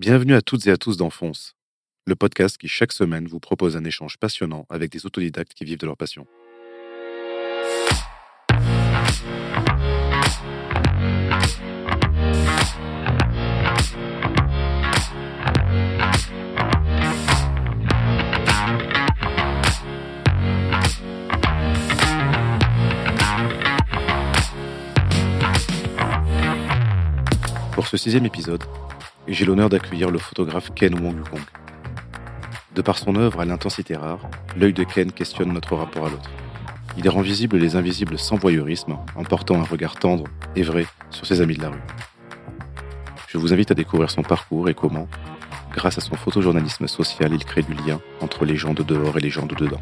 Bienvenue 0.00 0.32
à 0.32 0.40
toutes 0.40 0.66
et 0.66 0.70
à 0.70 0.78
tous 0.78 0.96
dans 0.96 1.10
le 2.06 2.16
podcast 2.16 2.56
qui 2.56 2.68
chaque 2.68 2.90
semaine 2.90 3.26
vous 3.26 3.38
propose 3.38 3.76
un 3.76 3.84
échange 3.84 4.16
passionnant 4.16 4.64
avec 4.70 4.90
des 4.90 5.04
autodidactes 5.04 5.52
qui 5.52 5.66
vivent 5.66 5.76
de 5.76 5.84
leur 5.84 5.98
passion. 5.98 6.26
Pour 27.74 27.86
ce 27.86 27.98
sixième 27.98 28.24
épisode, 28.24 28.64
j'ai 29.30 29.44
l'honneur 29.44 29.68
d'accueillir 29.68 30.10
le 30.10 30.18
photographe 30.18 30.70
Ken 30.74 30.94
Wong 30.94 31.20
Kong. 31.28 31.40
De 32.74 32.82
par 32.82 32.98
son 32.98 33.14
œuvre 33.16 33.40
à 33.40 33.44
l'intensité 33.44 33.96
rare, 33.96 34.28
l'œil 34.56 34.72
de 34.72 34.82
Ken 34.84 35.12
questionne 35.12 35.52
notre 35.52 35.76
rapport 35.76 36.06
à 36.06 36.10
l'autre. 36.10 36.30
Il 36.98 37.08
rend 37.08 37.20
visible 37.20 37.56
les 37.56 37.76
invisibles 37.76 38.18
sans 38.18 38.36
voyeurisme, 38.36 38.98
en 39.14 39.22
portant 39.22 39.60
un 39.60 39.64
regard 39.64 39.96
tendre 39.96 40.24
et 40.56 40.62
vrai 40.62 40.86
sur 41.10 41.26
ses 41.26 41.40
amis 41.40 41.56
de 41.56 41.62
la 41.62 41.70
rue. 41.70 41.82
Je 43.28 43.38
vous 43.38 43.52
invite 43.52 43.70
à 43.70 43.74
découvrir 43.74 44.10
son 44.10 44.22
parcours 44.22 44.68
et 44.68 44.74
comment, 44.74 45.06
grâce 45.72 45.98
à 45.98 46.00
son 46.00 46.16
photojournalisme 46.16 46.88
social, 46.88 47.32
il 47.32 47.44
crée 47.44 47.62
du 47.62 47.74
lien 47.74 48.00
entre 48.20 48.44
les 48.44 48.56
gens 48.56 48.74
de 48.74 48.82
dehors 48.82 49.16
et 49.16 49.20
les 49.20 49.30
gens 49.30 49.46
de 49.46 49.54
dedans. 49.54 49.80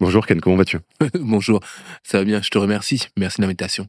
Bonjour 0.00 0.26
Ken, 0.26 0.40
comment 0.40 0.56
vas-tu? 0.56 0.78
Bonjour, 1.20 1.60
ça 2.02 2.16
va 2.16 2.24
bien, 2.24 2.40
je 2.40 2.48
te 2.48 2.56
remercie. 2.56 3.08
Merci 3.18 3.36
de 3.36 3.42
l'invitation. 3.42 3.86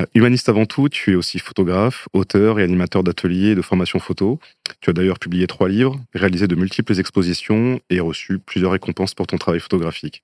Euh, 0.00 0.06
humaniste 0.14 0.48
avant 0.48 0.64
tout, 0.64 0.88
tu 0.88 1.12
es 1.12 1.14
aussi 1.14 1.38
photographe, 1.38 2.08
auteur 2.14 2.58
et 2.58 2.62
animateur 2.62 3.04
d'ateliers 3.04 3.54
de 3.54 3.60
formation 3.60 3.98
photo. 3.98 4.40
Tu 4.80 4.88
as 4.88 4.92
d'ailleurs 4.94 5.18
publié 5.18 5.46
trois 5.46 5.68
livres, 5.68 6.00
réalisé 6.14 6.48
de 6.48 6.54
multiples 6.54 6.98
expositions 6.98 7.78
et 7.90 8.00
reçu 8.00 8.38
plusieurs 8.38 8.72
récompenses 8.72 9.12
pour 9.12 9.26
ton 9.26 9.36
travail 9.36 9.60
photographique. 9.60 10.22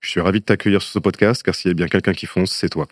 Je 0.00 0.08
suis 0.08 0.20
ravi 0.20 0.40
de 0.40 0.46
t'accueillir 0.46 0.80
sur 0.80 0.92
ce 0.92 0.98
podcast 0.98 1.42
car 1.42 1.54
s'il 1.54 1.68
y 1.68 1.72
a 1.72 1.74
bien 1.74 1.88
quelqu'un 1.88 2.14
qui 2.14 2.24
fonce, 2.24 2.50
c'est 2.50 2.70
toi. 2.70 2.88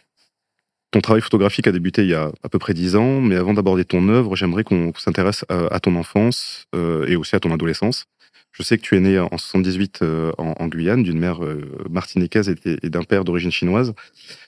Ton 0.90 1.00
travail 1.00 1.22
photographique 1.22 1.66
a 1.68 1.72
débuté 1.72 2.02
il 2.02 2.10
y 2.10 2.14
a 2.14 2.30
à 2.42 2.50
peu 2.50 2.58
près 2.58 2.74
dix 2.74 2.96
ans, 2.96 3.22
mais 3.22 3.36
avant 3.36 3.54
d'aborder 3.54 3.86
ton 3.86 4.10
œuvre, 4.10 4.36
j'aimerais 4.36 4.62
qu'on 4.62 4.92
s'intéresse 4.94 5.46
à, 5.48 5.80
ton 5.80 5.96
enfance 5.96 6.66
euh, 6.74 7.06
et 7.06 7.16
aussi 7.16 7.34
à 7.34 7.40
ton 7.40 7.50
adolescence. 7.50 8.04
Je 8.52 8.62
sais 8.62 8.76
que 8.76 8.82
tu 8.82 8.96
es 8.96 9.00
né 9.00 9.18
en 9.18 9.30
78 9.30 10.02
euh, 10.02 10.32
en, 10.36 10.68
Guyane, 10.68 11.02
d'une 11.02 11.18
mère 11.18 11.42
euh, 11.42 11.62
martiniquaise 11.88 12.54
et, 12.64 12.90
d'un 12.90 13.02
père 13.02 13.24
d'origine 13.24 13.50
chinoise. 13.50 13.94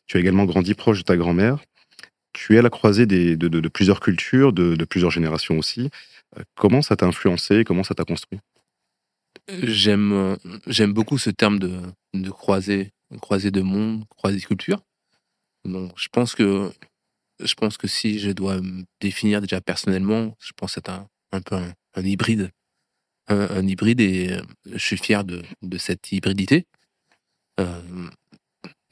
Tu 0.07 0.19
as 0.19 0.21
également 0.21 0.45
grandi 0.45 0.75
proche 0.75 0.99
de 0.99 1.05
ta 1.05 1.17
grand-mère. 1.17 1.59
Tu 2.35 2.55
es 2.55 2.59
à 2.59 2.63
la 2.63 2.71
croisée 2.71 3.07
de, 3.07 3.69
plusieurs 3.69 4.01
cultures, 4.01 4.53
de, 4.53 4.85
plusieurs 4.85 5.11
générations 5.11 5.57
aussi. 5.59 5.89
Euh, 6.39 6.43
comment 6.55 6.83
ça 6.83 6.97
t'a 6.97 7.07
influencé 7.07 7.65
Comment 7.65 7.83
ça 7.83 7.95
t'a 7.95 8.05
construit? 8.05 8.41
J'aime 9.49 10.37
j'aime 10.67 10.93
beaucoup 10.93 11.19
ce 11.19 11.31
terme 11.31 11.59
de, 11.59 11.81
de 12.15 12.31
croisée, 12.31 12.91
croisée 13.21 13.51
de 13.51 13.63
monde, 13.63 14.05
croisée 14.09 14.39
de 14.39 14.45
culture. 14.45 14.81
Donc, 15.65 15.93
je 15.97 16.09
pense 16.13 16.35
que 16.35 16.71
je 17.43 17.55
pense 17.55 17.77
que 17.77 17.89
si 17.89 18.19
je 18.21 18.31
dois 18.31 18.61
me 18.61 18.85
définir 19.01 19.41
déjà 19.41 19.61
personnellement, 19.61 20.37
je 20.41 20.53
pense 20.57 20.77
être 20.77 20.91
un, 20.91 21.07
un 21.33 21.41
peu 21.41 21.57
un 21.57 22.03
hybride 22.05 22.51
un, 23.29 23.67
hybride 23.67 24.01
et 24.01 24.33
euh, 24.33 24.43
je 24.67 24.79
suis 24.79 24.97
fier 24.97 25.25
de, 25.25 25.43
de 25.63 25.79
cette 25.79 26.13
hybridité. 26.13 26.67
Euh, 27.61 27.81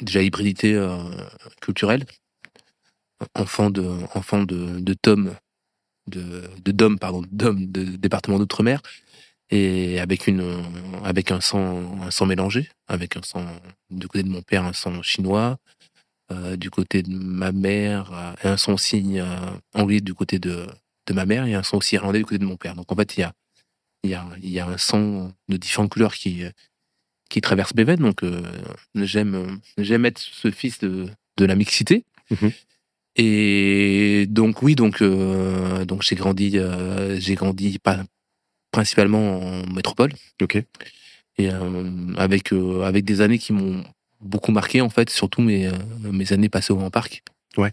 déjà 0.01 0.23
hybridité 0.23 0.75
euh, 0.75 0.99
culturelle, 1.61 2.05
enfant 3.35 3.71
de 3.71 3.85
enfant 4.15 4.43
de, 4.45 4.81
de 4.81 4.95
Tom, 4.95 5.35
de, 6.07 6.45
de 6.65 6.73
Dom 6.73 6.99
pardon, 6.99 7.25
Dom 7.31 7.71
de 7.71 7.85
département 7.97 8.39
d'outre-mer 8.39 8.81
et 9.51 10.01
avec 10.01 10.27
une 10.27 10.65
avec 11.05 11.31
un 11.31 11.41
sang 11.41 12.01
un 12.03 12.11
sang 12.11 12.27
mélangé, 12.27 12.71
avec 12.89 13.17
un 13.17 13.23
sang 13.23 13.47
du 13.91 14.09
côté 14.09 14.23
de 14.23 14.29
mon 14.31 14.43
père 14.43 14.65
un 14.65 14.73
sang 14.73 15.03
chinois, 15.03 15.59
du 16.57 16.71
côté 16.71 17.03
de 17.03 17.15
ma 17.15 17.53
mère 17.53 18.35
un 18.43 18.57
sang 18.57 18.75
aussi 18.75 19.19
anglais 19.75 20.01
du 20.01 20.15
côté 20.15 20.39
de 20.39 20.67
de 21.07 21.13
ma 21.13 21.27
mère 21.27 21.47
et 21.47 21.55
un 21.55 21.63
sang 21.63 21.79
aussi 21.79 21.97
irlandais 21.97 22.21
du 22.21 22.25
côté 22.25 22.39
de 22.39 22.45
mon 22.45 22.57
père. 22.57 22.75
Donc 22.75 22.91
en 22.91 22.97
fait 22.97 23.17
il 23.17 23.21
y 23.21 23.23
a 23.25 23.33
il 24.03 24.11
y 24.11 24.15
a, 24.15 24.27
y 24.43 24.59
a 24.59 24.67
un 24.67 24.79
sang 24.79 25.33
de 25.49 25.57
différentes 25.57 25.91
couleurs 25.91 26.15
qui, 26.15 26.45
qui 27.33 27.41
traverse 27.41 27.73
veines. 27.75 27.97
Donc, 27.97 28.23
euh, 28.23 28.43
j'aime, 28.95 29.61
j'aime 29.79 30.05
être 30.05 30.19
ce 30.21 30.51
fils 30.51 30.79
de, 30.81 31.09
de 31.39 31.45
la 31.47 31.55
mixité. 31.55 32.05
Mhm. 32.31 32.53
Et 33.17 34.27
donc, 34.29 34.63
oui, 34.63 34.75
donc, 34.75 35.01
euh, 35.01 35.85
donc 35.85 36.03
j'ai 36.03 36.15
grandi, 36.15 36.59
euh, 36.59 37.19
j'ai 37.19 37.35
grandi 37.35 37.79
pas, 37.79 38.03
principalement 38.71 39.41
en 39.41 39.67
métropole. 39.73 40.13
Ok. 40.43 40.63
Et 41.39 41.49
avec, 42.17 42.53
avec 42.53 43.07
des 43.07 43.23
années 43.23 43.39
qui 43.39 43.55
m'ont 43.55 43.83
beaucoup 44.21 44.53
marqué, 44.53 44.83
en 44.83 44.91
fait, 44.91 45.09
surtout 45.09 45.41
mes, 45.41 45.71
mes 46.01 46.33
années 46.35 46.51
passées 46.51 46.75
au 46.75 46.77
Grand 46.77 46.91
Parc. 46.91 47.23
Ouais. 47.57 47.73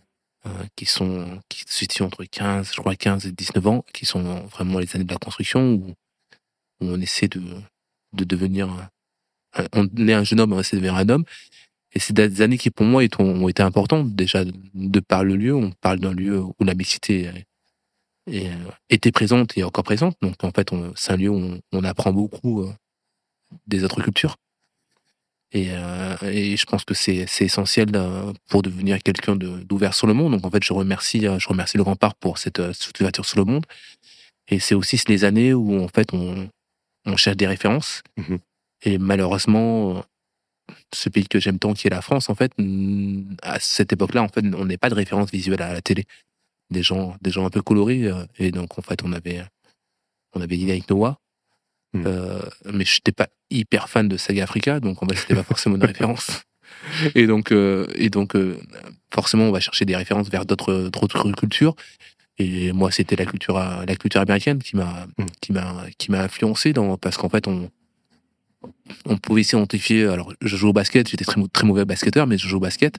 qui 0.76 0.86
sont 0.86 1.40
qui 1.50 1.62
se 1.62 1.74
situent 1.74 2.04
entre 2.04 2.24
15, 2.24 2.72
je 2.74 2.80
crois 2.80 2.96
15 2.96 3.26
et 3.26 3.32
19 3.32 3.68
ans, 3.68 3.86
qui 3.94 4.06
sont 4.06 4.24
vraiment 4.48 4.80
les 4.80 4.94
années 4.96 5.04
de 5.04 5.12
la 5.12 5.20
construction 5.20 5.74
où 5.74 5.94
on 6.82 7.00
essaie 7.02 7.28
de, 7.28 7.42
de 8.14 8.24
devenir. 8.24 8.70
On 9.74 9.88
est 10.08 10.14
un 10.14 10.24
jeune 10.24 10.40
homme, 10.40 10.54
on 10.54 10.60
essaie 10.60 10.78
de 10.78 10.82
devenir 10.82 11.00
un 11.00 11.10
homme. 11.10 11.26
Et 11.94 12.00
c'est 12.00 12.14
des 12.14 12.42
années 12.42 12.58
qui, 12.58 12.70
pour 12.70 12.86
moi, 12.86 13.04
ont 13.18 13.50
été 13.50 13.64
importantes. 13.64 14.14
Déjà, 14.16 14.44
de 14.46 15.00
par 15.00 15.24
le 15.24 15.36
lieu, 15.36 15.56
on 15.56 15.72
parle 15.82 16.00
d'un 16.00 16.14
lieu 16.14 16.40
où 16.40 16.64
la 16.64 16.76
mixité 16.76 17.32
était 18.90 19.12
présente 19.12 19.58
et 19.58 19.64
encore 19.64 19.84
présente. 19.84 20.16
Donc, 20.22 20.44
en 20.44 20.52
fait, 20.52 20.70
c'est 20.96 21.14
un 21.14 21.18
lieu 21.18 21.30
où 21.30 21.60
on, 21.72 21.84
apprend 21.84 22.14
beaucoup 22.14 22.62
euh, 22.62 22.72
des 23.66 23.84
autres 23.84 24.02
cultures. 24.04 24.36
Et, 25.52 25.70
euh, 25.72 26.16
et 26.22 26.56
je 26.56 26.66
pense 26.68 26.86
que 26.86 26.94
c'est 26.94 27.26
essentiel 27.40 27.90
euh, 27.96 28.34
pour 28.50 28.62
devenir 28.62 29.02
quelqu'un 29.02 29.36
d'ouvert 29.36 29.96
sur 29.96 30.06
le 30.06 30.14
monde. 30.14 30.34
Donc, 30.34 30.46
en 30.46 30.52
fait, 30.52 30.64
je 30.64 30.74
remercie, 30.74 31.22
je 31.22 31.48
remercie 31.48 31.78
le 31.78 31.96
Parc 31.96 32.18
pour 32.20 32.38
cette, 32.38 32.72
cette 32.74 33.00
ouverture 33.00 33.26
sur 33.26 33.40
le 33.40 33.46
monde. 33.46 33.66
Et 34.48 34.60
c'est 34.60 34.76
aussi 34.76 35.02
les 35.08 35.24
années 35.24 35.56
où, 35.56 35.82
en 35.82 35.88
fait, 35.88 36.14
on, 36.14 36.50
on 37.06 37.18
cherche 37.18 37.38
des 37.38 37.48
références. 37.48 38.04
Mmh 38.18 38.38
et 38.82 38.98
malheureusement, 38.98 40.06
ce 40.94 41.10
pays 41.10 41.28
que 41.28 41.40
j'aime 41.40 41.60
tant, 41.60 41.74
qui 41.74 41.88
est 41.88 41.90
la 41.90 42.02
France, 42.02 42.30
en 42.30 42.36
fait, 42.36 42.52
à 43.42 43.60
cette 43.60 43.94
époque-là, 43.94 44.24
en 44.24 44.28
fait, 44.28 44.44
on 44.56 44.66
n'est 44.66 44.78
pas 44.78 44.90
de 44.90 44.96
référence 44.96 45.32
visuelle 45.32 45.62
à 45.62 45.74
la 45.74 45.82
télé. 45.82 46.06
Des 46.70 46.84
gens, 46.84 47.16
des 47.22 47.32
gens 47.32 47.46
un 47.46 47.50
peu 47.50 47.62
colorés. 47.62 48.06
Euh, 48.06 48.26
et 48.38 48.52
donc, 48.52 48.78
en 48.78 48.82
fait, 48.82 49.04
on 49.04 49.12
avait, 49.12 49.44
on 50.34 50.42
avait 50.42 50.56
dîné 50.56 50.72
avec 50.72 50.90
Noah. 50.90 51.20
Mmh. 51.94 52.04
Euh, 52.06 52.42
mais 52.72 52.86
je 52.86 52.96
n'étais 52.98 53.12
pas 53.12 53.28
hyper 53.50 53.90
fan 53.90 54.08
de 54.08 54.16
Saga 54.16 54.44
Africa, 54.44 54.80
donc 54.80 55.02
en 55.02 55.08
fait, 55.08 55.16
c'était 55.16 55.36
pas 55.36 55.44
forcément 55.44 55.76
une 55.76 55.86
référence. 55.86 56.44
Et 57.16 57.26
donc, 57.26 57.52
euh, 57.52 57.88
et 57.96 58.10
donc 58.10 58.38
forcément, 59.12 59.46
on 59.46 59.52
va 59.52 59.60
chercher 59.60 59.86
des 59.86 59.96
références 59.96 60.30
vers 60.30 60.46
d'autres 60.46 61.32
cultures. 61.36 61.76
Et 62.40 62.72
moi, 62.72 62.90
c'était 62.90 63.18
la 63.18 63.26
culture, 63.26 63.60
la 63.60 63.96
culture 63.98 64.22
américaine 64.22 64.60
qui 64.60 64.78
m'a, 64.78 65.08
mm. 65.18 65.26
qui 65.42 65.52
m'a, 65.52 65.86
qui 65.98 66.12
m'a 66.12 66.22
influencé 66.22 66.72
dans, 66.72 66.98
parce 66.98 67.18
qu'en 67.18 67.30
fait, 67.30 67.48
on, 67.48 67.70
on 69.06 69.18
pouvait 69.18 69.44
s'identifier. 69.44 70.06
Alors, 70.06 70.34
je 70.42 70.56
joue 70.56 70.70
au 70.70 70.74
basket, 70.74 71.10
j'étais 71.10 71.26
très, 71.26 71.42
très 71.52 71.68
mauvais 71.68 71.86
basketteur, 71.86 72.28
mais 72.28 72.38
je 72.38 72.48
joue 72.48 72.58
au 72.58 72.62
basket. 72.62 72.98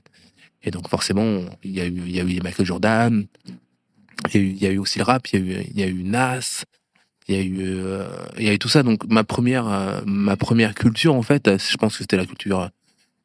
Et 0.63 0.69
donc, 0.69 0.87
forcément, 0.87 1.41
il 1.63 1.71
y 1.71 1.81
a 1.81 1.85
eu, 1.87 2.01
il 2.05 2.15
y 2.15 2.19
a 2.19 2.23
eu 2.23 2.39
Michael 2.41 2.65
Jordan, 2.67 3.25
il 4.29 4.35
y, 4.35 4.37
a 4.37 4.41
eu, 4.41 4.49
il 4.49 4.61
y 4.61 4.67
a 4.67 4.71
eu 4.71 4.77
aussi 4.77 4.99
le 4.99 5.05
rap, 5.05 5.27
il 5.29 5.39
y 5.39 5.41
a 5.41 5.45
eu, 5.45 5.65
il 5.73 5.79
y 5.79 5.83
a 5.83 5.87
eu 5.87 6.03
Nas, 6.03 6.63
il 7.27 7.35
y 7.35 7.39
a 7.39 7.41
eu, 7.41 7.57
euh, 7.61 8.07
il 8.37 8.43
y 8.43 8.49
a 8.49 8.53
eu 8.53 8.59
tout 8.59 8.69
ça. 8.69 8.83
Donc, 8.83 9.05
ma 9.09 9.23
première, 9.23 9.67
euh, 9.67 10.01
ma 10.05 10.37
première 10.37 10.75
culture, 10.75 11.15
en 11.15 11.23
fait, 11.23 11.57
je 11.57 11.77
pense 11.77 11.93
que 11.93 12.03
c'était 12.03 12.17
la 12.17 12.27
culture, 12.27 12.69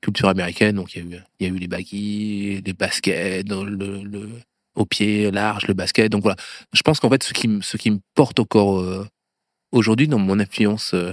culture 0.00 0.30
américaine. 0.30 0.76
Donc, 0.76 0.94
il 0.94 0.98
y 0.98 1.02
a 1.02 1.16
eu, 1.16 1.20
il 1.40 1.46
y 1.46 1.50
a 1.50 1.52
eu 1.52 1.58
les 1.58 1.68
baggy, 1.68 2.62
les 2.64 2.72
baskets, 2.72 3.46
le, 3.50 4.02
le 4.02 4.30
au 4.76 4.84
pied 4.84 5.30
large, 5.30 5.66
le 5.66 5.74
basket. 5.74 6.12
Donc 6.12 6.22
voilà, 6.22 6.36
je 6.72 6.82
pense 6.82 7.00
qu'en 7.00 7.10
fait, 7.10 7.22
ce 7.22 7.32
qui, 7.32 7.48
ce 7.62 7.76
qui 7.76 7.90
me 7.90 7.98
porte 8.14 8.38
encore 8.38 8.78
euh, 8.78 9.06
aujourd'hui 9.72 10.06
dans 10.06 10.18
mon 10.18 10.38
influence 10.38 10.94
euh, 10.94 11.12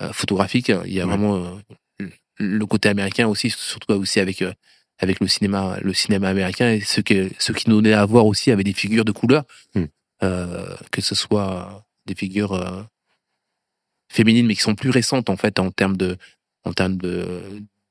euh, 0.00 0.12
photographique, 0.12 0.72
il 0.86 0.92
y 0.92 1.00
a 1.00 1.06
vraiment 1.06 1.60
le 2.38 2.66
côté 2.66 2.88
américain 2.88 3.28
aussi, 3.28 3.50
surtout 3.50 3.92
aussi 3.92 4.18
avec 4.18 4.42
avec 4.98 5.20
le 5.20 5.28
cinéma, 5.28 5.78
le 5.82 5.92
cinéma 5.92 6.28
américain 6.28 6.72
et 6.72 6.80
ce 6.80 7.00
que 7.00 7.30
ce 7.38 7.52
qui 7.52 7.68
nous 7.68 7.76
donnait 7.76 7.92
à 7.92 8.06
voir 8.06 8.26
aussi 8.26 8.50
avec 8.50 8.64
des 8.64 8.72
figures 8.72 9.04
de 9.04 9.12
couleur, 9.12 9.44
hmm. 9.74 9.84
que 10.20 11.00
ce 11.00 11.14
soit 11.14 11.84
des 12.06 12.14
figures 12.14 12.88
féminines 14.10 14.46
mais 14.46 14.54
qui 14.54 14.60
sont 14.60 14.74
plus 14.74 14.90
récentes 14.90 15.28
en 15.28 15.36
fait 15.36 15.58
en 15.58 15.70
termes 15.70 15.96
de 15.96 16.16
en 16.64 16.72
termes 16.72 16.96
de 16.96 17.42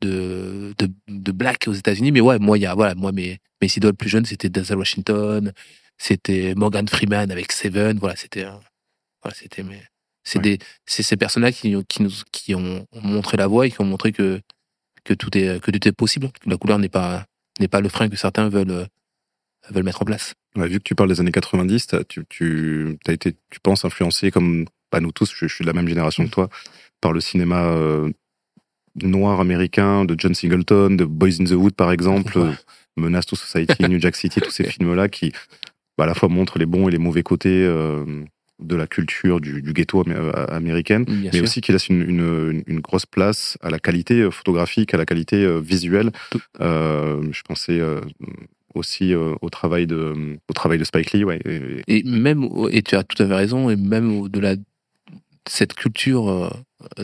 de, 0.02 0.74
de, 0.78 0.90
de 1.08 1.32
black 1.32 1.66
aux 1.68 1.74
États-Unis. 1.74 2.12
Mais 2.12 2.22
ouais, 2.22 2.40
moi, 2.40 2.58
il 2.58 2.62
y 2.62 2.66
a, 2.66 2.74
voilà, 2.74 2.96
moi, 2.96 3.12
mes, 3.12 3.40
mes 3.62 3.68
idoles 3.76 3.96
plus 3.96 4.10
jeunes, 4.10 4.26
c'était 4.26 4.50
Denzel 4.50 4.78
Washington, 4.78 5.54
c'était 5.98 6.54
Morgan 6.56 6.88
Freeman 6.88 7.32
avec 7.32 7.52
Seven. 7.52 7.98
Voilà, 8.00 8.16
c'était, 8.16 8.46
voilà, 9.22 9.36
c'était, 9.36 9.64
mais 9.64 9.82
c'est 10.24 10.40
des, 10.40 10.60
c'est 10.86 11.04
ces 11.04 11.18
personnes-là 11.18 11.52
qui, 11.52 11.76
qui 11.88 12.04
nous, 12.04 12.12
qui 12.32 12.56
ont 12.56 12.86
montré 13.02 13.38
la 13.38 13.48
voie 13.48 13.68
et 13.68 13.72
qui 13.72 13.82
ont 13.82 13.86
montré 13.86 14.12
que, 14.12 14.40
que 15.04 15.14
tout 15.14 15.36
est, 15.38 15.62
que 15.62 15.72
tout 15.72 15.88
est 15.88 15.92
possible, 15.92 16.30
que 16.32 16.50
la 16.50 16.58
couleur 16.58 16.80
n'est 16.80 16.90
pas, 16.90 17.26
n'est 17.60 17.68
pas 17.68 17.82
le 17.82 17.90
frein 17.90 18.10
que 18.10 18.16
certains 18.16 18.50
veulent 18.50 18.88
veulent 19.70 19.84
mettre 19.84 20.02
en 20.02 20.06
place. 20.06 20.34
vu 20.56 20.80
que 20.80 20.84
tu 20.84 20.96
parles 20.96 21.10
des 21.10 21.20
années 21.20 21.32
90, 21.32 21.88
tu, 22.08 22.26
tu 22.28 22.98
as 23.08 23.12
été, 23.12 23.36
tu 23.50 23.60
penses, 23.60 23.86
influencé 23.86 24.32
comme 24.32 24.66
pas 24.90 25.00
nous 25.00 25.12
tous, 25.12 25.32
je, 25.36 25.48
suis 25.48 25.64
de 25.64 25.68
la 25.68 25.74
même 25.74 25.88
génération 25.88 26.26
que 26.26 26.30
toi, 26.30 26.50
par 27.00 27.14
le 27.14 27.22
cinéma 27.22 27.64
euh, 27.64 28.12
noir 28.96 29.40
américain 29.40 30.06
de 30.06 30.16
John 30.18 30.34
Singleton, 30.34 30.96
de 30.96 31.06
Boys 31.06 31.40
in 31.40 31.46
the 31.46 31.52
Wood 31.52 31.74
par 31.74 31.92
exemple, 31.92 32.40
Menace 32.98 33.26
to 33.26 33.36
Society, 33.36 33.84
New 33.88 34.00
Jack 34.00 34.16
City, 34.16 34.42
tous 34.42 34.52
ces 34.52 34.64
films-là 34.70 35.10
qui 35.10 35.32
bah, 35.98 36.06
à 36.06 36.08
la 36.08 36.14
fois 36.14 36.30
montrent 36.30 36.60
les 36.60 36.66
bons 36.66 36.88
et 36.88 36.92
les 36.92 36.98
mauvais 36.98 37.24
côtés 37.24 37.64
euh, 37.66 38.06
de 38.60 38.76
la 38.76 38.88
culture 38.88 39.42
du, 39.42 39.62
ghetto 39.74 40.04
euh, 40.08 40.46
américaine, 40.50 41.06
mais 41.08 41.42
aussi 41.42 41.62
qui 41.62 41.72
laissent 41.72 41.90
une, 41.90 42.64
une, 42.68 42.80
grosse 42.80 43.06
place 43.06 43.58
à 43.62 43.70
la 43.70 43.80
qualité 43.80 44.30
photographique, 44.30 44.94
à 44.94 44.98
la 44.98 45.06
qualité 45.06 45.60
visuelle. 45.62 46.12
je 46.60 47.42
pensais 47.42 47.82
aussi 48.76 49.14
euh, 49.14 49.36
au 49.42 49.50
travail 49.50 49.88
de 49.88 50.38
au 50.50 50.54
travail 50.54 50.78
de 50.78 50.84
Spike 50.84 51.12
Lee 51.12 51.24
ouais 51.24 51.40
et, 51.88 52.04
même 52.04 52.48
et 52.72 52.82
tu 52.82 52.96
as 52.96 53.04
tout 53.04 53.22
à 53.22 53.28
fait 53.28 53.34
raison 53.34 53.70
et 53.70 53.76
même 53.76 54.20
au-delà 54.20 54.56
de 54.56 54.64
cette 55.50 55.74
culture 55.74 56.30
euh, 56.30 56.50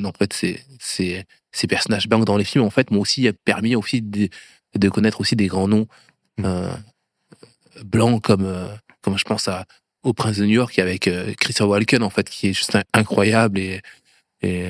en 0.03 0.11
fait 0.11 0.33
ces 0.33 0.59
ces 0.79 1.23
ces 1.51 1.67
personnages 1.67 2.07
blancs 2.07 2.25
dans 2.25 2.37
les 2.37 2.43
films 2.43 2.63
en 2.63 2.69
fait 2.69 2.91
m'ont 2.91 3.01
aussi 3.01 3.29
permis 3.45 3.75
aussi 3.75 4.01
de, 4.01 4.29
de, 4.75 4.89
connaître 4.89 5.21
aussi 5.21 5.35
des 5.35 5.47
grands 5.47 5.67
noms 5.67 5.87
mm. 6.37 6.45
euh, 6.45 6.71
blancs 7.83 8.21
comme 8.21 8.69
comme 9.01 9.17
je 9.17 9.23
pense 9.23 9.47
à 9.47 9.65
au 10.03 10.13
Prince 10.13 10.37
de 10.37 10.45
New 10.45 10.53
York 10.53 10.77
avec 10.79 11.09
Christopher 11.37 11.69
Walken 11.69 12.03
en 12.03 12.09
fait 12.09 12.29
qui 12.29 12.49
est 12.49 12.53
juste 12.53 12.77
incroyable 12.93 13.59
et 13.59 13.81
et, 14.41 14.61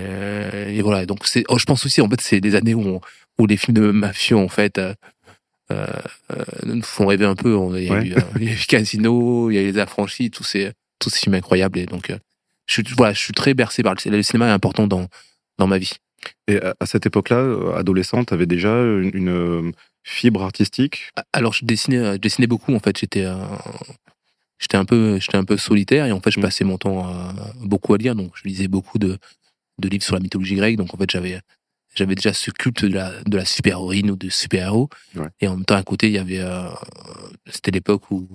et 0.67 0.81
voilà 0.81 1.05
donc 1.05 1.27
c'est 1.27 1.43
oh, 1.49 1.57
je 1.57 1.65
pense 1.65 1.85
aussi 1.85 1.99
en 2.01 2.09
fait 2.09 2.21
c'est 2.21 2.39
des 2.39 2.55
années 2.55 2.73
où 2.73 3.01
où 3.37 3.45
les 3.45 3.57
films 3.57 3.77
de 3.77 3.91
mafieux 3.91 4.37
en 4.37 4.47
fait 4.47 4.79
euh, 5.69 5.85
euh, 6.31 6.43
nous 6.65 6.81
font 6.81 7.07
rêver 7.07 7.25
un 7.25 7.35
peu. 7.35 7.57
Il 7.75 7.83
y, 7.83 7.91
a 7.91 8.01
eu, 8.01 8.15
il 8.39 8.65
Casino, 8.67 9.51
il 9.51 9.55
y 9.55 9.57
a 9.57 9.61
eu 9.61 9.71
les 9.71 9.79
affranchis, 9.79 10.31
tous 10.31 10.43
ces, 10.43 10.71
tous 10.99 11.09
ces 11.09 11.19
films 11.19 11.35
incroyables. 11.35 11.79
Et 11.79 11.85
donc, 11.85 12.09
euh, 12.09 12.17
je 12.67 12.73
suis, 12.73 12.83
voilà, 12.95 13.13
je 13.13 13.19
suis 13.19 13.33
très 13.33 13.53
bercé 13.53 13.83
par 13.83 13.95
le, 13.95 14.11
le 14.11 14.23
cinéma 14.23 14.47
est 14.47 14.51
important 14.51 14.87
dans, 14.87 15.07
dans 15.57 15.67
ma 15.67 15.77
vie. 15.77 15.93
Et 16.47 16.59
à 16.61 16.85
cette 16.85 17.05
époque-là, 17.05 17.75
adolescente, 17.77 18.27
tu 18.27 18.33
avais 18.33 18.45
déjà 18.45 18.81
une, 18.81 19.73
fibre 20.03 20.41
artistique? 20.43 21.09
Alors, 21.33 21.53
je 21.53 21.65
dessinais, 21.65 22.13
je 22.13 22.17
dessinais 22.17 22.47
beaucoup, 22.47 22.73
en 22.73 22.79
fait. 22.79 22.97
J'étais 22.97 23.25
j'étais 24.59 24.77
un 24.77 24.85
peu 24.85 25.19
j'étais 25.19 25.37
un 25.37 25.43
peu 25.43 25.55
solitaire 25.55 26.05
et 26.05 26.11
en 26.11 26.19
fait 26.19 26.31
je 26.31 26.39
mmh. 26.39 26.43
passais 26.43 26.63
mon 26.63 26.79
temps 26.79 27.13
beaucoup 27.61 27.93
à 27.93 27.97
lire 27.99 28.15
donc 28.15 28.31
je 28.33 28.47
lisais 28.47 28.67
beaucoup 28.67 28.97
de 28.97 29.19
de 29.77 29.87
livres 29.87 30.03
sur 30.03 30.15
la 30.15 30.19
mythologie 30.19 30.55
grecque 30.55 30.77
donc 30.77 30.91
en 30.95 30.97
fait 30.97 31.11
j'avais 31.11 31.39
j'avais 31.97 32.15
déjà 32.15 32.31
ce 32.31 32.51
culte 32.51 32.85
de 32.85 32.93
la, 32.93 33.11
de 33.23 33.37
la 33.37 33.45
super-héroïne 33.45 34.11
ou 34.11 34.15
de 34.15 34.29
super-héros. 34.29 34.89
Et 35.41 35.47
en 35.47 35.55
même 35.55 35.65
temps, 35.65 35.75
à 35.75 35.83
côté, 35.83 36.07
il 36.07 36.13
y 36.13 36.19
avait. 36.19 36.39
Euh, 36.39 36.69
c'était 37.49 37.71
l'époque 37.71 38.11
où, 38.11 38.27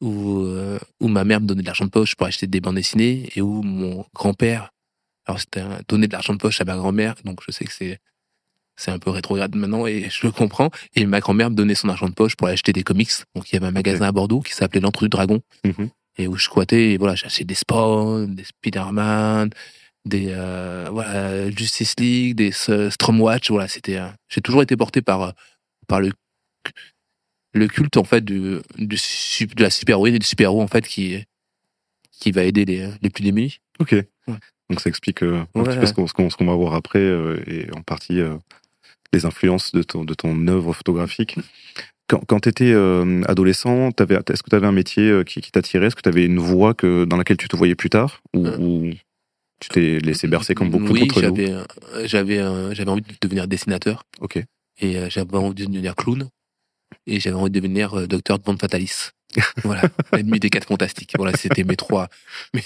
où, 0.00 0.42
euh, 0.42 0.78
où 1.00 1.08
ma 1.08 1.24
mère 1.24 1.40
me 1.40 1.46
donnait 1.46 1.62
de 1.62 1.66
l'argent 1.66 1.84
de 1.84 1.90
poche 1.90 2.14
pour 2.14 2.26
acheter 2.26 2.46
des 2.46 2.60
bandes 2.60 2.76
dessinées 2.76 3.30
et 3.34 3.40
où 3.40 3.62
mon 3.62 4.04
grand-père. 4.14 4.70
Alors, 5.26 5.40
c'était 5.40 5.62
donner 5.88 6.06
de 6.06 6.12
l'argent 6.12 6.32
de 6.32 6.38
poche 6.38 6.60
à 6.60 6.64
ma 6.64 6.76
grand-mère. 6.76 7.14
Donc, 7.24 7.40
je 7.46 7.52
sais 7.52 7.64
que 7.64 7.72
c'est. 7.72 7.98
C'est 8.80 8.92
un 8.92 9.00
peu 9.00 9.10
rétrograde 9.10 9.56
maintenant 9.56 9.88
et 9.88 10.08
je 10.10 10.24
le 10.24 10.30
comprends. 10.30 10.70
Et 10.94 11.04
ma 11.04 11.18
grand-mère 11.18 11.50
me 11.50 11.56
donnait 11.56 11.74
son 11.74 11.88
argent 11.88 12.08
de 12.08 12.14
poche 12.14 12.36
pour 12.36 12.46
acheter 12.46 12.72
des 12.72 12.84
comics. 12.84 13.10
Donc, 13.34 13.50
il 13.50 13.56
y 13.56 13.58
avait 13.58 13.66
un 13.66 13.72
magasin 13.72 14.06
à 14.06 14.12
Bordeaux 14.12 14.40
qui 14.40 14.52
s'appelait 14.52 14.80
L'Entre 14.80 15.02
du 15.02 15.08
Dragon. 15.08 15.40
Mm-hmm. 15.64 15.88
Et 16.18 16.28
où 16.28 16.36
je 16.36 16.44
squattais 16.44 16.92
et 16.92 16.96
voilà, 16.96 17.16
j'achetais 17.16 17.44
des 17.44 17.54
Spawn, 17.56 18.36
des 18.36 18.44
Spider-Man, 18.44 19.50
des 20.04 20.28
euh, 20.30 20.88
voilà, 20.90 21.50
Justice 21.50 21.94
League, 21.98 22.36
des 22.36 22.50
Stormwatch. 22.52 23.50
Voilà, 23.50 23.68
c'était. 23.68 23.98
Euh, 23.98 24.08
j'ai 24.28 24.40
toujours 24.40 24.62
été 24.62 24.76
porté 24.76 25.02
par 25.02 25.22
euh, 25.22 25.30
par 25.86 26.00
le 26.00 26.12
le 27.54 27.66
culte 27.68 27.96
en 27.96 28.04
fait 28.04 28.24
du 28.24 28.58
de 28.78 29.62
la 29.62 29.70
super 29.70 29.96
héroïne 29.96 30.14
et 30.14 30.18
du 30.18 30.26
super 30.26 30.50
héros 30.50 30.62
en 30.62 30.68
fait 30.68 30.86
qui 30.86 31.24
qui 32.12 32.30
va 32.32 32.44
aider 32.44 32.64
les, 32.64 32.88
les 33.00 33.10
plus 33.10 33.24
démunis. 33.24 33.60
Ok. 33.78 33.94
Donc 34.70 34.80
ça 34.80 34.88
explique 34.88 35.22
un 35.22 35.46
petit 35.54 35.78
peu 35.78 35.86
ce 35.86 36.36
qu'on 36.36 36.46
va 36.46 36.54
voir 36.54 36.74
après 36.74 37.02
et 37.46 37.68
en 37.74 37.82
partie 37.82 38.20
les 39.12 39.24
influences 39.24 39.72
de 39.72 39.82
ton 39.82 40.04
de 40.04 40.14
ton 40.14 40.46
œuvre 40.48 40.72
photographique. 40.72 41.36
Quand, 42.10 42.24
quand 42.26 42.40
tu 42.40 42.48
étais 42.48 42.74
adolescent, 43.26 43.90
est-ce 43.90 44.42
que 44.42 44.50
tu 44.50 44.56
avais 44.56 44.66
un 44.66 44.72
métier 44.72 45.22
qui, 45.26 45.42
qui 45.42 45.50
t'attirait? 45.50 45.88
Est-ce 45.88 45.96
que 45.96 46.00
tu 46.00 46.08
avais 46.08 46.24
une 46.24 46.38
voie 46.38 46.72
que, 46.72 47.04
dans 47.04 47.18
laquelle 47.18 47.36
tu 47.36 47.48
te 47.48 47.56
voyais 47.56 47.74
plus 47.74 47.90
tard? 47.90 48.22
Ou, 48.34 48.90
tu 49.60 49.68
t'es 49.68 49.98
laissé 49.98 50.26
bercer 50.26 50.54
comme 50.54 50.70
beaucoup 50.70 50.92
oui, 50.92 51.00
d'entre 51.00 51.20
nous? 51.20 51.34
Oui, 51.34 51.52
j'avais, 52.04 52.42
j'avais 52.74 52.90
envie 52.90 53.02
de 53.02 53.08
devenir 53.20 53.46
dessinateur. 53.46 54.04
Ok. 54.20 54.42
Et 54.80 54.96
euh, 54.96 55.10
j'avais 55.10 55.36
envie 55.36 55.54
de 55.54 55.70
devenir 55.70 55.94
clown. 55.96 56.28
Et 57.06 57.20
j'avais 57.20 57.36
envie 57.36 57.50
de 57.50 57.58
devenir 57.58 57.94
euh, 57.98 58.06
docteur 58.06 58.38
de 58.38 58.44
bande 58.44 58.60
fatalis. 58.60 59.10
voilà, 59.64 59.82
l'ennemi 60.12 60.40
des 60.40 60.50
quatre 60.50 60.66
fantastiques. 60.66 61.12
Voilà, 61.16 61.36
c'était 61.36 61.64
mes 61.64 61.76
trois, 61.76 62.08
mes, 62.54 62.62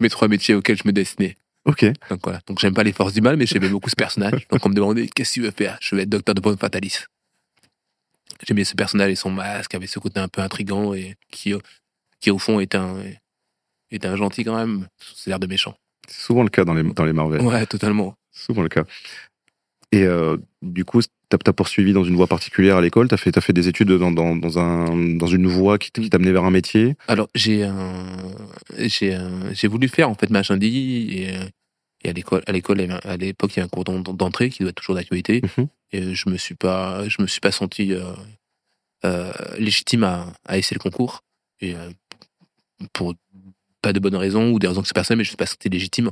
mes, 0.00 0.10
trois 0.10 0.28
métiers 0.28 0.54
auxquels 0.54 0.76
je 0.76 0.86
me 0.86 0.92
destinais. 0.92 1.36
Ok. 1.64 1.84
Donc 2.10 2.20
voilà. 2.24 2.40
Donc 2.46 2.58
j'aime 2.58 2.74
pas 2.74 2.82
les 2.82 2.92
forces 2.92 3.12
du 3.12 3.20
mal, 3.20 3.36
mais 3.36 3.46
j'aimais 3.46 3.68
beaucoup 3.68 3.90
ce 3.90 3.96
personnage. 3.96 4.46
Donc 4.48 4.64
on 4.64 4.68
me 4.68 4.74
demandait 4.74 5.08
qu'est-ce 5.08 5.30
que 5.30 5.34
tu 5.34 5.42
veux 5.42 5.50
faire? 5.50 5.78
Je 5.80 5.94
vais 5.94 6.02
être 6.02 6.08
docteur 6.08 6.34
de 6.34 6.40
bande 6.40 6.58
fatalis. 6.58 7.04
J'aimais 8.46 8.64
ce 8.64 8.74
personnage 8.74 9.10
et 9.10 9.16
son 9.16 9.30
masque, 9.30 9.74
avait 9.74 9.86
ce 9.86 9.98
côté 9.98 10.20
un 10.20 10.28
peu 10.28 10.40
intrigant 10.40 10.94
et 10.94 11.16
qui, 11.30 11.52
qui 12.20 12.30
au 12.30 12.38
fond 12.38 12.60
est 12.60 12.74
un, 12.74 12.96
est 13.90 14.06
un 14.06 14.16
gentil 14.16 14.44
quand 14.44 14.56
même. 14.56 14.86
C'est 15.14 15.30
l'air 15.30 15.40
de 15.40 15.46
méchant. 15.46 15.74
C'est 16.08 16.20
souvent 16.20 16.42
le 16.42 16.48
cas 16.48 16.64
dans 16.64 16.74
les, 16.74 16.82
dans 16.82 17.04
les 17.04 17.12
Marvel. 17.12 17.40
Ouais, 17.42 17.66
totalement. 17.66 18.14
Souvent 18.32 18.62
le 18.62 18.68
cas. 18.68 18.84
Et 19.92 20.04
euh, 20.04 20.36
du 20.60 20.84
coup, 20.84 21.00
tu 21.00 21.08
as, 21.32 21.52
poursuivi 21.52 21.92
dans 21.92 22.04
une 22.04 22.14
voie 22.14 22.26
particulière 22.26 22.76
à 22.76 22.82
l'école 22.82 23.08
Tu 23.08 23.14
as 23.14 23.16
fait, 23.16 23.36
as 23.36 23.40
fait 23.40 23.52
des 23.52 23.68
études 23.68 23.90
dans, 23.90 24.10
dans, 24.10 24.36
dans, 24.36 24.58
un, 24.58 25.16
dans 25.16 25.26
une 25.26 25.46
voie 25.46 25.78
qui 25.78 25.90
amené 26.12 26.32
vers 26.32 26.44
un 26.44 26.50
métier 26.50 26.94
Alors, 27.06 27.28
j'ai 27.34 27.68
j'ai 28.76 29.68
voulu 29.68 29.88
faire 29.88 30.10
en 30.10 30.14
fait 30.14 30.30
ma 30.30 30.42
et, 30.42 31.34
et 32.04 32.08
à 32.08 32.12
l'école, 32.12 32.42
à 32.46 32.52
l'école, 32.52 32.80
à 33.04 33.16
l'époque, 33.16 33.56
il 33.56 33.60
y 33.60 33.62
a 33.62 33.64
un 33.64 33.68
cours 33.68 33.84
d'entrée 33.84 34.50
qui 34.50 34.62
doit 34.62 34.70
être 34.70 34.76
toujours 34.76 34.94
d'actualité. 34.94 35.42
Mhm. 35.56 35.68
Et 35.92 36.14
je 36.14 36.28
me 36.28 36.36
suis 36.36 36.54
pas, 36.54 37.08
je 37.08 37.22
me 37.22 37.26
suis 37.26 37.40
pas 37.40 37.50
senti 37.50 37.94
euh, 37.94 38.12
euh, 39.04 39.32
légitime 39.58 40.04
à, 40.04 40.26
à 40.44 40.58
essayer 40.58 40.74
le 40.74 40.82
concours. 40.82 41.24
Et 41.60 41.74
pour 42.92 43.14
pas 43.82 43.92
de 43.92 44.00
bonnes 44.00 44.16
raisons 44.16 44.50
ou 44.50 44.58
des 44.58 44.68
raisons 44.68 44.82
que 44.82 44.88
c'est 44.88 44.94
personnel, 44.94 45.18
mais 45.18 45.24
je 45.24 45.28
ne 45.28 45.32
suis 45.32 45.36
pas 45.36 45.46
senti 45.46 45.68
légitime. 45.68 46.10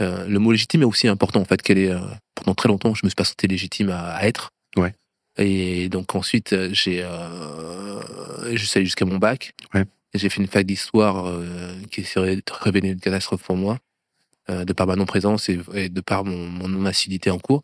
Euh, 0.00 0.26
le 0.26 0.38
mot 0.38 0.52
légitime 0.52 0.82
est 0.82 0.86
aussi 0.86 1.08
important 1.08 1.40
en 1.40 1.44
fait. 1.44 1.62
Qu'elle 1.62 1.78
est 1.78 1.90
euh, 1.90 2.00
pendant 2.34 2.54
très 2.54 2.68
longtemps, 2.68 2.94
je 2.94 3.04
me 3.04 3.08
suis 3.08 3.16
pas 3.16 3.24
senti 3.24 3.46
légitime 3.46 3.90
à, 3.90 4.26
être. 4.26 4.50
Ouais. 4.76 4.94
Et 5.38 5.88
donc 5.88 6.14
ensuite, 6.14 6.52
euh, 6.52 6.70
j'ai, 6.72 7.02
euh, 7.02 8.00
je 8.54 8.64
suis 8.64 8.78
allé 8.78 8.86
jusqu'à 8.86 9.04
mon 9.04 9.18
bac. 9.18 9.52
Ouais. 9.74 9.84
J'ai 10.14 10.28
fait 10.28 10.40
une 10.40 10.48
fac 10.48 10.64
d'histoire 10.64 11.30
qui 11.90 12.02
serait 12.02 12.38
révélée 12.50 12.88
une 12.88 13.00
catastrophe 13.00 13.42
pour 13.42 13.56
moi, 13.56 13.78
de 14.48 14.72
par 14.72 14.86
ma 14.86 14.96
non 14.96 15.04
présence 15.04 15.50
et, 15.50 15.90
de 15.90 16.00
par 16.00 16.24
mon, 16.24 16.46
mon 16.46 16.68
non 16.68 16.86
assiduité 16.86 17.30
en 17.30 17.38
cours. 17.38 17.62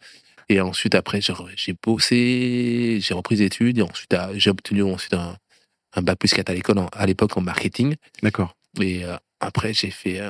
Et 0.51 0.61
ensuite, 0.61 0.95
après, 0.95 1.21
j'ai 1.23 1.75
bossé, 1.83 2.99
j'ai 3.01 3.15
repris 3.15 3.37
des 3.37 3.45
études 3.45 3.79
et 3.79 3.83
ensuite, 3.83 4.15
j'ai 4.35 4.51
obtenu 4.51 4.83
ensuite 4.83 5.15
un, 5.15 5.39
un 5.95 6.03
bac 6.03 6.19
plus 6.19 6.35
4 6.35 6.51
à 6.51 6.53
l'école, 6.53 6.77
à 6.93 7.07
l'époque 7.07 7.39
en 7.39 7.41
marketing. 7.41 7.95
D'accord. 8.23 8.55
Et 8.83 9.05
après, 9.43 9.75
j'ai 9.75 9.91
fait, 9.91 10.21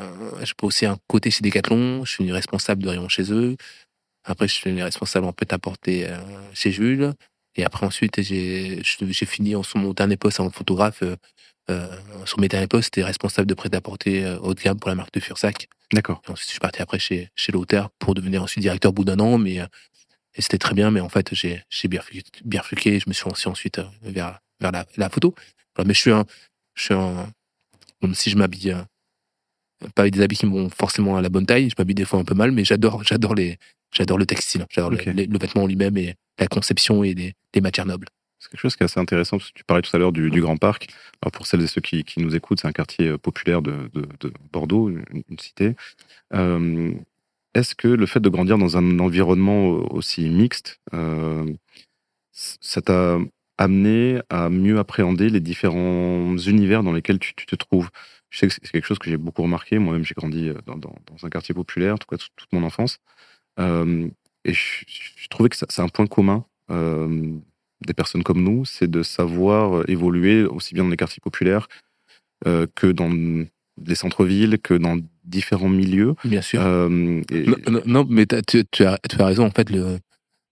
je 0.42 0.52
bossé 0.58 0.86
un 0.86 0.96
côté 1.06 1.30
chez 1.30 1.42
Decathlon, 1.42 2.04
je 2.04 2.12
suis 2.12 2.32
responsable 2.32 2.82
de 2.82 2.88
rayon 2.88 3.08
chez 3.08 3.30
eux. 3.30 3.56
Après, 4.24 4.48
je 4.48 4.54
suis 4.54 4.82
responsable 4.82 5.26
en 5.26 5.34
fait 5.38 5.52
à 5.52 5.58
porter 5.58 6.06
euh, 6.08 6.18
chez 6.54 6.72
Jules. 6.72 7.12
Et 7.54 7.64
après, 7.64 7.84
ensuite, 7.86 8.22
j'ai, 8.22 8.80
j'ai 8.82 9.26
fini 9.26 9.54
en 9.54 9.62
mon 9.74 9.92
dernier 9.92 10.16
poste 10.16 10.40
en 10.40 10.50
photographe. 10.50 11.02
Euh, 11.02 11.16
euh, 11.70 11.86
sur 12.24 12.40
mes 12.40 12.48
derniers 12.48 12.66
postes, 12.66 12.86
j'étais 12.86 13.04
responsable 13.04 13.46
de 13.46 13.54
prêt-à-porter 13.54 14.24
euh, 14.24 14.38
haut 14.38 14.54
de 14.54 14.60
gamme 14.60 14.78
pour 14.78 14.88
la 14.88 14.94
marque 14.94 15.12
de 15.12 15.20
Fursac. 15.20 15.68
D'accord. 15.92 16.22
Ensuite, 16.28 16.48
je 16.48 16.52
suis 16.52 16.60
parti 16.60 16.80
après 16.80 16.98
chez, 16.98 17.28
chez 17.36 17.52
l'auteur 17.52 17.90
pour 17.98 18.14
devenir 18.14 18.42
ensuite 18.42 18.62
directeur 18.62 18.90
au 18.90 18.94
bout 18.94 19.04
d'un 19.04 19.20
an. 19.20 19.38
Mais 19.38 19.56
et 20.34 20.40
c'était 20.40 20.58
très 20.58 20.74
bien, 20.74 20.90
mais 20.90 21.00
en 21.00 21.10
fait, 21.10 21.34
j'ai, 21.34 21.62
j'ai 21.68 21.88
bien 21.88 22.00
bifurqué. 22.44 22.98
Je 22.98 23.04
me 23.08 23.12
suis 23.12 23.28
lancé 23.28 23.48
ensuite 23.48 23.80
vers, 24.00 24.40
vers 24.60 24.72
la, 24.72 24.86
la 24.96 25.10
photo. 25.10 25.34
mais 25.84 25.92
je 25.92 26.00
suis 26.00 26.10
un, 26.10 26.24
je 26.74 26.84
suis 26.84 26.94
un, 26.94 27.30
même 28.00 28.14
si 28.14 28.30
je 28.30 28.36
m'habille 28.36 28.74
pas 29.94 30.02
avec 30.02 30.14
des 30.14 30.22
habits 30.22 30.36
qui 30.36 30.46
vont 30.46 30.70
forcément 30.70 31.16
à 31.16 31.22
la 31.22 31.28
bonne 31.28 31.46
taille. 31.46 31.70
Je 31.70 31.74
m'habille 31.78 31.94
des 31.94 32.04
fois 32.04 32.20
un 32.20 32.24
peu 32.24 32.34
mal, 32.34 32.52
mais 32.52 32.64
j'adore, 32.64 33.02
j'adore 33.04 33.34
les, 33.34 33.58
j'adore 33.92 34.18
le 34.18 34.26
textile, 34.26 34.66
j'adore 34.70 34.90
le, 34.90 35.38
vêtement 35.38 35.64
en 35.64 35.66
lui-même 35.66 35.96
et 35.96 36.14
la 36.38 36.46
conception 36.46 37.04
et 37.04 37.14
des, 37.14 37.60
matières 37.60 37.86
nobles. 37.86 38.08
C'est 38.38 38.50
quelque 38.50 38.60
chose 38.60 38.74
qui 38.74 38.82
est 38.82 38.86
assez 38.86 38.98
intéressant 38.98 39.38
parce 39.38 39.50
que 39.50 39.58
tu 39.58 39.64
parlais 39.64 39.82
tout 39.82 39.94
à 39.94 39.98
l'heure 39.98 40.12
du, 40.12 40.40
Grand 40.40 40.56
Parc. 40.56 40.88
Alors 41.22 41.30
pour 41.30 41.46
celles 41.46 41.62
et 41.62 41.66
ceux 41.66 41.80
qui, 41.80 42.04
nous 42.16 42.34
écoutent, 42.34 42.60
c'est 42.60 42.68
un 42.68 42.72
quartier 42.72 43.08
euh, 43.08 43.18
populaire 43.18 43.62
de, 43.62 43.88
Bordeaux, 44.52 44.88
une, 44.88 45.38
cité. 45.38 45.76
Euh, 46.34 46.92
est-ce 47.54 47.74
que 47.74 47.88
le 47.88 48.06
fait 48.06 48.20
de 48.20 48.28
grandir 48.28 48.58
dans 48.58 48.76
un 48.76 48.98
environnement 48.98 49.68
aussi 49.92 50.28
mixte, 50.28 50.80
euh, 50.94 51.46
ça 52.32 52.80
t'a 52.80 53.18
amené 53.58 54.20
à 54.30 54.48
mieux 54.48 54.78
appréhender 54.78 55.28
les 55.28 55.40
différents 55.40 56.36
univers 56.38 56.82
dans 56.82 56.92
lesquels 56.92 57.18
tu 57.20 57.34
te 57.34 57.54
trouves? 57.54 57.90
Je 58.32 58.38
sais 58.38 58.48
que 58.48 58.54
c'est 58.54 58.72
quelque 58.72 58.86
chose 58.86 58.98
que 58.98 59.10
j'ai 59.10 59.18
beaucoup 59.18 59.42
remarqué. 59.42 59.78
Moi-même, 59.78 60.04
j'ai 60.04 60.14
grandi 60.14 60.48
euh, 60.48 60.54
dans, 60.66 60.76
dans, 60.76 60.94
dans, 61.06 61.24
un 61.24 61.30
quartier 61.30 61.54
populaire, 61.54 61.94
en 61.94 61.98
tout 61.98 62.08
cas 62.08 62.16
toute, 62.16 62.52
mon 62.52 62.64
enfance. 62.64 62.98
Euh, 63.60 64.08
et 64.44 64.54
je, 64.54 64.84
je, 64.86 65.28
trouvais 65.28 65.50
que 65.50 65.56
c'est 65.56 65.80
un 65.80 65.88
point 65.88 66.06
commun 66.06 66.44
euh, 66.70 67.30
des 67.86 67.92
personnes 67.92 68.22
comme 68.24 68.42
nous, 68.42 68.64
c'est 68.64 68.90
de 68.90 69.02
savoir 69.02 69.88
évoluer 69.88 70.44
aussi 70.44 70.74
bien 70.74 70.82
dans 70.84 70.90
les 70.90 70.96
quartiers 70.96 71.20
populaires 71.22 71.68
que 72.44 72.90
dans 72.90 73.08
les 73.86 73.94
centres-villes, 73.94 74.58
que 74.58 74.74
dans 74.74 74.98
différents 75.22 75.68
milieux. 75.68 76.14
Bien 76.24 76.42
sûr. 76.42 76.60
non, 76.60 78.06
mais 78.08 78.26
tu, 78.26 78.64
tu, 78.68 78.84
as, 78.84 78.98
tu 79.08 79.20
as 79.20 79.26
raison. 79.26 79.44
En 79.44 79.50
fait, 79.50 79.70
le, 79.70 79.98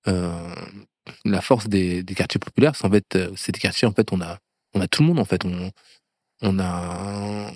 la 0.06 1.40
force 1.40 1.68
des, 1.68 2.04
des 2.04 2.14
quartiers 2.14 2.38
populaires, 2.38 2.76
c'est 2.76 2.86
en 2.86 2.90
fait, 2.90 3.18
c'est 3.34 3.50
des 3.50 3.58
quartiers, 3.58 3.88
en 3.88 3.92
fait, 3.92 4.12
on 4.12 4.20
a, 4.20 4.38
on 4.74 4.80
a 4.80 4.86
tout 4.86 5.02
le 5.02 5.08
monde, 5.08 5.18
en 5.18 5.24
fait. 5.24 5.44
On, 5.44 5.72
on 6.42 6.58
a 6.58 7.50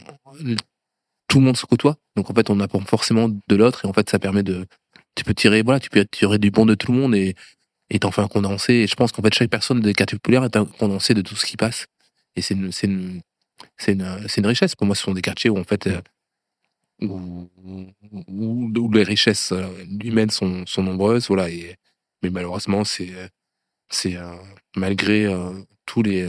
tout 1.29 1.39
le 1.39 1.47
monde 1.47 1.57
se 1.57 1.67
côtoie. 1.67 1.97
Donc 2.17 2.31
en 2.31 2.35
fait, 2.35 2.51
on 2.51 2.61
apprend 2.61 2.81
forcément 2.81 3.29
de 3.29 3.57
l'autre 3.57 3.85
et 3.85 3.89
en 3.89 3.93
fait, 3.93 4.09
ça 4.11 4.19
permet 4.19 4.43
de, 4.43 4.67
tu 5.15 5.25
peux 5.25 5.35
tirer, 5.35 5.63
voilà, 5.63 5.81
tu 5.81 5.91
peux 5.91 6.05
tirer 6.05 6.39
du 6.39 6.51
bon 6.51 6.67
de 6.67 6.75
tout 6.75 6.93
le 6.93 6.99
monde 6.99 7.15
et 7.15 7.35
et 7.91 7.99
t'en 7.99 8.11
fais 8.11 8.23
un 8.23 8.29
condensé. 8.29 8.75
Et 8.75 8.87
je 8.87 8.95
pense 8.95 9.13
qu'en 9.13 9.23
fait, 9.23 9.35
chaque 9.35 9.51
personne 9.51 9.81
des 9.81 9.93
quartiers 9.93 10.19
populaires 10.19 10.45
est 10.45 10.57
un 10.57 10.65
condensé 10.65 11.15
de 11.15 11.23
tout 11.23 11.37
ce 11.37 11.47
qui 11.47 11.57
passe. 11.57 11.87
Et 12.37 12.43
c'est 12.43 12.55
une, 12.55 12.73
c'est 12.73 12.87
une, 12.87 13.21
une, 13.87 14.27
une 14.37 14.47
richesse. 14.47 14.75
Pour 14.75 14.87
moi, 14.87 14.97
ce 14.97 15.03
sont 15.03 15.13
des 15.13 15.23
quartiers 15.23 15.51
où 15.51 15.59
en 15.59 15.65
fait, 15.65 15.87
euh, 15.87 16.01
où, 17.03 17.49
où, 18.29 18.93
les 18.93 19.03
richesses 19.03 19.53
euh, 19.53 19.69
humaines 20.03 20.31
sont, 20.31 20.65
sont 20.67 20.83
nombreuses, 20.83 21.29
voilà. 21.29 21.49
Et 21.51 21.77
mais 22.23 22.31
malheureusement, 22.31 22.85
c'est, 22.85 23.13
c'est 23.91 24.17
malgré 24.77 25.27
euh, 25.27 25.53
tous 25.85 26.03
les 26.03 26.27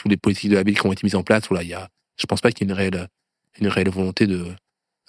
tous 0.00 0.08
les 0.08 0.16
politiques 0.16 0.50
de 0.50 0.56
la 0.56 0.62
ville 0.62 0.78
qui 0.78 0.86
ont 0.86 0.92
été 0.92 1.02
mises 1.04 1.14
en 1.14 1.22
place, 1.22 1.48
voilà, 1.48 1.62
il 1.62 1.68
y 1.68 1.74
a, 1.74 1.88
je 2.16 2.26
pense 2.26 2.40
pas 2.40 2.50
qu'il 2.50 2.66
y 2.66 2.70
ait 2.70 2.72
une 2.72 2.76
réelle 2.76 3.08
une 3.58 3.68
réelle 3.68 3.90
volonté 3.90 4.26
de, 4.26 4.46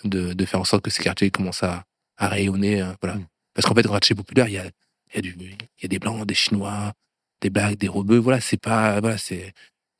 de, 0.03 0.33
de, 0.33 0.45
faire 0.45 0.59
en 0.59 0.63
sorte 0.63 0.83
que 0.83 0.89
ces 0.89 1.03
quartiers 1.03 1.29
commencent 1.29 1.63
à, 1.63 1.83
à 2.17 2.27
rayonner. 2.27 2.81
Euh, 2.81 2.91
voilà. 3.01 3.17
Mm. 3.17 3.25
Parce 3.53 3.67
qu'en 3.67 3.75
fait, 3.75 3.83
dans 3.83 3.91
quartier 3.91 4.15
populaire, 4.15 4.47
il 4.47 4.53
y 4.53 4.57
a, 4.57 4.65
il 4.65 5.15
y, 5.15 5.19
a 5.19 5.21
du, 5.21 5.35
il 5.39 5.83
y 5.83 5.85
a 5.85 5.87
des 5.87 5.99
blancs, 5.99 6.25
des 6.25 6.33
chinois, 6.33 6.93
des 7.39 7.49
blacks, 7.49 7.77
des 7.77 7.87
rebeux. 7.87 8.17
Voilà, 8.17 8.41
c'est 8.41 8.59
pas. 8.59 8.99
Voilà, 8.99 9.17
c'est. 9.17 9.53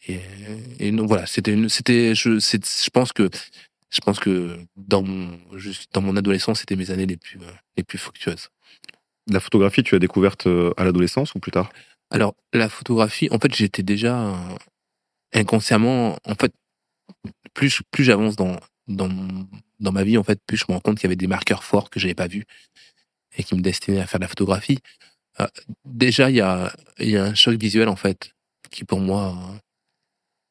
Et, 0.08 0.20
et 0.80 0.92
non, 0.92 1.06
voilà, 1.06 1.28
c'était 1.28 1.56
c'était 1.70 2.16
je 2.16 2.40
je 2.40 2.90
pense 2.90 3.14
que 3.14 3.30
je 3.92 4.02
pense 4.02 4.20
que 4.20 4.58
dans 4.76 5.04
mon 5.04 5.40
dans 5.94 6.02
mon 6.02 6.18
adolescence 6.18 6.62
c'était 6.62 6.76
mes 6.76 6.90
années 6.90 7.06
les 7.06 7.18
plus 7.18 7.38
euh, 7.40 7.52
les 7.78 7.84
plus 7.84 8.00
fructueuses 8.00 8.50
la 9.28 9.40
photographie 9.40 9.84
tu 9.84 9.96
as 9.96 10.00
découverte 10.00 10.48
euh, 10.48 10.74
à 10.78 10.86
l'adolescence 10.86 11.36
ou 11.36 11.40
plus 11.40 11.52
tard? 11.52 11.72
Alors 12.10 12.36
la 12.54 12.70
photographie 12.70 13.28
en 13.32 13.40
fait 13.40 13.54
j'étais 13.54 13.84
déjà 13.84 14.36
inconsciemment 15.34 16.18
en 16.26 16.36
fait 16.36 16.54
plus 17.54 17.82
plus 17.92 18.04
j'avance 18.04 18.36
dans 18.36 18.60
dans 18.88 19.10
dans 19.82 19.92
ma 19.92 20.04
vie 20.04 20.18
en 20.18 20.24
fait, 20.24 20.40
plus 20.46 20.58
je 20.58 20.66
me 20.70 20.74
rends 20.74 20.80
compte 20.80 20.98
qu'il 20.98 21.06
y 21.06 21.08
avait 21.08 21.16
des 21.16 21.28
marqueurs 21.28 21.64
forts 21.64 21.90
que 21.90 22.00
j'avais 22.00 22.16
pas 22.16 22.28
vus 22.28 22.46
et 23.38 23.44
qui 23.44 23.56
me 23.56 23.62
destinaient 23.62 24.00
à 24.00 24.08
faire 24.08 24.20
de 24.20 24.26
la 24.26 24.30
photographie. 24.30 24.80
Euh, 25.40 25.48
déjà, 25.86 26.30
il 26.30 26.38
y 26.38 26.42
a 26.42 26.74
y 27.00 27.18
a 27.18 27.26
un 27.26 27.34
choc 27.34 27.56
visuel 27.56 27.90
en 27.90 27.96
fait 27.96 28.32
qui 28.70 28.86
pour 28.86 29.00
moi 29.00 29.38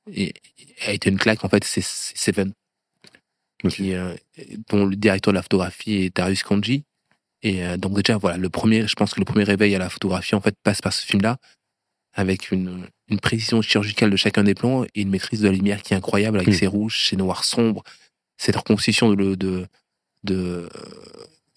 euh, 0.09 0.29
a 0.87 0.93
été 0.93 1.11
une 1.11 1.19
claque 1.19 1.45
en 1.45 1.49
fait. 1.49 1.65
C'est 1.65 1.83
Seven, 1.83 2.53
qui, 3.69 3.95
euh, 3.95 4.15
dont 4.69 4.87
le 4.87 4.97
directeur 4.97 5.33
de 5.33 5.37
la 5.37 5.43
photographie 5.43 5.95
est 5.95 6.17
Darius 6.17 6.43
Kanji. 6.43 6.85
Et 7.43 7.63
donc 7.79 7.97
déjà 7.97 8.19
voilà, 8.19 8.37
le 8.37 8.51
premier, 8.51 8.87
je 8.87 8.95
pense 8.95 9.15
que 9.15 9.21
le 9.21 9.25
premier 9.25 9.45
réveil 9.45 9.75
à 9.75 9.79
la 9.79 9.89
photographie 9.89 10.35
en 10.35 10.43
fait 10.43 10.55
passe 10.63 10.83
par 10.83 10.93
ce 10.93 11.07
film-là 11.07 11.39
avec 12.13 12.51
une, 12.51 12.87
une 13.09 13.21
précision 13.21 13.63
chirurgicale 13.63 14.11
de 14.11 14.17
chacun 14.17 14.43
des 14.43 14.55
plans 14.55 14.85
et 14.85 15.03
une 15.03 15.11
maîtrise 15.11 15.41
de 15.41 15.49
la 15.49 15.55
lumière 15.55 15.83
qui 15.83 15.95
est 15.95 15.97
incroyable 15.97 16.39
avec 16.39 16.55
ses 16.55 16.67
rouges, 16.67 17.09
ses 17.09 17.17
noirs 17.17 17.45
sombres, 17.45 17.83
cette 18.37 18.57
reconstitution 18.57 19.15
de, 19.15 19.35
de, 19.35 19.69
de, 20.25 20.69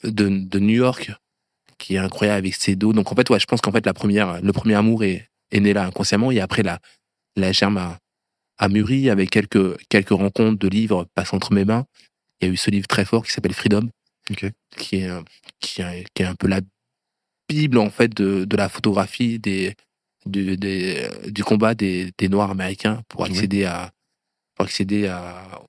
de, 0.04 0.60
New 0.60 0.76
York 0.76 1.12
qui 1.78 1.96
est 1.96 2.00
incroyable 2.00 2.40
avec 2.40 2.56
ses 2.56 2.76
dos. 2.76 2.94
Donc 2.94 3.12
en 3.12 3.16
fait, 3.16 3.30
ouais, 3.30 3.40
je 3.40 3.46
pense 3.46 3.62
qu'en 3.62 3.72
fait 3.72 3.86
la 3.86 3.94
première, 3.94 4.42
le 4.42 4.54
premier 4.54 4.76
amour 4.76 5.04
est, 5.04 5.30
est 5.52 5.60
né 5.60 5.74
là 5.74 5.86
inconsciemment 5.86 6.32
et 6.32 6.40
après 6.40 6.64
la, 6.64 6.80
la 7.36 7.52
germe 7.52 7.78
a, 7.78 7.98
a 8.58 8.70
mûri 8.70 9.10
avec 9.10 9.30
quelques, 9.30 9.78
quelques 9.88 10.10
rencontres 10.10 10.60
de 10.60 10.68
livres 10.68 11.08
passant 11.16 11.38
entre 11.38 11.54
mes 11.54 11.66
mains. 11.66 11.86
Il 12.42 12.48
y 12.48 12.50
a 12.50 12.54
eu 12.54 12.58
ce 12.58 12.70
livre 12.70 12.88
très 12.88 13.06
fort 13.06 13.26
qui 13.26 13.32
s'appelle 13.32 13.54
Freedom, 13.54 13.90
qui, 14.26 14.46
est, 14.46 14.54
qui, 14.78 14.96
est, 14.98 16.06
qui 16.14 16.22
est 16.22 16.26
un 16.26 16.36
peu 16.36 16.48
la 16.48 16.62
bible 17.50 17.78
en 17.78 17.90
fait 17.90 18.14
de, 18.14 18.46
de 18.46 18.58
la 18.58 18.70
photographie 18.70 19.40
des, 19.40 19.76
du, 20.25 20.58
des, 20.58 21.08
du 21.27 21.44
combat 21.44 21.75
des, 21.75 22.12
des 22.18 22.30
Noirs 22.30 22.51
américains 22.51 23.01
pour 23.10 23.25
accéder 23.25 23.65
à 23.65 23.92
pour 24.56 24.65
accéder 24.65 25.08
à, 25.08 25.62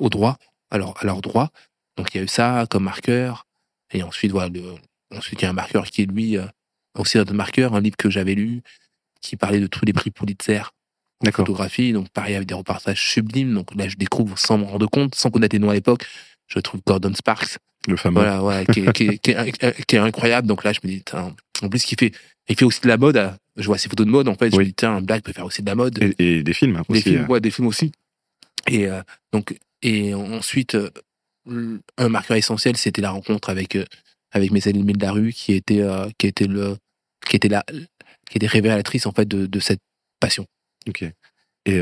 au 0.00 0.08
droit, 0.08 0.36
alors 0.70 0.96
à 1.00 1.04
leur 1.04 1.20
droit. 1.20 1.50
Donc 1.96 2.14
il 2.14 2.18
y 2.18 2.20
a 2.20 2.24
eu 2.24 2.28
ça 2.28 2.66
comme 2.68 2.84
marqueur. 2.84 3.46
Et 3.92 4.02
ensuite 4.02 4.32
voilà, 4.32 4.48
le, 4.48 4.74
ensuite 5.14 5.40
il 5.40 5.44
y 5.44 5.46
a 5.46 5.50
un 5.50 5.54
marqueur 5.54 5.84
qui 5.86 6.02
est 6.02 6.06
lui 6.06 6.36
euh, 6.36 6.46
aussi 6.96 7.18
un 7.18 7.24
marqueur, 7.24 7.74
un 7.74 7.80
livre 7.80 7.96
que 7.96 8.10
j'avais 8.10 8.34
lu 8.34 8.62
qui 9.20 9.36
parlait 9.36 9.60
de 9.60 9.66
tous 9.66 9.84
les 9.84 9.92
prix 9.92 10.10
Pulitzer 10.10 10.62
en 11.24 11.30
photographie. 11.30 11.92
Donc 11.92 12.08
pareil 12.10 12.34
avec 12.34 12.48
des 12.48 12.54
reportages 12.54 13.02
sublimes. 13.02 13.54
Donc 13.54 13.74
là 13.74 13.88
je 13.88 13.96
découvre 13.96 14.38
sans 14.38 14.58
me 14.58 14.64
rendre 14.64 14.86
compte, 14.86 15.14
sans 15.14 15.30
connaître 15.30 15.54
les 15.54 15.60
noms 15.60 15.70
à 15.70 15.74
l'époque, 15.74 16.06
je 16.48 16.58
trouve 16.58 16.80
Gordon 16.86 17.14
Sparks. 17.14 17.58
Le 17.88 17.96
fameux. 17.96 18.20
Voilà, 18.20 18.38
voilà 18.40 18.64
qui, 18.64 18.80
est, 18.80 18.92
qui, 18.92 19.04
est, 19.08 19.18
qui, 19.86 19.96
est, 19.96 19.98
incroyable. 19.98 20.46
Donc 20.46 20.64
là 20.64 20.72
je 20.72 20.80
me 20.84 20.88
dis, 20.88 21.04
en 21.12 21.68
plus 21.68 21.84
qui 21.84 21.96
fait 21.98 22.12
il 22.48 22.56
fait 22.56 22.64
aussi 22.64 22.80
de 22.80 22.88
la 22.88 22.96
mode. 22.96 23.32
Je 23.56 23.66
vois 23.66 23.78
ses 23.78 23.88
photos 23.88 24.06
de 24.06 24.10
mode, 24.10 24.28
en 24.28 24.34
fait. 24.34 24.50
Je 24.50 24.56
me 24.56 24.64
dis, 24.64 24.74
tiens, 24.74 24.96
un 24.96 25.02
black 25.02 25.24
peut 25.24 25.32
faire 25.32 25.44
aussi 25.44 25.62
de 25.62 25.66
la 25.66 25.74
mode. 25.74 25.98
Et, 26.18 26.42
des 26.42 26.52
films 26.52 26.82
aussi. 26.88 27.04
Des 27.04 27.10
films, 27.10 27.26
ouais, 27.28 27.40
des 27.40 27.50
films 27.50 27.68
aussi. 27.68 27.92
Et 28.70 28.86
euh, 28.86 29.02
donc, 29.32 29.56
et 29.82 30.14
ensuite, 30.14 30.74
euh, 30.74 30.90
un 31.98 32.08
marqueur 32.08 32.36
essentiel, 32.36 32.76
c'était 32.76 33.02
la 33.02 33.10
rencontre 33.10 33.50
avec 33.50 33.76
euh, 33.76 33.84
avec 34.30 34.50
mes 34.50 34.66
amis 34.68 34.84
de 34.84 35.02
la 35.02 35.12
rue, 35.12 35.32
qui 35.32 35.52
était 35.52 35.84
qui 36.18 36.26
était 36.26 36.46
le 36.46 36.76
qui 37.26 37.36
était 37.36 37.48
la 37.48 37.64
qui 38.30 38.38
était 38.38 38.46
révélatrice 38.46 39.06
en 39.06 39.12
fait 39.12 39.26
de, 39.26 39.46
de 39.46 39.60
cette 39.60 39.80
passion. 40.20 40.46
Ok. 40.88 41.04
Et 41.66 41.80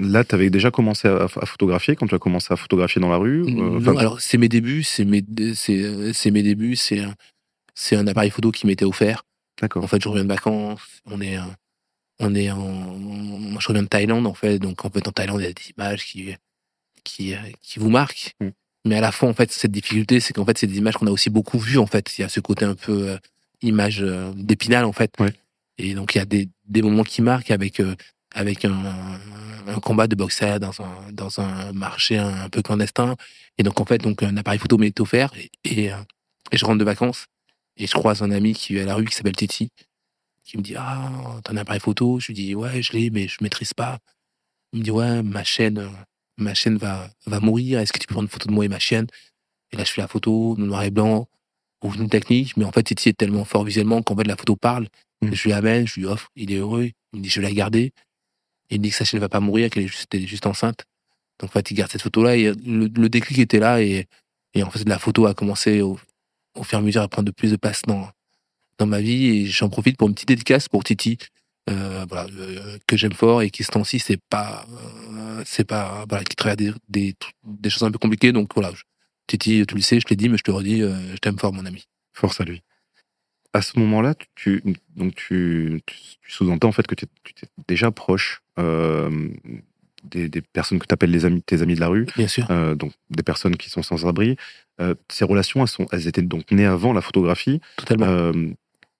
là, 0.00 0.24
tu 0.24 0.34
avais 0.34 0.50
déjà 0.50 0.70
commencé 0.70 1.06
à, 1.06 1.28
photographier 1.28 1.94
quand 1.94 2.08
tu 2.08 2.14
as 2.14 2.18
commencé 2.18 2.52
à 2.52 2.56
photographier 2.56 3.00
dans 3.00 3.08
la 3.08 3.18
rue 3.18 3.42
Non, 3.42 3.96
alors 3.96 4.20
c'est 4.20 4.36
mes 4.36 4.48
débuts, 4.48 4.82
c'est 4.82 5.04
mes 5.04 5.24
c'est 5.54 6.12
c'est 6.12 6.32
mes 6.32 6.42
débuts, 6.42 6.74
c'est 6.74 7.04
c'est 7.76 7.94
un 7.94 8.06
appareil 8.08 8.30
photo 8.30 8.50
qui 8.50 8.66
m'était 8.66 8.84
offert. 8.84 9.24
D'accord. 9.60 9.84
En 9.84 9.86
fait, 9.86 10.02
je 10.02 10.08
reviens 10.08 10.24
de 10.24 10.28
vacances. 10.28 10.80
On 11.04 11.20
est, 11.20 11.38
on 12.18 12.34
est 12.34 12.50
en, 12.50 13.60
je 13.60 13.68
reviens 13.68 13.84
de 13.84 13.88
Thaïlande 13.88 14.26
en 14.26 14.34
fait. 14.34 14.58
Donc 14.58 14.84
en 14.84 14.90
fait, 14.90 15.06
en 15.06 15.12
Thaïlande, 15.12 15.40
il 15.40 15.44
y 15.44 15.48
a 15.48 15.52
des 15.52 15.70
images 15.76 16.04
qui, 16.04 16.34
qui, 17.04 17.34
qui 17.62 17.78
vous 17.78 17.90
marquent. 17.90 18.34
Mm. 18.40 18.48
Mais 18.86 18.96
à 18.96 19.00
la 19.00 19.12
fois, 19.12 19.28
en 19.28 19.34
fait, 19.34 19.52
cette 19.52 19.72
difficulté, 19.72 20.20
c'est 20.20 20.32
qu'en 20.32 20.44
fait, 20.44 20.56
c'est 20.58 20.66
des 20.66 20.78
images 20.78 20.94
qu'on 20.94 21.06
a 21.06 21.10
aussi 21.10 21.28
beaucoup 21.28 21.58
vues. 21.58 21.78
En 21.78 21.86
fait, 21.86 22.18
il 22.18 22.22
y 22.22 22.24
a 22.24 22.28
ce 22.28 22.40
côté 22.40 22.64
un 22.64 22.74
peu 22.74 23.10
euh, 23.10 23.18
image 23.60 24.02
euh, 24.02 24.32
d'épinal 24.34 24.84
en 24.84 24.92
fait. 24.92 25.12
Et 25.78 25.94
donc 25.94 26.14
il 26.14 26.18
y 26.18 26.20
a 26.20 26.24
des, 26.24 26.48
des 26.66 26.82
moments 26.82 27.04
qui 27.04 27.20
marquent 27.20 27.50
avec 27.50 27.80
euh, 27.80 27.94
avec 28.34 28.64
un, 28.64 29.18
un, 29.66 29.80
combat 29.80 30.06
de 30.06 30.14
boxeur 30.14 30.60
dans 30.60 30.80
un 30.80 31.12
dans 31.12 31.40
un 31.40 31.72
marché 31.72 32.16
un, 32.16 32.48
peu 32.48 32.62
clandestin. 32.62 33.16
Et 33.58 33.62
donc 33.62 33.80
en 33.80 33.84
fait, 33.84 33.98
donc 33.98 34.22
un 34.22 34.36
appareil 34.36 34.58
photo 34.58 34.78
m'est 34.78 34.98
offert 35.00 35.32
et, 35.36 35.50
et, 35.64 35.86
et 35.86 36.56
je 36.56 36.64
rentre 36.64 36.78
de 36.78 36.84
vacances 36.84 37.26
et 37.76 37.86
je 37.86 37.92
croise 37.92 38.22
un 38.22 38.30
ami 38.30 38.54
qui 38.54 38.76
est 38.76 38.82
à 38.82 38.86
la 38.86 38.94
rue 38.94 39.04
qui 39.04 39.14
s'appelle 39.14 39.36
Titi, 39.36 39.70
qui 40.44 40.56
me 40.56 40.62
dit 40.62 40.74
Ah, 40.76 41.40
t'as 41.44 41.52
un 41.52 41.56
appareil 41.56 41.80
photo 41.80 42.18
Je 42.20 42.28
lui 42.28 42.34
dis 42.34 42.54
Ouais, 42.54 42.82
je 42.82 42.92
l'ai, 42.92 43.10
mais 43.10 43.28
je 43.28 43.38
maîtrise 43.42 43.74
pas. 43.74 43.98
Il 44.72 44.80
me 44.80 44.84
dit 44.84 44.90
Ouais, 44.90 45.22
ma 45.22 45.44
chaîne, 45.44 45.90
ma 46.38 46.54
chaîne 46.54 46.78
va, 46.78 47.10
va 47.26 47.40
mourir. 47.40 47.80
Est-ce 47.80 47.92
que 47.92 47.98
tu 47.98 48.06
peux 48.06 48.14
prendre 48.14 48.26
une 48.26 48.30
photo 48.30 48.48
de 48.48 48.54
moi 48.54 48.64
et 48.64 48.68
ma 48.68 48.78
chaîne 48.78 49.06
Et 49.72 49.76
là, 49.76 49.84
je 49.84 49.92
fais 49.92 50.00
la 50.00 50.08
photo, 50.08 50.56
noir 50.56 50.84
et 50.84 50.90
blanc, 50.90 51.28
ou 51.84 51.92
une 51.94 52.08
technique. 52.08 52.56
Mais 52.56 52.64
en 52.64 52.72
fait, 52.72 52.82
Titi 52.82 53.10
est 53.10 53.18
tellement 53.18 53.44
fort 53.44 53.64
visuellement 53.64 54.02
qu'en 54.02 54.16
fait, 54.16 54.24
la 54.24 54.36
photo 54.36 54.56
parle. 54.56 54.88
Mmh. 55.22 55.32
Je 55.32 55.44
lui 55.44 55.52
amène, 55.52 55.86
je 55.86 56.00
lui 56.00 56.06
offre. 56.06 56.30
Il 56.36 56.52
est 56.52 56.56
heureux. 56.56 56.90
Il 57.12 57.18
me 57.18 57.22
dit 57.22 57.28
Je 57.28 57.40
vais 57.40 57.48
la 57.48 57.54
garder. 57.54 57.92
il 58.70 58.78
me 58.78 58.84
dit 58.84 58.90
que 58.90 58.96
sa 58.96 59.04
chaîne 59.04 59.20
va 59.20 59.28
pas 59.28 59.40
mourir, 59.40 59.70
qu'elle 59.70 59.84
est 59.84 59.88
juste, 59.88 60.14
est 60.14 60.26
juste 60.26 60.46
enceinte. 60.46 60.84
Donc, 61.40 61.50
en 61.50 61.52
fait, 61.52 61.70
il 61.70 61.74
garde 61.74 61.90
cette 61.90 62.02
photo-là. 62.02 62.36
Et 62.36 62.52
le, 62.52 62.86
le, 62.86 63.08
déclic 63.08 63.38
était 63.38 63.58
là. 63.58 63.82
Et, 63.82 64.06
et 64.54 64.62
en 64.62 64.70
fait, 64.70 64.88
la 64.88 64.98
photo 64.98 65.26
a 65.26 65.34
commencé 65.34 65.82
au, 65.82 65.98
au 66.56 66.62
fur 66.62 66.78
et 66.78 66.82
à 66.82 66.84
mesure 66.84 67.02
à 67.02 67.08
prendre 67.08 67.26
de 67.26 67.32
plus 67.32 67.50
de 67.50 67.56
place 67.56 67.82
dans, 67.82 68.08
dans 68.78 68.86
ma 68.86 69.00
vie 69.00 69.26
et 69.26 69.46
j'en 69.46 69.68
profite 69.68 69.96
pour 69.96 70.08
une 70.08 70.14
petite 70.14 70.28
dédicace 70.28 70.68
pour 70.68 70.84
Titi 70.84 71.18
euh, 71.68 72.06
voilà, 72.08 72.28
euh, 72.38 72.78
que 72.86 72.96
j'aime 72.96 73.12
fort 73.12 73.42
et 73.42 73.50
qui 73.50 73.64
ce 73.64 73.72
temps-ci 73.72 73.98
c'est 73.98 74.20
pas 74.30 74.64
euh, 74.70 75.42
c'est 75.44 75.64
pas 75.64 76.06
qui 76.28 76.36
traverse 76.36 76.78
des, 76.88 77.16
des, 77.44 77.70
choses 77.70 77.82
un 77.82 77.90
peu 77.90 77.98
compliquées. 77.98 78.30
Donc 78.30 78.54
voilà 78.54 78.72
Titi 79.26 79.64
tu 79.66 79.74
le 79.74 79.80
sais 79.80 79.98
je 79.98 80.06
l'ai 80.08 80.16
dit 80.16 80.28
mais 80.28 80.38
je 80.38 80.44
te 80.44 80.50
redis 80.52 80.80
je 80.80 81.16
t'aime 81.16 81.38
fort 81.38 81.52
mon 81.52 81.66
ami. 81.66 81.88
Force 82.12 82.40
à 82.40 82.44
lui. 82.44 82.62
À 83.52 83.62
ce 83.62 83.78
moment-là 83.80 84.14
tu 84.36 84.62
donc 84.94 85.16
tu, 85.16 85.82
tu, 85.86 85.96
sous-entends 86.28 86.68
en 86.68 86.72
fait 86.72 86.86
que 86.86 86.94
tu 86.94 87.06
étais 87.30 87.48
déjà 87.66 87.90
proche 87.90 88.42
des, 90.10 90.28
des, 90.28 90.40
personnes 90.40 90.78
que 90.78 90.86
tu 90.86 90.94
appelles 90.94 91.10
les 91.10 91.24
amis, 91.24 91.42
tes 91.42 91.62
amis 91.62 91.74
de 91.74 91.80
la 91.80 91.88
rue, 91.88 92.06
Bien 92.16 92.28
sûr. 92.28 92.46
Euh, 92.50 92.74
donc 92.74 92.92
des 93.10 93.22
personnes 93.22 93.56
qui 93.56 93.70
sont 93.70 93.82
sans 93.82 94.06
abri. 94.06 94.36
Euh, 94.80 94.94
ces 95.10 95.24
relations, 95.24 95.62
elles, 95.62 95.68
sont, 95.68 95.86
elles 95.92 96.06
étaient 96.06 96.22
donc 96.22 96.50
nées 96.50 96.66
avant 96.66 96.92
la 96.92 97.00
photographie. 97.00 97.60
Totalement. 97.76 98.06
Euh, 98.06 98.32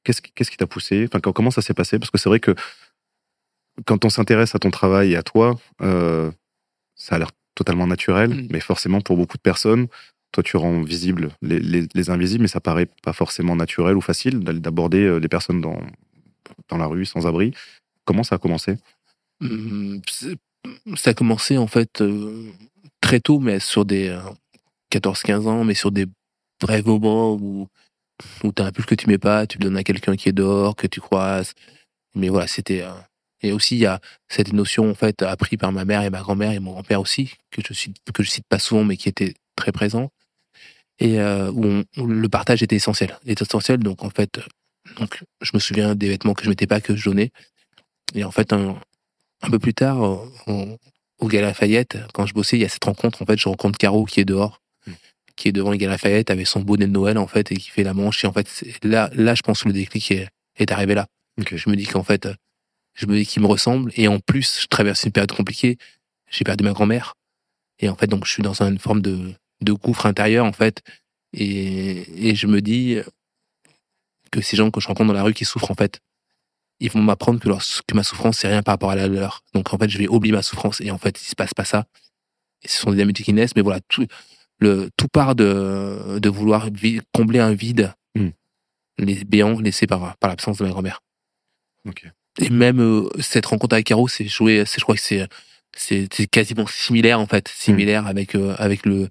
qu'est-ce, 0.05 0.23
qu'est-ce 0.23 0.51
qui 0.51 0.57
t'a 0.57 0.67
poussé? 0.67 1.09
Enfin, 1.09 1.21
Comment 1.21 1.51
ça 1.51 1.63
s'est 1.63 1.75
passé? 1.75 1.99
Parce 1.99 2.11
que 2.11 2.19
c'est 2.19 2.29
vrai 2.29 2.41
que 2.41 2.55
quand 3.85 4.05
on 4.05 4.09
s'intéresse 4.09 4.55
à 4.55 4.59
ton 4.59 4.71
travail 4.71 5.13
et 5.13 5.17
à 5.17 5.23
toi, 5.23 5.59
ça 5.81 7.15
a 7.15 7.19
l'air 7.19 7.31
totalement 7.55 7.87
naturel, 7.87 8.31
mm. 8.31 8.49
mais 8.51 8.61
forcément 8.61 9.01
pour 9.01 9.17
beaucoup 9.17 9.37
de 9.37 9.43
personnes, 9.43 9.87
toi 10.33 10.43
tu 10.43 10.57
rends 10.57 10.83
visible 10.83 11.31
les, 11.43 11.59
les, 11.59 11.87
les, 11.95 12.11
invisibles, 12.11 12.43
mais 12.43 12.49
ça 12.49 12.61
paraît 12.61 12.89
pas 13.03 13.13
forcément 13.13 13.57
naturel 13.57 13.97
ou 13.97 14.01
facile 14.01 14.41
d'aborder 14.41 15.21
les 15.21 15.29
personnes 15.29 15.61
dans, 15.61 15.81
dans 16.69 16.79
la 16.79 16.87
rue, 16.87 17.05
sans 17.05 17.27
abri. 17.27 17.53
Comment 18.05 18.23
ça 18.23 18.37
a 18.37 18.39
commencé? 18.39 18.77
Hum, 19.43 20.01
Ça 20.95 21.11
a 21.11 21.14
commencé 21.14 21.59
en 21.59 21.66
fait 21.66 22.00
euh, 22.00 22.52
très 23.00 23.21
tôt, 23.21 23.40
mais 23.40 23.59
sur 23.59 23.85
des 23.85 24.16
14-15 24.93 25.47
ans, 25.49 25.64
mais 25.64 25.75
sur 25.75 25.90
des 25.90 26.07
brefs 26.61 26.87
moments 26.87 27.35
où, 27.35 27.69
où 28.45 28.52
tu 28.52 28.62
as 28.62 28.66
un 28.66 28.73
pull 28.73 28.87
que 28.87 28.95
tu 28.95 29.09
mets 29.09 29.19
pas, 29.19 29.47
tu 29.47 29.59
le 29.59 29.64
donnes 29.64 29.76
à 29.76 29.85
quelqu'un 29.85 30.16
qui 30.16 30.28
est 30.28 30.33
dehors, 30.33 30.76
que 30.76 30.87
tu 30.87 31.00
croises. 31.00 31.55
Mais 32.14 32.28
voilà, 32.28 32.47
c'était. 32.47 32.83
euh, 32.83 32.93
Et 33.43 33.52
aussi, 33.52 33.76
il 33.76 33.81
y 33.81 33.87
a 33.87 34.00
cette 34.28 34.52
notion 34.52 34.90
en 34.90 34.95
fait 34.95 35.23
apprise 35.23 35.59
par 35.59 35.73
ma 35.73 35.85
mère 35.85 36.02
et 36.02 36.11
ma 36.11 36.21
grand-mère 36.21 36.52
et 36.52 36.61
mon 36.61 36.73
grand-père 36.73 37.00
aussi, 37.00 37.35
que 37.50 37.62
je 37.66 37.73
suis 37.75 37.93
que 38.14 38.23
je 38.23 38.31
cite 38.31 38.47
pas 38.49 38.59
souvent, 38.59 38.85
mais 38.85 38.97
qui 38.97 39.09
était 39.09 39.35
très 39.57 39.73
présent. 39.73 40.11
Et 40.99 41.21
euh, 41.21 41.50
où, 41.52 41.85
le 42.07 42.28
partage 42.28 42.62
était 42.62 42.76
essentiel. 42.76 43.19
était 43.26 43.45
essentiel, 43.45 43.78
donc 43.81 44.02
en 44.05 44.11
fait, 44.11 44.38
euh, 44.38 44.43
donc 44.99 45.23
je 45.43 45.50
me 45.55 45.59
souviens 45.61 45.95
des 45.95 46.09
vêtements 46.09 46.35
que 46.35 46.45
je 46.45 46.49
mettais 46.49 46.66
pas, 46.66 46.81
que 46.81 46.97
je 46.97 47.05
donnais. 47.11 47.31
Et 48.14 48.25
en 48.25 48.31
fait, 48.31 48.52
un, 48.52 48.78
un 49.43 49.50
peu 49.50 49.59
plus 49.59 49.75
tard, 49.75 50.00
au, 50.00 50.78
au- 51.21 51.28
Gala 51.28 51.49
Lafayette, 51.49 51.99
quand 52.14 52.26
je 52.26 52.35
bossais, 52.35 52.57
il 52.57 52.61
y 52.61 52.64
a 52.64 52.69
cette 52.69 52.85
rencontre. 52.85 53.23
En 53.23 53.26
fait, 53.26 53.38
je 53.38 53.49
rencontre 53.49 53.78
Caro 53.78 54.05
qui 54.05 54.21
est 54.21 54.25
dehors, 54.25 54.61
Mm. 54.87 54.93
qui 55.37 55.49
est 55.49 55.52
devant 55.52 55.71
le 55.71 55.76
Gala 55.76 55.93
Lafayette 55.93 56.31
avec 56.31 56.47
son 56.47 56.61
bonnet 56.61 56.87
de 56.87 56.93
Noël 56.93 57.19
en 57.19 57.26
fait 57.26 57.50
et 57.52 57.57
qui 57.57 57.71
fait 57.71 57.83
la 57.83 57.95
manche. 57.95 58.25
Et 58.25 58.26
en 58.28 58.33
fait, 58.33 58.49
là, 58.83 59.11
là, 59.14 59.35
je 59.35 59.43
pense 59.43 59.62
que 59.62 59.69
le 59.69 59.75
déclic 59.75 60.11
est, 60.12 60.28
est 60.57 60.71
arrivé 60.73 60.95
là. 60.95 61.07
Je 61.38 61.69
me 61.69 61.76
dis 61.76 61.87
qu'en 61.87 62.02
fait, 62.05 62.28
je 62.95 63.07
me 63.07 63.16
dis 63.16 63.26
qu'il 63.26 63.43
me 63.43 63.47
ressemble. 63.49 63.93
Et 63.97 64.09
en 64.09 64.19
plus, 64.21 64.61
je 64.62 64.66
traverse 64.69 65.02
une 65.05 65.12
période 65.12 65.33
compliquée. 65.33 65.76
J'ai 66.31 66.45
perdu 66.45 66.64
ma 66.64 66.73
grand-mère. 66.73 67.14
Et 67.78 67.88
en 67.90 67.95
fait, 67.97 68.07
donc, 68.07 68.25
je 68.26 68.33
suis 68.33 68.43
dans 68.43 68.62
une 68.62 68.78
forme 68.78 69.02
de, 69.02 69.33
de 69.61 69.73
gouffre 69.75 70.07
intérieur, 70.07 70.47
en 70.47 70.52
fait. 70.52 70.81
Et, 71.35 72.28
et 72.31 72.35
je 72.35 72.47
me 72.47 72.62
dis 72.62 72.97
que 74.31 74.40
ces 74.40 74.57
gens 74.57 74.71
que 74.71 74.81
je 74.81 74.88
rencontre 74.88 75.09
dans 75.09 75.12
la 75.14 75.23
rue 75.23 75.35
qui 75.35 75.45
souffrent, 75.45 75.71
en 75.71 75.75
fait, 75.75 76.00
ils 76.80 76.90
vont 76.90 77.02
m'apprendre 77.02 77.40
que, 77.40 77.49
leur, 77.49 77.62
que 77.87 77.95
ma 77.95 78.02
souffrance, 78.02 78.38
c'est 78.38 78.49
rien 78.49 78.62
par 78.62 78.75
rapport 78.75 78.90
à 78.90 78.97
la 78.97 79.09
leur. 79.09 79.42
Donc, 79.54 79.73
en 79.73 79.78
fait, 79.78 79.88
je 79.88 79.99
vais 79.99 80.09
oublier 80.09 80.33
ma 80.33 80.42
souffrance. 80.42 80.80
Et 80.80 80.90
en 80.90 80.99
fait, 80.99 81.21
il 81.21 81.25
se 81.25 81.35
passe 81.35 81.54
pas 81.54 81.64
ça. 81.64 81.87
Et 82.62 82.68
ce 82.68 82.80
sont 82.80 82.90
des 82.90 83.00
amitiés 83.00 83.25
qui 83.25 83.33
naissent. 83.33 83.56
Mais 83.56 83.62
voilà, 83.62 83.80
tout, 83.88 84.06
le, 84.59 84.90
tout 84.97 85.09
part 85.09 85.35
de, 85.35 86.18
de 86.21 86.28
vouloir 86.28 86.68
combler 87.12 87.38
un 87.38 87.52
vide, 87.52 87.95
Mm. 88.16 88.30
les 88.99 89.25
béants 89.25 89.61
laissés 89.61 89.87
par, 89.87 90.16
par 90.16 90.30
l'absence 90.30 90.59
de 90.59 90.64
ma 90.64 90.71
grand-mère. 90.71 91.02
Et 92.40 92.50
même 92.50 92.80
euh, 92.80 93.09
cette 93.21 93.47
rencontre 93.47 93.75
avec 93.75 93.87
Caro, 93.87 94.09
c'est 94.09 94.26
joué, 94.26 94.64
je 94.66 94.80
crois 94.80 94.95
que 94.95 95.00
c'est, 95.00 95.26
c'est, 95.76 96.26
quasiment 96.26 96.66
similaire 96.66 97.21
en 97.21 97.26
fait, 97.26 97.49
similaire 97.49 98.06
avec 98.06 98.35
euh, 98.35 98.54
avec 98.59 98.85
le, 98.85 99.09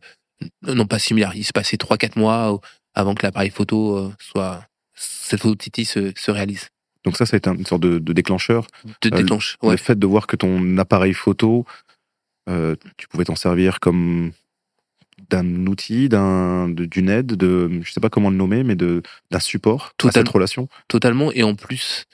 non 0.63 0.85
pas 0.85 0.99
similaire. 0.99 1.31
Il 1.35 1.45
se 1.45 1.53
passait 1.53 1.77
trois 1.77 1.97
quatre 1.97 2.17
mois 2.17 2.53
euh, 2.53 2.57
avant 2.93 3.15
que 3.15 3.25
l'appareil 3.25 3.49
photo 3.49 3.97
euh, 3.97 4.13
soit, 4.19 4.65
cette 4.93 5.39
photo 5.39 5.55
Titi 5.55 5.85
se, 5.85 6.11
se 6.15 6.31
réalise, 6.31 6.69
Donc 7.05 7.15
ça, 7.17 7.25
ça 7.25 7.35
a 7.35 7.37
été 7.37 7.49
une 7.49 7.65
sorte 7.65 7.81
de, 7.83 7.99
de 7.99 8.13
déclencheur. 8.13 8.67
de 9.01 9.07
Euh, 9.07 9.17
déclenche. 9.17 9.57
Ouais. 9.61 9.71
Le 9.71 9.77
fait 9.77 9.97
de 9.97 10.07
voir 10.07 10.27
que 10.27 10.35
ton 10.35 10.77
appareil 10.77 11.13
photo, 11.13 11.65
euh, 12.49 12.75
tu 12.97 13.07
pouvais 13.07 13.23
t'en 13.25 13.35
servir 13.35 13.79
comme 13.79 14.31
d'un 15.29 15.65
outil, 15.67 16.09
d'un, 16.09 16.67
d'une 16.69 17.09
aide, 17.09 17.27
de, 17.27 17.79
je 17.83 17.91
sais 17.91 18.01
pas 18.01 18.09
comment 18.09 18.29
le 18.29 18.35
nommer, 18.35 18.63
mais 18.63 18.75
de, 18.75 19.01
d'un 19.31 19.39
support 19.39 19.87
à 19.87 19.93
Total- 19.97 20.13
cette 20.25 20.29
relation. 20.33 20.67
totalement. 20.87 21.31
Et 21.31 21.43
en 21.43 21.55
plus, 21.55 22.05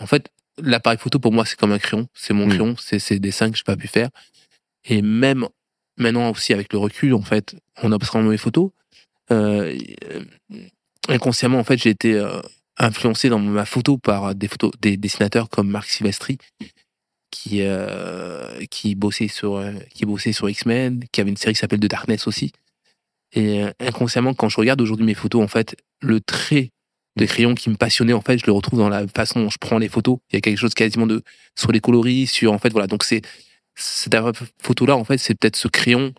en 0.00 0.06
fait, 0.06 0.30
l'appareil 0.60 0.98
photo 0.98 1.18
pour 1.18 1.32
moi 1.32 1.44
c'est 1.46 1.58
comme 1.58 1.72
un 1.72 1.78
crayon, 1.78 2.08
c'est 2.12 2.34
mon 2.34 2.46
Mm. 2.46 2.48
crayon, 2.50 2.74
c'est 2.78 2.98
ces 2.98 3.18
dessins 3.18 3.50
que 3.50 3.56
j'ai 3.56 3.62
pas 3.64 3.76
pu 3.76 3.86
faire. 3.88 4.08
Et 4.84 5.00
même 5.00 5.46
maintenant 5.96 6.30
aussi 6.30 6.52
avec 6.52 6.72
le 6.72 6.78
recul, 6.78 7.14
en 7.14 7.22
fait, 7.22 7.54
en 7.82 7.92
observant 7.92 8.22
mes 8.28 8.36
photos, 8.36 8.70
euh, 9.30 9.76
euh, 10.12 10.24
inconsciemment 11.08 11.58
en 11.60 11.64
fait 11.64 11.76
j'ai 11.78 11.90
été 11.90 12.14
euh, 12.14 12.40
influencé 12.80 13.28
dans 13.28 13.38
ma 13.38 13.64
photo 13.64 13.98
par 13.98 14.34
des 14.34 14.48
photos 14.48 14.72
des 14.80 14.96
dessinateurs 14.96 15.48
comme 15.48 15.68
Marc 15.68 15.88
Silvestri 15.88 16.38
qui 17.30 17.60
euh, 17.60 18.64
qui 18.70 18.94
bossait 18.94 19.28
sur 19.28 19.56
euh, 19.56 19.72
qui 19.94 20.04
bossait 20.06 20.32
sur 20.32 20.48
X-Men, 20.48 21.04
qui 21.12 21.20
avait 21.20 21.30
une 21.30 21.36
série 21.36 21.54
qui 21.54 21.60
s'appelle 21.60 21.80
The 21.80 21.86
Darkness 21.86 22.26
aussi. 22.26 22.52
Et 23.32 23.62
euh, 23.62 23.70
inconsciemment 23.78 24.34
quand 24.34 24.48
je 24.48 24.56
regarde 24.56 24.80
aujourd'hui 24.80 25.06
mes 25.06 25.14
photos 25.14 25.42
en 25.42 25.48
fait, 25.48 25.76
le 26.00 26.20
trait 26.20 26.70
de 27.16 27.26
crayon 27.26 27.54
qui 27.54 27.70
me 27.70 27.76
passionnait 27.76 28.12
en 28.12 28.20
fait 28.20 28.38
je 28.38 28.46
le 28.46 28.52
retrouve 28.52 28.78
dans 28.78 28.88
la 28.88 29.06
façon 29.08 29.40
dont 29.40 29.50
je 29.50 29.58
prends 29.58 29.78
les 29.78 29.88
photos 29.88 30.18
il 30.30 30.36
y 30.36 30.38
a 30.38 30.40
quelque 30.40 30.58
chose 30.58 30.74
quasiment 30.74 31.06
de 31.06 31.22
sur 31.58 31.72
les 31.72 31.80
coloris 31.80 32.28
sur 32.28 32.52
en 32.52 32.58
fait 32.58 32.70
voilà 32.70 32.86
donc 32.86 33.02
c'est 33.02 33.22
cette 33.74 34.16
photo 34.62 34.86
là 34.86 34.96
en 34.96 35.02
fait 35.04 35.18
c'est 35.18 35.34
peut-être 35.34 35.56
ce 35.56 35.66
crayon 35.66 36.14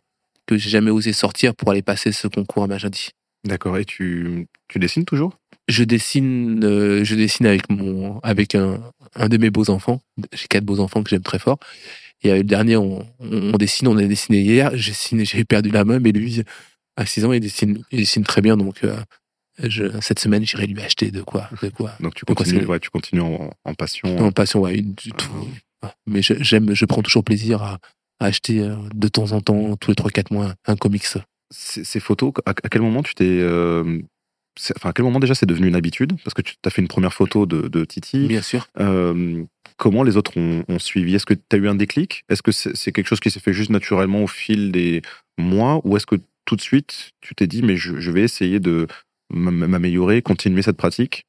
que 0.48 0.58
j'ai 0.58 0.70
jamais 0.70 0.92
osé 0.92 1.14
sortir 1.14 1.56
pour 1.56 1.72
aller 1.72 1.82
passer 1.82 2.12
ce 2.12 2.28
concours 2.28 2.64
à 2.64 2.68
Majadi 2.68 3.12
D'accord. 3.44 3.78
Et 3.78 3.86
tu, 3.86 4.48
tu 4.68 4.80
dessines 4.80 5.06
toujours? 5.06 5.38
Je 5.72 5.84
dessine 5.84 6.64
euh, 6.64 7.04
je 7.04 7.16
dessine 7.16 7.46
avec 7.48 7.70
mon 7.70 8.20
avec 8.20 8.56
un, 8.56 8.80
un 9.16 9.30
de 9.30 9.38
mes 9.38 9.50
beaux 9.50 9.70
enfants 9.70 10.02
j'ai 10.34 10.48
quatre 10.50 10.64
beaux 10.66 10.80
enfants 10.80 11.02
que 11.04 11.10
j'aime 11.10 11.24
très 11.24 11.40
fort 11.40 11.58
et 12.24 12.32
euh, 12.32 12.38
le 12.38 12.44
dernier 12.44 12.76
on, 12.78 13.00
on, 13.20 13.54
on 13.54 13.58
dessine 13.58 13.88
on 13.88 13.98
a 13.98 14.04
dessiné 14.04 14.42
hier 14.42 14.72
j'ai 14.76 15.44
perdu 15.46 15.70
la 15.72 15.84
main 15.86 16.00
mais 16.00 16.12
lui 16.12 16.44
à 16.98 17.06
6 17.06 17.26
ans 17.26 17.34
il 17.34 17.40
dessine 17.40 17.84
il 17.92 18.00
dessine 18.00 18.24
très 18.24 18.42
bien 18.42 18.58
donc 18.58 18.84
euh, 18.84 18.96
je, 19.64 19.86
cette 20.02 20.20
semaine 20.20 20.46
j'irai 20.46 20.68
lui 20.68 20.82
acheter 20.82 21.12
de 21.12 21.22
quoi 21.22 21.50
de 21.62 21.70
quoi 21.70 21.92
Donc 22.00 22.16
tu 22.16 22.26
continues, 22.26 22.60
c'est- 22.62 22.66
ouais, 22.66 22.80
tu 22.80 22.90
continues 22.90 23.22
en, 23.22 23.52
en 23.66 23.74
passion. 23.74 24.18
En 24.18 24.32
passion, 24.32 24.62
ouais, 24.62 24.76
une- 24.78 24.94
du 24.94 25.12
tout. 25.12 25.30
Ouais. 25.84 25.90
Mais 26.08 26.22
je- 26.22 26.42
j'aime, 26.42 26.74
je 26.74 26.86
prends 26.86 27.02
toujours 27.04 27.24
plaisir 27.24 27.62
à, 27.62 27.78
à 28.20 28.26
acheter 28.26 28.66
de 28.96 29.08
temps 29.10 29.34
en 29.34 29.42
temps, 29.42 29.76
tous 29.76 29.92
les 29.92 29.96
3-4 29.96 30.32
mois, 30.34 30.54
un 30.66 30.76
comics. 30.76 31.06
Ces, 31.54 31.84
ces 31.84 32.00
photos, 32.00 32.32
à, 32.46 32.52
à 32.52 32.70
quel 32.70 32.82
moment 32.82 33.04
tu 33.04 33.14
t'es, 33.14 33.26
euh, 33.28 34.00
enfin 34.76 34.90
à 34.90 34.94
quel 34.94 35.06
moment 35.06 35.20
déjà 35.20 35.36
c'est 35.36 35.46
devenu 35.46 35.68
une 35.68 35.76
habitude? 35.76 36.14
Parce 36.24 36.34
que 36.34 36.42
tu 36.42 36.56
as 36.66 36.70
fait 36.70 36.82
une 36.82 36.88
première 36.88 37.14
photo 37.14 37.46
de, 37.46 37.68
de 37.68 37.86
Titi. 37.86 38.28
Bien 38.28 38.42
sûr. 38.42 38.68
Euh, 38.80 39.44
comment 39.78 40.04
les 40.04 40.18
autres 40.18 40.38
ont, 40.38 40.64
ont 40.68 40.80
suivi? 40.80 41.16
Est-ce 41.16 41.26
que 41.26 41.34
tu 41.34 41.56
as 41.56 41.58
eu 41.58 41.68
un 41.68 41.76
déclic? 41.76 42.24
Est-ce 42.30 42.42
que 42.42 42.52
c'est 42.52 42.92
quelque 42.92 43.08
chose 43.08 43.20
qui 43.20 43.32
s'est 43.32 43.40
fait 43.40 43.54
juste 43.54 43.70
naturellement 43.70 44.24
au 44.24 44.28
fil 44.28 44.72
des 44.72 45.02
mois? 45.38 45.82
Ou 45.86 45.98
est-ce 45.98 46.06
que 46.06 46.18
tout 46.46 46.56
de 46.56 46.62
suite, 46.62 47.12
tu 47.22 47.36
t'es 47.36 47.48
dit, 47.48 47.62
mais 47.62 47.78
je, 47.78 48.00
je 48.00 48.12
vais 48.12 48.22
essayer 48.22 48.60
de 48.60 48.88
m'améliorer, 49.30 50.22
continuer 50.22 50.62
cette 50.62 50.78
pratique? 50.78 51.26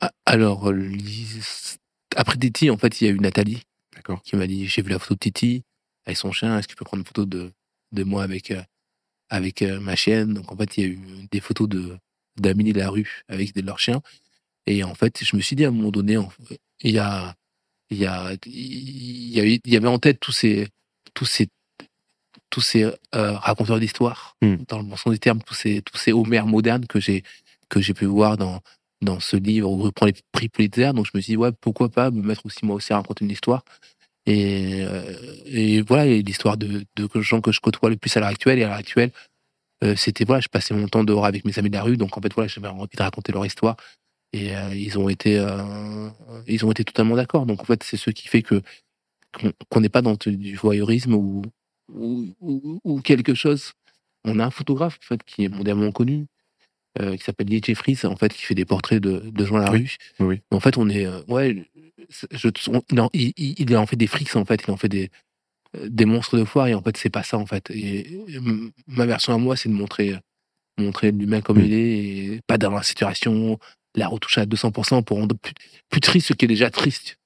Ah, 0.00 0.10
Alors, 0.24 0.70
euh, 0.70 0.90
après 2.16 2.38
Titi, 2.38 2.70
en 2.70 2.78
fait, 2.78 3.00
il 3.00 3.06
y 3.06 3.10
a 3.10 3.12
eu 3.12 3.18
Nathalie. 3.18 3.62
Qui 4.24 4.34
m'a 4.34 4.48
dit 4.48 4.66
J'ai 4.66 4.82
vu 4.82 4.90
la 4.90 4.98
photo 4.98 5.14
de 5.14 5.20
Titi 5.20 5.62
avec 6.06 6.16
son 6.16 6.32
chien, 6.32 6.58
est-ce 6.58 6.66
que 6.66 6.72
tu 6.72 6.76
peux 6.76 6.84
prendre 6.84 7.02
une 7.02 7.06
photo 7.06 7.24
de, 7.24 7.52
de 7.92 8.02
moi 8.02 8.24
avec, 8.24 8.50
euh, 8.50 8.62
avec 9.28 9.62
ma 9.62 9.94
chienne? 9.94 10.34
Donc, 10.34 10.50
en 10.50 10.56
fait, 10.56 10.76
il 10.76 10.82
y 10.82 10.86
a 10.86 10.90
eu 10.90 10.98
des 11.30 11.40
photos 11.40 11.68
de 11.68 11.96
d'amis 12.36 12.72
de 12.72 12.78
la 12.78 12.88
rue 12.90 13.22
avec 13.28 13.54
de 13.54 13.62
leurs 13.62 13.78
chiens. 13.78 14.02
Et 14.66 14.84
en 14.84 14.94
fait, 14.94 15.24
je 15.24 15.36
me 15.36 15.42
suis 15.42 15.56
dit 15.56 15.64
à 15.64 15.68
un 15.68 15.72
moment 15.72 15.90
donné, 15.90 16.18
il 16.80 16.92
y 16.92 16.98
a. 16.98 17.34
Il 17.90 17.98
y, 17.98 18.06
a, 18.06 18.32
il 18.46 19.60
y, 19.66 19.76
avait, 19.76 19.86
en 19.86 19.98
tête 19.98 20.18
tous 20.18 20.32
ces, 20.32 20.68
tous 21.12 21.26
ces, 21.26 21.48
tous 22.48 22.62
ces 22.62 22.84
euh, 22.84 23.32
raconteurs 23.32 23.78
d'histoire, 23.80 24.34
Hmm. 24.40 24.56
dans 24.66 24.78
le 24.78 24.84
bon 24.84 24.96
sens 24.96 25.12
du 25.12 25.18
terme, 25.20 25.42
tous 25.42 25.52
ces, 25.52 25.82
tous 25.82 25.98
ces 25.98 26.12
Homères 26.12 26.46
modernes 26.46 26.86
que 26.86 27.00
j'ai, 27.00 27.22
que 27.68 27.82
j'ai 27.82 27.92
pu 27.92 28.06
voir 28.06 28.38
dans, 28.38 28.62
dans 29.02 29.20
ce 29.20 29.36
livre 29.36 29.70
où 29.70 29.84
je 29.84 29.90
prends 29.90 30.06
les 30.06 30.14
prix 30.32 30.48
Pulitzer. 30.48 30.92
Donc 30.94 31.04
je 31.04 31.10
me 31.14 31.20
suis 31.20 31.34
dit, 31.34 31.36
ouais, 31.36 31.52
pourquoi 31.60 31.90
pas 31.90 32.10
me 32.10 32.22
mettre 32.22 32.46
aussi 32.46 32.64
moi 32.64 32.76
aussi 32.76 32.94
à 32.94 32.96
raconter 32.96 33.26
une 33.26 33.30
histoire. 33.30 33.62
Et, 34.24 34.82
euh, 34.84 35.36
et 35.46 35.82
voilà, 35.82 36.06
l'histoire 36.06 36.56
de, 36.56 36.84
de 36.96 37.20
gens 37.20 37.42
que 37.42 37.52
je 37.52 37.60
côtoie 37.60 37.90
le 37.90 37.96
plus 37.96 38.16
à 38.16 38.20
l'heure 38.20 38.30
actuelle. 38.30 38.58
Et 38.58 38.64
à 38.64 38.68
l'heure 38.68 38.78
actuelle, 38.78 39.10
euh, 39.82 39.96
c'était, 39.96 40.24
voilà, 40.24 40.40
je 40.40 40.48
passais 40.48 40.74
mon 40.74 40.88
temps 40.88 41.04
dehors 41.04 41.26
avec 41.26 41.44
mes 41.44 41.58
amis 41.58 41.70
de 41.70 41.74
la 41.76 41.82
rue. 41.82 41.96
Donc 41.96 42.16
en 42.16 42.20
fait, 42.20 42.32
voilà, 42.34 42.48
j'avais 42.48 42.68
envie 42.68 42.96
de 42.96 43.02
raconter 43.02 43.32
leur 43.32 43.44
histoire. 43.46 43.76
Et 44.32 44.56
euh, 44.56 44.74
ils 44.74 44.98
ont 44.98 45.08
été, 45.08 45.38
euh, 45.38 46.08
ils 46.46 46.64
ont 46.64 46.70
été 46.70 46.84
totalement 46.84 47.16
d'accord. 47.16 47.46
Donc 47.46 47.60
en 47.60 47.64
fait, 47.64 47.82
c'est 47.82 47.96
ce 47.96 48.10
qui 48.10 48.28
fait 48.28 48.42
que 48.42 48.62
qu'on 49.70 49.80
n'est 49.80 49.88
pas 49.88 50.02
dans 50.02 50.14
du 50.14 50.56
voyeurisme 50.56 51.14
ou, 51.14 51.42
ou, 51.92 52.26
ou, 52.40 52.80
ou 52.84 53.00
quelque 53.00 53.34
chose. 53.34 53.72
On 54.24 54.38
a 54.38 54.44
un 54.46 54.50
photographe 54.50 54.98
en 55.02 55.06
fait 55.06 55.22
qui 55.24 55.44
est 55.44 55.48
mondialement 55.48 55.90
connu, 55.90 56.26
qui 57.00 57.18
s'appelle 57.24 57.48
Lee 57.48 57.60
Jeffries, 57.64 57.98
en 58.04 58.16
fait, 58.16 58.32
qui 58.32 58.42
fait 58.42 58.54
des 58.54 58.66
portraits 58.66 59.02
de, 59.02 59.30
de 59.30 59.44
gens 59.44 59.56
à 59.56 59.60
la 59.60 59.70
Oui, 59.70 59.78
rue. 60.20 60.26
oui. 60.26 60.40
En 60.50 60.60
fait, 60.60 60.76
on 60.76 60.88
est, 60.90 61.06
ouais, 61.28 61.66
je, 62.30 62.48
on- 62.68 62.82
il, 62.90 63.00
en, 63.00 63.10
il, 63.14 63.32
il- 63.36 63.54
il 63.58 63.76
en 63.76 63.86
fait 63.86 63.96
des 63.96 64.06
frics 64.06 64.36
en 64.36 64.44
fait, 64.44 64.62
il 64.66 64.70
en 64.70 64.76
fait 64.76 64.88
des 64.88 65.10
des 65.86 66.04
monstres 66.04 66.36
de 66.38 66.44
foire 66.44 66.66
et 66.68 66.74
en 66.74 66.82
fait 66.82 66.96
c'est 66.96 67.10
pas 67.10 67.22
ça 67.22 67.38
en 67.38 67.46
fait. 67.46 67.70
Et, 67.70 68.18
ma 68.86 69.06
version 69.06 69.32
à 69.34 69.38
moi, 69.38 69.56
c'est 69.56 69.68
de 69.68 69.74
montrer 69.74 70.16
montrer 70.78 71.12
l'humain 71.12 71.40
comme 71.42 71.58
Mm. 71.58 71.64
il 71.64 71.72
est 71.74 71.98
et 72.36 72.40
pas 72.46 72.58
dans 72.58 72.70
la 72.70 72.82
situation, 72.82 73.58
la 73.94 74.08
retoucher 74.08 74.40
à 74.40 74.46
200% 74.46 75.02
pour 75.04 75.18
rendre 75.18 75.36
plus, 75.36 75.52
plus 75.90 76.00
triste 76.00 76.28
ce 76.28 76.32
qui 76.32 76.46
est 76.46 76.48
déjà 76.48 76.70
triste. 76.70 77.18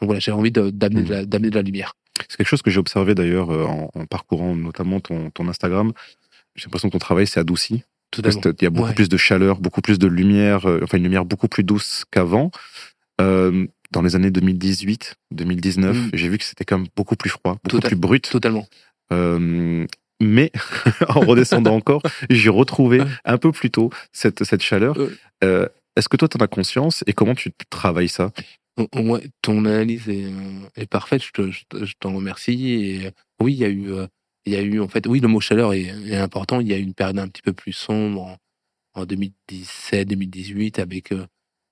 Donc 0.00 0.08
voilà, 0.08 0.20
j'ai 0.20 0.32
envie 0.32 0.50
d'amener 0.50 1.02
de, 1.02 1.10
la- 1.12 1.24
d'amener 1.24 1.50
de 1.50 1.54
la 1.54 1.62
lumière. 1.62 1.92
C'est 2.28 2.36
quelque 2.36 2.48
chose 2.48 2.62
que 2.62 2.70
j'ai 2.70 2.80
observé 2.80 3.14
d'ailleurs 3.14 3.50
euh, 3.50 3.64
en, 3.64 3.90
en 3.94 4.06
parcourant 4.06 4.54
notamment 4.56 4.98
ton, 5.00 5.30
ton 5.30 5.48
Instagram. 5.48 5.92
J'ai 6.56 6.64
l'impression 6.66 6.88
que 6.88 6.92
ton 6.94 6.98
travail 6.98 7.26
s'est 7.28 7.38
adouci. 7.40 7.82
Qu'il 8.10 8.24
y 8.62 8.66
a 8.66 8.70
beaucoup 8.70 8.88
Ouais. 8.88 8.94
plus 8.94 9.08
de 9.08 9.16
chaleur, 9.16 9.60
beaucoup 9.60 9.80
plus 9.82 9.98
de 9.98 10.06
lumière, 10.08 10.68
euh, 10.68 10.80
enfin 10.82 10.96
une 10.96 11.04
lumière 11.04 11.24
beaucoup 11.24 11.46
plus 11.46 11.62
douce 11.62 12.04
qu'avant. 12.10 12.50
Euh, 13.20 13.66
dans 13.90 14.02
les 14.02 14.16
années 14.16 14.30
2018, 14.30 15.16
2019, 15.32 15.96
Mm. 15.96 16.10
j'ai 16.14 16.28
vu 16.28 16.38
que 16.38 16.44
c'était 16.44 16.64
quand 16.64 16.78
même 16.78 16.88
beaucoup 16.96 17.16
plus 17.16 17.30
froid, 17.30 17.54
beaucoup 17.64 17.76
Total- 17.76 17.90
plus 17.90 17.96
brut. 17.96 18.28
Totalement. 18.30 18.66
Euh, 19.12 19.86
mais 20.20 20.50
en 21.08 21.20
redescendant 21.20 21.74
encore, 21.74 22.02
j'ai 22.28 22.50
retrouvé 22.50 23.00
un 23.24 23.38
peu 23.38 23.52
plus 23.52 23.70
tôt 23.70 23.90
cette, 24.12 24.44
cette 24.44 24.62
chaleur. 24.62 24.96
Ouais. 24.98 25.08
Euh, 25.44 25.66
Est-ce 25.96 26.08
que 26.08 26.16
toi, 26.16 26.28
tu 26.28 26.36
en 26.36 26.40
as 26.40 26.48
conscience 26.48 27.02
et 27.06 27.12
comment 27.12 27.34
tu 27.34 27.50
travailles 27.70 28.08
ça? 28.08 28.32
Ouais, 28.94 29.28
ton 29.42 29.64
analyse 29.64 30.08
est, 30.08 30.26
est 30.76 30.86
parfaite, 30.86 31.22
je, 31.22 31.92
t'en 31.98 32.12
remercie. 32.14 32.70
Et 32.70 33.10
oui, 33.40 33.54
il 33.54 33.58
y 33.58 33.64
a 33.64 33.68
eu, 33.70 33.88
il 34.46 34.52
y 34.52 34.56
a 34.56 34.62
eu 34.62 34.80
en 34.80 34.86
fait, 34.86 35.06
oui, 35.08 35.18
le 35.18 35.26
mot 35.26 35.40
chaleur 35.40 35.72
est, 35.72 35.86
est, 36.06 36.16
important. 36.16 36.60
Il 36.60 36.68
y 36.68 36.72
a 36.74 36.78
eu 36.78 36.82
une 36.82 36.94
période 36.94 37.18
un 37.18 37.26
petit 37.26 37.42
peu 37.42 37.52
plus 37.52 37.72
sombre 37.72 38.36
en, 38.94 39.04
2017, 39.04 40.08
2018 40.08 40.78
avec 40.78 41.12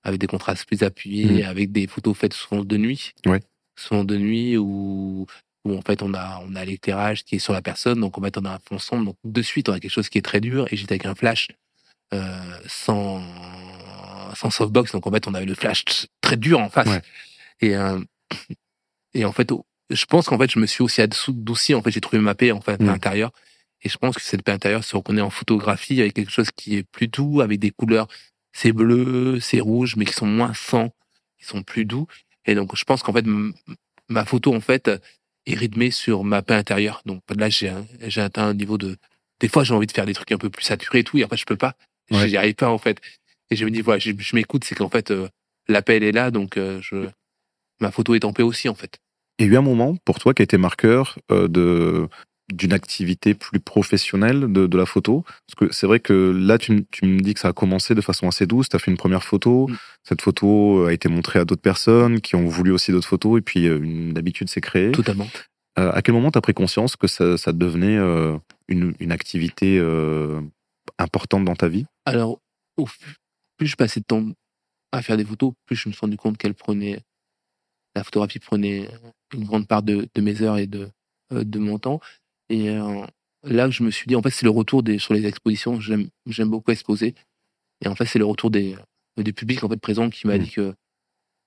avec 0.07 0.21
des 0.21 0.29
contrastes 0.29 0.67
plus 0.67 0.85
appuyés, 0.85 1.43
mmh. 1.43 1.49
avec 1.49 1.73
des 1.73 1.89
photos 1.89 2.17
faites 2.17 2.33
souvent 2.33 2.65
de 2.65 2.77
nuit. 2.77 3.11
Ouais. 3.27 3.41
Souvent 3.77 4.05
de 4.05 4.17
nuit 4.17 4.57
où 4.57 5.27
où 5.65 5.77
en 5.77 5.83
fait 5.83 6.01
on 6.01 6.15
a 6.15 6.41
on 6.49 6.55
a 6.55 6.65
l'éclairage 6.65 7.25
qui 7.25 7.35
est 7.35 7.39
sur 7.41 7.53
la 7.53 7.61
personne, 7.61 8.01
donc 8.01 8.17
en 8.17 8.23
fait 8.23 8.39
on 8.39 8.45
a 8.45 8.53
un 8.53 8.59
fond 8.61 8.79
sombre, 8.79 9.07
donc 9.07 9.17
de 9.25 9.43
suite 9.43 9.69
on 9.69 9.73
a 9.73 9.81
quelque 9.81 9.91
chose 9.91 10.09
qui 10.09 10.19
est 10.19 10.23
très 10.23 10.41
dur. 10.41 10.69
Et 10.71 10.77
j'étais 10.77 10.93
avec 10.93 11.07
un 11.07 11.17
flash 11.17 11.49
euh, 12.15 12.59
sans 12.69 13.21
sans 14.37 14.51
softbox, 14.51 14.93
donc 14.93 15.05
en 15.09 15.11
fait 15.11 15.27
on 15.27 15.35
avait 15.35 15.45
le 15.45 15.57
flash 15.57 15.85
très 16.21 16.37
dur 16.37 16.61
en 16.61 16.71
face. 16.71 17.01
Et 17.61 17.75
euh, 17.75 17.99
et 19.13 19.25
en 19.25 19.33
fait 19.33 19.53
je 19.91 20.05
pense 20.07 20.27
qu'en 20.27 20.39
fait 20.39 20.51
je 20.53 20.61
me 20.61 20.67
suis 20.67 20.85
aussi 20.85 21.03
adouci. 21.03 21.75
En 21.75 21.83
fait 21.83 21.91
j'ai 21.91 22.01
trouvé 22.01 22.23
ma 22.23 22.37
paix 22.37 22.53
en 22.53 22.61
fait 22.61 22.81
à 22.81 22.85
mmh. 22.85 22.87
l'intérieur. 22.87 23.33
Et 23.83 23.89
je 23.89 23.99
pense 23.99 24.15
que 24.15 24.23
cette 24.23 24.43
paix 24.43 24.53
intérieure 24.53 24.85
se 24.85 24.97
reconnaît 24.97 25.21
en 25.21 25.31
photographie 25.31 26.01
avec 26.01 26.15
quelque 26.15 26.31
chose 26.31 26.51
qui 26.55 26.77
est 26.77 26.85
plus 26.85 27.09
doux, 27.09 27.41
avec 27.41 27.59
des 27.59 27.71
couleurs, 27.71 28.09
c'est 28.57 28.73
bleu, 28.73 29.39
c'est 29.41 29.61
rouge, 29.61 29.97
mais 29.97 30.07
qui 30.07 30.15
sont 30.15 30.27
moins 30.27 30.55
sans, 30.55 30.89
qui 31.39 31.45
sont 31.45 31.63
plus 31.63 31.85
doux. 31.85 32.07
Et 32.47 32.55
donc 32.55 32.75
je 32.75 32.85
pense 32.85 33.03
qu'en 33.03 33.13
fait 33.13 33.27
ma 34.09 34.25
photo 34.25 34.55
en 34.55 34.61
fait 34.61 34.91
et 35.47 35.55
rythmé 35.55 35.91
sur 35.91 36.25
ma 36.25 36.43
paix 36.43 36.55
intérieure. 36.55 37.03
Donc 37.07 37.23
là, 37.37 37.49
j'ai 37.49 37.73
j'ai 38.03 38.21
atteint 38.21 38.49
un 38.49 38.55
niveau 38.55 38.79
de. 38.79 38.97
Des 39.41 39.49
fois, 39.49 39.65
j'ai 39.65 39.75
envie 39.75 39.87
de 39.87 39.93
faire 39.93 40.07
des 40.07 40.15
trucs 40.15 40.33
un 40.33 40.39
peu 40.39 40.51
plus 40.51 40.65
saturés 40.65 41.01
et 41.01 41.05
tout, 41.05 41.19
et 41.19 41.25
en 41.25 41.29
fait, 41.29 41.37
je 41.37 41.45
peux 41.45 41.57
pas. 41.57 41.75
Ouais. 42.11 42.29
J'y 42.29 42.37
arrive 42.37 42.55
pas 42.55 42.71
en 42.71 42.79
fait. 42.79 43.01
Et 43.51 43.57
je 43.57 43.65
me 43.65 43.71
dis 43.71 43.81
voilà, 43.81 43.99
je, 43.99 44.13
m'écoute, 44.35 44.65
c'est 44.65 44.75
qu'en 44.75 44.89
fait, 44.89 45.11
euh, 45.11 45.29
l'appel 45.69 46.03
est 46.03 46.13
là, 46.13 46.31
donc 46.31 46.57
euh, 46.57 46.81
je 46.83 47.09
ma 47.81 47.91
photo 47.91 48.15
est 48.15 48.25
en 48.25 48.33
paix 48.33 48.43
aussi 48.43 48.69
en 48.69 48.75
fait. 48.75 48.99
Il 49.39 49.47
y 49.47 49.49
a 49.51 49.53
eu 49.53 49.57
un 49.57 49.63
moment 49.63 49.97
pour 50.05 50.19
toi 50.19 50.33
qui 50.33 50.43
a 50.43 50.45
été 50.45 50.57
marqueur 50.57 51.19
euh, 51.31 51.47
de 51.47 52.09
d'une 52.53 52.73
activité 52.73 53.35
plus 53.35 53.59
professionnelle 53.59 54.53
de, 54.53 54.67
de, 54.67 54.79
la 54.79 54.87
photo 54.87 55.25
Parce 55.47 55.55
que 55.57 55.75
c'est 55.75 55.87
vrai 55.87 55.99
que 55.99 56.13
là, 56.13 56.59
tu, 56.59 56.87
tu, 56.93 57.05
me 57.05 57.21
dis 57.21 57.35
que 57.35 57.41
ça 57.41 57.49
a 57.49 57.53
commencé 57.53 57.95
de 57.95 58.01
façon 58.01 58.29
assez 58.29 58.47
douce. 58.47 58.69
Tu 58.69 58.77
as 58.77 58.79
fait 58.79 58.91
une 58.91 58.97
première 58.97 59.25
photo. 59.25 59.67
Mm. 59.69 59.77
Cette 60.05 60.23
photo 60.23 60.85
a 60.85 60.93
été 60.93 61.09
montrée 61.09 61.41
à 61.41 61.45
d'autres 61.45 61.63
personnes 61.63 62.21
qui 62.21 62.37
ont 62.37 62.47
voulu 62.47 62.71
aussi 62.71 62.93
d'autres 62.93 63.09
photos. 63.09 63.39
Et 63.39 63.43
puis, 63.43 63.67
euh, 63.67 63.81
une 63.83 64.17
habitude 64.17 64.49
s'est 64.49 64.61
créée. 64.61 64.93
Totalement. 64.93 65.27
Euh, 65.79 65.93
à 65.93 66.03
quel 66.03 66.15
moment 66.15 66.31
tu 66.31 66.39
as 66.39 66.43
pris 66.43 66.55
conscience 66.55 66.97
que 66.97 67.07
ça, 67.07 67.37
ça 67.37 67.53
devenait 67.53 67.99
euh, 67.99 68.39
une, 68.69 68.95
une, 68.99 69.13
activité 69.13 69.79
euh, 69.79 70.41
importante 70.99 71.45
dans 71.45 71.55
ta 71.55 71.69
vie? 71.69 71.85
Alors, 72.07 72.41
au, 72.79 72.87
plus 73.59 73.67
je 73.67 73.77
passais 73.77 74.01
de 74.01 74.07
temps 74.07 74.25
à 74.93 75.03
faire 75.03 75.19
des 75.19 75.25
photos, 75.25 75.53
plus 75.67 75.77
je 75.77 75.89
me 75.89 75.93
suis 75.93 76.01
rendu 76.01 76.17
compte 76.17 76.39
qu'elle 76.39 76.55
prenait. 76.55 77.01
La 77.95 78.05
photographie 78.05 78.39
prenait 78.39 78.89
une 79.35 79.45
grande 79.45 79.67
part 79.67 79.83
de, 79.83 80.09
de 80.15 80.21
mes 80.21 80.41
heures 80.43 80.59
et 80.59 80.67
de, 80.67 80.89
de 81.31 81.59
mon 81.59 81.79
temps. 81.79 82.01
Et 82.49 82.71
euh, 82.71 83.05
là, 83.43 83.71
je 83.71 83.83
me 83.83 83.91
suis 83.91 84.07
dit, 84.07 84.17
en 84.17 84.23
fait, 84.23 84.31
c'est 84.31 84.45
le 84.45 84.51
retour 84.51 84.83
des, 84.83 84.99
sur 84.99 85.15
les 85.15 85.27
expositions. 85.27 85.81
J'aime, 85.81 86.09
j'aime 86.27 86.51
beaucoup 86.51 86.71
exposer. 86.71 87.15
Et 87.85 87.89
en 87.89 87.95
fait, 87.95 88.07
c'est 88.07 88.19
le 88.19 88.25
retour 88.25 88.51
des, 88.51 88.77
des 89.17 89.33
publics 89.33 89.63
en 89.65 89.69
fait 89.69 89.77
présents 89.77 90.11
qui 90.11 90.27
m'a 90.27 90.37
mmh. 90.37 90.43
dit 90.43 90.51
que 90.51 90.75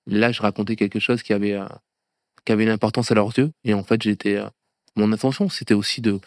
là, 0.06 0.32
je 0.32 0.42
racontais 0.42 0.76
quelque 0.76 1.00
chose 1.00 1.22
qui 1.22 1.32
avait, 1.32 1.54
euh, 1.54 1.66
qui 2.44 2.52
avait 2.52 2.64
une 2.64 2.70
importance 2.70 3.10
à 3.10 3.14
leurs 3.14 3.36
yeux. 3.38 3.50
Et 3.64 3.74
en 3.74 3.82
fait, 3.82 4.02
j'étais, 4.02 4.36
euh, 4.36 4.48
mon 4.96 5.12
intention, 5.12 5.48
c'était 5.48 5.74
aussi 5.74 6.00
de, 6.00 6.20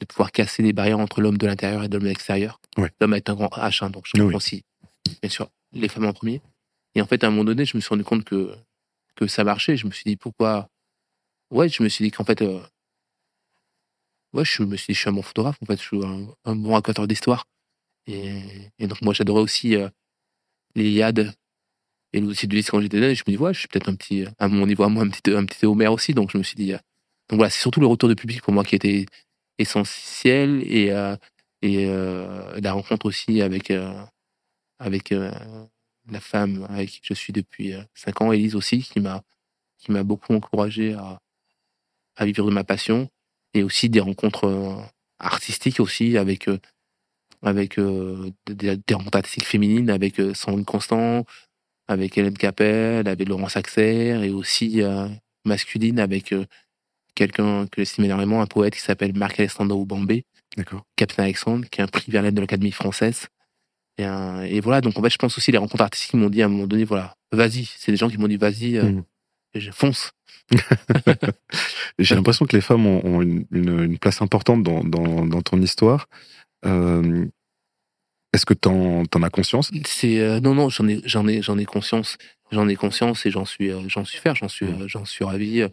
de 0.00 0.06
pouvoir 0.06 0.32
casser 0.32 0.62
les 0.62 0.72
barrières 0.72 0.98
entre 0.98 1.20
l'homme 1.20 1.38
de 1.38 1.46
l'intérieur 1.46 1.84
et 1.84 1.88
l'homme 1.88 2.02
de 2.02 2.08
l'extérieur. 2.08 2.60
L'homme 3.00 3.14
est 3.14 3.28
un 3.28 3.34
grand 3.34 3.50
H, 3.56 3.84
hein, 3.84 3.90
donc 3.90 4.06
je 4.06 4.20
comprends 4.20 4.36
aussi, 4.36 4.64
bien 5.20 5.30
sûr, 5.30 5.48
les 5.72 5.88
femmes 5.88 6.06
en 6.06 6.12
premier. 6.12 6.40
Et 6.94 7.00
en 7.00 7.06
fait, 7.06 7.22
à 7.24 7.28
un 7.28 7.30
moment 7.30 7.44
donné, 7.44 7.64
je 7.64 7.76
me 7.76 7.80
suis 7.80 7.88
rendu 7.88 8.04
compte 8.04 8.24
que, 8.24 8.54
que 9.14 9.26
ça 9.26 9.44
marchait. 9.44 9.76
Je 9.76 9.86
me 9.86 9.92
suis 9.92 10.04
dit, 10.04 10.16
pourquoi? 10.16 10.68
Ouais, 11.50 11.68
je 11.68 11.82
me 11.82 11.88
suis 11.88 12.04
dit 12.04 12.10
qu'en 12.10 12.24
fait, 12.24 12.42
ouais, 14.32 14.44
je 14.44 14.62
me 14.62 14.76
suis 14.76 14.92
dit, 14.92 14.94
je 14.94 15.00
suis 15.00 15.08
un 15.08 15.12
bon 15.12 15.22
photographe, 15.22 15.56
en 15.62 15.66
fait, 15.66 15.76
je 15.76 15.82
suis 15.82 16.00
un, 16.44 16.56
bon 16.56 16.72
raconteur 16.72 17.06
d'histoire. 17.06 17.46
Et, 18.06 18.42
donc, 18.80 19.02
moi, 19.02 19.14
j'adorais 19.14 19.42
aussi 19.42 19.76
euh, 19.76 19.88
Yad 20.74 21.34
et 22.12 22.20
lycée 22.20 22.70
quand 22.70 22.80
j'étais 22.80 23.00
là. 23.00 23.14
je 23.14 23.22
me 23.26 23.32
dis, 23.32 23.38
ouais, 23.38 23.54
je 23.54 23.60
suis 23.60 23.68
peut-être 23.68 23.88
un 23.88 23.94
petit, 23.94 24.24
à 24.38 24.48
mon 24.48 24.66
niveau, 24.66 24.84
à 24.84 24.88
moi, 24.88 25.04
un 25.04 25.08
petit, 25.08 25.32
un 25.34 25.44
petit 25.44 25.66
Homer 25.66 25.88
aussi. 25.88 26.14
Donc, 26.14 26.30
je 26.32 26.38
me 26.38 26.42
suis 26.42 26.56
dit, 26.56 26.72
euh, 26.72 26.78
donc 27.28 27.38
voilà, 27.38 27.50
c'est 27.50 27.60
surtout 27.60 27.80
le 27.80 27.86
retour 27.86 28.08
de 28.08 28.14
public 28.14 28.42
pour 28.42 28.52
moi 28.52 28.64
qui 28.64 28.74
était 28.74 29.06
essentiel 29.58 30.62
et, 30.66 30.90
euh, 30.90 31.16
et 31.62 31.86
la 32.60 32.72
rencontre 32.72 33.06
aussi 33.06 33.40
avec, 33.40 33.72
avec 34.80 35.10
la 35.10 36.20
femme 36.20 36.66
avec 36.68 36.90
qui 36.90 37.00
je 37.04 37.14
suis 37.14 37.32
depuis 37.32 37.72
5 37.94 38.20
ans, 38.22 38.32
Elise 38.32 38.56
aussi, 38.56 38.82
qui 38.82 38.98
m'a, 38.98 39.22
qui 39.78 39.92
m'a 39.92 40.02
beaucoup 40.02 40.34
encouragé 40.34 40.94
à, 40.94 41.20
à 42.16 42.26
vivre 42.26 42.44
de 42.46 42.50
ma 42.50 42.64
passion 42.64 43.08
et 43.54 43.62
aussi 43.62 43.88
des 43.88 44.00
rencontres 44.00 44.44
euh, 44.44 44.74
artistiques 45.18 45.80
aussi 45.80 46.16
avec 46.16 46.48
euh, 46.48 46.58
avec 47.42 47.78
euh, 47.78 48.30
des, 48.46 48.78
rencontres 48.92 49.18
artistiques 49.18 49.46
féminines 49.46 49.90
avec 49.90 50.20
Sandrine 50.34 50.64
Constant, 50.64 51.24
avec 51.88 52.16
Hélène 52.16 52.38
Capel, 52.38 53.08
avec 53.08 53.28
Laurence 53.28 53.56
Axer 53.56 54.20
et 54.22 54.30
aussi 54.30 54.80
masculine 55.44 55.98
avec 55.98 56.32
quelqu'un 57.16 57.66
que 57.66 57.80
j'estime 57.80 58.04
énormément, 58.04 58.42
un 58.42 58.46
poète 58.46 58.74
qui 58.74 58.80
s'appelle 58.80 59.12
Marc 59.16 59.40
Alessandro 59.40 59.80
Oubambé, 59.80 60.24
Captain 60.94 61.24
Alexandre, 61.24 61.68
qui 61.68 61.80
est 61.80 61.82
un 61.82 61.88
prix 61.88 62.12
Verlaine 62.12 62.36
de 62.36 62.40
l'Académie 62.40 62.70
française. 62.70 63.26
Et, 63.98 64.04
et, 64.04 64.60
voilà, 64.60 64.80
donc 64.80 64.96
en 64.96 65.02
fait, 65.02 65.10
je 65.10 65.18
pense 65.18 65.36
aussi 65.36 65.50
les 65.50 65.58
rencontres 65.58 65.82
artistiques 65.82 66.14
m'ont 66.14 66.30
dit 66.30 66.42
à 66.42 66.44
un 66.44 66.48
moment 66.48 66.68
donné, 66.68 66.84
voilà, 66.84 67.16
vas-y. 67.32 67.64
C'est 67.64 67.90
des 67.90 67.98
gens 67.98 68.08
qui 68.08 68.18
m'ont 68.18 68.28
dit, 68.28 68.36
vas-y, 68.36 68.80
mmh. 69.54 69.58
je 69.60 69.70
fonce. 69.70 70.12
J'ai 71.98 72.14
l'impression 72.14 72.46
que 72.46 72.56
les 72.56 72.62
femmes 72.62 72.86
ont, 72.86 73.22
une, 73.22 73.98
place 73.98 74.22
importante 74.22 74.62
dans, 74.62 74.82
dans, 74.82 75.42
ton 75.42 75.60
histoire. 75.60 76.08
Euh, 76.64 77.26
est-ce 78.32 78.46
que 78.46 78.54
tu 78.54 78.68
en, 78.68 79.04
as 79.04 79.30
conscience? 79.30 79.70
C'est 79.84 80.20
euh, 80.20 80.40
non 80.40 80.54
non 80.54 80.68
j'en 80.68 80.88
ai 80.88 81.02
j'en 81.04 81.26
ai 81.28 81.42
j'en 81.42 81.58
ai 81.58 81.64
conscience 81.66 82.16
j'en 82.50 82.68
ai 82.68 82.76
conscience 82.76 83.26
et 83.26 83.30
j'en 83.30 83.44
suis 83.44 83.70
euh, 83.70 83.82
j'en 83.88 84.04
suis 84.04 84.18
fier 84.18 84.34
j'en 84.34 84.48
suis 84.48 84.66
j'en 84.86 85.04
suis 85.04 85.24
ravi. 85.24 85.66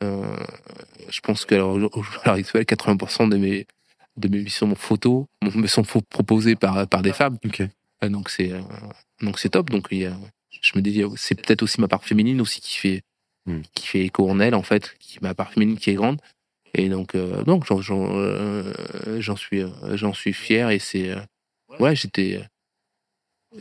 je 0.00 1.20
pense 1.22 1.44
que 1.44 1.54
l'heure 1.54 1.90
actuelle 2.24 2.64
80% 2.64 3.28
de 3.28 3.36
mes 3.36 3.66
de 4.16 4.28
mes 4.28 4.42
missions 4.42 4.74
photos 4.74 5.26
me 5.54 5.66
sont 5.66 5.82
proposées 6.08 6.56
par 6.56 6.88
par 6.88 7.02
des 7.02 7.12
femmes. 7.12 7.36
donc 8.02 8.30
c'est 8.30 8.52
donc 9.20 9.38
c'est 9.38 9.50
top 9.50 9.68
donc 9.68 9.88
je 9.90 10.72
me 10.76 10.80
dis 10.80 11.02
c'est 11.16 11.34
peut-être 11.34 11.62
aussi 11.62 11.80
ma 11.80 11.88
part 11.88 12.04
féminine 12.04 12.40
aussi 12.40 12.60
qui 12.60 12.78
fait 12.78 13.02
Hmm. 13.48 13.62
qui 13.74 13.86
fait 13.86 14.04
écho 14.04 14.28
en 14.28 14.40
elle, 14.40 14.54
en 14.54 14.62
fait, 14.62 14.94
qui 14.98 15.18
ma 15.22 15.34
part 15.34 15.50
féminine 15.50 15.78
qui 15.78 15.88
est 15.88 15.94
grande. 15.94 16.20
Et 16.74 16.90
donc, 16.90 17.14
euh, 17.14 17.42
donc 17.44 17.64
j'en, 17.64 17.80
euh, 18.14 18.74
suis, 19.36 19.62
euh, 19.62 19.96
j'en 19.96 20.12
suis 20.12 20.34
fier 20.34 20.68
et 20.68 20.78
c'est, 20.78 21.14
ouais, 21.80 21.96
j'étais, 21.96 22.42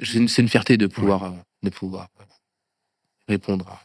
c'est 0.04 0.42
une, 0.42 0.50
fierté 0.50 0.76
de 0.76 0.88
pouvoir, 0.88 1.34
de 1.64 1.70
pouvoir 1.70 2.10
répondre 3.30 3.66
à, 3.70 3.82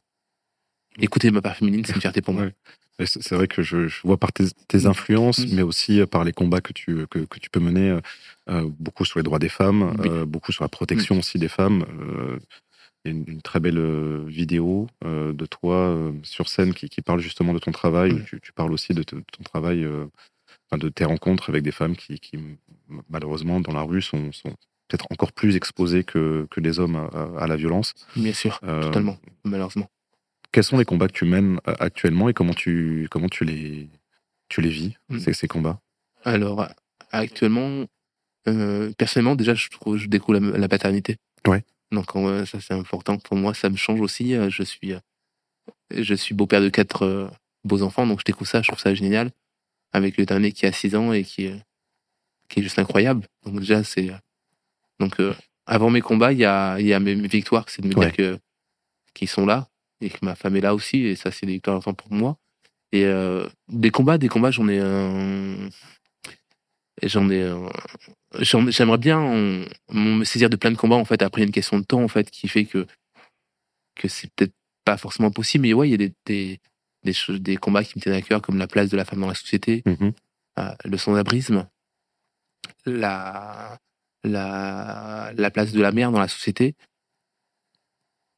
écouter 0.99 1.31
ma 1.31 1.41
part 1.41 1.57
féminine, 1.57 1.85
c'est 1.85 1.95
une 1.95 2.01
fierté 2.01 2.21
pour 2.21 2.35
moi. 2.35 2.47
C'est 3.05 3.33
vrai 3.33 3.49
que 3.49 3.63
je, 3.63 3.89
vois 4.05 4.19
par 4.19 4.33
tes, 4.33 4.45
tes 4.69 4.87
influences, 4.87 5.39
hmm. 5.39 5.55
mais 5.55 5.63
aussi 5.63 6.05
par 6.07 6.25
les 6.25 6.33
combats 6.33 6.61
que 6.61 6.73
tu, 6.73 7.07
que, 7.09 7.21
que 7.21 7.39
tu 7.41 7.49
peux 7.49 7.59
mener, 7.59 7.99
beaucoup 8.79 9.05
sur 9.05 9.19
les 9.19 9.23
droits 9.23 9.39
des 9.39 9.49
femmes, 9.49 9.97
beaucoup 10.27 10.53
sur 10.53 10.63
la 10.63 10.69
protection 10.69 11.15
hmm. 11.15 11.19
aussi 11.19 11.39
des 11.39 11.49
femmes. 11.49 11.85
Il 13.05 13.13
y 13.13 13.15
a 13.15 13.25
une, 13.33 13.43
très 13.43 13.59
belle 13.59 13.79
euh, 13.79 14.25
vidéo 14.27 14.87
euh, 15.05 15.33
de 15.33 15.47
toi 15.47 15.75
euh, 15.75 16.13
sur 16.23 16.49
scène 16.49 16.73
qui, 16.73 16.89
parle 17.03 17.21
justement 17.21 17.53
de 17.53 17.59
ton 17.59 17.73
travail, 17.73 18.23
tu, 18.25 18.53
parles 18.53 18.73
aussi 18.73 18.95
de, 18.95 19.03
ton 19.03 19.43
travail, 19.45 19.85
de 20.73 20.89
tes 20.89 21.05
rencontres 21.05 21.51
avec 21.51 21.65
des 21.65 21.73
femmes 21.73 21.97
qui, 21.97 22.21
malheureusement, 23.11 23.61
dans 23.61 23.73
la 23.73 23.83
rue, 23.83 24.03
sont, 24.03 24.31
peut-être 24.89 25.07
encore 25.11 25.33
plus 25.33 25.57
exposées 25.57 26.05
que, 26.05 26.47
que 26.51 26.61
les 26.61 26.79
hommes 26.79 27.09
à, 27.39 27.47
la 27.47 27.57
violence. 27.57 27.95
Bien 28.15 28.33
sûr, 28.33 28.61
totalement, 28.61 29.19
malheureusement. 29.45 29.89
Quels 30.53 30.65
sont 30.65 30.79
les 30.79 30.85
combats 30.85 31.09
que 31.09 31.13
tu 31.13 31.25
mènes 31.25 31.59
actuellement 31.65 32.29
et 32.29 32.35
comment 32.35 32.55
tu, 32.55 33.09
comment 33.11 33.29
tu, 33.29 33.45
les, 33.45 33.89
tu 34.49 34.61
les 34.61 34.69
vis, 34.69 34.95
mmh. 35.09 35.19
ces, 35.19 35.49
combats? 35.49 35.81
Alors, 36.25 36.69
actuellement, 37.11 37.87
personnellement, 38.45 39.35
déjà, 39.35 39.55
je, 39.55 39.69
trouve, 39.71 39.97
je 39.97 40.07
découvre 40.07 40.39
la, 40.39 40.59
la 40.59 40.69
paternité. 40.69 41.17
Ouais. 41.49 41.65
Donc 41.93 42.13
ça 42.47 42.59
c'est 42.61 42.73
important 42.73 43.19
pour 43.19 43.37
moi, 43.37 43.53
ça 43.53 43.69
me 43.69 43.77
change 43.77 44.01
aussi. 44.01 44.35
Euh, 44.35 44.49
je 44.49 44.63
suis, 44.63 44.95
euh, 44.95 45.01
je 45.91 46.15
suis 46.15 46.35
beau-père 46.35 46.63
de 46.63 46.71
quatre 46.71 47.03
euh, 47.05 47.29
beaux 47.65 47.83
enfants, 47.83 48.07
donc 48.07 48.21
je 48.21 48.25
découvre 48.25 48.51
ça, 48.51 48.63
je 48.63 48.69
trouve 48.69 48.81
ça 48.81 48.95
génial. 48.95 49.31
Avec 49.93 50.17
le 50.17 50.25
dernier 50.25 50.53
qui 50.53 50.65
a 50.65 50.73
6 50.73 50.97
ans 50.97 51.13
et 51.13 51.23
qui, 51.23 51.51
qui 52.49 52.61
est 52.61 52.63
juste 52.63 52.79
incroyable. 52.79 53.27
Donc 53.45 53.61
déjà 53.61 53.85
c'est 53.85 54.11
donc 54.99 55.21
avant 55.67 55.91
mes 55.91 56.01
combats, 56.01 56.33
il 56.33 56.39
y 56.39 56.47
a, 56.47 56.81
y 56.81 56.95
a 56.95 57.01
mes 57.01 57.15
victoires, 57.15 57.69
c'est 57.69 57.83
de 57.83 57.89
me 57.89 57.95
dire 57.95 58.13
que 58.13 58.39
qu'ils 59.13 59.29
sont 59.29 59.45
là 59.45 59.69
et 60.01 60.09
que 60.09 60.19
ma 60.23 60.35
femme 60.35 60.57
est 60.57 60.63
là 60.63 60.75
aussi 60.75 61.05
et 61.05 61.15
ça 61.15 61.31
c'est 61.31 61.45
des 61.45 61.53
victoires 61.53 61.77
importantes 61.77 61.99
pour 61.99 62.13
moi. 62.13 62.39
Et 62.93 63.07
des 63.69 63.91
combats, 63.91 64.17
des 64.17 64.29
combats, 64.29 64.51
j'en 64.51 64.67
ai 64.69 64.81
j'en 67.03 67.29
ai 67.29 67.53
j'aimerais 68.41 68.99
bien 68.99 69.67
me 69.91 70.25
saisir 70.25 70.49
de 70.51 70.57
plein 70.57 70.71
de 70.71 70.77
combats 70.77 70.97
en 70.97 71.05
fait 71.05 71.23
après 71.23 71.43
une 71.43 71.51
question 71.51 71.79
de 71.79 71.85
temps 71.85 72.03
en 72.03 72.09
fait 72.09 72.31
qui 72.31 72.49
fait 72.49 72.65
que 72.65 72.87
que 73.95 74.09
c'est 74.09 74.31
peut-être 74.35 74.55
pas 74.85 74.97
forcément 74.97 75.31
possible. 75.31 75.63
Mais 75.63 75.73
ouais, 75.75 75.89
il 75.89 75.93
y 75.93 75.95
a 75.95 75.99
des, 75.99 76.13
des, 76.27 76.61
des, 77.05 77.13
choses, 77.13 77.41
des 77.41 77.57
combats 77.57 77.85
qui 77.85 77.93
me 77.97 78.03
tiennent 78.03 78.15
à 78.15 78.23
cœur, 78.23 78.41
comme 78.43 78.59
la 78.59 78.67
place 78.67 78.89
de 78.89 78.97
la 78.97 79.05
femme 79.05 79.21
dans 79.21 79.29
la 79.29 79.35
société, 79.35 79.83
Mhm. 79.87 80.13
euh, 80.59 80.75
le 80.85 80.97
sans-abrisme, 80.99 81.69
la, 82.87 83.79
la, 84.25 85.33
la 85.37 85.51
place 85.51 85.73
de 85.73 85.81
la 85.81 85.93
mère 85.93 86.11
dans 86.11 86.21
la 86.21 86.29
société, 86.29 86.75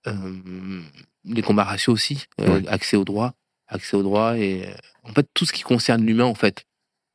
euh, 0.07 0.83
les 1.24 1.42
combats 1.42 1.64
raciaux 1.64 1.92
aussi, 1.92 2.26
euh, 2.40 2.62
accès 2.68 2.96
au 2.96 3.04
droit, 3.04 3.35
accès 3.68 3.96
au 3.96 4.02
droit 4.02 4.37
et 4.37 4.68
en 5.04 5.12
fait 5.12 5.26
tout 5.35 5.46
ce 5.46 5.52
qui 5.52 5.62
concerne 5.62 6.04
l'humain 6.04 6.24
en 6.24 6.35
fait. 6.35 6.66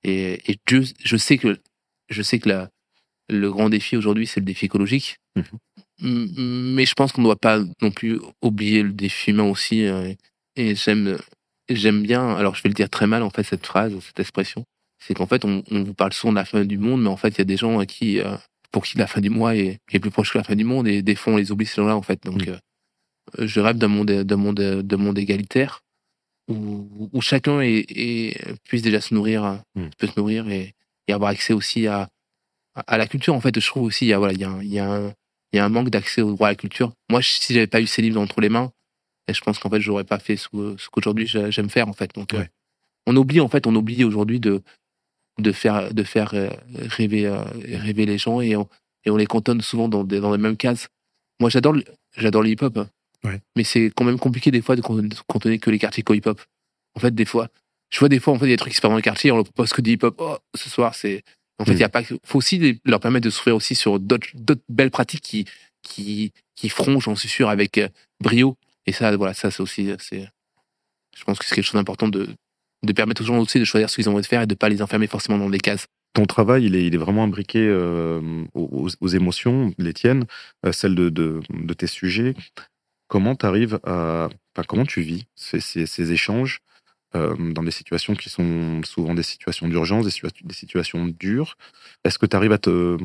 Et, 0.04 0.52
et 0.52 0.60
Dieu, 0.66 0.84
je 1.04 1.18
sais 1.18 1.38
que 1.38 1.60
je 2.10 2.22
sais 2.22 2.40
que 2.40 2.50
la, 2.50 2.70
le 3.30 3.50
grand 3.52 3.70
défi 3.70 3.96
aujourd'hui 3.98 4.28
c'est 4.28 4.40
le 4.40 4.46
défi 4.46 4.66
écologique, 4.66 5.18
Mhm. 6.02 6.74
Mais 6.76 6.86
je 6.86 6.94
pense 6.94 7.12
qu'on 7.12 7.22
ne 7.22 7.28
doit 7.28 7.36
pas 7.36 7.60
non 7.82 7.92
plus 7.92 8.20
oublier 8.42 8.84
le 8.84 8.92
défi 8.94 9.32
humain 9.32 9.44
aussi. 9.44 9.86
euh, 9.86 10.14
et 10.56 10.76
j'aime 10.76 11.18
j'aime 11.70 12.02
bien, 12.04 12.36
alors 12.36 12.56
je 12.56 12.64
vais 12.64 12.70
le 12.70 12.74
dire 12.76 12.90
très 12.90 13.06
mal 13.08 13.22
en 13.22 13.30
fait 13.30 13.44
cette 13.44 13.66
phrase, 13.66 13.94
cette 14.00 14.20
expression, 14.20 14.64
c'est 15.00 15.14
qu'en 15.14 15.28
fait 15.28 15.44
on, 15.46 15.64
on 15.72 15.84
vous 15.84 15.94
parle 15.94 16.14
souvent 16.14 16.32
de 16.34 16.38
la 16.38 16.46
fin 16.46 16.64
du 16.66 16.78
monde, 16.78 17.02
mais 17.04 17.10
en 17.10 17.18
fait 17.18 17.30
il 17.30 17.38
y 17.40 17.42
a 17.42 17.46
des 17.46 17.58
gens 17.58 17.80
à 17.80 17.86
qui 17.86 18.20
euh, 18.20 18.36
pour 18.72 18.84
qui 18.86 18.98
la 18.98 19.08
fin 19.08 19.22
du 19.22 19.30
mois 19.30 19.56
est, 19.56 19.80
est 19.92 20.00
plus 20.00 20.10
proche 20.12 20.32
que 20.34 20.38
la 20.38 20.44
fin 20.44 20.56
du 20.56 20.64
monde 20.64 20.88
et 20.88 21.02
des 21.02 21.16
fois 21.16 21.34
on 21.34 21.38
les 21.38 21.52
oublie 21.52 21.66
ces 21.66 21.76
gens-là 21.76 21.96
en 21.96 22.02
fait. 22.02 22.24
Donc 22.24 22.48
euh, 22.48 22.58
je 23.40 23.60
rêve 23.60 23.78
d'un 23.78 23.88
monde 23.90 24.10
d'un 24.12 24.38
monde 24.38 24.60
d'un 24.82 24.98
monde 24.98 25.18
égalitaire 25.20 25.82
où, 26.50 27.10
où 27.14 27.22
chacun 27.22 27.62
est, 27.62 27.86
est- 27.90 28.56
puisse 28.64 28.82
déjà 28.82 29.02
se 29.02 29.14
nourrir, 29.14 29.44
euh, 29.44 29.56
Mm. 29.76 29.90
peut 29.98 30.08
se 30.08 30.18
nourrir 30.20 30.50
et, 30.50 30.74
et 31.10 31.14
avoir 31.14 31.32
accès 31.32 31.54
aussi 31.54 31.88
à, 31.88 32.08
à 32.76 32.98
la 32.98 33.08
culture. 33.08 33.34
En 33.34 33.42
fait, 33.42 33.60
je 33.60 33.66
trouve 33.68 33.84
aussi 33.84 34.06
il 34.06 34.10
y 34.10 34.14
a 34.14 34.18
voilà 34.20 34.34
il 34.34 34.40
y 34.40 34.44
a 34.46 34.50
un, 34.50 34.62
il 34.62 34.72
y 34.74 34.80
a 34.80 34.90
un, 34.92 35.14
il 35.52 35.58
y 35.58 35.60
a 35.60 35.66
un 35.66 35.70
manque 35.70 35.90
d'accès 35.90 36.22
au 36.22 36.32
droit 36.34 36.48
à 36.48 36.52
la 36.52 36.56
culture. 36.56 36.94
Moi, 37.10 37.22
si 37.22 37.54
j'avais 37.54 37.68
pas 37.68 37.82
eu 37.82 37.88
ces 37.88 38.02
livres 38.02 38.22
entre 38.22 38.40
les 38.42 38.50
mains, 38.50 38.72
et 39.28 39.34
je 39.34 39.42
pense 39.42 39.60
qu'en 39.60 39.70
fait 39.70 39.82
j'aurais 39.82 40.04
pas 40.06 40.20
fait 40.20 40.38
ce, 40.38 40.48
qu'aujourd'hui 40.92 41.28
j'a- 41.28 41.50
j'aime 41.50 41.70
faire 41.70 41.88
en 41.90 41.94
fait. 41.94 42.14
Donc 42.16 42.34
euh, 42.34 42.40
Ouais. 42.40 42.50
on 43.08 43.16
oublie 43.16 43.42
en 43.42 43.48
fait 43.50 43.68
on 43.68 43.76
oublie 43.76 44.04
aujourd'hui 44.04 44.40
de 44.40 44.62
de 45.40 45.52
faire 45.52 45.94
de 45.94 46.04
faire 46.04 46.34
euh, 46.34 46.50
rêver 46.98 47.26
euh, 47.26 47.42
rêver 47.86 48.06
les 48.06 48.18
gens 48.18 48.42
et 48.42 48.56
on, 48.56 48.68
et 49.06 49.10
on 49.10 49.16
les 49.18 49.26
cantonne 49.26 49.62
souvent 49.62 49.88
dans 49.88 50.04
des, 50.04 50.20
dans 50.20 50.32
les 50.32 50.42
mêmes 50.42 50.58
cases. 50.58 50.88
Moi, 51.40 51.50
j'adore 51.50 51.76
j'adore 52.18 52.44
le 52.44 52.50
hip-hop, 52.50 52.78
hein. 52.78 52.90
Ouais. 53.24 53.42
mais 53.58 53.64
c'est 53.66 53.92
quand 53.96 54.06
même 54.06 54.20
compliqué 54.20 54.50
des 54.52 54.62
fois 54.62 54.76
de 54.76 54.82
cantonner, 54.82 55.60
que 55.60 55.70
les 55.70 55.80
quartiers 55.80 56.04
hip-hop. 56.10 56.42
En 56.96 57.00
fait, 57.00 57.14
des 57.14 57.26
fois, 57.26 57.50
je 57.92 58.00
vois 58.00 58.10
des 58.10 58.20
fois 58.20 58.34
en 58.34 58.40
fait 58.40 58.48
des 58.48 58.58
trucs 58.58 58.72
qui 58.72 58.78
se 58.78 58.82
passent 58.82 58.92
dans 58.92 58.96
le 58.96 59.02
quartier, 59.02 59.32
on 59.32 59.36
leur 59.36 59.46
propose 59.46 59.72
que 59.74 59.82
du 59.82 59.92
hip-hop. 59.92 60.16
Oh, 60.20 60.38
ce 60.56 60.70
soir, 60.70 60.96
c'est 60.96 61.24
en 61.60 61.66
fait 61.66 61.72
il 61.72 61.78
Mm. 61.78 61.80
y 61.82 61.84
a 61.84 61.90
pas 61.90 62.04
que- 62.04 62.16
faut 62.24 62.38
aussi 62.38 62.80
leur 62.86 63.00
permettre 63.00 63.26
de 63.26 63.30
s'ouvrir 63.30 63.56
aussi 63.56 63.76
sur 63.76 64.00
d'autres 64.00 64.28
belles 64.70 64.92
pratiques 64.92 65.22
qui 65.24 65.46
qui 65.82 66.32
qui 66.56 66.70
feront, 66.70 67.00
j'en 67.00 67.16
suis 67.16 67.30
sûr, 67.30 67.48
avec 67.50 67.78
euh, 67.78 67.88
brio. 68.22 68.58
Et 68.86 68.92
ça, 68.92 69.16
voilà, 69.16 69.34
ça 69.34 69.50
c'est 69.52 69.62
aussi 69.62 69.92
c'est 70.00 70.28
je 71.18 71.24
pense 71.24 71.40
que 71.40 71.46
c'est 71.46 71.56
quelque 71.56 71.66
chose 71.66 71.74
d'important 71.80 72.08
de 72.08 72.28
de 72.84 72.94
permettre 72.94 73.22
aux 73.24 73.26
gens 73.26 73.38
aussi 73.40 73.60
de 73.60 73.66
choisir 73.66 73.90
ce 73.90 73.96
qu'ils 73.96 74.08
ont 74.10 74.14
envie 74.14 74.22
de 74.22 74.28
faire 74.28 74.42
et 74.42 74.48
de 74.48 74.56
pas 74.56 74.70
les 74.70 74.82
enfermer 74.82 75.08
forcément 75.08 75.38
dans 75.38 75.50
des 75.50 75.60
cases. 75.60 75.86
Ton 76.14 76.26
travail, 76.26 76.66
il 76.66 76.76
est, 76.76 76.86
il 76.88 76.96
est 76.96 76.98
vraiment 76.98 77.24
imbriqué 77.26 77.60
euh, 77.60 78.22
aux, 78.56 78.88
aux 79.00 79.08
émotions, 79.10 79.74
les 79.78 79.94
tiennes, 79.94 80.26
euh, 80.66 80.72
celles 80.72 80.96
de, 80.96 81.10
de, 81.10 81.42
de 81.50 81.74
tes 81.74 81.88
sujets. 81.88 82.36
Comment 83.08 83.36
tu 83.36 83.46
arrives 83.46 83.80
à. 83.86 84.30
Enfin, 84.56 84.64
comment 84.68 84.86
tu 84.86 85.02
vis 85.02 85.26
ces, 85.36 85.60
ces, 85.60 85.86
ces 85.86 86.12
échanges 86.12 86.60
euh, 87.16 87.36
dans 87.54 87.64
des 87.64 87.72
situations 87.72 88.14
qui 88.16 88.30
sont 88.30 88.82
souvent 88.84 89.14
des 89.14 89.24
situations 89.24 89.68
d'urgence, 89.68 90.06
des, 90.06 90.12
situa- 90.12 90.46
des 90.46 90.54
situations 90.54 91.06
dures 91.08 91.56
Est-ce 92.04 92.20
que 92.20 92.26
tu 92.26 92.36
arrives 92.36 92.52
à 92.52 92.58
te, 92.60 92.98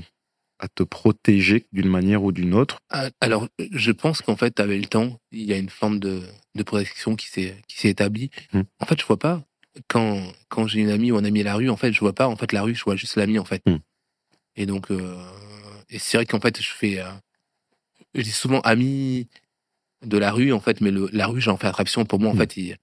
à 0.58 0.68
te 0.68 0.82
protéger 0.82 1.66
d'une 1.72 1.88
manière 1.88 2.22
ou 2.22 2.32
d'une 2.32 2.54
autre? 2.54 2.78
Ah, 2.90 3.08
Alors, 3.20 3.48
je 3.58 3.92
pense 3.92 4.20
qu'en 4.22 4.36
fait, 4.36 4.60
avec 4.60 4.80
le 4.80 4.86
temps, 4.88 5.18
il 5.32 5.44
y 5.44 5.52
a 5.52 5.58
une 5.58 5.70
forme 5.70 5.98
de, 5.98 6.22
de 6.54 6.62
protection 6.62 7.16
qui 7.16 7.28
s'est 7.28 7.56
établie. 7.84 8.30
Hmm. 8.52 8.62
En 8.80 8.86
fait, 8.86 9.00
je 9.00 9.06
vois 9.06 9.18
pas 9.18 9.42
quand 9.88 10.22
quand 10.48 10.66
j'ai 10.68 10.80
une 10.80 10.90
amie 10.90 11.10
ou 11.10 11.16
un 11.16 11.24
ami 11.24 11.40
à 11.40 11.44
la 11.44 11.54
rue. 11.56 11.68
En 11.70 11.76
fait, 11.76 11.92
je 11.92 11.98
vois 12.00 12.12
pas 12.14 12.28
en 12.28 12.36
fait 12.36 12.52
la 12.52 12.62
rue, 12.62 12.74
je 12.74 12.84
vois 12.84 12.94
juste 12.96 13.16
l'ami 13.16 13.38
en 13.38 13.44
fait. 13.44 13.62
Hmm. 13.66 13.78
Et 14.56 14.66
donc, 14.66 14.90
euh, 14.90 15.16
et 15.90 15.98
c'est 15.98 16.16
vrai 16.18 16.26
qu'en 16.26 16.40
fait, 16.40 16.60
je 16.62 16.70
fais, 16.70 17.00
euh, 17.00 17.10
je 18.14 18.22
dis 18.22 18.30
souvent 18.30 18.60
ami 18.60 19.28
de 20.06 20.18
la 20.18 20.30
rue 20.30 20.52
en 20.52 20.60
fait, 20.60 20.80
mais 20.80 20.90
le, 20.92 21.08
la 21.12 21.26
rue, 21.26 21.40
j'en 21.40 21.56
fais 21.56 21.66
attraction. 21.66 22.04
Pour 22.04 22.20
moi, 22.20 22.30
en 22.30 22.34
Hmm. 22.34 22.38
fait, 22.38 22.56
il- 22.56 22.76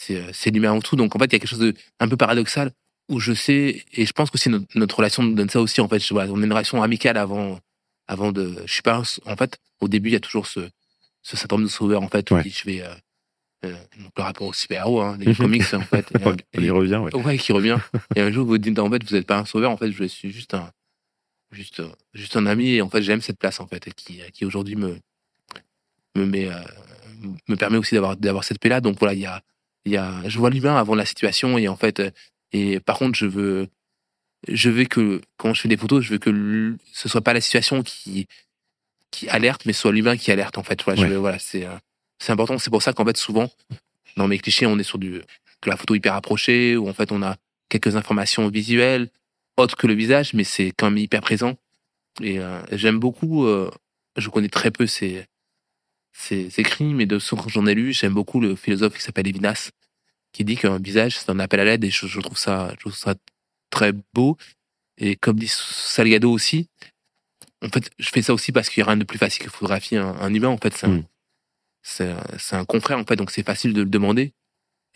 c'est 0.00 0.16
euh, 0.16 0.50
l'humain 0.52 0.72
en 0.72 0.80
tout. 0.80 0.94
Donc, 0.96 1.14
en 1.16 1.18
fait, 1.18 1.26
il 1.26 1.32
y 1.32 1.36
a 1.36 1.38
quelque 1.40 1.48
chose 1.48 1.58
de 1.58 1.74
un 2.00 2.08
peu 2.08 2.16
paradoxal 2.16 2.70
où 3.08 3.18
je 3.20 3.32
sais 3.32 3.84
et 3.92 4.06
je 4.06 4.12
pense 4.12 4.30
que 4.30 4.38
c'est 4.38 4.50
notre, 4.50 4.66
notre 4.76 4.96
relation 4.96 5.22
nous 5.22 5.34
donne 5.34 5.48
ça 5.50 5.60
aussi. 5.60 5.80
En 5.80 5.88
fait, 5.88 5.98
je, 5.98 6.12
voilà, 6.14 6.30
on 6.32 6.40
a 6.40 6.44
une 6.44 6.52
relation 6.52 6.82
amicale 6.82 7.16
avant 7.16 7.58
avant 8.06 8.30
de. 8.32 8.54
Je 8.66 8.72
suis 8.72 8.82
pas 8.82 9.02
en 9.26 9.36
fait 9.36 9.58
au 9.80 9.88
début, 9.88 10.10
il 10.10 10.12
y 10.12 10.16
a 10.16 10.20
toujours 10.20 10.46
ce, 10.46 10.60
ce 11.22 11.36
syndrome 11.36 11.62
de 11.64 11.68
sauveur, 11.68 12.02
en 12.02 12.08
fait, 12.08 12.30
où 12.30 12.34
Ouais. 12.34 12.42
je 12.48 12.64
vais. 12.64 12.82
Euh, 12.82 12.94
euh, 13.64 13.72
donc 14.00 14.12
le 14.16 14.22
rapport 14.22 14.46
au 14.46 14.52
super-héros, 14.52 15.00
hein, 15.00 15.16
les 15.20 15.34
comics, 15.34 15.74
en 15.74 15.80
fait. 15.80 16.06
Et, 16.12 16.26
On 16.26 16.60
y 16.60 16.66
et- 16.66 16.70
revient, 16.70 16.96
ouais. 16.96 17.14
ouais, 17.16 17.38
qui 17.38 17.52
revient. 17.52 17.78
Et 18.14 18.20
un 18.20 18.30
jour, 18.30 18.46
vous 18.46 18.56
dites, 18.58 18.78
en 18.78 18.88
fait, 18.90 19.02
vous 19.04 19.16
n'êtes 19.16 19.26
pas 19.26 19.38
un 19.38 19.44
sauveur, 19.44 19.70
en 19.72 19.76
fait, 19.76 19.90
je 19.90 20.04
suis 20.04 20.30
juste 20.30 20.54
un, 20.54 20.70
juste, 21.50 21.80
euh, 21.80 21.88
juste 22.14 22.36
un 22.36 22.46
ami, 22.46 22.68
et 22.74 22.82
en 22.82 22.88
fait, 22.88 23.02
j'aime 23.02 23.20
cette 23.20 23.38
place, 23.38 23.58
en 23.58 23.66
fait, 23.66 23.92
qui, 23.94 24.20
qui 24.32 24.44
aujourd'hui 24.44 24.76
me, 24.76 24.96
me 26.14 26.24
met, 26.24 26.48
euh, 26.48 26.54
me 27.48 27.56
permet 27.56 27.78
aussi 27.78 27.94
d'avoir, 27.94 28.16
d'avoir 28.16 28.44
cette 28.44 28.60
paix-là. 28.60 28.80
Donc 28.80 28.98
voilà, 29.00 29.14
il 29.14 29.20
y 29.20 29.26
a, 29.26 29.42
il 29.84 29.92
y 29.92 29.96
a, 29.96 30.22
je 30.28 30.38
vois 30.38 30.50
l'humain 30.50 30.76
avant 30.76 30.94
la 30.94 31.06
situation, 31.06 31.58
et 31.58 31.68
en 31.68 31.76
fait, 31.76 32.00
euh, 32.00 32.10
et 32.52 32.80
par 32.80 32.98
contre, 32.98 33.16
je 33.18 33.26
veux, 33.26 33.68
je 34.46 34.70
veux 34.70 34.84
que, 34.84 35.20
quand 35.36 35.54
je 35.54 35.60
fais 35.62 35.68
des 35.68 35.76
photos, 35.76 36.04
je 36.04 36.10
veux 36.10 36.18
que 36.18 36.76
ce 36.92 37.08
soit 37.08 37.20
pas 37.20 37.32
la 37.32 37.40
situation 37.40 37.82
qui, 37.82 38.26
qui 39.10 39.28
alerte, 39.28 39.64
mais 39.66 39.72
soit 39.72 39.92
l'humain 39.92 40.16
qui 40.16 40.30
alerte, 40.30 40.58
en 40.58 40.62
fait. 40.62 40.82
Voilà, 40.82 41.18
Ouais. 41.20 41.36
c'est, 41.38 41.64
euh, 41.66 41.74
c'est 42.18 42.32
important. 42.32 42.58
C'est 42.58 42.70
pour 42.70 42.82
ça 42.82 42.92
qu'en 42.92 43.04
fait, 43.04 43.16
souvent, 43.16 43.50
dans 44.16 44.28
mes 44.28 44.38
clichés, 44.38 44.66
on 44.66 44.78
est 44.78 44.82
sur 44.84 44.98
du, 44.98 45.20
que 45.60 45.70
la 45.70 45.76
photo 45.76 45.94
hyper 45.94 46.14
approchée, 46.14 46.76
où 46.76 46.88
en 46.88 46.92
fait, 46.94 47.10
on 47.12 47.22
a 47.22 47.36
quelques 47.68 47.96
informations 47.96 48.48
visuelles, 48.48 49.08
autres 49.56 49.76
que 49.76 49.86
le 49.86 49.94
visage, 49.94 50.34
mais 50.34 50.44
c'est 50.44 50.72
quand 50.76 50.90
même 50.90 50.98
hyper 50.98 51.20
présent. 51.20 51.56
Et 52.22 52.38
euh, 52.38 52.60
j'aime 52.72 52.98
beaucoup, 52.98 53.46
euh, 53.46 53.70
je 54.16 54.28
connais 54.28 54.48
très 54.48 54.70
peu 54.70 54.86
ces, 54.86 55.26
ces 56.12 56.48
écrits, 56.58 56.94
mais 56.94 57.06
de 57.06 57.18
ceux 57.18 57.36
que 57.36 57.48
j'en 57.48 57.66
ai 57.66 57.74
lu, 57.74 57.92
j'aime 57.92 58.14
beaucoup 58.14 58.40
le 58.40 58.56
philosophe 58.56 58.96
qui 58.96 59.02
s'appelle 59.02 59.26
Levinas, 59.26 59.70
qui 60.32 60.44
dit 60.44 60.56
qu'un 60.56 60.78
visage, 60.78 61.16
c'est 61.18 61.30
un 61.30 61.38
appel 61.38 61.60
à 61.60 61.64
l'aide, 61.64 61.84
et 61.84 61.90
je, 61.90 62.06
je 62.06 62.20
trouve 62.20 62.38
ça, 62.38 62.70
je 62.74 62.80
trouve 62.80 62.94
ça 62.94 63.14
très 63.70 63.92
beau. 64.14 64.36
Et 64.98 65.14
comme 65.16 65.38
dit 65.38 65.48
Salgado 65.48 66.30
aussi, 66.30 66.68
en 67.64 67.68
fait, 67.68 67.90
je 67.98 68.08
fais 68.08 68.22
ça 68.22 68.34
aussi 68.34 68.52
parce 68.52 68.68
qu'il 68.68 68.82
n'y 68.82 68.86
a 68.88 68.90
rien 68.92 68.96
de 68.96 69.04
plus 69.04 69.18
facile 69.18 69.44
que 69.44 69.50
photographier 69.50 69.98
un, 69.98 70.08
un 70.20 70.32
humain. 70.34 70.48
En 70.48 70.58
fait, 70.58 70.74
c'est 70.76 70.86
un, 70.86 70.90
Mm. 70.90 71.04
c'est 71.82 72.10
un- 72.10 72.24
c'est 72.38 72.56
un 72.56 72.64
confrère, 72.64 72.98
en 72.98 73.04
fait, 73.04 73.16
donc 73.16 73.30
c'est 73.30 73.44
facile 73.44 73.72
de 73.72 73.82
le 73.82 73.88
demander. 73.88 74.32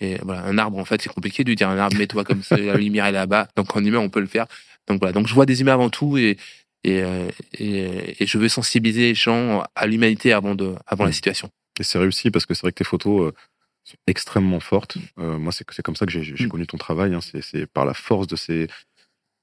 Et 0.01 0.18
voilà, 0.22 0.42
un 0.44 0.59
arbre, 0.59 0.79
en 0.79 0.85
fait, 0.85 1.01
c'est 1.01 1.12
compliqué 1.12 1.44
de 1.44 1.48
lui 1.51 1.57
dire 1.57 1.68
un 1.68 1.79
arbre, 1.79 1.96
mets-toi 1.96 2.25
comme 2.25 2.42
ça, 2.42 2.57
la 2.57 2.77
lumière 2.77 3.07
est 3.07 3.12
là-bas. 3.12 3.48
Donc 3.57 3.75
en 3.77 3.85
humain, 3.85 3.98
on 4.01 4.11
peut 4.11 4.20
le 4.20 4.27
faire. 4.27 4.46
Donc 4.88 4.98
voilà, 4.98 5.12
donc 5.12 5.29
je 5.29 5.35
vois 5.35 5.46
des 5.46 5.61
humains 5.61 5.75
avant 5.75 5.90
tout 5.90 6.18
et, 6.18 6.37
et, 6.85 7.03
euh, 7.03 7.29
et, 7.59 8.23
et 8.23 8.27
je 8.27 8.38
veux 8.38 8.49
sensibiliser 8.49 9.01
les 9.11 9.14
gens 9.14 9.62
à 9.75 9.87
l'humanité 9.87 10.33
avant, 10.33 10.55
de, 10.55 10.75
avant 10.87 11.05
la 11.05 11.11
Mm. 11.11 11.14
situation. 11.14 11.51
Et 11.81 11.85
c'est 11.85 11.99
réussi 11.99 12.31
parce 12.31 12.45
que 12.47 12.55
c'est 12.55 12.62
vrai 12.62 12.73
que 12.73 12.79
tes 12.79 12.85
photos 12.85 13.29
euh, 13.29 13.33
sont 13.85 13.97
extrêmement 14.07 14.61
fortes. 14.61 14.97
Euh, 15.18 15.38
moi, 15.38 15.53
c'est 15.53 15.64
comme 15.83 15.97
ça 15.97 16.07
que 16.07 16.12
j'ai 16.12 16.45
Mm. 16.45 16.49
connu 16.49 16.66
ton 16.66 16.77
travail. 16.79 17.14
hein. 17.14 17.21
C'est 17.23 17.66
par 17.66 17.85
la 17.85 17.95
force 17.95 18.27
de 18.27 18.37
ces, 18.37 18.66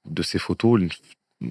de 0.08 0.22
ces 0.22 0.38
photos, 0.38 0.80
une, 0.80 0.90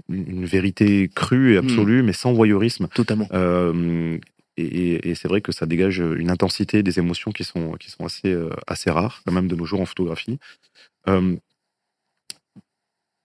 une 0.10 0.46
vérité 0.46 1.10
crue 1.14 1.54
et 1.56 1.58
absolue, 1.58 2.04
mais 2.04 2.14
sans 2.14 2.34
voyeurisme. 2.34 2.88
Totalement. 2.90 3.28
Euh, 3.34 4.18
et 4.58 4.64
et- 4.66 5.10
et 5.10 5.16
c'est 5.16 5.28
vrai 5.28 5.42
que 5.42 5.52
ça 5.52 5.66
dégage 5.66 6.00
une 6.00 6.30
intensité 6.30 6.84
des 6.84 7.00
émotions 7.00 7.32
qui 7.32 7.44
sont, 7.46 7.74
qui 7.74 7.90
sont 7.90 8.06
assez, 8.06 8.28
euh, 8.32 8.50
assez 8.68 8.92
rares, 8.92 9.22
quand 9.26 9.32
même 9.34 9.48
de 9.48 9.56
nos 9.56 9.66
jours 9.66 9.82
en 9.82 9.86
photographie. 9.86 10.38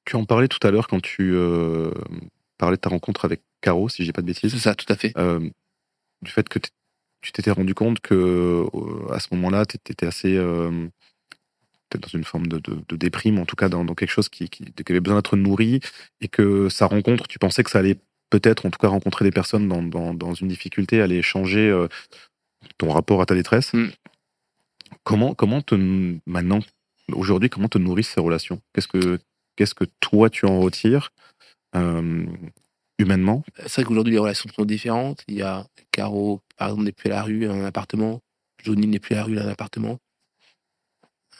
Tu 0.07 0.17
en 0.17 0.25
parlais 0.25 0.49
tout 0.49 0.65
à 0.67 0.71
l'heure 0.71 0.87
quand 0.87 1.01
tu 1.01 1.35
parlais 2.59 2.77
de 2.77 2.81
ta 2.81 2.91
rencontre 2.91 3.25
avec 3.25 3.43
Caro, 3.61 3.89
si 3.89 4.05
j'ai 4.05 4.13
pas 4.13 4.23
de 4.23 4.27
bêtises 4.27 4.53
C'est 4.53 4.59
ça, 4.59 4.75
tout 4.75 4.91
à 4.93 4.97
fait. 4.97 5.13
euh, 5.17 5.49
du 6.23 6.31
fait 6.31 6.49
que 6.49 6.59
tu 7.21 7.33
t'étais 7.33 7.51
rendu 7.51 7.75
compte 7.75 8.01
que 8.01 8.15
euh, 8.75 9.13
à 9.13 9.21
ce 9.21 9.29
moment-là, 9.33 9.67
tu 9.67 9.77
étais 9.77 10.07
assez 10.07 10.37
euh, 10.37 10.89
dans 12.01 12.09
une 12.09 12.25
forme 12.25 12.49
de, 12.49 12.59
de- 12.59 12.81
de 12.89 12.97
déprime, 12.97 13.39
en 13.39 13.47
tout 13.47 13.55
cas 13.57 13.69
dans, 13.69 13.85
dans 13.85 13.95
quelque 13.95 14.11
chose 14.11 14.29
qui, 14.29 14.49
qui- 14.49 14.65
qui 14.65 14.93
avait 14.93 15.01
besoin 15.01 15.19
d'être 15.19 15.37
nourri, 15.37 15.81
et 16.21 16.29
que 16.29 16.69
sa 16.69 16.87
rencontre, 16.87 17.29
tu 17.29 17.39
pensais 17.39 17.63
que 17.63 17.71
ça 17.71 17.79
allait 17.79 17.99
peut-être, 18.31 18.67
en 18.67 18.71
tout 18.71 18.79
cas, 18.79 18.89
rencontrer 18.89 19.25
des 19.25 19.31
personnes 19.31 19.69
dans, 19.69 19.83
dans- 19.83 20.13
dans 20.15 20.35
une 20.35 20.49
difficulté, 20.49 21.01
allait 21.01 21.23
changer 21.23 21.69
euh, 21.71 21.87
ton 22.79 22.91
rapport 22.91 23.21
à 23.21 23.27
ta 23.27 23.35
détresse. 23.35 23.73
Mm. 23.75 23.91
Comment, 25.05 25.35
comment 25.35 25.63
te, 25.63 25.75
maintenant, 26.27 26.61
aujourd'hui, 27.13 27.49
comment 27.51 27.69
te 27.69 27.79
nourrissent 27.79 28.09
ces 28.11 28.21
relations? 28.21 28.61
Qu'est-ce 28.73 28.89
que, 28.89 29.19
qu'est-ce 29.57 29.75
que 29.75 29.85
toi 30.01 30.31
tu 30.31 30.47
en 30.47 30.61
retires? 30.61 31.13
Euh, 31.77 32.27
humainement 32.99 33.43
C'est 33.67 33.83
vrai 33.83 33.85
qu'aujourd'hui, 33.85 34.13
les 34.15 34.19
relations 34.19 34.51
sont 34.55 34.65
différentes. 34.65 35.23
Il 35.29 35.35
y 35.37 35.43
a 35.43 35.67
Caro, 35.91 36.41
par 36.57 36.69
exemple, 36.69 36.85
n'est 36.85 36.93
plus 36.93 37.11
à 37.11 37.17
la 37.17 37.23
rue, 37.23 37.49
un 37.49 37.65
appartement. 37.65 38.21
Johnny 38.63 38.87
n'est 38.87 39.01
plus 39.01 39.15
à 39.15 39.19
la 39.19 39.25
rue, 39.25 39.39
un 39.39 39.49
appartement. 39.49 39.99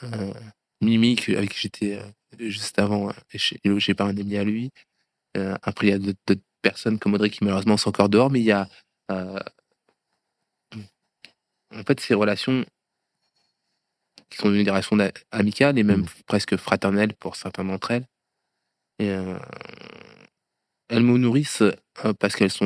Euh, 0.03 0.33
Mimi, 0.81 1.17
avec 1.29 1.51
qui 1.53 1.59
j'étais 1.59 1.99
euh, 1.99 2.49
juste 2.49 2.79
avant, 2.79 3.11
et 3.33 3.69
logé 3.69 3.93
par 3.93 4.07
un 4.07 4.17
ami 4.17 4.37
à 4.37 4.43
lui. 4.43 4.71
Euh, 5.37 5.55
après, 5.63 5.87
il 5.87 5.89
y 5.91 5.93
a 5.93 5.99
d'autres 5.99 6.41
personnes 6.61 6.99
comme 6.99 7.13
Audrey 7.13 7.29
qui, 7.29 7.43
malheureusement, 7.43 7.77
sont 7.77 7.89
encore 7.89 8.09
dehors, 8.09 8.31
mais 8.31 8.39
il 8.39 8.45
y 8.45 8.51
a. 8.51 8.67
en 9.09 9.39
fait, 11.85 11.99
ces 11.99 12.13
relations 12.13 12.65
qui 14.29 14.37
sont 14.37 14.47
devenues 14.47 14.63
des 14.63 14.71
relations 14.71 14.97
amicales 15.31 15.77
et 15.77 15.83
même 15.83 16.01
Mhm. 16.01 16.07
presque 16.25 16.57
fraternelles 16.57 17.13
pour 17.13 17.35
certaines 17.35 17.67
d'entre 17.67 17.91
elles. 17.91 18.07
Et 18.99 19.13
elles 20.89 21.03
me 21.03 21.17
nourrissent 21.17 21.61
euh, 21.61 22.13
parce 22.19 22.35
qu'elles 22.35 22.51
sont, 22.51 22.65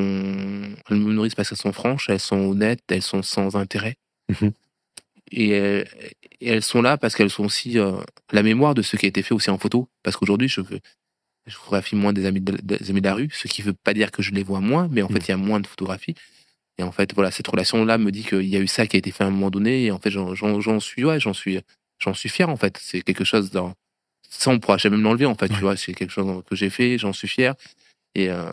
elles 0.89 0.97
me 0.97 1.13
nourrissent 1.13 1.36
parce 1.36 1.49
qu'elles 1.49 1.58
sont 1.58 1.73
franches, 1.73 2.10
elles 2.10 2.19
sont 2.19 2.38
honnêtes, 2.39 2.82
elles 2.89 3.01
sont 3.01 3.21
sans 3.23 3.55
intérêt. 3.55 3.95
Mhm. 4.29 4.51
Et, 5.32 5.53
euh, 5.53 5.84
et 6.41 6.49
elles 6.49 6.63
sont 6.63 6.82
là 6.82 6.97
parce 6.97 7.15
qu'elles 7.15 7.29
sont 7.29 7.45
aussi 7.45 7.77
euh, 7.77 7.97
la 8.32 8.41
mémoire 8.43 8.73
de 8.73 8.82
ce 8.82 8.95
qui 8.97 9.05
a 9.05 9.10
été 9.10 9.21
fait 9.21 9.34
aussi 9.34 9.49
en 9.49 9.58
photo. 9.58 9.88
Parce 10.03 10.17
qu'aujourd'hui, 10.17 10.47
je 10.49 10.62
je 11.45 11.55
photographie 11.55 11.95
moins 11.95 12.13
des 12.13 12.25
amis 12.25 12.41
de, 12.41 12.58
des 12.62 12.89
amis 12.91 13.01
de 13.01 13.08
la 13.08 13.15
rue, 13.15 13.29
ce 13.34 13.47
qui 13.47 13.62
veut 13.63 13.73
pas 13.73 13.93
dire 13.95 14.12
que 14.12 14.21
je 14.21 14.32
les 14.32 14.43
vois 14.43 14.60
moins, 14.60 14.88
mais 14.91 15.01
en 15.01 15.08
Mhm. 15.08 15.13
fait, 15.15 15.27
il 15.27 15.32
y 15.32 15.34
a 15.34 15.38
moins 15.38 15.60
de 15.60 15.65
photographies. 15.67 16.13
Et 16.77 16.84
en 16.84 16.91
fait, 16.91 17.13
voilà, 17.13 17.32
cette 17.32 17.47
relation-là 17.47 17.97
me 17.97 18.12
dit 18.12 18.23
qu'il 18.23 18.45
y 18.45 18.55
a 18.55 18.60
eu 18.60 18.67
ça 18.67 18.86
qui 18.88 18.95
a 18.97 18.99
été 18.99 19.12
fait 19.12 19.23
à 19.23 19.27
un 19.27 19.32
moment 19.32 19.49
donné. 19.49 19.86
Et 19.86 19.91
en 19.91 19.99
fait, 19.99 20.12
j'en- 20.12 20.79
suis, 20.79 21.03
ouais, 21.05 21.19
j'en 21.19 21.34
suis, 21.34 21.60
j'en 21.99 22.13
suis 22.13 22.29
fier, 22.29 22.49
en 22.49 22.55
fait. 22.55 22.77
C'est 22.82 23.01
quelque 23.01 23.23
chose 23.23 23.49
dans, 23.51 23.73
ça, 24.29 24.51
on 24.51 24.60
pourra 24.60 24.77
jamais 24.77 24.97
me 24.97 25.03
l'enlever, 25.03 25.25
en 25.25 25.36
fait, 25.36 25.49
Ouais. 25.49 25.55
tu 25.55 25.62
vois. 25.62 25.75
C'est 25.75 25.93
quelque 25.93 26.12
chose 26.13 26.43
que 26.47 26.55
j'ai 26.55 26.69
fait, 26.69 26.97
j'en 26.97 27.13
suis 27.13 27.27
fier. 27.27 27.55
Et, 28.15 28.30
euh, 28.30 28.52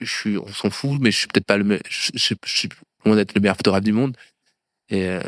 je 0.00 0.10
suis, 0.12 0.36
on 0.38 0.46
s'en 0.48 0.70
fout, 0.70 1.00
mais 1.00 1.10
je 1.10 1.18
suis 1.18 1.26
peut-être 1.26 1.46
pas 1.46 1.56
le, 1.56 1.64
me- 1.64 1.80
je, 1.88 2.10
je, 2.14 2.34
je 2.44 2.56
suis 2.58 2.68
loin 3.04 3.16
d'être 3.16 3.34
le 3.34 3.40
meilleur 3.40 3.56
photographe 3.56 3.82
du 3.84 3.92
monde. 3.92 4.16
Et, 4.90 5.06
euh, 5.06 5.20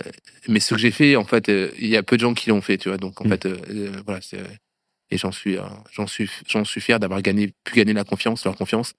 mais 0.48 0.60
ce 0.60 0.74
que 0.74 0.80
j'ai 0.80 0.90
fait, 0.90 1.16
en 1.16 1.24
fait, 1.24 1.48
euh, 1.48 1.70
il 1.78 1.88
y 1.88 1.96
a 1.96 2.02
peu 2.02 2.16
de 2.16 2.20
gens 2.22 2.34
qui 2.34 2.48
l'ont 2.50 2.60
fait, 2.62 2.78
tu 2.78 2.88
vois. 2.88 2.98
Donc, 2.98 3.20
en 3.20 3.24
Mm. 3.24 3.28
fait, 3.30 3.46
voilà, 4.04 4.20
c'est, 4.22 4.40
et 5.10 5.18
j'en 5.18 5.32
suis, 5.32 5.56
j'en 5.92 6.06
suis, 6.06 6.30
j'en 6.46 6.64
suis 6.64 6.80
fier 6.80 7.00
d'avoir 7.00 7.20
gagné, 7.20 7.52
pu 7.64 7.74
gagner 7.74 7.92
la 7.92 8.04
confiance, 8.04 8.44
leur 8.44 8.56
confiance, 8.56 8.94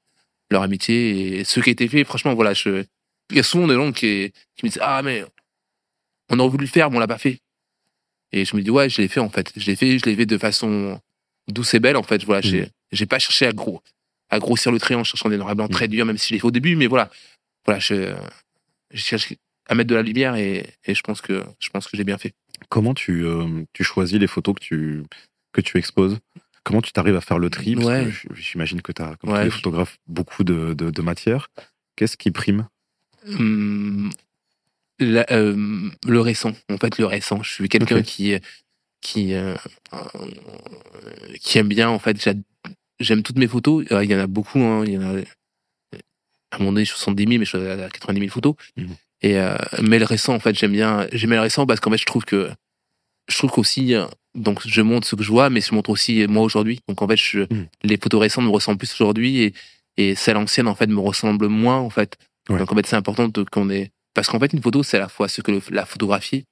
leur 0.49 0.61
amitié 0.61 1.39
et 1.39 1.43
ce 1.45 1.59
qui 1.61 1.69
a 1.69 1.71
été 1.71 1.87
fait. 1.87 2.03
Franchement, 2.03 2.33
voilà, 2.35 2.53
je, 2.53 2.83
il 3.29 3.37
y 3.37 3.39
a 3.39 3.43
souvent 3.43 3.67
des 3.67 3.75
gens 3.75 3.91
qui, 3.93 4.33
qui 4.55 4.65
me 4.65 4.69
disent, 4.69 4.81
ah, 4.83 5.01
mais 5.03 5.23
on 6.29 6.37
aurait 6.39 6.49
voulu 6.49 6.65
le 6.65 6.69
faire, 6.71 6.91
mais 6.91 6.97
on 6.97 6.99
l'a 6.99 7.07
pas 7.07 7.17
fait. 7.17 7.39
Et 8.33 8.43
je 8.45 8.55
me 8.55 8.61
dis, 8.61 8.69
ouais, 8.69 8.89
je 8.89 9.01
l'ai 9.01 9.07
fait, 9.07 9.19
en 9.21 9.29
fait. 9.29 9.51
Je 9.57 9.65
l'ai 9.65 9.75
fait, 9.77 9.97
je 9.99 10.05
l'ai 10.05 10.15
fait 10.15 10.25
de 10.25 10.37
façon 10.37 10.99
douce 11.47 11.73
et 11.73 11.79
belle, 11.79 11.95
en 11.97 12.03
fait. 12.03 12.23
Voilà, 12.25 12.41
j'ai, 12.41 12.67
j'ai 12.91 13.05
pas 13.05 13.19
cherché 13.19 13.45
à 13.45 13.53
gros, 13.53 13.81
à 14.29 14.39
grossir 14.39 14.71
le 14.71 14.79
trait 14.79 14.95
en 14.95 15.03
cherchant 15.03 15.29
des 15.29 15.37
noirs 15.37 15.51
et 15.51 15.55
blancs 15.55 15.71
très 15.71 15.87
durs, 15.87 16.05
même 16.05 16.17
si 16.17 16.29
je 16.29 16.33
l'ai 16.33 16.39
fait 16.39 16.47
au 16.47 16.51
début, 16.51 16.75
mais 16.75 16.87
voilà. 16.87 17.09
Voilà, 17.65 17.79
je, 17.79 18.15
je 18.91 18.99
cherche 19.01 19.33
à 19.67 19.75
mettre 19.75 19.89
de 19.89 19.95
la 19.95 20.01
lumière 20.01 20.35
et, 20.35 20.65
et 20.85 20.95
je 20.95 21.01
pense 21.01 21.21
que, 21.21 21.43
je 21.59 21.69
pense 21.69 21.87
que 21.87 21.95
j'ai 21.95 22.03
bien 22.03 22.17
fait. 22.17 22.33
Comment 22.69 22.93
tu, 22.93 23.25
euh, 23.25 23.63
tu 23.73 23.83
choisis 23.83 24.19
les 24.19 24.27
photos 24.27 24.55
que 24.55 24.59
tu, 24.61 25.03
que 25.53 25.61
tu 25.61 25.77
exposes? 25.77 26.17
Comment 26.63 26.81
tu 26.81 26.91
t'arrives 26.91 27.15
à 27.15 27.21
faire 27.21 27.39
le 27.39 27.49
tri? 27.49 27.75
Parce 27.75 27.87
Ouais. 27.87 28.11
que 28.29 28.35
j'imagine 28.35 28.81
que 28.81 28.91
tu 28.91 29.01
as, 29.01 29.15
comme 29.17 29.31
Ouais, 29.31 29.39
tous 29.39 29.45
les 29.45 29.51
photographes, 29.51 29.97
beaucoup 30.07 30.43
de, 30.43 30.73
de, 30.73 30.89
de 30.91 31.01
matière. 31.01 31.49
Qu'est-ce 31.95 32.17
qui 32.17 32.31
prime? 32.31 32.67
Hum, 33.27 34.11
la- 34.99 35.25
euh, 35.31 35.89
le 36.07 36.21
récent, 36.21 36.51
en 36.69 36.77
fait, 36.77 36.97
le 36.99 37.05
récent. 37.05 37.41
Je 37.43 37.51
suis 37.51 37.69
quelqu'un 37.69 38.01
qui, 38.03 38.35
qui, 39.01 39.33
euh, 39.33 39.55
qui 41.41 41.57
aime 41.57 41.67
bien, 41.67 41.89
en 41.89 41.99
fait, 41.99 42.29
j'aime 43.01 43.23
toutes 43.23 43.37
mes 43.37 43.47
photos. 43.47 43.85
Euh, 43.91 44.03
Il 44.03 44.11
y 44.11 44.15
en 44.15 44.19
a 44.19 44.27
beaucoup, 44.27 44.59
hein, 44.59 44.83
il 44.85 44.93
y 44.93 44.97
en 44.97 45.01
a, 45.01 45.19
à 46.51 46.55
un 46.55 46.59
moment 46.59 46.71
donné, 46.73 46.85
70 46.85 47.23
000, 47.23 47.39
mais 47.39 47.45
je 47.45 47.57
suis 47.57 47.57
à 47.57 47.89
90 47.89 48.19
000 48.19 48.31
photos. 48.31 48.55
Mhm. 48.77 48.95
Et, 49.21 49.37
euh, 49.37 49.55
mais 49.81 49.99
le 49.99 50.05
récent, 50.05 50.33
en 50.33 50.39
fait, 50.39 50.55
j'aime 50.57 50.71
bien, 50.73 51.07
j'aime 51.13 51.29
le 51.31 51.39
récent 51.39 51.65
parce 51.65 51.79
qu'en 51.79 51.91
fait, 51.91 51.97
je 51.97 52.05
trouve 52.05 52.25
que, 52.25 52.49
je 53.29 53.37
trouve 53.37 53.51
qu'aussi, 53.51 53.93
euh, 53.95 54.05
donc, 54.35 54.65
je 54.67 54.81
montre 54.81 55.07
ce 55.07 55.15
que 55.15 55.23
je 55.23 55.29
vois, 55.31 55.49
mais 55.49 55.61
je 55.61 55.73
montre 55.75 55.89
aussi 55.89 56.25
moi 56.27 56.43
aujourd'hui. 56.43 56.79
Donc, 56.87 57.01
en 57.01 57.07
fait, 57.07 57.17
je, 57.17 57.39
Mhm. 57.41 57.67
les 57.83 57.97
photos 57.97 58.19
récentes 58.21 58.45
me 58.45 58.49
ressemblent 58.49 58.77
plus 58.79 58.91
aujourd'hui 58.93 59.41
et, 59.43 59.53
et 59.97 60.15
celles 60.15 60.37
anciennes, 60.37 60.67
en 60.67 60.75
fait, 60.75 60.87
me 60.87 60.99
ressemblent 60.99 61.47
moins, 61.47 61.77
en 61.77 61.89
fait. 61.89 62.17
Ouais. 62.49 62.57
Donc, 62.57 62.71
en 62.71 62.75
fait, 62.75 62.85
c'est 62.87 62.95
important 62.95 63.29
qu'on 63.51 63.69
ait, 63.69 63.91
parce 64.13 64.27
qu'en 64.27 64.39
fait, 64.39 64.51
une 64.53 64.61
photo, 64.61 64.83
c'est 64.83 64.97
à 64.97 65.01
la 65.01 65.09
fois 65.09 65.27
ce 65.29 65.41
que 65.41 65.51
le- 65.51 65.61
la 65.69 65.85
photographie 65.85 66.43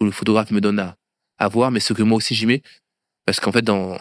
ou 0.00 0.04
le 0.04 0.10
photographe 0.12 0.50
me 0.50 0.60
donne 0.60 0.78
à, 0.78 0.96
à 1.38 1.48
voir, 1.48 1.70
mais 1.70 1.80
ce 1.80 1.92
que 1.94 2.02
moi 2.02 2.18
aussi 2.18 2.34
j'y 2.34 2.46
mets. 2.46 2.62
Parce 3.24 3.40
qu'en 3.40 3.52
fait, 3.52 3.62
dans 3.62 3.98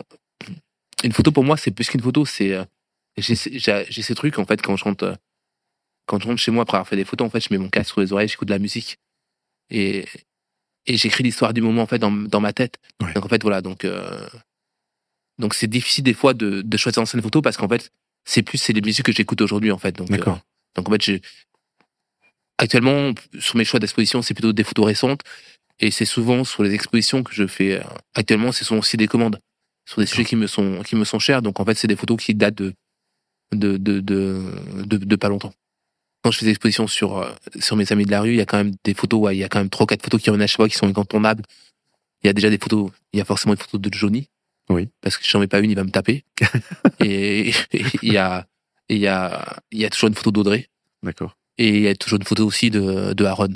une 1.04 1.12
photo 1.12 1.32
pour 1.32 1.44
moi, 1.44 1.58
c'est 1.58 1.72
plus 1.72 1.88
qu'une 1.90 2.02
photo, 2.02 2.26
c'est 2.26 2.54
euh, 2.54 2.64
j'ai 3.18 3.36
ces- 3.36 4.16
trucs 4.16 4.38
en 4.40 4.46
fait 4.46 4.62
quand 4.62 4.76
je 4.78 4.84
rentre 4.84 5.04
euh, 5.04 5.16
quand 6.06 6.22
je 6.22 6.28
rentre 6.28 6.42
chez 6.42 6.52
moi 6.52 6.64
après 6.64 6.78
avoir 6.78 6.88
fait 6.88 6.96
des 6.96 7.06
photos, 7.06 7.28
en 7.28 7.30
fait, 7.30 7.40
je 7.42 7.48
mets 7.52 7.58
mon 7.58 7.70
casque 7.70 7.92
sur 7.92 8.02
les 8.02 8.14
oreilles, 8.14 8.28
j'écoute 8.28 8.48
de 8.48 8.54
la 8.54 8.60
musique 8.60 8.98
et 9.70 10.06
et 10.86 10.96
j'écris 10.96 11.24
l'histoire 11.24 11.54
du 11.54 11.62
moment 11.62 11.82
en 11.82 11.88
fait 11.88 12.00
dans, 12.00 12.12
dans 12.12 12.40
ma 12.40 12.54
tête. 12.54 12.78
Ouais. 13.02 13.14
Donc 13.14 13.26
en 13.26 13.28
fait 13.28 13.42
voilà, 13.42 13.62
donc 13.62 13.84
euh, 13.86 14.28
donc 15.38 15.54
c'est 15.54 15.68
difficile 15.68 16.04
des 16.04 16.14
fois 16.14 16.34
de, 16.34 16.62
de 16.62 16.78
choisir 16.78 17.04
une 17.14 17.22
photo 17.22 17.42
parce 17.42 17.58
qu'en 17.58 17.68
fait 17.68 17.92
c'est 18.26 18.42
plus 18.42 18.58
c'est 18.58 18.74
les 18.74 18.82
musiques 18.82 19.06
que 19.06 19.12
j'écoute 19.12 19.42
aujourd'hui 19.42 19.72
en 19.72 19.78
fait. 19.78 19.92
Donc 19.92 20.10
D'accord. 20.10 20.38
euh, 20.38 20.40
donc 20.76 20.88
en 20.88 20.92
fait 20.94 21.02
j'ai 21.02 21.22
actuellement 22.58 23.12
sur 23.40 23.56
mes 23.58 23.66
choix 23.66 23.80
d'exposition 23.80 24.22
c'est 24.22 24.34
plutôt 24.34 24.54
des 24.54 24.64
photos 24.64 24.86
récentes 24.86 25.22
et 25.80 25.92
c'est 25.92 26.06
souvent 26.06 26.44
sur 26.44 26.64
les 26.64 26.74
expositions 26.74 27.22
que 27.24 27.34
je 27.34 27.46
fais 27.46 27.80
euh, 27.80 27.84
actuellement 28.16 28.52
c'est 28.52 28.64
souvent 28.64 28.80
aussi 28.80 28.98
des 28.98 29.08
commandes 29.08 29.40
sur 29.88 30.02
des 30.02 30.06
sujets 30.06 30.26
qui 30.26 30.36
me 30.36 30.48
sont 30.48 30.84
qui 30.84 30.96
me 30.96 31.06
sont 31.06 31.18
chers. 31.18 31.42
Donc 31.42 31.60
en 31.60 31.66
fait 31.66 31.76
c'est 31.76 31.88
des 31.88 31.96
photos 31.96 32.18
qui 32.24 32.36
datent 32.36 32.56
de 32.56 32.74
de 33.54 33.78
de 33.78 34.00
de, 34.02 34.42
de, 34.86 34.98
de 34.98 35.16
pas 35.16 35.30
longtemps. 35.30 35.54
Quand 36.24 36.32
je 36.32 36.40
fais 36.40 36.46
des 36.46 36.52
expositions 36.52 36.88
sur 36.88 37.18
euh, 37.18 37.32
sur 37.60 37.78
mes 37.78 37.92
amis 37.92 38.06
de 38.06 38.12
la 38.12 38.22
rue 38.22 38.32
il 38.32 38.36
y 38.36 38.42
a 38.42 38.46
quand 38.46 38.58
même 38.58 38.74
des 38.84 38.94
photos 38.94 39.20
ouais, 39.22 39.36
il 39.36 39.40
y 39.40 39.44
a 39.44 39.50
quand 39.50 39.60
même 39.60 39.70
trois 39.70 39.88
quatre 39.88 40.04
photos 40.04 40.22
qui 40.22 40.30
reviennent 40.30 40.44
à 40.44 40.48
chaque 40.48 40.58
fois 40.58 40.70
qui 40.70 40.76
sont 40.76 40.88
incontournables. 40.88 41.44
Il 42.24 42.28
y 42.28 42.30
a 42.30 42.34
déjà 42.34 42.50
des 42.50 42.58
photos 42.58 42.92
il 43.14 43.20
y 43.20 43.22
a 43.22 43.26
forcément 43.26 43.54
une 43.54 43.60
photo 43.60 43.78
de 43.78 43.94
Johnny. 43.94 44.30
Oui. 44.70 44.90
parce 45.00 45.16
que 45.16 45.24
si 45.24 45.30
j'en 45.30 45.40
mets 45.40 45.48
pas 45.48 45.60
une 45.60 45.72
il 45.72 45.76
va 45.76 45.86
me 45.86 45.92
taper. 45.92 46.26
Et 47.00 47.54
il 48.04 48.12
y 48.12 48.18
a 48.18 48.46
il 48.90 48.98
y 48.98 49.08
a 49.08 49.58
il 49.72 49.80
y 49.80 49.86
a 49.86 49.90
toujours 49.90 50.10
une 50.10 50.16
photo 50.16 50.32
d'Audrey. 50.32 50.68
D'accord. 51.04 51.38
et 51.58 51.70
il 51.70 51.82
y 51.84 51.88
a 51.88 51.96
toujours 51.96 52.18
une 52.18 52.26
photo 52.26 52.46
aussi 52.46 52.70
de 52.70 53.14
de 53.14 53.24
Aaron 53.26 53.54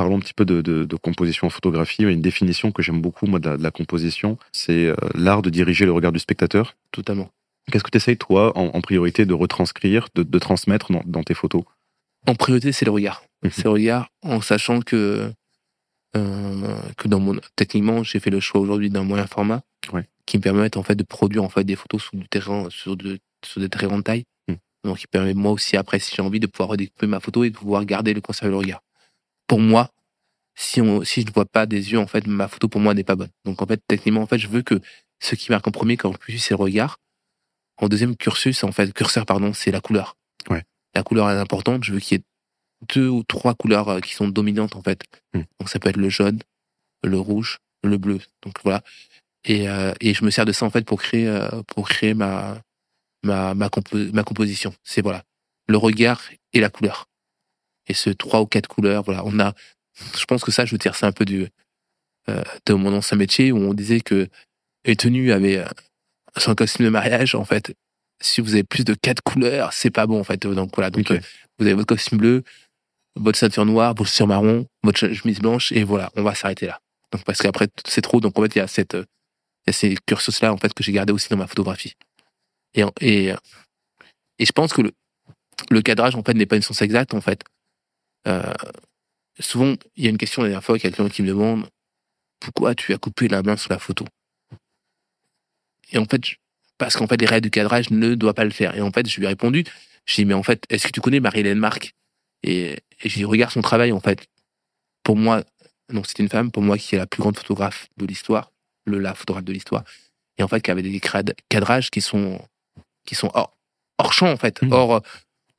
Parlons 0.00 0.16
un 0.16 0.20
petit 0.20 0.32
peu 0.32 0.46
de, 0.46 0.62
de- 0.62 0.86
de 0.86 0.96
composition 0.96 1.46
en 1.46 1.50
photographie. 1.50 1.96
Il 1.98 2.04
y 2.06 2.08
a 2.08 2.10
une 2.10 2.22
définition 2.22 2.72
que 2.72 2.80
j'aime 2.82 3.02
beaucoup, 3.02 3.26
moi, 3.26 3.38
de 3.38 3.50
la, 3.50 3.56
de 3.58 3.62
la 3.62 3.70
composition. 3.70 4.38
C'est 4.50 4.86
euh, 4.86 4.94
l'art 5.14 5.42
de 5.42 5.50
diriger 5.50 5.84
le 5.84 5.92
regard 5.92 6.10
du 6.10 6.18
spectateur. 6.18 6.74
totalement 6.90 7.28
Qu'est-ce 7.70 7.84
que 7.84 7.90
tu 7.90 7.98
essayes, 7.98 8.16
toi, 8.16 8.56
en, 8.56 8.68
en 8.68 8.80
priorité, 8.80 9.26
de 9.26 9.34
retranscrire, 9.34 10.08
de, 10.14 10.22
de 10.22 10.38
transmettre 10.38 10.90
dans, 10.90 11.02
dans 11.04 11.22
tes 11.22 11.34
photos? 11.34 11.64
En 12.26 12.34
priorité, 12.34 12.72
c'est 12.72 12.86
le 12.86 12.92
regard. 12.92 13.22
Mhm. 13.44 13.50
C'est 13.50 13.64
le 13.64 13.70
regard 13.72 14.08
en 14.22 14.40
sachant 14.40 14.80
que, 14.80 15.30
euh, 16.16 16.76
que 16.96 17.06
dans 17.06 17.20
mon, 17.20 17.38
techniquement, 17.56 18.02
j'ai 18.02 18.20
fait 18.20 18.30
le 18.30 18.40
choix 18.40 18.62
aujourd'hui 18.62 18.88
d'un 18.88 19.02
moyen 19.04 19.26
format 19.26 19.60
Ouais. 19.92 20.06
qui 20.24 20.38
me 20.38 20.42
permet 20.42 20.74
en 20.78 20.82
fait 20.82 20.94
de 20.94 21.02
produire 21.04 21.44
en 21.44 21.50
fait 21.50 21.64
des 21.64 21.76
photos 21.76 22.02
sur 22.04 22.16
du 22.16 22.26
terrain, 22.26 22.68
sur, 22.70 22.96
de, 22.96 23.18
sur 23.44 23.60
des 23.60 23.68
très 23.68 23.86
grandes 23.86 24.04
tailles. 24.04 24.24
Mhm. 24.48 24.56
Donc, 24.84 25.02
il 25.02 25.08
permet 25.08 25.34
moi 25.34 25.52
aussi 25.52 25.76
après, 25.76 25.98
si 25.98 26.14
j'ai 26.16 26.22
envie, 26.22 26.40
de 26.40 26.46
pouvoir 26.46 26.70
redécouper 26.70 27.06
ma 27.06 27.20
photo 27.20 27.44
et 27.44 27.50
de 27.50 27.54
pouvoir 27.56 27.84
garder 27.84 28.14
le 28.14 28.22
conserver 28.22 28.50
le 28.52 28.56
regard. 28.56 28.80
Pour 29.50 29.58
moi, 29.58 29.90
si 30.54 30.80
on, 30.80 31.02
si 31.02 31.22
je 31.22 31.26
ne 31.26 31.32
vois 31.32 31.44
pas 31.44 31.66
des 31.66 31.90
yeux, 31.90 31.98
en 31.98 32.06
fait, 32.06 32.28
ma 32.28 32.46
photo 32.46 32.68
pour 32.68 32.80
moi 32.80 32.94
n'est 32.94 33.02
pas 33.02 33.16
bonne. 33.16 33.32
Donc, 33.44 33.60
en 33.62 33.66
fait, 33.66 33.82
techniquement, 33.88 34.22
en 34.22 34.26
fait, 34.28 34.38
je 34.38 34.46
veux 34.46 34.62
que 34.62 34.78
ce 35.18 35.34
qui 35.34 35.50
marque 35.50 35.66
en 35.66 35.72
premier, 35.72 35.96
quand 35.96 36.16
plus, 36.16 36.38
c'est 36.38 36.54
le 36.54 36.62
regard. 36.62 36.98
En 37.76 37.88
deuxième 37.88 38.14
cursus, 38.14 38.62
en 38.62 38.70
fait, 38.70 38.92
curseur, 38.92 39.26
pardon, 39.26 39.52
c'est 39.52 39.72
la 39.72 39.80
couleur. 39.80 40.16
Ouais. 40.48 40.62
La 40.94 41.02
couleur 41.02 41.28
est 41.30 41.36
importante. 41.36 41.82
Je 41.82 41.92
veux 41.92 41.98
qu'il 41.98 42.18
y 42.18 42.20
ait 42.20 42.24
deux 42.94 43.08
ou 43.08 43.24
trois 43.24 43.54
couleurs 43.54 43.88
euh, 43.88 44.00
qui 44.00 44.14
sont 44.14 44.28
dominantes 44.28 44.76
en 44.76 44.82
fait. 44.82 45.02
Hmm. 45.34 45.42
Donc 45.58 45.68
ça 45.68 45.80
peut 45.80 45.88
être 45.88 45.96
le 45.96 46.10
jaune, 46.10 46.38
le 47.02 47.18
rouge, 47.18 47.58
le 47.82 47.98
bleu. 47.98 48.20
Donc 48.42 48.54
voilà. 48.62 48.82
Et, 49.44 49.68
euh, 49.68 49.92
et 50.00 50.14
je 50.14 50.24
me 50.24 50.30
sers 50.30 50.44
de 50.44 50.52
ça 50.52 50.64
en 50.64 50.70
fait 50.70 50.84
pour 50.86 51.02
créer 51.02 51.26
euh, 51.26 51.62
pour 51.66 51.88
créer 51.88 52.14
ma 52.14 52.60
ma 53.22 53.54
ma, 53.54 53.68
compo- 53.68 54.12
ma 54.12 54.22
composition. 54.22 54.72
C'est 54.84 55.02
voilà 55.02 55.24
le 55.66 55.76
regard 55.76 56.22
et 56.52 56.60
la 56.60 56.70
couleur. 56.70 57.06
Et 57.86 57.94
ce 57.94 58.10
trois 58.10 58.40
ou 58.40 58.46
quatre 58.46 58.68
couleurs, 58.68 59.02
voilà, 59.02 59.22
on 59.24 59.38
a. 59.40 59.54
Je 60.16 60.24
pense 60.24 60.44
que 60.44 60.52
ça, 60.52 60.64
je 60.64 60.72
veux 60.72 60.78
dire, 60.78 60.94
c'est 60.94 61.06
un 61.06 61.12
peu 61.12 61.24
du 61.24 61.48
euh, 62.28 62.42
de 62.66 62.74
mon 62.74 62.94
ancien 62.94 63.16
métier 63.16 63.52
où 63.52 63.58
on 63.58 63.74
disait 63.74 64.00
que 64.00 64.28
les 64.84 64.96
tenues 64.96 65.32
avaient 65.32 65.58
euh, 65.58 65.66
son 66.36 66.54
costume 66.54 66.86
de 66.86 66.90
mariage 66.90 67.34
en 67.34 67.44
fait. 67.44 67.74
Si 68.22 68.40
vous 68.40 68.54
avez 68.54 68.64
plus 68.64 68.84
de 68.84 68.94
quatre 68.94 69.22
couleurs, 69.22 69.72
c'est 69.72 69.90
pas 69.90 70.06
bon 70.06 70.20
en 70.20 70.24
fait. 70.24 70.40
Donc 70.42 70.70
voilà. 70.74 70.90
Donc 70.90 71.10
euh, 71.10 71.20
vous 71.58 71.66
avez 71.66 71.74
votre 71.74 71.86
costume 71.86 72.18
bleu, 72.18 72.42
votre 73.16 73.38
ceinture 73.38 73.66
noire, 73.66 73.94
votre 73.94 74.08
chaussure 74.10 74.26
marron, 74.26 74.66
votre 74.82 74.98
che- 74.98 75.14
chemise 75.14 75.40
blanche, 75.40 75.72
et 75.72 75.82
voilà, 75.84 76.10
on 76.16 76.22
va 76.22 76.34
s'arrêter 76.34 76.66
là. 76.66 76.80
Donc 77.12 77.24
parce 77.24 77.40
qu'après 77.42 77.68
c'est 77.86 78.02
trop, 78.02 78.20
donc 78.20 78.38
en 78.38 78.42
fait 78.42 78.54
il 78.54 78.58
y 78.58 78.62
a 78.62 78.68
cette, 78.68 78.94
euh, 78.94 79.04
il 79.66 79.68
y 79.68 79.70
a 79.70 79.72
ces 79.72 79.96
cursus 80.06 80.40
là 80.42 80.52
en 80.52 80.56
fait 80.58 80.72
que 80.72 80.82
j'ai 80.82 80.92
gardé 80.92 81.12
aussi 81.12 81.28
dans 81.28 81.36
ma 81.36 81.46
photographie. 81.46 81.94
Et 82.74 82.84
et 83.00 83.32
euh, 83.32 83.36
et 84.38 84.46
je 84.46 84.52
pense 84.52 84.72
que 84.72 84.82
le 84.82 84.92
le 85.70 85.82
cadrage 85.82 86.14
en 86.14 86.22
fait 86.22 86.34
n'est 86.34 86.46
pas 86.46 86.56
une 86.56 86.62
science 86.62 86.82
exacte 86.82 87.14
en 87.14 87.20
fait. 87.20 87.42
Euh, 88.28 88.52
souvent 89.38 89.74
il 89.96 90.04
y 90.04 90.06
a 90.06 90.10
une 90.10 90.18
question 90.18 90.42
la 90.42 90.48
dernière 90.48 90.64
fois 90.64 90.78
quelqu'un 90.78 91.08
qui 91.08 91.22
me 91.22 91.28
demande 91.28 91.66
pourquoi 92.38 92.74
tu 92.74 92.92
as 92.92 92.98
coupé 92.98 93.28
la 93.28 93.42
main 93.42 93.56
sur 93.56 93.70
la 93.70 93.78
photo? 93.78 94.04
Et 95.92 95.98
en 95.98 96.04
fait 96.04 96.22
parce 96.78 96.96
qu'en 96.96 97.06
fait 97.06 97.20
les 97.20 97.26
règles 97.26 97.44
du 97.44 97.50
cadrage 97.50 97.90
ne 97.90 98.14
doivent 98.14 98.34
pas 98.34 98.44
le 98.44 98.50
faire. 98.50 98.76
Et 98.76 98.80
en 98.80 98.90
fait 98.90 99.08
je 99.08 99.18
lui 99.18 99.24
ai 99.24 99.28
répondu, 99.28 99.64
j'ai 100.06 100.22
dit 100.22 100.26
mais 100.26 100.34
en 100.34 100.42
fait 100.42 100.64
est-ce 100.68 100.86
que 100.86 100.92
tu 100.92 101.00
connais 101.00 101.20
Marie-Hélène 101.20 101.58
Marc? 101.58 101.94
Et, 102.42 102.78
et 103.02 103.08
j'ai 103.08 103.20
dit, 103.20 103.24
regarde 103.24 103.52
son 103.52 103.62
travail, 103.62 103.92
en 103.92 104.00
fait. 104.00 104.26
Pour 105.02 105.16
moi, 105.16 105.42
donc 105.92 106.06
c'était 106.06 106.22
une 106.22 106.28
femme, 106.28 106.50
pour 106.50 106.62
moi, 106.62 106.78
qui 106.78 106.94
est 106.94 106.98
la 106.98 107.06
plus 107.06 107.20
grande 107.20 107.36
photographe 107.36 107.88
de 107.96 108.06
l'histoire, 108.06 108.52
le 108.84 108.98
la 108.98 109.14
photographe 109.14 109.44
de 109.44 109.52
l'histoire. 109.52 109.84
Et 110.38 110.42
en 110.42 110.48
fait, 110.48 110.60
qui 110.60 110.70
avait 110.70 110.82
des 110.82 111.00
cadrages 111.48 111.90
qui 111.90 112.00
sont, 112.00 112.40
qui 113.06 113.14
sont 113.14 113.30
hors, 113.34 113.56
hors 113.98 114.12
champ, 114.12 114.30
en 114.30 114.36
fait. 114.36 114.62
Mhm. 114.62 114.72
Hors, 114.72 115.02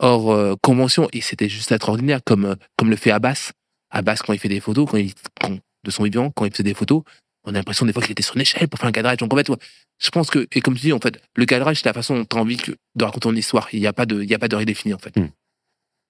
hors 0.01 0.31
euh, 0.31 0.55
convention 0.61 1.07
et 1.13 1.21
c'était 1.21 1.47
juste 1.49 1.71
extraordinaire 1.71 2.19
comme 2.25 2.45
euh, 2.45 2.55
comme 2.77 2.89
le 2.89 2.95
fait 2.97 3.11
Abbas. 3.11 3.51
Abbas 3.91 4.17
quand 4.25 4.33
il 4.33 4.39
fait 4.39 4.49
des 4.49 4.59
photos, 4.59 4.89
quand 4.89 4.97
il 4.97 5.13
quand- 5.39 5.57
de 5.83 5.91
son 5.91 6.03
vivant, 6.03 6.29
quand 6.31 6.45
il 6.45 6.51
faisait 6.51 6.63
des 6.63 6.73
photos, 6.73 7.03
on 7.45 7.49
a 7.51 7.53
l'impression 7.53 7.85
des 7.85 7.93
fois 7.93 8.01
qu'il 8.03 8.11
était 8.11 8.21
sur 8.21 8.35
une 8.35 8.41
échelle 8.41 8.67
pour 8.67 8.79
faire 8.79 8.89
un 8.89 8.91
cadrage. 8.91 9.17
Donc 9.17 9.33
en 9.33 9.37
fait, 9.37 9.49
ouais, 9.49 9.57
je 9.99 10.09
pense 10.09 10.29
que 10.29 10.47
et 10.51 10.61
comme 10.61 10.75
tu 10.75 10.81
dis 10.81 10.93
en 10.93 10.99
fait, 10.99 11.19
le 11.35 11.45
cadrage 11.45 11.77
c'est 11.77 11.85
la 11.85 11.93
façon 11.93 12.15
dont 12.17 12.25
tu 12.25 12.37
as 12.37 12.39
envie 12.39 12.57
que, 12.57 12.71
de 12.95 13.03
raconter 13.03 13.21
ton 13.29 13.35
histoire. 13.35 13.67
Il 13.73 13.79
n'y 13.79 13.87
a 13.87 13.93
pas 13.93 14.05
de 14.05 14.21
il 14.21 14.29
y 14.29 14.33
a 14.35 14.39
pas 14.39 14.47
de 14.47 14.63
définie 14.63 14.93
en 14.93 14.99
fait. 14.99 15.15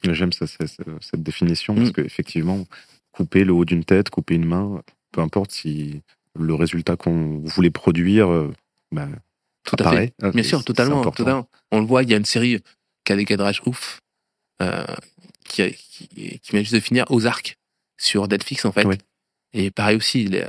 J'aime 0.03 0.33
ça, 0.33 0.45
cette 0.47 1.21
définition 1.23 1.73
Mm. 1.73 1.77
parce 1.77 1.91
qu'effectivement, 1.91 2.65
couper 3.11 3.43
le 3.43 3.53
haut 3.53 3.65
d'une 3.65 3.83
tête, 3.85 4.09
couper 4.09 4.33
une 4.35 4.45
main, 4.45 4.81
peu 5.11 5.21
importe 5.21 5.51
si 5.51 6.01
le 6.39 6.53
résultat 6.55 6.95
qu'on 6.95 7.39
voulait 7.45 7.69
produire, 7.69 8.31
euh, 8.31 8.51
bah, 8.91 9.07
Tout 9.65 9.75
à 9.79 9.81
apparaît. 9.81 10.13
Ah, 10.23 10.31
Bien 10.31 10.43
sûr, 10.43 10.63
totalement, 10.65 11.03
totalement. 11.03 11.47
On 11.71 11.79
le 11.81 11.85
voit, 11.85 12.01
il 12.03 12.09
y 12.09 12.13
a 12.13 12.17
une 12.17 12.25
série 12.25 12.59
qui 13.11 13.13
a 13.13 13.17
des 13.17 13.25
cadrages 13.25 13.61
ouf, 13.65 13.99
euh, 14.61 14.85
qui, 15.45 15.71
qui, 15.73 16.07
qui 16.39 16.51
vient 16.51 16.61
juste 16.61 16.73
de 16.73 16.79
finir 16.79 17.05
aux 17.09 17.25
arcs 17.25 17.57
sur 17.97 18.27
Netflix 18.27 18.63
en 18.65 18.71
fait. 18.71 18.85
Oui. 18.85 18.95
Et 19.53 19.69
pareil 19.71 19.97
aussi, 19.97 20.25
les, 20.25 20.45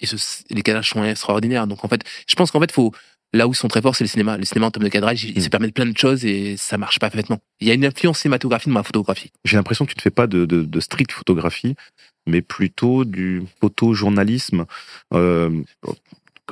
et 0.00 0.06
ce- 0.06 0.42
les 0.50 0.62
cadrages 0.62 0.90
sont 0.90 1.04
extraordinaires. 1.04 1.66
Donc 1.66 1.84
en 1.84 1.88
fait, 1.88 2.02
je 2.26 2.34
pense 2.34 2.50
qu'en 2.50 2.60
fait, 2.60 2.72
faut 2.72 2.92
là 3.34 3.46
où 3.46 3.52
ils 3.52 3.56
sont 3.56 3.68
très 3.68 3.82
forts, 3.82 3.94
c'est 3.96 4.04
le 4.04 4.08
cinéma. 4.08 4.36
Le 4.38 4.44
cinéma 4.44 4.66
en 4.66 4.70
termes 4.70 4.84
de 4.84 4.90
cadrage, 4.90 5.24
il, 5.24 5.30
il 5.30 5.38
Mm. 5.38 5.42
se 5.44 5.48
permet 5.48 5.66
de 5.68 5.72
plein 5.72 5.86
de 5.86 5.96
choses 5.96 6.24
et 6.24 6.56
ça 6.56 6.78
marche 6.78 6.98
parfaitement. 6.98 7.40
Il 7.60 7.68
y 7.68 7.70
a 7.70 7.74
une 7.74 7.84
influence 7.84 8.20
cinématographique 8.20 8.68
dans 8.68 8.74
ma 8.80 8.82
photographie. 8.82 9.30
J'ai 9.44 9.56
l'impression 9.56 9.84
que 9.86 9.92
tu 9.92 9.98
ne 9.98 10.02
fais 10.02 10.10
pas 10.10 10.26
de, 10.26 10.44
de, 10.46 10.62
de 10.62 10.80
street 10.80 11.06
photographie, 11.10 11.74
mais 12.26 12.42
plutôt 12.42 13.04
du 13.04 13.42
photojournalisme. 13.60 14.64
Euh, 15.14 15.62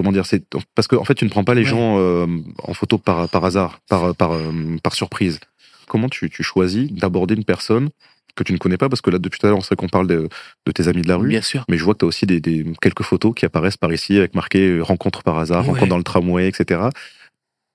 comment 0.00 0.12
dire 0.12 0.24
c'est 0.24 0.42
Parce 0.74 0.88
qu'en 0.88 0.98
en 1.00 1.04
fait, 1.04 1.14
tu 1.14 1.26
ne 1.26 1.30
prends 1.30 1.44
pas 1.44 1.54
les 1.54 1.62
Ouais. 1.62 1.68
gens 1.68 1.98
euh, 1.98 2.26
en 2.62 2.72
photo 2.72 2.96
par, 2.96 3.28
par 3.28 3.44
hasard, 3.44 3.80
par, 3.88 4.14
par, 4.16 4.32
euh, 4.32 4.76
par 4.82 4.94
surprise. 4.94 5.38
Comment 5.86 6.08
tu, 6.08 6.30
tu 6.30 6.42
choisis 6.42 6.90
d'aborder 6.90 7.34
une 7.34 7.44
personne 7.44 7.90
que 8.34 8.42
tu 8.44 8.52
ne 8.54 8.58
connais 8.58 8.78
pas? 8.78 8.88
Parce 8.88 9.02
que 9.02 9.10
là, 9.10 9.18
depuis 9.18 9.38
tout 9.38 9.46
à 9.46 9.50
l'heure, 9.50 9.58
on 9.58 9.62
sait 9.62 9.76
qu'on 9.76 9.88
parle 9.88 10.06
de, 10.06 10.28
de 10.66 10.72
tes 10.72 10.88
amis 10.88 11.02
de 11.02 11.08
la 11.08 11.16
rue. 11.16 11.28
Bien 11.28 11.42
sûr. 11.42 11.64
Mais 11.68 11.76
je 11.76 11.84
vois 11.84 11.92
que 11.94 11.98
tu 11.98 12.04
as 12.06 12.08
aussi 12.08 12.24
des, 12.26 12.40
des- 12.40 12.64
quelques 12.80 13.02
photos 13.02 13.34
qui 13.34 13.44
apparaissent 13.44 13.76
par 13.76 13.92
ici 13.92 14.16
avec 14.16 14.34
marqué 14.34 14.68
euh, 14.70 14.82
rencontre 14.82 15.22
par 15.22 15.36
hasard, 15.38 15.62
Ouais. 15.64 15.72
rencontre 15.74 15.88
dans 15.90 15.98
le 15.98 16.04
tramway, 16.04 16.48
etc. 16.48 16.80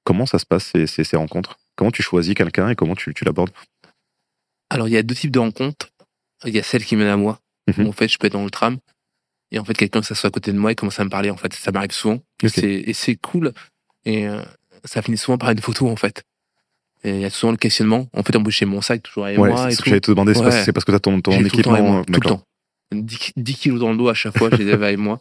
Comment 0.03 0.25
ça 0.25 0.39
se 0.39 0.45
passe 0.45 0.65
ces, 0.73 0.87
ces, 0.87 1.03
ces 1.03 1.17
rencontres? 1.17 1.57
Comment 1.75 1.91
tu 1.91 2.01
choisis 2.03 2.33
quelqu'un 2.33 2.69
et 2.69 2.75
comment 2.75 2.95
tu, 2.95 3.13
tu 3.13 3.23
l'abordes? 3.25 3.51
Alors 4.69 4.87
il 4.87 4.91
y 4.91 4.97
a 4.97 5.03
deux 5.03 5.15
types 5.15 5.31
de 5.31 5.39
rencontres. 5.39 5.89
Il 6.45 6.55
y 6.55 6.59
a 6.59 6.63
celle 6.63 6.83
qui 6.85 6.95
mène 6.95 7.07
à 7.07 7.17
moi. 7.17 7.39
Mhm. 7.67 7.85
Où, 7.85 7.89
en 7.89 7.91
fait, 7.91 8.07
je 8.07 8.17
peux 8.17 8.27
être 8.27 8.33
dans 8.33 8.43
le 8.43 8.49
tram 8.51 8.77
et 9.55 9.59
en 9.59 9.63
fait 9.65 9.73
quelqu'un 9.73 10.03
s'assoit 10.03 10.27
à 10.27 10.31
côté 10.31 10.51
de 10.51 10.57
moi 10.57 10.71
et 10.71 10.75
commence 10.75 10.99
à 10.99 11.03
me 11.05 11.09
parler. 11.09 11.29
En 11.31 11.37
fait, 11.37 11.53
ça 11.53 11.71
m'arrive 11.71 11.91
souvent. 11.91 12.19
Et 12.61 12.93
c'est 12.93 13.15
cool. 13.15 13.53
Et 14.05 14.27
euh, 14.27 14.41
ça 14.83 15.01
finit 15.01 15.17
souvent 15.17 15.37
par 15.37 15.49
une 15.51 15.59
photo 15.59 15.87
en 15.89 15.95
fait. 15.95 16.23
Et 17.03 17.11
il 17.11 17.19
y 17.21 17.25
a 17.25 17.29
souvent 17.29 17.51
le 17.51 17.57
questionnement. 17.57 18.07
En 18.13 18.23
fait, 18.23 18.35
on 18.35 18.41
bouge 18.41 18.55
chez 18.55 18.65
mon 18.65 18.81
sac 18.81 19.01
toujours 19.01 19.25
avec 19.25 19.39
Ouais, 19.39 19.49
moi 19.49 19.69
c'est 19.69 19.75
ce 19.77 19.81
que 19.81 19.89
j'allais 19.89 20.01
te 20.01 20.11
demander, 20.11 20.33
c'est 20.33 20.41
Ouais. 20.41 20.49
parce, 20.49 20.65
c'est 20.65 20.73
parce 20.73 20.85
que 20.85 20.91
tu 20.91 20.95
as 20.95 20.99
ton, 20.99 21.21
ton 21.21 21.31
J'ai 21.31 21.45
équipement. 21.45 22.03
tout 22.03 22.13
le 22.13 22.19
temps. 22.19 22.43
10, 22.91 23.31
10 23.37 23.55
kilos 23.55 23.79
dans 23.79 23.91
le 23.91 23.97
dos 23.97 24.09
à 24.09 24.13
chaque 24.13 24.37
fois, 24.37 24.49
les 24.49 24.71
avais 24.71 24.87
avec 24.87 24.99
moi. 24.99 25.19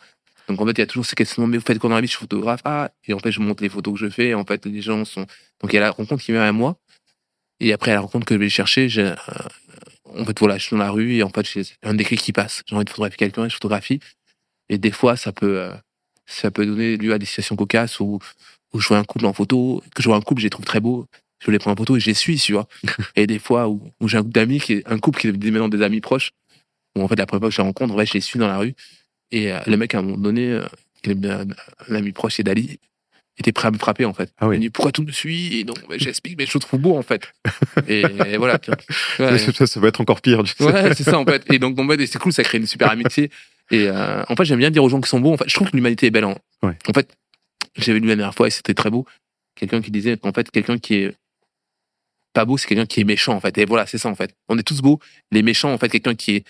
Donc 0.48 0.60
en 0.60 0.66
fait, 0.66 0.72
il 0.72 0.78
y 0.78 0.82
a 0.82 0.86
toujours 0.86 1.06
ces 1.06 1.14
questionnements. 1.14 1.48
Mais 1.48 1.56
vous 1.58 1.64
faites 1.64 1.78
quoi 1.78 1.88
dans 1.88 1.94
la 1.96 2.00
vie 2.02 2.06
Je 2.08 2.12
suis 2.12 2.20
photographe. 2.20 2.60
Ah, 2.64 2.90
et 3.06 3.14
en 3.14 3.18
fait, 3.18 3.30
je 3.30 3.40
montre 3.40 3.62
les 3.62 3.68
photos 3.68 3.94
que 3.94 4.00
je 4.00 4.10
fais. 4.10 4.28
Et 4.28 4.34
en 4.34 4.44
fait, 4.44 4.66
les 4.66 4.82
gens 4.82 5.04
sont. 5.04 5.22
Donc 5.60 5.72
il 5.72 5.74
y 5.74 5.78
a 5.78 5.80
la 5.82 5.90
rencontre 5.92 6.22
qui 6.22 6.32
vient 6.32 6.42
à 6.42 6.52
moi. 6.52 6.76
Et 7.60 7.72
après, 7.72 7.92
à 7.92 7.94
la 7.94 8.00
rencontre 8.00 8.26
que 8.26 8.34
je 8.34 8.40
vais 8.40 8.48
chercher, 8.48 8.88
j'ai, 8.88 9.02
euh, 9.02 9.14
en 10.16 10.24
fait, 10.24 10.38
voilà, 10.38 10.58
je 10.58 10.64
suis 10.64 10.76
dans 10.76 10.82
la 10.82 10.90
rue 10.90 11.14
et 11.14 11.22
en 11.22 11.28
fait, 11.30 11.46
j'ai 11.48 11.62
un 11.82 11.94
déclic 11.94 12.20
qui 12.20 12.32
passe. 12.32 12.62
J'ai 12.66 12.74
envie 12.76 12.84
de 12.84 12.90
photographier 12.90 13.16
quelqu'un 13.16 13.44
et 13.46 13.48
je 13.48 13.54
photographie. 13.54 14.00
Et 14.68 14.78
des 14.78 14.90
fois, 14.90 15.16
ça 15.16 15.32
peut, 15.32 15.58
euh, 15.60 15.74
ça 16.26 16.50
peut 16.50 16.66
donner 16.66 16.96
lieu 16.96 17.12
à 17.12 17.18
des 17.18 17.26
situations 17.26 17.56
cocasses 17.56 18.00
où, 18.00 18.18
où 18.72 18.80
je 18.80 18.88
vois 18.88 18.98
un 18.98 19.04
couple 19.04 19.26
en 19.26 19.32
photo, 19.32 19.82
que 19.94 20.02
je 20.02 20.08
vois 20.08 20.16
un 20.16 20.20
couple, 20.20 20.40
je 20.40 20.46
les 20.46 20.50
trouve 20.50 20.64
très 20.64 20.80
beaux. 20.80 21.06
Je 21.44 21.50
les 21.50 21.58
prends 21.58 21.72
en 21.72 21.76
photo 21.76 21.96
et 21.96 22.00
je 22.00 22.06
les 22.06 22.14
suis, 22.14 22.38
tu 22.38 22.52
vois. 22.54 22.66
et 23.16 23.26
des 23.26 23.38
fois 23.38 23.68
où, 23.68 23.82
où 24.00 24.08
j'ai 24.08 24.16
un 24.16 24.22
couple 24.22 24.32
d'amis, 24.34 24.60
qui 24.60 24.74
est, 24.74 24.88
un 24.88 24.98
couple 24.98 25.20
qui 25.20 25.28
est 25.28 25.50
maintenant 25.50 25.68
des 25.68 25.82
amis 25.82 26.00
proches, 26.00 26.30
où 26.96 27.02
en 27.02 27.08
fait, 27.08 27.16
la 27.16 27.26
première 27.26 27.42
fois 27.42 27.48
que 27.50 27.54
je 27.54 27.60
les 27.60 27.66
rencontre, 27.66 27.94
ouais, 27.94 28.06
je 28.06 28.14
les 28.14 28.20
suis 28.20 28.38
dans 28.38 28.46
la 28.46 28.58
rue. 28.58 28.74
Et 29.30 29.52
euh, 29.52 29.58
le 29.66 29.76
mec, 29.76 29.94
à 29.94 29.98
un 29.98 30.02
moment 30.02 30.16
donné, 30.16 30.50
euh, 30.50 30.64
qui 31.02 31.10
est 31.10 31.26
un, 31.26 31.46
un 31.88 31.94
ami 31.94 32.12
proche, 32.12 32.36
c'est 32.36 32.44
Dali, 32.44 32.78
était 33.38 33.52
prêt 33.52 33.68
à 33.68 33.70
me 33.70 33.78
frapper, 33.78 34.04
en 34.04 34.14
fait. 34.14 34.32
Ah 34.38 34.48
oui. 34.48 34.56
Il 34.56 34.58
me 34.58 34.62
dit, 34.62 34.70
pourquoi 34.70 34.92
tout 34.92 35.02
me 35.02 35.10
suit? 35.10 35.58
Et 35.58 35.64
donc, 35.64 35.78
bah, 35.88 35.96
j'explique, 35.98 36.38
mais 36.38 36.46
je 36.46 36.56
trouve 36.58 36.80
beau, 36.80 36.96
en 36.96 37.02
fait. 37.02 37.32
et, 37.88 38.02
et 38.26 38.36
voilà. 38.36 38.58
Ouais, 39.18 39.38
Ça, 39.38 39.66
ça 39.66 39.80
va 39.80 39.88
être 39.88 40.00
encore 40.00 40.20
pire. 40.20 40.42
tu 40.44 40.54
sais. 40.56 40.64
Ouais, 40.64 40.94
c'est 40.94 41.04
ça 41.04 41.18
en 41.18 41.24
fait. 41.24 41.44
Et 41.52 41.58
donc 41.58 41.78
en 41.78 41.88
fait, 41.88 42.06
c'est 42.06 42.18
cool, 42.18 42.32
ça 42.32 42.42
crée 42.44 42.58
une 42.58 42.66
super 42.66 42.90
amitié. 42.90 43.30
Et 43.70 43.88
euh, 43.88 44.22
en 44.28 44.36
fait, 44.36 44.44
j'aime 44.44 44.58
bien 44.58 44.70
dire 44.70 44.84
aux 44.84 44.88
gens 44.88 45.00
qui 45.00 45.08
sont 45.08 45.20
beaux. 45.20 45.32
En 45.32 45.36
fait, 45.36 45.48
je 45.48 45.54
trouve 45.54 45.70
que 45.70 45.76
l'humanité 45.76 46.06
est 46.06 46.10
belle. 46.10 46.24
En, 46.26 46.36
Ouais. 46.62 46.76
en 46.88 46.92
fait, 46.92 47.14
j'avais 47.76 47.98
lu 48.00 48.08
la 48.08 48.16
dernière 48.16 48.34
fois 48.34 48.46
et 48.46 48.50
c'était 48.50 48.74
très 48.74 48.90
beau. 48.90 49.06
Quelqu'un 49.54 49.80
qui 49.82 49.90
disait 49.90 50.16
qu'en 50.16 50.32
fait, 50.32 50.50
quelqu'un 50.50 50.78
qui 50.78 50.94
est 50.94 51.14
pas 52.32 52.44
beau, 52.44 52.56
c'est 52.58 52.66
quelqu'un 52.66 52.86
qui 52.86 53.00
est 53.00 53.04
méchant 53.04 53.34
en 53.34 53.40
fait. 53.40 53.56
Et 53.58 53.64
voilà, 53.64 53.86
c'est 53.86 53.98
ça 53.98 54.08
en 54.08 54.14
fait. 54.14 54.34
On 54.48 54.58
est 54.58 54.62
tous 54.62 54.80
beaux. 54.80 54.98
Les 55.30 55.42
méchants, 55.42 55.72
en 55.72 55.78
fait, 55.78 55.88
quelqu'un 55.88 56.14
qui 56.14 56.36
est 56.36 56.44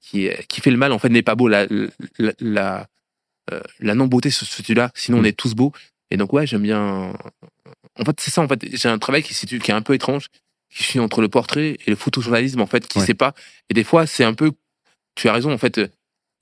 qui 0.00 0.26
est, 0.26 0.46
qui 0.48 0.60
fait 0.60 0.70
le 0.70 0.76
mal, 0.76 0.92
en 0.92 0.98
fait, 0.98 1.08
n'est 1.08 1.22
pas 1.22 1.34
beau. 1.34 1.48
La 1.48 1.66
la 2.18 2.32
la, 2.40 2.86
euh, 3.52 3.60
la 3.80 3.94
non 3.94 4.06
beauté 4.06 4.30
se 4.30 4.44
situe 4.44 4.74
là. 4.74 4.90
Sinon, 4.94 5.18
on 5.18 5.22
Mm. 5.22 5.26
est 5.26 5.32
tous 5.36 5.54
beaux. 5.54 5.72
Et 6.10 6.16
donc 6.16 6.32
ouais, 6.32 6.46
j'aime 6.46 6.62
bien. 6.62 7.14
En 7.98 8.04
fait, 8.04 8.20
c'est 8.20 8.30
ça. 8.30 8.42
En 8.42 8.48
fait, 8.48 8.64
j'ai 8.76 8.88
un 8.88 8.98
travail 8.98 9.22
qui 9.22 9.32
se 9.34 9.40
situe, 9.40 9.58
qui 9.58 9.70
est 9.70 9.74
un 9.74 9.82
peu 9.82 9.94
étrange, 9.94 10.28
qui 10.70 10.82
suit 10.84 10.98
entre 11.00 11.20
le 11.22 11.28
portrait 11.28 11.78
et 11.86 11.90
le 11.90 11.96
photojournalisme 11.96 12.60
en 12.60 12.66
fait, 12.66 12.86
qui 12.86 12.98
Ouais. 12.98 13.06
sait 13.06 13.14
pas. 13.14 13.34
Et 13.70 13.74
des 13.74 13.84
fois, 13.84 14.06
c'est 14.06 14.24
un 14.24 14.34
peu. 14.34 14.52
Tu 15.16 15.28
as 15.28 15.32
raison. 15.32 15.52
En 15.52 15.58
fait, 15.58 15.78
euh, 15.78 15.88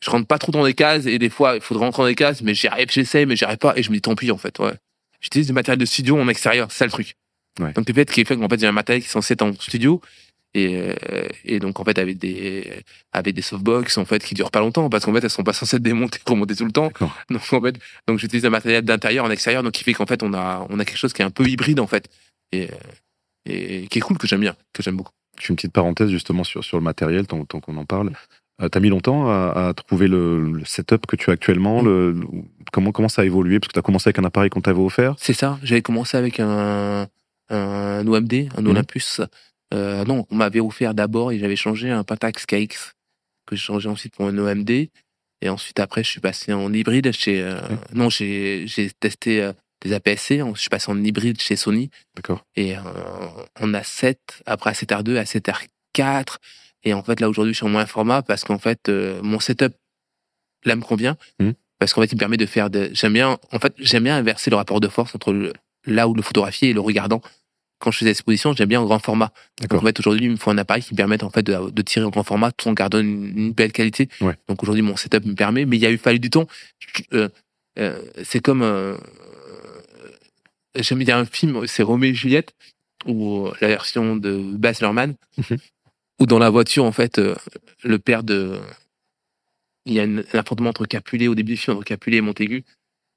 je 0.02 0.10
rentre 0.10 0.26
pas 0.26 0.38
trop 0.38 0.50
dans 0.50 0.64
des 0.64 0.74
cases 0.74 1.06
et 1.06 1.18
des 1.18 1.30
fois, 1.30 1.54
il 1.54 1.60
faudrait 1.60 1.84
rentrer 1.84 2.02
dans 2.02 2.08
des 2.08 2.14
cases, 2.14 2.42
mais 2.42 2.54
j'y 2.54 2.66
arrive, 2.66 2.90
j'essaie, 2.90 3.24
mais 3.24 3.36
j'y 3.36 3.44
arrive 3.44 3.58
pas 3.58 3.72
et 3.76 3.82
je 3.82 3.90
me 3.90 3.94
dis 3.94 4.02
tant 4.02 4.16
pis 4.16 4.30
en 4.32 4.36
fait. 4.36 4.58
Ouais. 4.58 4.74
J'utilise 5.20 5.46
du 5.46 5.52
matériel 5.52 5.78
de 5.78 5.84
studio 5.84 6.18
en 6.18 6.28
extérieur, 6.28 6.70
c'est 6.70 6.78
ça 6.78 6.84
le 6.86 6.90
truc. 6.90 7.14
Ouais. 7.60 7.72
Donc 7.72 7.86
peut-être 7.86 8.10
qui 8.10 8.24
fait 8.24 8.36
qu'en 8.36 8.48
fait, 8.48 8.58
j'ai 8.58 8.66
un 8.66 8.72
matériel 8.72 9.02
qui 9.02 9.08
est 9.08 9.12
censé 9.12 9.34
être 9.34 9.42
en 9.42 9.52
studio. 9.52 10.00
Et, 10.54 10.76
euh, 10.76 11.26
et 11.46 11.60
donc 11.60 11.80
en 11.80 11.84
fait 11.84 11.98
avec 11.98 12.18
des 12.18 12.84
avec 13.12 13.34
des 13.34 13.40
softbox 13.40 13.96
en 13.96 14.04
fait 14.04 14.22
qui 14.22 14.34
durent 14.34 14.50
pas 14.50 14.60
longtemps 14.60 14.90
parce 14.90 15.06
qu'en 15.06 15.14
fait 15.14 15.24
elles 15.24 15.30
sont 15.30 15.44
pas 15.44 15.54
censées 15.54 15.76
être 15.76 15.82
démontées 15.82 16.20
remontées 16.26 16.54
tout 16.54 16.66
le 16.66 16.72
temps 16.72 16.92
donc 17.30 17.52
en 17.54 17.62
fait 17.62 17.76
donc 18.06 18.18
j'utilise 18.18 18.44
un 18.44 18.50
matériel 18.50 18.84
d'intérieur 18.84 19.24
en 19.24 19.30
extérieur 19.30 19.62
donc 19.62 19.72
qui 19.72 19.82
fait 19.82 19.94
qu'en 19.94 20.04
fait 20.04 20.22
on 20.22 20.34
a 20.34 20.66
on 20.68 20.78
a 20.78 20.84
quelque 20.84 20.98
chose 20.98 21.14
qui 21.14 21.22
est 21.22 21.24
un 21.24 21.30
peu 21.30 21.48
hybride 21.48 21.80
en 21.80 21.86
fait 21.86 22.06
et 22.52 22.64
euh, 22.64 22.74
et 23.46 23.86
qui 23.88 23.98
est 23.98 24.02
cool 24.02 24.18
que 24.18 24.26
j'aime 24.26 24.40
bien 24.40 24.54
que 24.72 24.82
j'aime 24.82 24.96
beaucoup 24.96 25.12
Je 25.38 25.46
fais 25.46 25.48
une 25.48 25.56
petite 25.56 25.72
parenthèse 25.72 26.10
justement 26.10 26.44
sur, 26.44 26.62
sur 26.62 26.76
le 26.76 26.82
matériel, 26.84 27.26
tant, 27.26 27.44
tant 27.44 27.60
qu'on 27.60 27.76
en 27.76 27.84
parle. 27.84 28.12
Euh, 28.62 28.68
T'as 28.68 28.80
mis 28.80 28.88
longtemps 28.88 29.28
à, 29.28 29.68
à 29.68 29.74
trouver 29.74 30.08
le, 30.08 30.52
le 30.52 30.64
setup 30.64 31.06
que 31.06 31.16
tu 31.16 31.30
as 31.30 31.32
actuellement. 31.34 31.82
Le, 31.82 32.12
le- 32.12 32.26
comment, 32.72 32.92
comment 32.92 33.08
ça 33.08 33.22
a 33.22 33.24
évolué? 33.24 33.58
Parce 33.60 33.68
que 33.68 33.72
tu 33.74 33.78
as 33.78 33.82
commencé 33.82 34.08
avec 34.08 34.18
un 34.18 34.24
appareil 34.24 34.50
qu'on 34.50 34.60
t'avait 34.60 34.80
offert. 34.80 35.14
c'est 35.18 35.32
ça 35.32 35.58
j'avais 35.62 35.82
commencé 35.82 36.16
avec 36.16 36.40
un 36.40 37.06
un 37.50 38.06
OMD 38.06 38.48
un 38.56 38.62
Mhm. 38.62 38.68
Olympus 38.68 39.20
euh, 39.74 40.04
non 40.04 40.26
on 40.30 40.34
m'avait 40.36 40.60
offert 40.60 40.94
d'abord 40.94 41.32
et 41.32 41.38
j'avais 41.38 41.56
changé 41.56 41.90
un 41.90 42.04
Pentax 42.04 42.46
KX 42.46 42.92
que 43.46 43.56
j'ai 43.56 43.62
changé 43.62 43.88
ensuite 43.88 44.14
pour 44.14 44.26
un 44.26 44.38
OMD 44.38 44.70
et 44.70 45.48
ensuite 45.48 45.80
après 45.80 46.04
je 46.04 46.08
suis 46.10 46.20
passé 46.20 46.52
en 46.52 46.72
hybride 46.72 47.10
chez 47.12 47.42
euh, 47.42 47.58
non 47.94 48.08
j'ai 48.10 48.64
testé 49.00 49.42
euh, 49.42 49.52
des 49.82 49.92
APS-C 49.92 50.40
je 50.54 50.60
suis 50.60 50.68
passé 50.70 50.90
en 50.92 51.02
hybride 51.02 51.40
chez 51.40 51.56
Sony 51.56 51.90
D'accord. 52.14 52.44
Et 52.56 52.76
on 53.60 53.74
a 53.74 53.82
7, 53.82 54.42
après 54.46 54.70
à 54.70 54.72
7R2, 54.74 55.16
à 55.16 55.24
7R4. 55.24 56.36
Et 56.84 56.94
en 56.94 57.02
fait, 57.02 57.20
là, 57.20 57.28
aujourd'hui, 57.28 57.52
je 57.52 57.58
suis 57.58 57.66
en 57.66 57.70
moins 57.70 57.86
format 57.86 58.22
parce 58.22 58.44
qu'en 58.44 58.58
fait, 58.58 58.88
euh, 58.88 59.20
mon 59.22 59.40
setup, 59.40 59.74
là, 60.64 60.76
me 60.76 60.82
convient. 60.82 61.16
Mhm. 61.40 61.54
Parce 61.78 61.94
qu'en 61.94 62.00
fait, 62.00 62.12
il 62.12 62.14
me 62.14 62.20
permet 62.20 62.36
de 62.36 62.46
faire 62.46 62.70
de, 62.70 62.90
j'aime 62.92 63.12
bien, 63.12 63.38
en 63.50 63.58
fait, 63.58 63.74
j'aime 63.78 64.04
bien 64.04 64.16
inverser 64.16 64.50
le 64.50 64.56
rapport 64.56 64.80
de 64.80 64.88
force 64.88 65.14
entre 65.14 65.32
le, 65.32 65.52
là 65.84 66.06
où 66.08 66.14
le 66.14 66.22
photographier 66.22 66.70
et 66.70 66.72
le 66.72 66.80
regardant. 66.80 67.20
Quand 67.80 67.90
je 67.90 67.98
fais 67.98 68.04
des 68.04 68.12
expositions, 68.12 68.52
j'aime 68.52 68.68
bien 68.68 68.80
en 68.80 68.84
grand 68.84 69.00
format. 69.00 69.32
Donc, 69.60 69.74
en 69.74 69.80
fait, 69.80 69.98
aujourd'hui, 69.98 70.26
il 70.26 70.30
me 70.30 70.36
faut 70.36 70.50
un 70.50 70.58
appareil 70.58 70.82
qui 70.84 70.94
me 70.94 70.96
permette, 70.96 71.24
en 71.24 71.30
fait, 71.30 71.42
de, 71.42 71.70
de 71.70 71.82
tirer 71.82 72.04
en 72.04 72.10
grand 72.10 72.22
format 72.22 72.52
tout 72.52 72.68
en 72.68 72.72
gardant 72.72 73.00
une, 73.00 73.36
une 73.36 73.52
belle 73.52 73.72
qualité. 73.72 74.08
Ouais. 74.20 74.36
Donc, 74.48 74.62
aujourd'hui, 74.62 74.82
mon 74.82 74.96
setup 74.96 75.24
me 75.24 75.34
permet, 75.34 75.64
mais 75.64 75.76
il 75.76 75.82
y 75.82 75.86
a 75.86 75.90
eu 75.90 75.98
fallu 75.98 76.20
du 76.20 76.30
temps. 76.30 76.46
Euh, 77.12 77.28
euh, 77.80 78.00
c'est 78.22 78.40
comme, 78.40 78.62
j'aime 80.76 80.98
bien 81.00 81.18
un 81.18 81.24
film, 81.24 81.66
c'est 81.66 81.82
Roméo 81.82 82.12
et 82.12 82.14
Juliette, 82.14 82.54
ou 83.06 83.48
la 83.60 83.66
version 83.66 84.14
de 84.14 84.36
Baz 84.36 84.80
Luhrmann, 84.80 85.16
Où 86.22 86.26
dans 86.26 86.38
la 86.38 86.50
voiture, 86.50 86.84
en 86.84 86.92
fait, 86.92 87.18
euh, 87.18 87.34
le 87.82 87.98
père 87.98 88.22
de, 88.22 88.60
il 89.86 89.94
y 89.94 89.98
a 89.98 90.04
un 90.04 90.18
affrontement 90.34 90.70
entre 90.70 90.86
Capulet 90.86 91.26
au 91.26 91.34
début 91.34 91.54
du 91.54 91.58
film 91.58 91.76
entre 91.76 91.84
Capulet 91.84 92.18
et 92.18 92.20
Montaigu, 92.20 92.64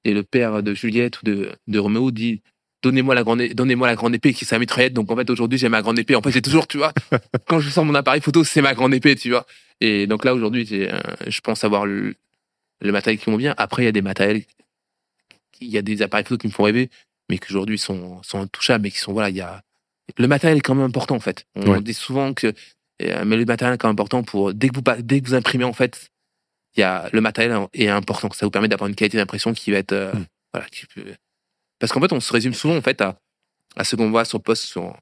et 0.05 0.11
le 0.13 0.23
père 0.23 0.63
de 0.63 0.73
Juliette 0.73 1.21
ou 1.21 1.25
de, 1.25 1.51
de 1.67 1.79
Roméo 1.79 2.09
dit 2.09 2.41
donnez-moi 2.81 3.13
la 3.13 3.23
grande 3.23 3.43
donnez-moi 3.53 3.85
la 3.87 3.93
grande 3.95 4.15
épée 4.15 4.33
qui 4.33 4.43
est 4.43 4.47
sa 4.47 4.57
mitraillette. 4.57 4.93
Donc 4.93 5.11
en 5.11 5.15
fait 5.15 5.29
aujourd'hui 5.29 5.59
j'ai 5.59 5.69
ma 5.69 5.83
grande 5.83 5.99
épée. 5.99 6.15
En 6.15 6.21
fait 6.23 6.31
j'ai 6.31 6.41
toujours 6.41 6.67
tu 6.67 6.77
vois 6.77 6.93
quand 7.47 7.59
je 7.59 7.69
sors 7.69 7.85
mon 7.85 7.93
appareil 7.95 8.21
photo 8.21 8.43
c'est 8.43 8.61
ma 8.63 8.73
grande 8.73 8.93
épée 8.95 9.15
tu 9.15 9.29
vois. 9.29 9.45
Et 9.81 10.07
donc 10.07 10.25
là 10.25 10.33
aujourd'hui 10.33 10.67
euh, 10.71 10.99
je 11.27 11.41
pense 11.41 11.63
avoir 11.63 11.85
le, 11.85 12.15
le 12.81 12.91
matériel 12.91 13.19
qui 13.21 13.29
me 13.29 13.37
bien 13.37 13.53
après 13.57 13.83
il 13.83 13.85
y 13.85 13.89
a 13.89 13.91
des 13.91 14.01
matériels 14.03 14.43
il 15.61 15.69
y 15.69 15.77
a 15.77 15.81
des 15.83 16.01
appareils 16.03 16.25
photo 16.25 16.37
qui 16.39 16.47
me 16.47 16.51
font 16.51 16.63
rêver 16.63 16.89
mais 17.29 17.37
qui 17.39 17.51
aujourd'hui 17.51 17.77
sont 17.79 18.21
sont 18.23 18.41
intouchables 18.41 18.83
mais 18.83 18.91
qui 18.91 18.99
sont 18.99 19.13
voilà 19.13 19.29
il 19.29 19.35
y 19.37 19.41
a 19.41 19.63
le 20.17 20.27
matériel 20.27 20.59
est 20.59 20.61
quand 20.61 20.75
même 20.75 20.85
important 20.85 21.15
en 21.15 21.19
fait. 21.19 21.45
On 21.55 21.71
Ouais. 21.71 21.81
dit 21.81 21.93
souvent 21.95 22.33
que 22.35 22.53
euh, 23.01 23.25
mais 23.25 23.37
le 23.37 23.45
matériel 23.45 23.75
est 23.75 23.77
quand 23.77 23.87
même 23.87 23.93
important 23.93 24.23
pour 24.23 24.53
dès 24.53 24.69
que 24.69 24.75
vous 24.75 25.01
dès 25.01 25.21
que 25.21 25.27
vous 25.27 25.35
imprimez 25.35 25.65
en 25.65 25.73
fait 25.73 26.09
il 26.75 26.81
y 26.81 26.83
a 26.83 27.09
le 27.11 27.21
matériel 27.21 27.67
est 27.73 27.87
important 27.87 28.29
ça 28.31 28.45
vous 28.45 28.51
permet 28.51 28.67
d'avoir 28.67 28.87
une 28.87 28.95
qualité 28.95 29.17
d'impression 29.17 29.53
qui 29.53 29.71
va 29.71 29.77
être 29.77 29.93
euh, 29.93 30.13
Mm. 30.13 30.25
voilà 30.53 30.69
qui 30.69 30.85
parce 31.79 31.91
qu'en 31.91 31.99
fait 31.99 32.13
on 32.13 32.19
se 32.19 32.31
résume 32.31 32.53
souvent 32.53 32.77
en 32.77 32.81
fait 32.81 33.01
à 33.01 33.19
à 33.75 33.83
ce 33.83 33.95
qu'on 33.95 34.09
voit 34.09 34.25
sur 34.25 34.41
post 34.41 34.63
sur 34.63 34.97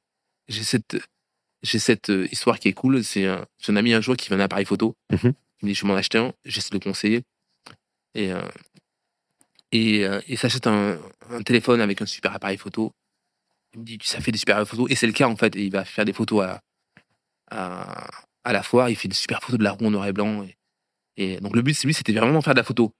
j'ai 0.47 0.63
cette 0.63 0.97
j'ai 1.63 1.79
cette 1.79 2.09
euh, 2.09 2.27
histoire 2.31 2.59
qui 2.59 2.67
est 2.67 2.73
cool. 2.73 3.03
C'est 3.03 3.25
un, 3.25 3.45
j'ai 3.59 3.71
un 3.71 3.77
ami 3.77 3.93
un 3.93 4.01
jour 4.01 4.15
qui 4.15 4.29
veut 4.29 4.35
un 4.35 4.39
appareil 4.41 4.65
photo. 4.65 4.95
Mhm. 5.11 5.33
Il 5.61 5.65
me 5.65 5.69
dit, 5.69 5.75
je 5.75 5.81
vais 5.83 5.87
m'en 5.87 5.95
acheter 5.95 6.17
un. 6.17 6.33
J'essaie 6.45 6.69
de 6.69 6.75
le 6.75 6.79
conseiller. 6.81 7.23
Et, 8.13 8.31
euh, 8.31 8.41
et 9.71 10.05
euh, 10.05 10.21
il 10.27 10.37
s'achète 10.37 10.67
un, 10.67 10.99
un 11.29 11.41
téléphone 11.41 11.81
avec 11.81 12.01
un 12.01 12.05
super 12.05 12.33
appareil 12.33 12.57
photo. 12.57 12.91
Il 13.73 13.79
me 13.79 13.85
dit, 13.85 13.97
ça 14.03 14.19
fait 14.19 14.31
des 14.31 14.37
super 14.37 14.67
photos. 14.67 14.91
Et 14.91 14.95
c'est 14.95 15.07
le 15.07 15.13
cas, 15.13 15.27
en 15.27 15.37
fait. 15.37 15.55
Et 15.55 15.63
il 15.63 15.71
va 15.71 15.85
faire 15.85 16.05
des 16.05 16.13
photos 16.13 16.43
à, 16.43 16.61
à, 17.51 18.09
à 18.43 18.53
la 18.53 18.63
foire. 18.63 18.89
Il 18.89 18.95
fait 18.95 19.07
des 19.07 19.15
super 19.15 19.41
photos 19.41 19.57
de 19.59 19.63
la 19.63 19.71
roue 19.71 19.85
en 19.85 19.91
noir 19.91 20.07
et 20.07 20.13
blanc. 20.13 20.43
Et, 20.43 20.55
et 21.35 21.39
donc, 21.39 21.55
le 21.55 21.61
but, 21.61 21.73
c'est 21.73 21.87
lui, 21.87 21.93
c'était 21.93 22.13
vraiment 22.13 22.41
faire 22.41 22.53
de 22.53 22.59
la 22.59 22.63
photo. 22.63 22.91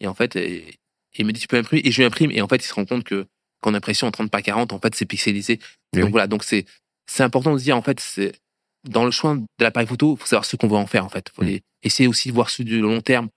Et 0.00 0.06
en 0.06 0.14
fait, 0.14 0.36
et- 0.36 0.74
il 1.18 1.26
me 1.26 1.32
dit, 1.32 1.40
tu 1.40 1.48
peux 1.48 1.56
imprimer. 1.58 1.82
Et 1.84 1.90
je 1.90 1.98
lui 1.98 2.04
imprime. 2.06 2.30
Et 2.30 2.40
en 2.40 2.48
fait, 2.48 2.56
il 2.64 2.68
se 2.68 2.74
rend 2.74 2.84
compte 2.84 3.04
que 3.04 3.26
qu'en 3.62 3.74
impression 3.74 4.06
en 4.06 4.10
30 4.10 4.30
par 4.30 4.42
40, 4.42 4.72
en 4.72 4.78
fait, 4.78 4.94
c'est 4.94 5.04
pixelisé. 5.06 5.58
Et 5.94 6.00
donc 6.00 6.10
voilà, 6.12 6.26
donc 6.26 6.44
c'est 6.44 6.64
c'est 7.06 7.22
important 7.24 7.52
de 7.52 7.58
se 7.58 7.64
dire, 7.64 7.76
en 7.76 7.82
fait, 7.82 7.98
c'est 8.00 8.32
dans 8.88 9.04
le 9.04 9.10
choix 9.10 9.34
de 9.36 9.44
l'appareil 9.64 9.86
photo, 9.88 10.14
il 10.14 10.20
faut 10.20 10.26
savoir 10.26 10.44
ce 10.44 10.54
qu'on 10.56 10.68
veut 10.68 10.76
en 10.76 10.86
faire, 10.86 11.04
en 11.04 11.08
fait. 11.10 11.28
faut 11.34 11.42
Mm. 11.44 11.58
essayer 11.82 12.06
aussi 12.08 12.28
de 12.28 12.34
voir 12.34 12.48
sur 12.48 12.64
du 12.64 12.80
long 12.80 13.00
terme. 13.00 13.28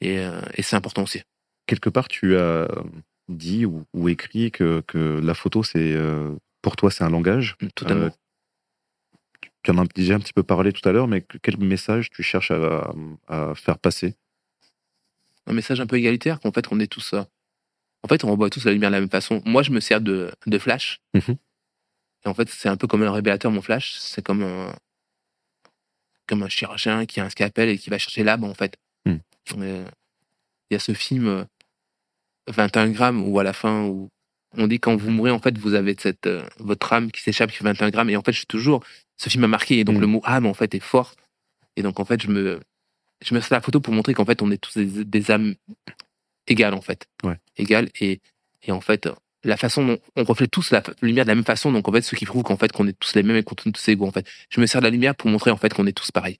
Et, 0.00 0.18
euh, 0.18 0.40
et 0.54 0.62
c'est 0.62 0.74
important 0.76 1.02
aussi. 1.02 1.20
Quelque 1.66 1.90
part, 1.90 2.08
tu 2.08 2.36
as 2.36 2.66
dit 3.28 3.66
ou, 3.66 3.84
ou 3.92 4.08
écrit 4.08 4.50
que, 4.50 4.82
que 4.88 5.20
la 5.22 5.34
photo, 5.34 5.62
c'est 5.62 5.92
euh, 5.92 6.34
pour 6.62 6.74
toi, 6.76 6.90
c'est 6.90 7.04
un 7.04 7.10
langage. 7.10 7.56
Totalement. 7.76 8.06
Euh, 8.06 8.10
tu 9.62 9.70
en 9.70 9.78
as 9.78 9.84
déjà 9.94 10.14
un 10.14 10.20
petit 10.20 10.32
peu 10.32 10.42
parlé 10.42 10.72
tout 10.72 10.86
à 10.88 10.92
l'heure, 10.92 11.08
mais 11.08 11.20
que- 11.22 11.38
quel 11.38 11.58
message 11.58 12.10
tu 12.10 12.22
cherches 12.22 12.50
à, 12.50 12.92
à 13.28 13.54
faire 13.54 13.78
passer? 13.78 14.14
Un 15.46 15.52
message 15.52 15.80
un 15.80 15.86
peu 15.86 15.96
égalitaire 15.96 16.40
qu'en 16.40 16.52
fait 16.52 16.66
on 16.70 16.78
est 16.80 16.86
tous 16.86 17.14
euh, 17.14 17.22
en 18.02 18.08
fait 18.08 18.24
on 18.24 18.34
voit 18.36 18.50
tous 18.50 18.64
la 18.64 18.72
lumière 18.72 18.90
de 18.90 18.94
la 18.94 19.00
même 19.00 19.10
façon. 19.10 19.42
Moi 19.44 19.62
je 19.62 19.70
me 19.70 19.80
sers 19.80 20.00
de, 20.00 20.30
de 20.46 20.58
flash. 20.58 21.00
Mhm. 21.14 21.36
et 22.24 22.28
en 22.28 22.34
fait 22.34 22.48
c'est 22.48 22.68
un 22.68 22.76
peu 22.76 22.86
comme 22.86 23.02
un 23.02 23.10
révélateur 23.12 23.50
mon 23.50 23.62
flash. 23.62 23.94
C'est 23.98 24.22
comme 24.22 24.42
un 24.42 24.74
comme 26.26 26.42
un 26.44 26.48
chirurgien 26.48 27.06
qui 27.06 27.20
a 27.20 27.24
un 27.24 27.30
scalpel 27.30 27.68
et 27.70 27.78
qui 27.78 27.90
va 27.90 27.98
chercher 27.98 28.22
l'âme 28.22 28.44
en 28.44 28.54
fait. 28.54 28.76
Euh, 29.58 29.84
il 30.70 30.74
y 30.74 30.76
a 30.76 30.78
ce 30.78 30.94
film 30.94 31.26
euh, 31.26 31.44
21 32.48 32.90
grammes 32.90 33.22
où 33.26 33.38
à 33.40 33.42
la 33.44 33.52
fin 33.52 33.82
où 33.84 34.08
on 34.56 34.66
dit 34.68 34.78
quand 34.78 34.94
vous 34.96 35.10
mourrez 35.10 35.30
en 35.32 35.40
fait 35.40 35.56
vous 35.58 35.74
avez 35.74 35.96
cette 35.98 36.26
euh, 36.26 36.44
votre 36.58 36.92
âme 36.92 37.10
qui 37.10 37.20
s'échappe 37.20 37.50
qui 37.50 37.56
fait 37.56 37.64
21 37.64 37.90
grammes. 37.90 38.10
Et 38.10 38.16
en 38.16 38.22
fait 38.22 38.32
je 38.32 38.38
suis 38.38 38.46
toujours 38.46 38.84
ce 39.22 39.28
film 39.28 39.42
m'a 39.42 39.48
marqué 39.48 39.78
et 39.80 39.84
donc 39.84 39.96
Mhm. 39.96 40.00
le 40.00 40.06
mot 40.06 40.20
âme 40.24 40.46
en 40.46 40.54
fait 40.54 40.74
est 40.74 40.80
fort 40.92 41.14
et 41.76 41.82
donc 41.82 42.00
en 42.00 42.04
fait 42.06 42.20
je 42.22 42.28
me 42.28 42.60
je 43.26 43.34
me 43.34 43.40
fais 43.40 43.54
la 43.54 43.60
photo 43.60 43.78
pour 43.80 43.92
montrer 43.92 44.14
qu'en 44.14 44.24
fait 44.24 44.40
on 44.42 44.50
est 44.50 44.56
tous 44.56 44.76
des, 44.78 45.04
des 45.04 45.30
âmes 45.30 45.54
égales 46.46 46.74
en 46.74 46.80
fait 46.80 47.06
Ouais. 47.22 47.36
égales 47.56 47.88
et 48.00 48.20
et 48.66 48.72
en 48.72 48.80
fait 48.80 49.08
la 49.44 49.56
façon 49.56 49.86
dont 49.86 49.98
on 50.16 50.24
reflète 50.24 50.50
tous 50.50 50.70
la 50.70 50.82
lumière 51.02 51.24
de 51.24 51.28
la 51.30 51.34
même 51.34 51.44
façon 51.44 51.70
donc 51.72 51.88
en 51.88 51.92
fait 51.92 52.02
ce 52.02 52.14
qui 52.16 52.26
prouve 52.26 52.42
qu'en 52.42 52.56
fait 52.56 52.72
qu'on 52.72 52.86
est 52.88 52.98
tous 52.98 53.14
les 53.14 53.22
mêmes 53.22 53.36
et 53.36 53.42
qu'on 53.42 53.54
est 53.54 53.72
tous 53.72 53.88
égaux 53.88 54.06
en 54.06 54.12
fait 54.12 54.26
je 54.50 54.60
me 54.60 54.66
sers 54.66 54.80
de 54.80 54.86
la 54.86 54.90
lumière 54.90 55.14
pour 55.14 55.28
montrer 55.30 55.50
en 55.50 55.56
fait 55.56 55.72
qu'on 55.74 55.86
est 55.86 55.92
tous 55.96 56.10
pareils 56.10 56.38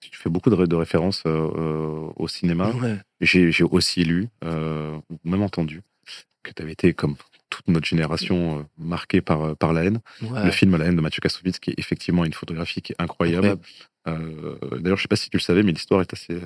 Tu 0.00 0.10
fais 0.22 0.30
beaucoup 0.30 0.50
de, 0.50 0.54
ré- 0.56 0.66
de 0.68 0.76
références 0.76 1.22
euh, 1.26 1.30
euh, 1.56 2.12
au 2.16 2.28
cinéma. 2.28 2.70
Ouais. 2.82 2.96
J'ai 3.20 3.64
aussi 3.64 4.04
lu, 4.04 4.28
euh, 4.44 4.98
ou 5.10 5.16
même 5.24 5.42
entendu, 5.42 5.80
que 6.42 6.52
tu 6.52 6.60
avais 6.62 6.72
été, 6.72 6.92
comme 6.92 7.16
toute 7.56 7.68
notre 7.68 7.86
génération, 7.86 8.58
euh, 8.58 8.62
marqué 8.78 9.20
par, 9.20 9.42
euh, 9.42 9.54
par 9.54 9.72
la 9.72 9.84
haine. 9.84 10.00
Ouais. 10.22 10.44
Le 10.44 10.50
film 10.50 10.76
La 10.76 10.86
haine 10.86 10.96
de 10.96 11.00
Mathieu 11.00 11.20
Kassovitz, 11.20 11.58
qui 11.58 11.70
est 11.70 11.78
effectivement 11.78 12.24
une 12.24 12.32
photographie 12.32 12.82
qui 12.82 12.92
est 12.92 13.00
incroyable. 13.02 13.56
Euh, 14.06 14.56
D'ailleurs, 14.80 14.98
je 14.98 15.02
sais 15.02 15.08
pas 15.08 15.16
si 15.16 15.30
tu 15.30 15.38
le 15.38 15.42
savais, 15.42 15.62
mais 15.62 15.72
l'histoire 15.72 16.02
est 16.02 16.12
assez, 16.12 16.36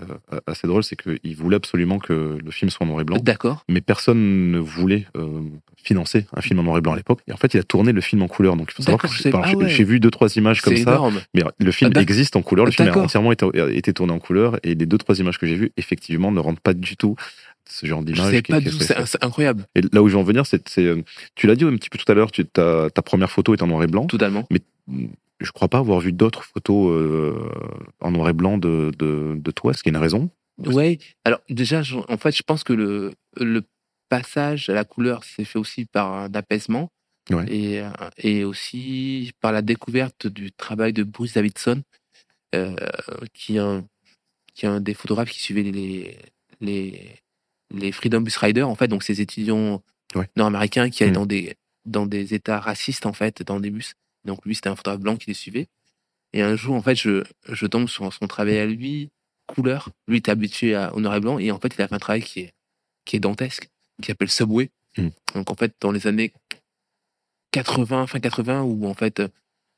assez 0.47 0.69
drôle. 0.69 0.85
C'est 0.85 0.95
qu'il 0.95 1.35
voulait 1.37 1.57
absolument 1.57 1.99
que 1.99 2.39
le 2.43 2.51
film 2.53 2.71
soit 2.71 2.87
en 2.87 2.89
noir 2.89 3.01
et 3.01 3.05
blanc, 3.05 3.17
d'accord 3.21 3.65
mais 3.69 3.81
personne 3.81 4.53
ne 4.53 4.59
voulait 4.61 5.07
euh, 5.17 5.41
financer 5.77 6.27
un 6.37 6.41
film 6.41 6.61
en 6.61 6.63
noir 6.63 6.79
et 6.79 6.81
blanc 6.81 6.93
à 6.93 6.97
l'époque. 6.97 7.21
Et 7.27 7.33
en 7.33 7.37
fait, 7.37 7.55
il 7.55 7.59
a 7.61 7.65
tourné 7.65 7.91
le 7.91 8.01
film 8.01 8.23
en 8.23 8.29
couleur. 8.29 8.55
Donc, 8.57 8.69
il 8.71 8.75
faut 8.75 8.85
savoir 8.85 9.01
que 9.03 9.09
j'ai 9.09 9.31
Ah 9.35 9.43
j'ai- 9.49 9.57
ouais. 9.57 9.85
vu 9.85 9.99
deux, 9.99 10.11
trois 10.11 10.37
images 10.37 10.61
comme 10.63 10.77
ça. 10.77 10.93
énorme 10.93 11.21
Mais 11.35 11.43
le 11.59 11.73
film 11.73 11.91
Ah, 11.97 12.01
existe 12.01 12.37
en 12.37 12.43
couleur, 12.43 12.65
le 12.65 12.71
film 12.71 12.89
a 12.89 12.97
entièrement 12.97 13.33
été, 13.33 13.45
été 13.77 13.93
tourné 13.93 14.13
en 14.13 14.21
couleur, 14.21 14.59
et 14.63 14.77
les 14.77 14.87
deux, 14.87 14.99
trois 14.99 15.19
images 15.19 15.39
que 15.39 15.47
j'ai 15.49 15.57
vues, 15.57 15.73
effectivement, 15.77 16.31
ne 16.31 16.39
rendent 16.39 16.61
pas 16.61 16.75
du 16.75 16.97
tout 16.97 17.17
ce 17.69 17.87
genre 17.87 18.03
d'image. 18.03 18.43
c'est 19.07 19.25
incroyable 19.25 19.67
Et 19.75 19.81
là 19.93 20.03
où 20.03 20.09
je 20.09 20.15
veux 20.15 20.21
en 20.21 20.25
venir, 20.25 20.47
c'est, 20.47 20.63
euh, 20.79 21.03
tu 21.35 21.47
l'as 21.47 21.55
dit 21.57 21.65
un 21.65 21.77
petit 21.77 21.91
peu 21.91 21.99
tout 21.99 22.11
à 22.11 22.15
l'heure, 22.15 22.31
ta, 22.33 22.91
ta 22.91 23.03
première 23.03 23.31
photo 23.31 23.55
est 23.55 23.63
en 23.63 23.67
noir 23.67 23.83
et 23.83 23.87
blanc. 23.87 24.07
totalement 24.07 24.47
Je 25.41 25.51
crois 25.53 25.69
pas 25.69 25.79
avoir 25.79 26.01
vu 26.01 26.13
d'autres 26.13 26.43
photos 26.45 26.91
euh, 26.93 27.35
en 28.01 28.11
noir 28.11 28.29
et 28.29 28.33
blanc 28.33 28.59
de, 28.59 28.91
de, 28.99 29.35
de 29.37 29.51
toi. 29.51 29.71
Est-ce 29.73 29.83
qu'il 29.83 29.93
y 29.93 29.95
a 29.95 29.99
une 29.99 30.03
raison 30.03 30.31
Ouais, 30.67 30.99
alors 31.25 31.41
déjà, 31.49 31.83
je- 31.83 31.97
en 32.09 32.17
fait, 32.17 32.37
je 32.37 32.43
pense 32.43 32.65
que 32.65 32.73
le, 32.73 33.13
le 33.37 33.63
passage 34.09 34.69
à 34.69 34.75
la 34.75 34.85
couleur 34.85 35.23
s'est 35.23 35.45
fait 35.45 35.59
aussi 35.59 35.85
par 35.85 36.13
un 36.13 36.33
apaisement 36.35 36.91
Ouais. 37.31 37.45
et, 37.53 37.83
et 38.17 38.43
aussi 38.45 39.33
par 39.43 39.53
la 39.53 39.61
découverte 39.61 40.27
du 40.27 40.51
travail 40.51 40.95
de 40.95 41.03
Bruce 41.03 41.35
Davidson, 41.35 41.83
euh, 42.55 42.75
qui, 43.35 43.57
est 43.57 43.61
un, 43.61 43.85
qui 44.55 44.65
est 44.65 44.69
un 44.71 44.81
des 44.81 44.95
photographes 44.95 45.29
qui 45.31 45.43
suivait 45.43 45.63
les, 45.63 46.17
les, 46.63 47.15
les 47.75 47.93
Freedom 47.93 48.21
Bus 48.23 48.37
Riders, 48.37 48.69
en 48.69 48.75
fait, 48.75 48.89
donc 48.89 49.03
ces 49.03 49.21
étudiants 49.21 49.83
Ouais. 50.15 50.29
nord-américains 50.37 50.89
qui 50.89 51.03
allaient 51.03 51.13
Mm. 51.13 51.15
dans, 51.15 51.27
des, 51.27 51.57
dans 51.85 52.07
des 52.07 52.33
états 52.35 52.61
racistes, 52.61 53.05
en 53.05 53.13
fait, 53.13 53.43
dans 53.43 53.61
des 53.61 53.71
bus. 53.71 53.93
Donc 54.25 54.45
lui, 54.47 54.55
c'était 54.55 54.69
un 54.71 54.77
photographe 54.77 55.01
blanc 55.03 55.17
qui 55.17 55.27
les 55.29 55.35
suivait. 55.35 55.67
Et 56.33 56.41
un 56.43 56.57
jour, 56.57 56.75
en 56.75 56.83
fait, 56.83 56.95
je, 56.95 57.25
je 57.49 57.67
tombe 57.67 57.89
sur 57.89 58.11
son 58.13 58.27
travail 58.27 58.59
à 58.59 58.67
lui, 58.67 59.11
couleur. 59.47 59.91
Lui, 60.07 60.17
il 60.17 60.21
est 60.21 60.29
habitué 60.31 60.75
à, 60.75 60.95
au 60.95 61.01
noir 61.01 61.15
et 61.17 61.21
blanc. 61.21 61.39
Et 61.39 61.51
en 61.51 61.59
fait, 61.61 61.75
il 61.75 61.83
a 61.83 61.89
fait 61.89 61.95
un 61.95 61.99
travail 61.99 62.23
qui 62.23 62.41
est, 62.41 62.53
qui 63.05 63.17
est 63.17 63.21
dantesque, 63.21 63.69
qui 64.01 64.07
s'appelle 64.07 64.31
Subway. 64.31 64.71
Mm. 64.97 65.09
Donc, 65.35 65.51
en 65.51 65.55
fait, 65.55 65.75
dans 65.81 65.93
les 65.93 66.07
années 66.07 66.33
80, 67.53 68.07
fin 68.07 68.21
80, 68.21 68.63
où, 68.63 68.87
en 68.87 68.95
fait, 68.95 69.23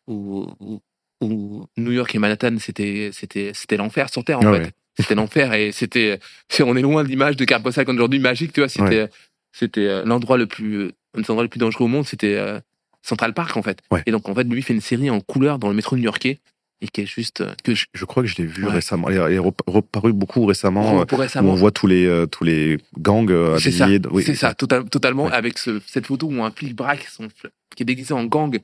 où, 0.07 0.47
où- 0.61 0.80
où 1.22 1.66
New 1.76 1.93
York 1.93 2.14
et 2.14 2.18
Manhattan, 2.18 2.57
c'était, 2.59 3.11
c'était, 3.12 3.53
c'était 3.55 3.76
l'enfer 3.76 4.11
sur 4.11 4.24
Terre, 4.24 4.38
en 4.41 4.47
Ah 4.47 4.53
fait. 4.55 4.62
ouais. 4.64 4.72
C'était 4.99 5.14
l'enfer. 5.14 5.53
Et 5.55 5.72
c'était, 5.72 6.18
on 6.61 6.76
est 6.76 6.82
loin 6.82 7.03
de 7.05 7.09
l'image 7.09 7.36
de 7.36 7.45
carte 7.45 7.62
postale 7.62 7.84
qu'aujourd'hui 7.86 8.18
magique, 8.18 8.53
tu 8.53 8.61
vois. 8.61 8.68
C'était, 8.68 9.09
c'était 9.53 9.86
euh, 9.86 10.05
l'endroit 10.05 10.36
le 10.36 10.47
plus, 10.47 10.76
euh, 10.78 10.93
un 11.16 11.20
des 11.22 11.30
endroits 11.30 11.45
les 11.45 11.49
plus 11.49 11.61
dangereux 11.61 11.84
au 11.84 11.88
monde. 11.88 12.07
C'était 12.07 12.34
euh, 12.36 12.61
Central 13.03 13.32
Park, 13.34 13.57
en 13.57 13.62
fait. 13.62 13.78
Ouais. 13.91 14.03
Et 14.07 14.11
donc, 14.11 14.28
en 14.28 14.34
fait, 14.34 14.45
lui, 14.45 14.59
il 14.59 14.62
fait 14.62 14.74
une 14.74 14.80
série 14.80 15.11
en 15.11 15.20
couleur 15.20 15.59
dans 15.59 15.68
le 15.68 15.74
métro 15.74 15.97
new-yorkais. 15.97 16.38
Et 16.82 16.88
qui 16.88 17.03
est 17.03 17.07
juste, 17.07 17.43
euh, 17.43 17.53
que 17.62 17.74
je, 17.74 17.84
Je 17.93 18.05
crois 18.07 18.22
que 18.22 18.28
je 18.28 18.36
l'ai 18.36 18.47
vu 18.47 18.64
Ouais. 18.64 18.72
récemment. 18.72 19.11
Elle 19.11 19.16
est, 19.16 19.20
elle 19.20 19.32
est 19.34 19.38
rep- 19.38 19.61
reparue 19.66 20.14
beaucoup 20.14 20.47
récemment. 20.47 21.01
euh, 21.03 21.05
où 21.12 21.16
récemment. 21.16 21.51
on 21.53 21.55
voit 21.55 21.70
tous 21.72 21.86
les, 21.86 22.07
euh, 22.07 22.24
tous 22.26 22.43
les 22.43 22.78
gangs 22.99 23.30
euh, 23.30 23.59
C'est 23.59 23.70
ça, 23.70 23.84
habillés. 23.84 24.01
oui, 24.11 24.22
c'est 24.24 24.34
ça, 24.34 24.55
total- 24.55 24.88
totalement, 24.88 25.26
avec 25.28 25.59
ce- 25.59 25.80
cette 25.86 26.07
photo 26.07 26.28
où 26.28 26.43
un 26.43 26.51
flic 26.51 26.74
braque 26.74 27.07
son, 27.12 27.28
qui 27.76 27.82
est 27.82 27.84
déguisé 27.84 28.14
en 28.14 28.24
gang, 28.24 28.59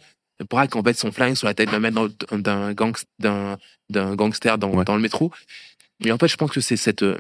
braque 0.49 0.77
en 0.77 0.83
fait 0.83 0.95
son 0.95 1.13
flingue 1.13 1.35
sur 1.35 1.47
la 1.47 1.53
tête 1.53 1.69
d'un 1.71 2.73
gang, 2.73 2.95
gangster 4.17 4.59
dans, 4.59 4.71
Ouais. 4.75 4.85
dans 4.85 4.97
le 4.97 5.03
métro. 5.03 5.31
Et 6.05 6.13
en 6.13 6.19
fait, 6.19 6.29
je 6.29 6.37
pense 6.37 6.51
que 6.51 6.61
c'est 6.61 6.77
cette, 6.77 7.03
euh, 7.03 7.19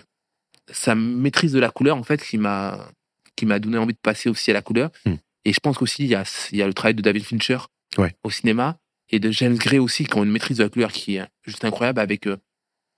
sa 0.70 0.94
maîtrise 0.94 1.52
de 1.52 1.58
la 1.60 1.70
couleur, 1.70 1.96
en 1.96 2.02
fait, 2.02 2.22
qui 2.22 2.38
m'a, 2.38 2.90
qui 3.36 3.46
m'a 3.46 3.58
donné 3.58 3.78
envie 3.78 3.94
de 3.94 3.98
passer 3.98 4.28
aussi 4.28 4.50
à 4.50 4.54
la 4.54 4.62
couleur. 4.62 4.90
Hmm. 5.04 5.14
Et 5.44 5.52
je 5.52 5.60
pense 5.60 5.78
qu'aussi, 5.78 6.04
il 6.04 6.08
y 6.10 6.14
a, 6.14 6.24
il 6.52 6.58
y 6.58 6.62
a 6.62 6.66
le 6.66 6.74
travail 6.74 6.94
de 6.94 7.02
David 7.02 7.24
Fincher 7.24 7.58
Ouais. 7.98 8.14
au 8.24 8.30
cinéma 8.30 8.78
et 9.10 9.20
de 9.20 9.30
James 9.30 9.56
Gray 9.56 9.78
aussi, 9.78 10.04
qui 10.04 10.14
ont 10.18 10.24
une 10.24 10.30
maîtrise 10.30 10.58
de 10.58 10.64
la 10.64 10.68
couleur 10.68 10.92
qui 10.92 11.16
est 11.16 11.24
juste 11.44 11.64
incroyable 11.64 12.00
avec 12.00 12.26
euh, 12.26 12.36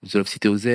The 0.08 0.14
Love 0.14 0.28
City 0.28 0.48
OZ, 0.48 0.68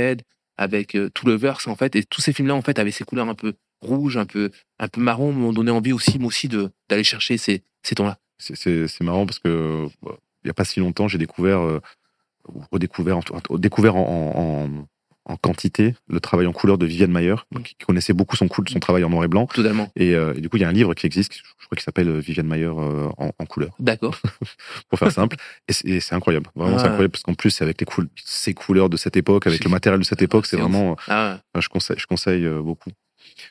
avec 0.58 0.95
euh, 0.95 1.10
Tout 1.10 1.26
Lovers, 1.28 1.58
en 1.66 1.76
fait. 1.76 1.95
Et 1.95 2.04
tous 2.04 2.22
ces 2.22 2.32
films-là, 2.32 2.56
en 2.56 2.62
fait, 2.62 2.78
avaient 2.80 2.91
ces 2.91 3.04
couleurs 3.04 3.28
un 3.28 3.34
peu 3.36 3.54
rouges, 3.82 4.16
un 4.18 4.26
peu, 4.26 4.51
un 4.80 4.88
peu 4.88 5.01
marron, 5.01 5.34
m'ont 5.34 5.51
donné 5.51 5.72
envie 5.72 5.91
aussi, 5.91 6.20
moi 6.20 6.28
aussi, 6.28 6.47
de, 6.47 6.72
d'aller 6.89 7.04
chercher 7.04 7.38
ces, 7.38 7.64
ces 7.82 7.95
tons-là. 7.95 8.18
C'est- 8.38 8.56
C'est 8.56 8.88
c'est 8.88 9.04
marrant 9.04 9.26
parce 9.26 9.39
que 9.39 9.88
bah, 10.04 10.16
il 10.43 10.47
n'y 10.47 10.51
a 10.51 10.54
pas 10.54 10.66
si 10.66 10.80
longtemps, 10.80 11.08
j'ai 11.08 11.18
découvert, 11.18 11.60
euh, 11.60 11.82
ou 12.47 12.62
redécouvert, 12.72 13.18
en, 13.18 13.22
en- 13.49 13.58
découvert 13.58 13.95
en, 13.95 14.04
en- 14.70 14.88
en 15.26 15.38
quantité 15.38 15.95
le 16.09 16.19
travail 16.19 16.47
en 16.47 16.51
couleur 16.51 16.78
de 16.78 16.86
Viviane 16.86 17.11
Mayer, 17.11 17.36
donc, 17.51 17.63
qui 17.63 17.76
connaissait 17.86 18.11
beaucoup 18.13 18.36
son, 18.36 18.47
son 18.49 18.80
travail 18.80 19.03
en 19.05 19.09
noir 19.09 19.24
et 19.24 19.28
blanc. 19.30 19.45
Totalement. 19.47 19.89
Et, 19.95 20.15
euh, 20.15 20.34
et 20.36 20.41
du 20.41 20.49
coup, 20.49 20.57
il 20.57 20.61
y 20.61 20.65
a 20.65 20.67
un 20.69 20.74
livre 20.74 20.93
qui 20.95 21.05
existe, 21.05 21.34
je 21.36 21.65
crois 21.65 21.76
qu'il 21.78 21.82
s'appelle 21.84 22.09
euh, 22.09 22.19
Viviane 22.19 22.45
Mayer 22.47 22.65
euh, 22.65 23.07
en, 23.17 23.32
en 23.38 23.45
couleur, 23.45 23.71
D'accord. 23.80 24.17
pour 24.89 24.99
faire 24.99 25.11
simple. 25.11 25.38
Et 25.69 25.99
c'est 26.01 26.13
incroyable, 26.15 26.49
vraiment 26.55 26.78
c'est 26.78 26.86
Ah. 26.86 26.89
incroyable 26.89 27.11
parce 27.13 27.24
qu'en 27.24 27.36
plus, 27.36 27.51
c'est 27.51 27.63
avec 27.63 27.80
les 27.80 27.86
coul- 27.86 28.09
ces 28.26 28.53
couleurs 28.53 28.89
de 28.89 28.97
cette 28.97 29.15
époque, 29.15 29.47
avec 29.47 29.63
le 29.63 29.69
matériel 29.69 29.99
de 29.99 30.05
cette 30.05 30.21
époque, 30.21 30.45
c'est 30.45 30.57
vraiment. 30.57 30.97
Ah, 31.07 31.39
Enfin, 31.53 31.61
je 31.61 31.69
conseille, 31.69 31.97
je 31.99 32.05
conseille 32.07 32.45
euh, 32.45 32.61
beaucoup. 32.61 32.89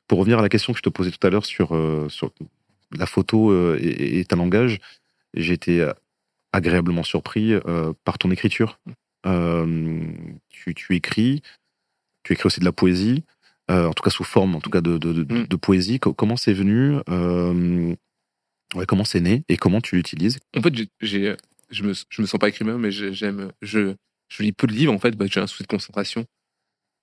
Pour 0.08 0.18
revenir 0.18 0.38
à 0.38 0.42
la 0.42 0.48
question 0.50 0.72
que 0.74 0.78
je 0.78 0.82
te 0.82 0.90
posais 0.90 1.10
tout 1.10 1.26
à 1.26 1.30
l'heure 1.30 1.46
sur, 1.46 1.74
euh, 1.74 2.06
sur 2.10 2.30
la 2.96 3.06
photo 3.06 3.50
euh, 3.50 3.78
et, 3.80 4.20
et 4.20 4.26
un 4.30 4.36
langage, 4.36 4.78
j'ai 5.32 5.54
été 5.54 5.80
euh, 5.80 5.92
agréablement 6.52 7.02
surpris 7.02 7.54
euh, 7.54 7.94
par 8.04 8.18
ton 8.18 8.30
écriture. 8.30 8.78
Euh, 9.26 10.02
tu, 10.50 10.74
tu 10.74 10.94
écris, 10.96 11.42
tu 12.24 12.32
écris 12.32 12.46
aussi 12.46 12.60
de 12.60 12.64
la 12.64 12.72
poésie, 12.72 13.24
euh, 13.70 13.86
en 13.88 13.92
tout 13.92 14.02
cas 14.02 14.10
sous 14.10 14.24
forme, 14.24 14.54
en 14.56 14.60
tout 14.60 14.70
cas 14.70 14.80
de, 14.80 14.98
de, 14.98 15.12
de- 15.12 15.34
Mm. 15.34 15.46
de 15.46 15.56
poésie. 15.56 15.98
Co- 16.00 16.14
comment 16.14 16.36
c'est 16.36 16.52
venu 16.52 16.96
euh, 17.08 17.94
ouais, 18.74 18.86
Comment 18.86 19.04
c'est 19.04 19.20
né 19.20 19.44
et 19.48 19.56
comment 19.56 19.80
tu 19.80 19.96
l'utilises? 19.96 20.38
En 20.56 20.62
fait, 20.62 20.74
j'ai- 21.00 21.36
je 21.70 21.82
me, 21.84 21.92
je 22.08 22.22
me 22.22 22.26
sens 22.26 22.38
pas 22.38 22.48
écrivain, 22.48 22.78
mais 22.78 22.90
j'ai- 22.90 23.12
j'aime, 23.12 23.50
je, 23.62 23.94
je 24.28 24.42
lis 24.42 24.52
peu 24.52 24.66
de 24.66 24.72
livres 24.72 24.92
en 24.92 24.98
fait. 24.98 25.16
Bah, 25.16 25.26
j'ai 25.30 25.40
un 25.40 25.46
souci 25.46 25.62
de 25.62 25.68
concentration. 25.68 26.24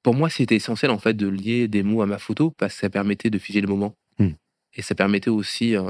Pour 0.04 0.14
moi, 0.16 0.30
c'était 0.30 0.56
essentiel 0.56 0.92
en 0.92 1.00
fait 1.00 1.14
de 1.16 1.28
lier 1.28 1.68
des 1.68 1.84
mots 1.84 2.02
à 2.02 2.06
ma 2.06 2.18
photo 2.20 2.52
parce 2.58 2.74
que 2.74 2.80
ça 2.82 2.90
permettait 2.90 3.30
de 3.30 3.38
figer 3.40 3.62
le 3.62 3.68
moment 3.68 3.96
Hmm. 4.20 4.32
et 4.74 4.82
ça 4.82 4.96
permettait 4.96 5.30
aussi, 5.30 5.76
euh, 5.76 5.90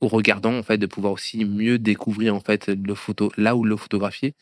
au 0.00 0.08
regardant 0.08 0.56
en 0.56 0.62
fait 0.62 0.78
de 0.78 0.86
pouvoir 0.86 1.12
aussi 1.12 1.44
mieux 1.44 1.78
découvrir 1.78 2.34
en 2.34 2.40
fait 2.40 2.68
le 2.68 2.94
photo 2.94 3.32
là 3.36 3.56
où 3.56 3.64
le 3.64 3.76
photographier. 3.76 4.34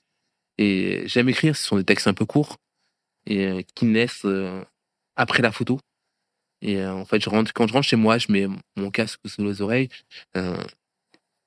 Et 0.59 1.03
j'aime 1.07 1.29
écrire, 1.29 1.57
ce 1.57 1.63
sont 1.65 1.77
des 1.77 1.85
textes 1.85 2.07
un 2.09 2.15
peu 2.15 2.25
courts 2.27 2.57
et 3.27 3.47
euh, 3.47 3.63
qui 3.75 3.85
naissent 3.87 4.25
euh, 4.25 4.63
après 5.17 5.43
la 5.43 5.53
photo. 5.53 5.79
Et 6.61 6.79
euh, 6.79 6.93
en 6.93 7.05
fait, 7.05 7.21
je 7.23 7.29
rentre, 7.31 7.53
quand 7.53 7.67
je 7.67 7.73
rentre 7.73 7.87
chez 7.87 7.97
moi, 7.97 8.19
je 8.19 8.31
mets 8.31 8.47
mon 8.77 8.91
casque 8.91 9.21
sous 9.27 9.45
les 9.45 9.63
oreilles, 9.63 9.89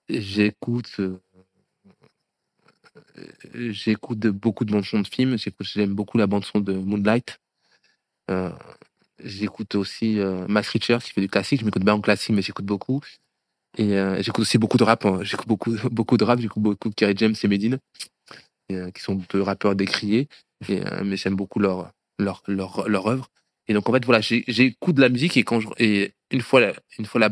j'écoute, 0.09 0.99
j'écoute 3.53 4.19
beaucoup 4.27 4.65
de 4.65 4.71
bandes 4.71 4.85
son 4.85 5.01
de 5.01 5.07
films. 5.07 5.37
J'aime 5.61 5.93
beaucoup 5.93 6.17
la 6.17 6.27
bande 6.27 6.43
son 6.45 6.59
de 6.59 6.73
Moonlight. 6.73 7.39
j'écoute 9.23 9.75
aussi 9.75 10.19
Mass 10.49 10.67
Richer 10.67 10.97
qui 11.01 11.11
fait 11.11 11.21
du 11.21 11.29
classique. 11.29 11.61
Je 11.61 11.65
m'écoute 11.65 11.83
bien 11.83 11.93
en 11.93 12.01
classique, 12.01 12.35
mais 12.35 12.41
j'écoute 12.41 12.65
beaucoup. 12.65 13.01
Et 13.77 13.97
j'écoute 14.19 14.41
aussi 14.41 14.57
beaucoup 14.57 14.77
de 14.77 14.83
rap. 14.83 15.05
Hein. 15.05 15.19
J'écoute 15.23 15.47
beaucoup, 15.47 15.75
beaucoup 15.91 16.17
de 16.17 16.25
rap. 16.25 16.39
J'écoute 16.39 16.61
beaucoup 16.61 16.89
de 16.89 16.93
Kerry 16.93 17.13
James 17.15 17.35
et 17.41 17.47
Medine, 17.47 17.79
qui 18.67 19.01
sont 19.01 19.21
deux 19.31 19.41
rappeurs 19.41 19.75
décriés. 19.75 20.27
Et, 20.69 20.81
mais 21.03 21.17
j'aime 21.17 21.35
beaucoup 21.35 21.59
leur, 21.59 21.91
leur, 22.17 22.43
leur, 22.47 22.87
leur 22.87 23.07
œuvre. 23.07 23.29
Et 23.67 23.73
donc, 23.73 23.89
en 23.89 23.93
fait, 23.93 24.05
voilà, 24.05 24.21
j'écoute 24.21 24.95
de 24.95 25.01
la 25.01 25.09
musique 25.09 25.37
et 25.37 25.43
quand 25.43 25.59
je, 25.59 25.67
et 25.77 26.13
une 26.31 26.41
fois 26.41 26.61
la, 26.61 26.73
une 26.97 27.05
fois 27.05 27.19
la, 27.19 27.29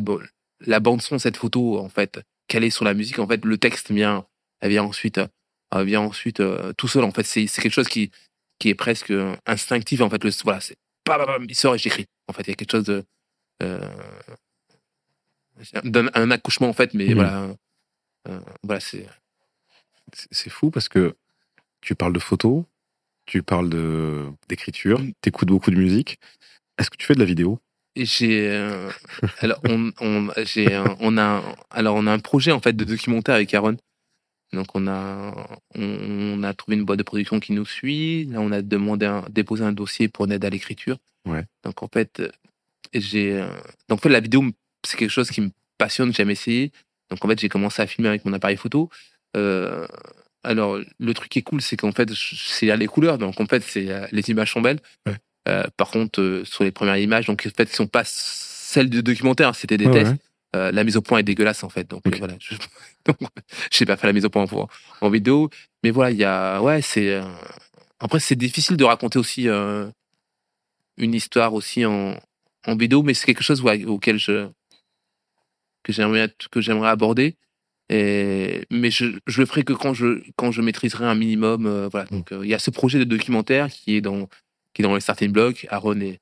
la 0.62 0.80
bande 0.80 1.02
son, 1.02 1.20
cette 1.20 1.38
photo, 1.38 1.78
en 1.80 1.90
fait, 1.90 2.22
est 2.50 2.70
sur 2.70 2.86
la 2.86 2.94
musique, 2.94 3.20
en 3.20 3.28
fait, 3.28 3.44
le 3.46 3.58
texte 3.58 3.92
vient, 3.92 4.26
elle 4.60 4.70
vient 4.70 4.84
ensuite, 4.84 5.20
elle 5.72 5.86
vient 5.86 6.02
ensuite 6.02 6.40
euh, 6.40 6.74
tout 6.74 6.88
seul. 6.88 7.04
En 7.04 7.12
fait, 7.12 7.24
c'est 7.24 7.48
quelque 7.48 7.72
chose 7.72 7.88
qui, 7.88 8.12
qui 8.60 8.70
est 8.70 8.76
presque 8.76 9.14
instinctif. 9.46 10.02
En 10.02 10.10
fait, 10.10 10.24
le, 10.24 10.32
voilà, 10.44 10.62
c'est, 10.62 10.76
il 11.48 11.56
sort 11.56 11.76
et 11.76 11.78
j'écris. 11.78 12.06
En 12.28 12.34
fait, 12.34 12.44
il 12.44 12.50
y 12.50 12.52
a 12.52 12.56
quelque 12.56 12.72
chose 12.72 12.86
de, 12.86 13.04
euh, 13.64 13.90
un, 16.14 16.32
accouchement, 16.32 16.70
en 16.70 16.74
fait, 16.74 16.94
mais 16.94 17.10
mmh. 17.10 17.14
voilà, 17.14 17.56
euh, 18.28 18.40
voilà, 18.64 18.80
c'est. 18.80 19.08
C'est 20.32 20.52
fou 20.52 20.70
parce 20.70 20.90
que 20.90 21.16
tu 21.82 21.96
parles 21.96 22.14
de 22.14 22.20
photos, 22.20 22.66
tu 23.26 23.44
parles 23.44 23.70
de 23.70 24.26
d'écriture, 24.50 25.00
tu 25.22 25.30
écoutes 25.30 25.50
beaucoup 25.50 25.72
de 25.72 25.76
musique. 25.76 26.20
Est-ce 26.78 26.90
que 26.90 26.98
tu 26.98 27.06
fais 27.06 27.14
de 27.14 27.20
la 27.20 27.26
vidéo? 27.26 27.60
J'ai 27.96 28.50
euh, 28.50 28.90
alors 29.40 29.60
on, 29.66 29.92
on 30.02 30.30
j'ai 30.44 30.82
on 31.00 31.18
a 31.18 31.44
alors 31.70 31.96
on 31.96 32.08
a 32.08 32.12
un 32.12 32.20
projet 32.20 32.52
en 32.52 32.60
fait 32.60 32.74
de 32.74 32.84
documentaire 32.84 33.36
avec 33.36 33.54
Aaron. 33.54 33.78
Donc 34.52 34.68
on 34.76 34.88
a 34.88 35.60
on, 35.76 36.44
a 36.44 36.54
trouvé 36.54 36.78
une 36.78 36.84
boîte 36.84 37.00
de 37.00 37.04
production 37.04 37.40
qui 37.40 37.54
nous 37.54 37.66
suit. 37.66 38.26
Là 38.26 38.40
on 38.40 38.52
a 38.52 38.62
demandé 38.62 39.06
un, 39.06 39.26
déposé 39.30 39.64
un 39.64 39.74
dossier 39.74 40.08
pour 40.08 40.26
une 40.26 40.32
aide 40.32 40.46
à 40.46 40.50
l'écriture. 40.50 40.98
Ouais. 41.26 41.46
Donc 41.64 41.84
en 41.84 41.88
fait 41.88 42.22
j'ai 42.94 43.34
euh, 43.34 43.48
donc 43.90 44.00
en 44.00 44.02
fait 44.02 44.10
la 44.10 44.20
vidéo 44.20 44.44
c'est 44.86 44.98
quelque 44.98 45.10
chose 45.10 45.30
qui 45.30 45.42
me 45.42 45.50
passionne, 45.78 46.14
j'aime 46.14 46.30
essayer. 46.30 46.72
Donc 47.10 47.24
en 47.24 47.28
fait 47.28 47.40
j'ai 47.40 47.50
commencé 47.50 47.82
à 47.82 47.88
filmer 47.88 48.10
avec 48.10 48.26
mon 48.26 48.34
appareil 48.34 48.58
photo. 48.58 48.90
Euh, 49.36 49.88
alors, 50.44 50.78
le 51.00 51.14
truc 51.14 51.30
qui 51.30 51.40
est 51.40 51.44
cool, 51.44 51.62
c'est 51.62 51.78
qu'en 51.78 51.92
fait, 51.92 52.10
c'est 52.14 52.76
les 52.76 52.88
couleurs. 52.88 53.18
Donc, 53.18 53.40
en 53.40 53.46
fait, 53.46 53.64
c'est 53.64 53.90
euh, 53.90 54.06
les 54.12 54.30
images 54.30 54.52
sont 54.52 54.62
belles. 54.62 54.80
Euh, 55.48 55.64
par 55.78 55.90
contre, 55.90 56.22
euh, 56.22 56.46
sur 56.46 56.64
les 56.64 56.72
premières 56.72 56.98
images, 56.98 57.26
donc 57.28 57.48
en 57.48 57.56
fait, 57.56 57.70
qui 57.70 57.76
sont 57.76 57.88
pas 57.88 58.04
celles 58.06 58.90
du 58.90 59.04
documentaire, 59.04 59.50
hein, 59.50 59.54
c'était 59.54 59.78
des 59.78 59.90
tests. 59.90 60.16
la 60.54 60.84
mise 60.84 60.98
au 60.98 61.02
point 61.02 61.20
est 61.20 61.24
dégueulasse 61.24 61.64
en 61.64 61.70
fait. 61.70 61.90
Donc 61.90 62.02
voilà, 62.18 62.36
je 62.40 62.56
n'ai 63.80 63.86
pas 63.86 63.98
fait 63.98 64.08
la 64.08 64.14
mise 64.14 64.26
au 64.26 64.30
point 64.30 64.46
en, 64.50 64.70
en 65.02 65.10
vidéo, 65.10 65.50
mais 65.84 65.92
voilà, 65.92 66.12
il 66.12 66.18
y 66.18 66.24
a 66.24 66.62
ouais, 66.62 66.82
c'est 66.82 67.20
après 68.00 68.20
c'est 68.20 68.36
difficile 68.36 68.78
de 68.78 68.84
raconter 68.84 69.20
aussi 69.20 69.48
une 69.48 71.14
histoire 71.14 71.54
aussi 71.54 71.86
en, 71.86 72.16
en 72.66 72.76
vidéo, 72.76 73.04
mais 73.04 73.14
c'est 73.14 73.26
quelque 73.26 73.44
chose 73.44 73.64
auquel 73.86 74.18
je 74.18 74.48
que 75.84 75.92
j'aimerais 75.92 76.30
que 76.50 76.62
mais 77.90 78.92
je, 78.92 79.06
je, 79.28 79.42
le 79.42 79.46
ferai 79.46 79.64
que 79.64 79.74
quand 79.74 79.94
je, 79.94 80.22
quand 80.36 80.52
je 80.52 80.62
maîtriserai 80.62 81.06
un 81.06 81.16
minimum. 81.16 81.66
Euh, 81.66 81.90
voilà. 81.92 82.08
Mm. 82.12 82.16
Donc, 82.16 82.32
euh, 82.32 82.42
il 82.44 82.50
y 82.50 82.54
a 82.54 82.60
ce 82.60 82.72
projet 82.72 83.00
de 83.00 83.04
documentaire 83.04 83.70
qui 83.70 83.96
est 83.96 84.02
dans, 84.02 84.28
qui 84.74 84.82
est 84.82 84.84
dans 84.84 84.96
les 84.96 85.02
starting 85.02 85.32
blocks. 85.32 85.68
Aaron 85.70 86.00
est, 86.00 86.20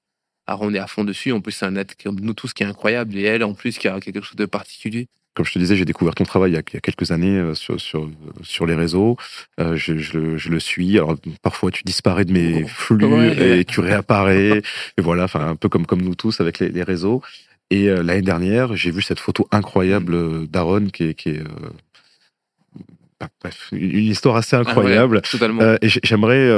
Aaron 0.48 0.74
est 0.74 0.80
à 0.80 0.88
fond 0.88 1.04
dessus. 1.04 1.32
En 1.32 1.42
plus, 1.42 1.52
c'est 1.52 1.66
un 1.66 1.76
être 1.76 1.96
comme 2.02 2.20
nous 2.20 2.34
tous 2.34 2.54
qui 2.54 2.64
est 2.64 2.68
incroyable. 2.68 3.16
Et 3.18 3.24
elle, 3.24 3.44
en 3.44 3.54
plus, 3.54 3.78
qui 3.78 3.88
a 3.88 4.00
quelque 4.00 4.22
chose 4.22 4.36
de 4.36 4.46
particulier. 4.46 5.08
Comme 5.34 5.46
je 5.46 5.54
te 5.54 5.60
disais, 5.60 5.78
j'ai 5.78 5.86
découvert 5.86 6.14
ton 6.14 6.26
travail 6.26 6.52
il 6.52 6.56
y 6.56 6.58
a, 6.58 6.62
quelques 6.62 7.12
années 7.12 7.38
euh, 7.38 7.56
sur, 7.56 7.80
sur, 7.80 8.10
sur 8.44 8.66
les 8.66 8.76
réseaux. 8.76 9.16
je, 9.58 9.98
je, 9.98 10.36
je, 10.36 10.50
le 10.50 10.60
suis. 10.60 10.98
Alors, 10.98 11.16
parfois, 11.42 11.72
tu 11.72 11.84
disparais 11.86 12.26
de 12.26 12.34
mes 12.34 12.64
oh. 12.64 12.68
flux 12.68 13.32
et 13.40 13.64
tu 13.64 13.80
réapparais. 13.80 14.62
et 14.98 15.02
voilà, 15.02 15.24
enfin, 15.26 15.48
un 15.48 15.56
peu 15.56 15.70
comme, 15.70 15.86
comme 15.86 16.02
nous 16.02 16.16
tous 16.16 16.42
avec 16.42 16.60
les, 16.60 16.68
les 16.68 16.84
réseaux. 16.84 17.22
Et 17.72 17.88
euh, 17.88 18.04
l'année 18.04 18.22
dernière, 18.22 18.76
j'ai 18.76 18.92
vu 18.92 19.02
cette 19.02 19.22
photo 19.22 19.48
incroyable 19.50 20.14
euh, 20.14 20.46
d'Aaron 20.46 20.88
qui 20.88 21.06
est, 21.06 21.14
qui 21.14 21.30
est 21.30 21.40
euh, 21.40 21.70
bah, 23.18 23.30
bref, 23.40 23.70
une 23.72 24.04
histoire 24.04 24.36
assez 24.36 24.58
ah 24.58 24.60
incroyable. 24.60 25.22
et 25.82 25.88
j'aimerais, 25.88 26.50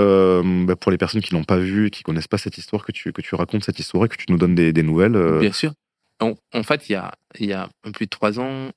bah, 0.66 0.76
pour 0.76 0.91
les 0.91 0.97
personnes 0.97 1.22
qui 1.22 1.34
l'ont 1.34 1.43
pas 1.43 1.57
vue, 1.57 1.91
qui 1.91 2.01
connaissent 2.01 2.28
pas 2.28 2.39
cette 2.39 2.57
histoire, 2.57 2.84
que 2.84 2.91
tu, 2.91 3.14
que 3.14 3.22
tu 3.22 3.36
racontes 3.36 3.64
cette 3.64 3.78
histoire 3.78 4.05
et 4.05 4.09
que 4.09 4.18
tu 4.18 4.26
nous 4.30 4.38
donnes 4.38 4.55
des, 4.55 4.74
des 4.74 4.82
nouvelles. 4.82 5.39
Bien 5.39 5.51
sûr. 5.51 5.74
En, 6.20 6.34
en, 6.53 6.64
fait, 6.64 6.89
il 6.89 6.93
y 6.93 6.95
a, 6.95 7.11
il 7.39 7.45
y 7.45 7.53
a 7.53 7.70
plus 7.93 8.05
de 8.05 8.09
trois 8.09 8.39
ans, 8.39 8.72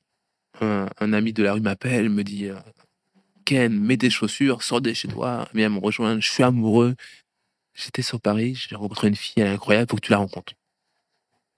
un, 0.60 1.12
ami 1.12 1.32
de 1.32 1.42
la 1.42 1.54
rue 1.54 1.60
m'appelle, 1.60 2.10
me 2.10 2.22
dit 2.22 2.50
Ken, 3.46 3.72
mets 3.72 3.96
des 3.96 4.10
chaussures, 4.10 4.62
sors 4.62 4.82
de 4.82 4.92
chez 4.92 5.08
toi, 5.08 5.48
viens 5.54 5.70
me 5.70 5.78
rejoindre, 5.78 6.20
je 6.20 6.28
suis 6.28 6.42
amoureux. 6.42 6.96
J'étais 7.72 8.02
sur 8.02 8.20
Paris, 8.20 8.66
j'ai 8.68 8.74
rencontré 8.74 9.08
une 9.08 9.16
fille, 9.16 9.34
elle 9.36 9.46
est 9.46 9.54
incroyable, 9.54 9.88
faut 9.90 9.96
que 9.96 10.02
tu 10.02 10.12
la 10.12 10.18
rencontres. 10.18 10.52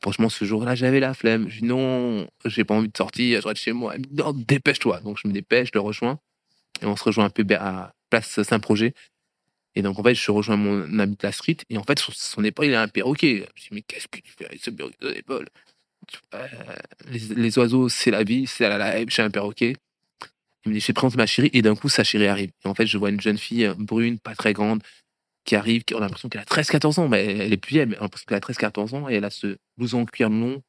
Franchement, 0.01 0.29
ce 0.29 0.45
jour-là, 0.45 0.75
j'avais 0.75 1.01
la 1.01 1.13
flemme. 1.13 1.49
Je 1.49 1.61
dis 1.61 1.65
non, 1.65 2.29
j'ai 2.45 2.65
pas 2.65 2.75
envie 2.75 2.89
de 2.89 2.97
sortir, 2.97 3.41
je 3.41 3.49
reste 3.49 3.63
chez 3.63 3.73
moi. 3.73 3.95
non, 4.13 4.33
dépêche-toi. 4.33 5.01
Donc, 5.01 5.19
je 5.23 5.27
me 5.27 5.33
dépêche, 5.33 5.69
je 5.69 5.73
le 5.75 5.81
rejoins. 5.81 6.19
Et 6.83 6.87
on 6.87 6.97
se 6.97 7.05
rejoint 7.05 7.25
un 7.25 7.31
peu 7.31 7.45
à 7.57 7.93
Place 8.11 8.43
Saint-Projet. 8.43 8.95
Et 9.75 9.83
donc, 9.83 9.99
en 9.99 10.03
fait, 10.03 10.15
je 10.15 10.31
rejoins 10.31 10.57
mon 10.57 10.99
ami 10.99 11.13
de 11.13 11.23
la 11.23 11.33
street. 11.33 11.59
Et 11.69 11.79
en 11.79 11.83
fait, 11.83 11.99
sur 11.99 12.15
son 12.15 12.45
épaule, 12.45 12.67
il 12.67 12.75
a 12.75 12.83
un 12.83 12.89
perroquet. 12.89 13.49
Je 13.55 13.63
dis, 13.63 13.69
mais 13.73 13.83
qu'est-ce 13.83 14.09
que 14.09 14.21
tu 14.21 14.33
fais 14.37 14.47
avec 14.47 14.63
ce 14.63 14.71
perroquet 14.71 14.97
sur 15.01 15.11
l'épaule? 15.11 15.47
Les, 17.11 17.59
oiseaux, 17.59 17.89
c'est 17.89 18.11
la 18.11 18.25
vie, 18.25 18.47
c'est 18.47 18.69
la 18.69 18.99
live, 18.99 19.09
j'ai 19.11 19.23
un 19.23 19.31
perroquet. 19.31 19.77
Il 20.65 20.71
me 20.71 20.75
dit, 20.75 20.81
je 20.81 20.93
prendre 20.93 21.17
ma 21.17 21.27
chérie. 21.27 21.51
Et 21.53 21.63
d'un 21.63 21.75
coup, 21.75 21.89
sa 21.89 22.05
chérie 22.05 22.27
arrive. 22.27 22.51
Et 22.65 22.69
en 22.69 22.75
fait, 22.75 22.87
je 22.87 22.99
vois 22.99 23.11
une 23.11 23.21
jeune 23.21 23.39
fille 23.39 23.67
euh, 23.67 23.75
brune, 23.75 24.19
pas 24.19 24.35
très 24.35 24.53
grande, 24.53 24.83
qui 25.49 25.57
arrive, 25.57 25.83
on 25.95 25.97
a 25.97 26.01
l'impression 26.01 26.29
qu'elle 26.29 26.43
a 26.43 26.45
13-14 26.45 27.01
ans, 27.01 27.09
mais 27.09 27.25
elle 27.25 27.55
est 27.55 27.57
plus 27.57 27.71
vieille, 27.71 27.87
mais 27.87 27.97
on 27.97 28.01
a 28.01 28.03
l'impression 28.03 28.27
qu'elle 28.29 28.37
a 28.37 28.41
13-14 28.41 28.95
ans, 28.95 29.09
et 29.09 29.15
elle 29.15 29.25
a 29.25 29.31
ce 29.31 29.57
blouson 29.79 30.03
en 30.03 30.05
cuir 30.05 30.29
long 30.29 30.63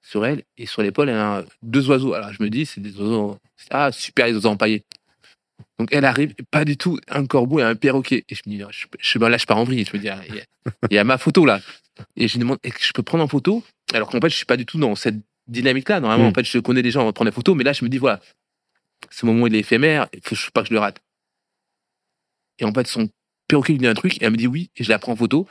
sur 0.00 0.24
elle, 0.24 0.42
et 0.56 0.64
sur 0.64 0.80
l'épaule, 0.80 1.10
elle 1.10 1.18
a 1.18 1.44
deux 1.60 1.90
oiseaux. 1.90 2.14
Alors 2.14 2.32
je 2.32 2.42
me 2.42 2.48
dis, 2.48 2.64
c'est 2.64 2.80
des 2.80 2.98
oiseaux, 2.98 3.36
ah 3.70 3.92
super, 3.92 4.26
les 4.26 4.32
oiseaux 4.32 4.48
empaillés. 4.48 4.84
Donc 5.78 5.90
elle 5.92 6.06
arrive, 6.06 6.34
pas 6.50 6.64
du 6.64 6.78
tout 6.78 6.98
un 7.08 7.26
corbeau 7.26 7.60
et 7.60 7.62
un 7.62 7.74
perroquet. 7.74 8.24
Et 8.30 8.34
je 8.34 8.40
me 8.46 8.56
dis, 8.56 8.64
je, 8.70 8.86
je, 8.98 9.18
là, 9.18 9.36
je 9.36 9.44
pars 9.44 9.58
en 9.58 9.64
vrille. 9.64 9.84
Je 9.84 9.94
me 9.94 10.02
dis, 10.02 10.08
il 10.90 10.94
y, 10.94 10.98
a, 10.98 11.04
ma 11.04 11.18
photo 11.18 11.44
là. 11.44 11.60
Et 12.16 12.26
je 12.26 12.34
lui 12.34 12.40
demande, 12.40 12.58
est-ce 12.62 12.74
que 12.74 12.84
je 12.84 12.92
peux 12.92 13.02
prendre 13.02 13.24
en 13.24 13.28
photo? 13.28 13.62
Alors 13.92 14.08
qu'en 14.08 14.20
fait, 14.20 14.30
je 14.30 14.36
suis 14.36 14.46
pas 14.46 14.56
du 14.56 14.64
tout 14.64 14.78
dans 14.78 14.94
cette 14.94 15.16
dynamique-là. 15.46 16.00
Normalement, 16.00 16.28
en 16.28 16.30
mm. 16.30 16.34
fait, 16.34 16.44
je 16.44 16.58
connais 16.58 16.80
des 16.80 16.90
gens, 16.90 17.02
on 17.02 17.06
va 17.06 17.12
prendre 17.12 17.30
des 17.30 17.34
photos, 17.34 17.54
mais 17.54 17.64
là, 17.64 17.74
je 17.74 17.84
me 17.84 17.90
dis, 17.90 17.98
voilà, 17.98 18.20
ce 19.10 19.26
moment, 19.26 19.46
il 19.46 19.54
est 19.54 19.60
éphémère, 19.60 20.08
il 20.14 20.20
faut 20.22 20.36
pas 20.54 20.62
que 20.62 20.68
je 20.68 20.72
le 20.72 20.80
rate. 20.80 21.00
Et 22.58 22.64
en 22.64 22.72
fait, 22.72 22.86
son 22.86 23.10
perroquet 23.48 23.72
lui 23.72 23.80
dit 23.80 23.86
un 23.86 23.94
truc, 23.94 24.20
et 24.20 24.24
elle 24.24 24.32
me 24.32 24.36
dit 24.36 24.46
oui, 24.46 24.70
et 24.76 24.84
je 24.84 24.90
la 24.90 24.98
prends 24.98 25.12
en 25.12 25.16
photo. 25.16 25.46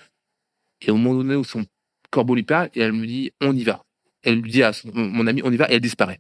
Et 0.82 0.91
au 0.91 0.98
moment 0.98 1.16
donné 1.16 1.36
où 1.36 1.43
son 1.43 1.66
corbeau 2.12 2.36
lui 2.36 2.43
parle, 2.43 2.70
elle 2.76 2.93
me 2.93 3.06
dit 3.06 3.32
on 3.41 3.56
y 3.56 3.64
va. 3.64 3.84
Elle 4.24 4.39
lui 4.39 4.52
dit 4.52 4.64
à 4.64 4.72
mon 4.93 5.28
ami 5.28 5.41
on 5.43 5.52
y 5.52 5.58
va, 5.58 5.70
et 5.70 5.76
elle 5.76 5.82
disparaît. 5.82 6.20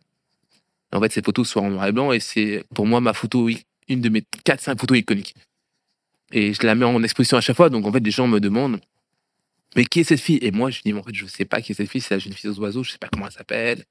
en 0.93 1.01
fait, 1.01 1.11
ces 1.11 1.21
photos 1.21 1.49
sont 1.49 1.59
en 1.61 1.69
noir 1.69 1.87
et 1.87 1.91
blanc, 1.91 2.11
et 2.11 2.19
c'est 2.19 2.63
pour 2.73 2.85
moi 2.85 3.01
ma 3.01 3.13
photo, 3.13 3.49
une 3.87 4.01
de 4.01 4.09
mes 4.09 4.21
4-5 4.45 4.79
photos 4.79 4.97
iconiques. 4.97 5.35
Et 6.31 6.53
je 6.53 6.65
la 6.65 6.75
mets 6.75 6.85
en 6.85 7.01
exposition 7.03 7.37
à 7.37 7.41
chaque 7.41 7.55
fois, 7.55 7.69
donc 7.69 7.85
en 7.85 7.91
fait, 7.91 7.99
des 7.99 8.11
gens 8.11 8.27
me 8.27 8.39
demandent 8.39 8.79
mais 9.75 9.85
qui 9.85 9.99
est 9.99 10.03
cette 10.03 10.21
fille? 10.21 10.39
Et 10.41 10.51
moi, 10.51 10.71
je 10.71 10.81
dis, 10.83 10.93
en 10.93 11.03
fait, 11.03 11.13
je 11.13 11.25
sais 11.25 11.45
pas 11.45 11.61
qui 11.61 11.73
est 11.73 11.75
cette 11.75 11.89
fille, 11.89 12.01
c'est 12.01 12.15
la 12.15 12.19
jeune 12.19 12.33
fille 12.33 12.49
aux 12.49 12.59
oiseaux, 12.59 12.83
je 12.83 12.91
sais 12.91 12.97
pas 12.97 13.09
comment 13.11 13.25
elle 13.25 13.33
s'appelle. 13.33 13.83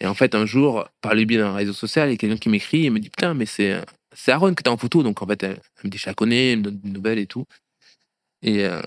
Et 0.00 0.06
en 0.06 0.14
fait, 0.14 0.34
un 0.34 0.46
jour, 0.46 0.88
par 1.00 1.14
le 1.14 1.24
biais 1.24 1.38
d'un 1.38 1.54
réseau 1.54 1.72
social, 1.72 2.08
il 2.08 2.12
y 2.12 2.14
a 2.14 2.18
quelqu'un 2.18 2.36
qui 2.36 2.48
m'écrit 2.48 2.86
et 2.86 2.90
me 2.90 2.98
dit, 2.98 3.08
putain, 3.08 3.32
mais 3.32 3.46
c'est 3.46 3.80
c'est 4.16 4.32
Aaron 4.32 4.54
qui 4.54 4.62
était 4.62 4.70
en 4.70 4.76
photo. 4.76 5.02
Donc, 5.02 5.22
en 5.22 5.26
fait, 5.26 5.42
elle, 5.42 5.60
me 5.84 5.90
dit, 5.90 5.98
je 5.98 6.06
la 6.06 6.14
connais, 6.14 6.52
elle 6.52 6.58
me 6.58 6.64
donne 6.64 6.78
des 6.78 6.90
nouvelles 6.90 7.18
et 7.18 7.26
tout. 7.26 7.46
Et, 8.42 8.64
euh, 8.64 8.82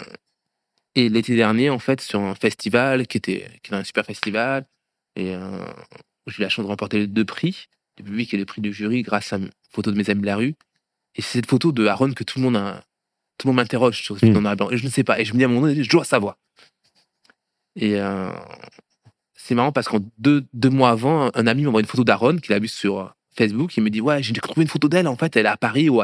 et 0.96 1.08
l'été 1.08 1.36
dernier, 1.36 1.70
en 1.70 1.80
fait, 1.80 2.02
sur 2.02 2.20
un 2.20 2.36
festival 2.36 3.08
qui 3.08 3.18
était, 3.18 3.48
qui 3.62 3.70
était 3.70 3.76
un 3.76 3.84
super 3.84 4.06
festival, 4.06 4.66
et 5.16 5.36
euh, 5.36 5.66
j'ai 6.28 6.40
eu 6.40 6.42
la 6.42 6.50
chance 6.50 6.66
de 6.66 6.70
remporter 6.70 7.00
les 7.00 7.08
deux 7.08 7.26
prix, 7.26 7.68
le 7.98 8.04
public 8.04 8.34
et 8.34 8.38
le 8.38 8.46
prix 8.46 8.62
du 8.62 8.74
jury, 8.74 9.04
grâce 9.04 9.32
à 9.32 9.38
une 9.38 9.52
photo 9.70 9.92
de 9.92 9.98
mes 9.98 10.10
amis 10.10 10.22
de 10.22 10.26
la 10.26 10.36
rue. 10.36 10.56
Et 11.16 11.22
c'est 11.22 11.40
cette 11.40 11.46
photo 11.46 11.72
de 11.72 11.86
Aaron 11.86 12.14
que 12.14 12.24
tout 12.24 12.40
le 12.40 12.46
monde 12.46 12.58
a, 12.58 12.84
tout 13.38 13.48
le 13.48 13.50
monde 13.54 13.58
m'interroge 13.58 14.02
sur 14.02 14.16
ce 14.16 14.26
film 14.26 14.40
mmh. 14.40 14.56
blanc. 14.56 14.70
Et 14.72 14.78
je 14.78 14.86
ne 14.86 14.90
sais 14.90 15.04
pas. 15.04 15.20
Et 15.20 15.26
je 15.26 15.34
me 15.34 15.38
dis 15.38 15.44
à 15.44 15.48
un 15.48 15.50
moment 15.50 15.68
donné, 15.68 15.84
je 15.84 15.90
dois 15.90 16.06
savoir. 16.06 16.38
Et 17.76 18.00
euh, 18.00 18.32
c'est 19.36 19.56
marrant 19.56 19.72
parce 19.72 19.88
qu'en 19.88 20.00
deux, 20.18 20.46
deux 20.54 20.70
mois 20.70 20.92
avant, 20.92 21.32
un 21.34 21.48
ami 21.48 21.64
m'envoie 21.64 21.82
une 21.82 21.88
photo 21.88 22.04
d'Aaron 22.04 22.38
qu'il 22.38 22.54
a 22.54 22.60
vue 22.60 22.68
sur 22.68 23.14
Facebook, 23.40 23.76
il 23.78 23.84
me 23.84 23.90
dit 23.90 24.02
Ouais, 24.02 24.22
j'ai 24.22 24.34
trouvé 24.34 24.64
une 24.64 24.68
photo 24.68 24.90
d'elle, 24.90 25.08
en 25.08 25.16
fait, 25.16 25.36
elle 25.36 25.46
est 25.46 25.50
à 25.50 25.58
Paris 25.58 25.90
ou 25.90 26.02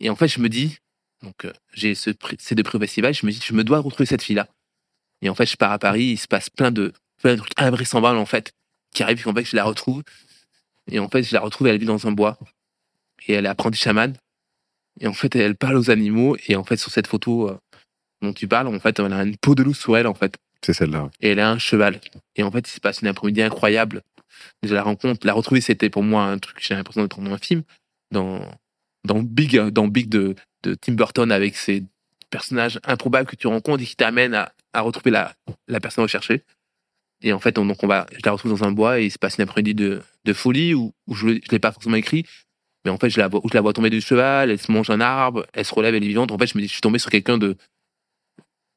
Et 0.00 0.08
en 0.08 0.16
fait, 0.16 0.28
je 0.28 0.40
me 0.40 0.48
dis 0.48 0.78
Donc, 1.22 1.44
euh, 1.44 1.52
j'ai 1.72 1.94
ce, 1.94 2.10
ces 2.38 2.54
deux 2.54 2.62
prix 2.62 2.76
au 2.78 2.80
festival, 2.80 3.12
je 3.12 3.26
me 3.26 3.32
dis 3.32 3.40
Je 3.44 3.52
me 3.52 3.64
dois 3.64 3.80
retrouver 3.80 4.06
cette 4.06 4.22
fille-là. 4.22 4.48
Et 5.22 5.28
en 5.28 5.34
fait, 5.34 5.46
je 5.46 5.56
pars 5.56 5.72
à 5.72 5.78
Paris, 5.78 6.04
il 6.04 6.16
se 6.16 6.28
passe 6.28 6.50
plein 6.50 6.70
de, 6.70 6.92
plein 7.20 7.34
de 7.34 7.38
trucs 7.38 7.52
invraisemblables, 7.56 8.18
en 8.18 8.26
fait, 8.26 8.52
qui 8.94 9.02
arrive, 9.02 9.22
et 9.26 9.28
en 9.28 9.34
fait, 9.34 9.44
je 9.44 9.56
la 9.56 9.64
retrouve. 9.64 10.02
Et 10.90 10.98
en 10.98 11.08
fait, 11.08 11.22
je 11.22 11.34
la 11.34 11.40
retrouve, 11.40 11.66
elle 11.66 11.78
vit 11.78 11.86
dans 11.86 12.06
un 12.06 12.12
bois. 12.12 12.38
Et 13.26 13.32
elle 13.32 13.46
est 13.46 13.48
apprentie 13.48 13.78
chamane. 13.78 14.14
Et 15.00 15.08
en 15.08 15.14
fait, 15.14 15.34
elle 15.34 15.56
parle 15.56 15.76
aux 15.76 15.90
animaux. 15.90 16.36
Et 16.46 16.56
en 16.56 16.62
fait, 16.62 16.76
sur 16.76 16.92
cette 16.92 17.06
photo 17.06 17.48
euh, 17.48 17.58
dont 18.22 18.32
tu 18.32 18.46
parles, 18.46 18.68
en 18.68 18.78
fait, 18.78 18.98
elle 19.00 19.12
a 19.12 19.24
une 19.24 19.36
peau 19.36 19.54
de 19.54 19.62
loup 19.62 19.74
sur 19.74 19.96
elle, 19.96 20.06
en 20.06 20.14
fait. 20.14 20.36
C'est 20.64 20.74
celle-là. 20.74 21.10
Et 21.20 21.30
elle 21.30 21.40
a 21.40 21.50
un 21.50 21.58
cheval. 21.58 22.00
Et 22.36 22.42
en 22.42 22.50
fait, 22.50 22.68
il 22.68 22.72
se 22.72 22.80
passe 22.80 23.00
une 23.00 23.08
après-midi 23.08 23.42
incroyable. 23.42 24.02
Je 24.62 24.74
la 24.74 24.82
rencontre. 24.82 25.26
La 25.26 25.32
retrouver, 25.32 25.60
c'était 25.60 25.90
pour 25.90 26.02
moi 26.02 26.24
un 26.24 26.38
truc, 26.38 26.58
j'ai 26.60 26.74
l'impression 26.74 27.02
d'être 27.02 27.20
dans 27.20 27.32
un 27.32 27.38
film. 27.38 27.62
Dans, 28.10 28.48
dans 29.04 29.22
Big, 29.22 29.56
dans 29.56 29.88
Big 29.88 30.08
de, 30.08 30.34
de 30.62 30.74
Tim 30.74 30.92
Burton 30.92 31.32
avec 31.32 31.56
ses 31.56 31.84
personnages 32.30 32.80
improbables 32.84 33.28
que 33.28 33.36
tu 33.36 33.46
rencontres 33.46 33.82
et 33.82 33.86
qui 33.86 33.96
t'amènent 33.96 34.34
à, 34.34 34.52
à 34.72 34.80
retrouver 34.80 35.10
la, 35.10 35.34
la 35.68 35.80
personne 35.80 36.02
recherchée. 36.02 36.42
Et 37.22 37.32
en 37.32 37.38
fait, 37.38 37.58
on, 37.58 37.64
donc 37.64 37.82
on 37.82 37.86
va, 37.86 38.06
je 38.12 38.20
la 38.24 38.32
retrouve 38.32 38.50
dans 38.50 38.64
un 38.64 38.72
bois 38.72 39.00
et 39.00 39.06
il 39.06 39.10
se 39.10 39.18
passe 39.18 39.38
une 39.38 39.42
après-midi 39.42 39.74
de, 39.74 40.02
de 40.24 40.32
folie 40.32 40.74
où, 40.74 40.92
où 41.06 41.14
je 41.14 41.26
ne 41.28 41.38
l'ai 41.50 41.58
pas 41.58 41.72
forcément 41.72 41.96
écrit. 41.96 42.26
Mais 42.84 42.90
en 42.90 42.98
fait, 42.98 43.08
je 43.08 43.18
la, 43.18 43.28
vois, 43.28 43.40
je 43.48 43.54
la 43.54 43.62
vois 43.62 43.72
tomber 43.72 43.88
du 43.88 44.00
cheval, 44.00 44.50
elle 44.50 44.58
se 44.58 44.70
mange 44.70 44.90
un 44.90 45.00
arbre, 45.00 45.46
elle 45.54 45.64
se 45.64 45.74
relève, 45.74 45.94
elle 45.94 46.04
est 46.04 46.08
vivante. 46.08 46.32
En 46.32 46.38
fait, 46.38 46.46
je 46.46 46.58
me 46.58 46.60
dis, 46.60 46.68
je 46.68 46.72
suis 46.72 46.82
tombé 46.82 46.98
sur 46.98 47.10
quelqu'un 47.10 47.38
de. 47.38 47.56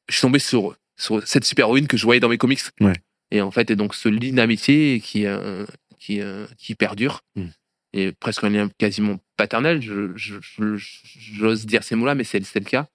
Je 0.08 0.14
suis 0.14 0.22
tombé 0.22 0.38
sur, 0.38 0.74
sur 0.96 1.26
cette 1.26 1.44
super-héroïne 1.44 1.86
que 1.86 1.98
je 1.98 2.04
voyais 2.04 2.20
dans 2.20 2.30
mes 2.30 2.38
comics. 2.38 2.60
Ouais. 2.80 2.94
Et 3.30 3.40
en 3.42 3.50
fait, 3.50 3.70
et 3.70 3.76
donc 3.76 3.94
ce 3.94 4.08
lien 4.08 4.32
d'amitié 4.32 5.00
qui, 5.00 5.26
euh, 5.26 5.66
qui, 5.98 6.20
euh, 6.20 6.46
qui 6.56 6.74
perdure. 6.74 7.20
Mm. 7.36 7.46
Et 7.94 8.12
presque 8.12 8.44
un 8.44 8.50
lien 8.50 8.68
quasiment 8.78 9.18
paternel, 9.36 9.80
je- 9.82 10.14
je- 10.16 10.38
je- 10.40 10.76
j'ose 10.76 11.66
dire 11.66 11.82
ces 11.82 11.94
mots-là, 11.96 12.14
mais 12.14 12.24
c'est 12.24 12.38
le 12.40 12.60
cas. 12.64 12.86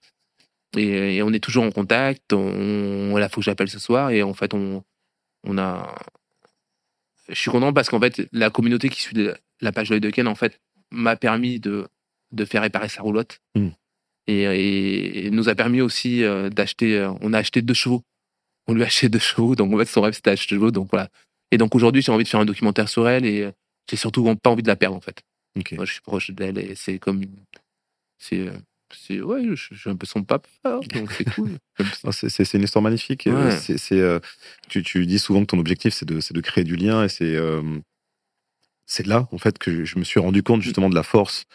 Et, 0.77 1.17
et 1.17 1.23
on 1.23 1.31
est 1.34 1.39
toujours 1.43 1.63
en 1.63 1.71
contact. 1.71 2.34
On, 2.34 3.09
voilà, 3.11 3.29
faut 3.29 3.41
que 3.41 3.45
j'appelle 3.45 3.69
ce 3.69 3.79
soir. 3.79 4.09
Et 4.11 4.23
en 4.23 4.34
fait, 4.34 4.53
on, 4.53 4.84
on 5.45 5.57
a. 5.57 5.95
Je 7.29 7.36
suis 7.36 7.51
content 7.51 7.71
parce 7.73 7.89
qu'en 7.89 7.99
fait, 7.99 8.27
la 8.31 8.49
communauté 8.49 8.89
qui 8.89 9.01
suit 9.01 9.15
la 9.61 9.71
page 9.71 9.89
de 9.89 9.93
l'œil 9.93 10.01
de 10.01 10.09
Ken, 10.09 10.27
en 10.27 10.36
fait, 10.36 10.59
m'a 10.91 11.15
permis 11.15 11.59
de, 11.59 11.88
de 12.31 12.45
faire 12.45 12.61
réparer 12.63 12.89
sa 12.89 13.01
roulotte. 13.01 13.39
Mm. 13.55 13.69
Et, 14.27 14.43
et- 14.43 15.25
et 15.25 15.29
nous 15.31 15.49
a 15.49 15.55
permis 15.55 15.81
aussi 15.81 16.23
euh, 16.23 16.49
d'acheter. 16.49 17.07
on 17.21 17.34
a 17.34 17.38
acheté 17.39 17.61
deux 17.61 17.73
chevaux. 17.73 18.03
On 18.68 18.74
lui 18.74 18.84
a 18.84 18.86
acheté 18.86 19.09
deux 19.09 19.20
chevaux. 19.20 19.55
Donc, 19.55 19.74
en 19.74 19.78
fait, 19.78 19.86
son 19.86 20.01
rêve, 20.01 20.14
c'était 20.14 20.32
d'acheter 20.32 20.55
deux 20.55 20.59
chevaux. 20.59 20.72
Donc, 20.72 20.89
voilà. 20.91 21.09
Et 21.51 21.57
donc, 21.57 21.76
aujourd'hui, 21.76 22.01
j'ai 22.01 22.11
envie 22.11 22.24
de 22.24 22.30
faire 22.30 22.39
un 22.39 22.45
documentaire 22.45 22.89
sur 22.89 23.07
elle 23.07 23.26
et 23.26 23.41
euh, 23.43 23.51
j'ai 23.89 23.97
surtout 23.97 24.24
pas 24.36 24.49
envie 24.49 24.64
de 24.64 24.68
la 24.68 24.76
perdre, 24.76 24.95
en 24.97 25.01
fait. 25.01 25.22
Moi, 25.76 25.86
je 25.86 25.93
suis 25.93 26.01
proche 26.01 26.32
d'elle 26.32 26.57
et 26.57 26.76
c'est 26.76 26.97
comme. 26.99 27.22
C'est. 28.18 28.39
euh, 28.47 28.53
c'est 28.95 29.22
ouais, 29.22 29.43
je, 29.43 29.55
je 29.55 29.76
suis 29.76 29.89
un 29.89 29.95
peu 29.95 30.05
son 30.05 30.24
papa, 30.24 30.47
donc 30.64 31.11
c'est 31.11 31.24
cool. 31.34 31.57
C'est- 32.11 32.53
une 32.53 32.61
histoire 32.64 32.84
magnifique. 32.84 33.24
Ouais. 33.26 33.34
Euh, 33.34 33.78
euh, 33.93 34.20
tu, 34.70 34.84
tu 34.84 35.05
dis 35.07 35.18
souvent 35.18 35.41
que 35.41 35.47
ton 35.47 35.57
objectif, 35.59 35.93
c'est 35.93 36.05
de, 36.07 36.41
créer 36.41 36.64
du 36.64 36.76
lien 36.76 37.03
et 37.03 37.09
c'est 37.09 37.36
euh, 37.36 37.61
c'est 38.86 39.07
là, 39.07 39.28
en 39.32 39.38
fait, 39.39 39.57
que 39.57 39.84
je 39.86 39.97
me 39.97 40.03
suis 40.03 40.20
rendu 40.20 40.43
compte 40.43 40.61
justement 40.61 40.89
de 40.89 40.95
la 40.95 41.03
force 41.03 41.45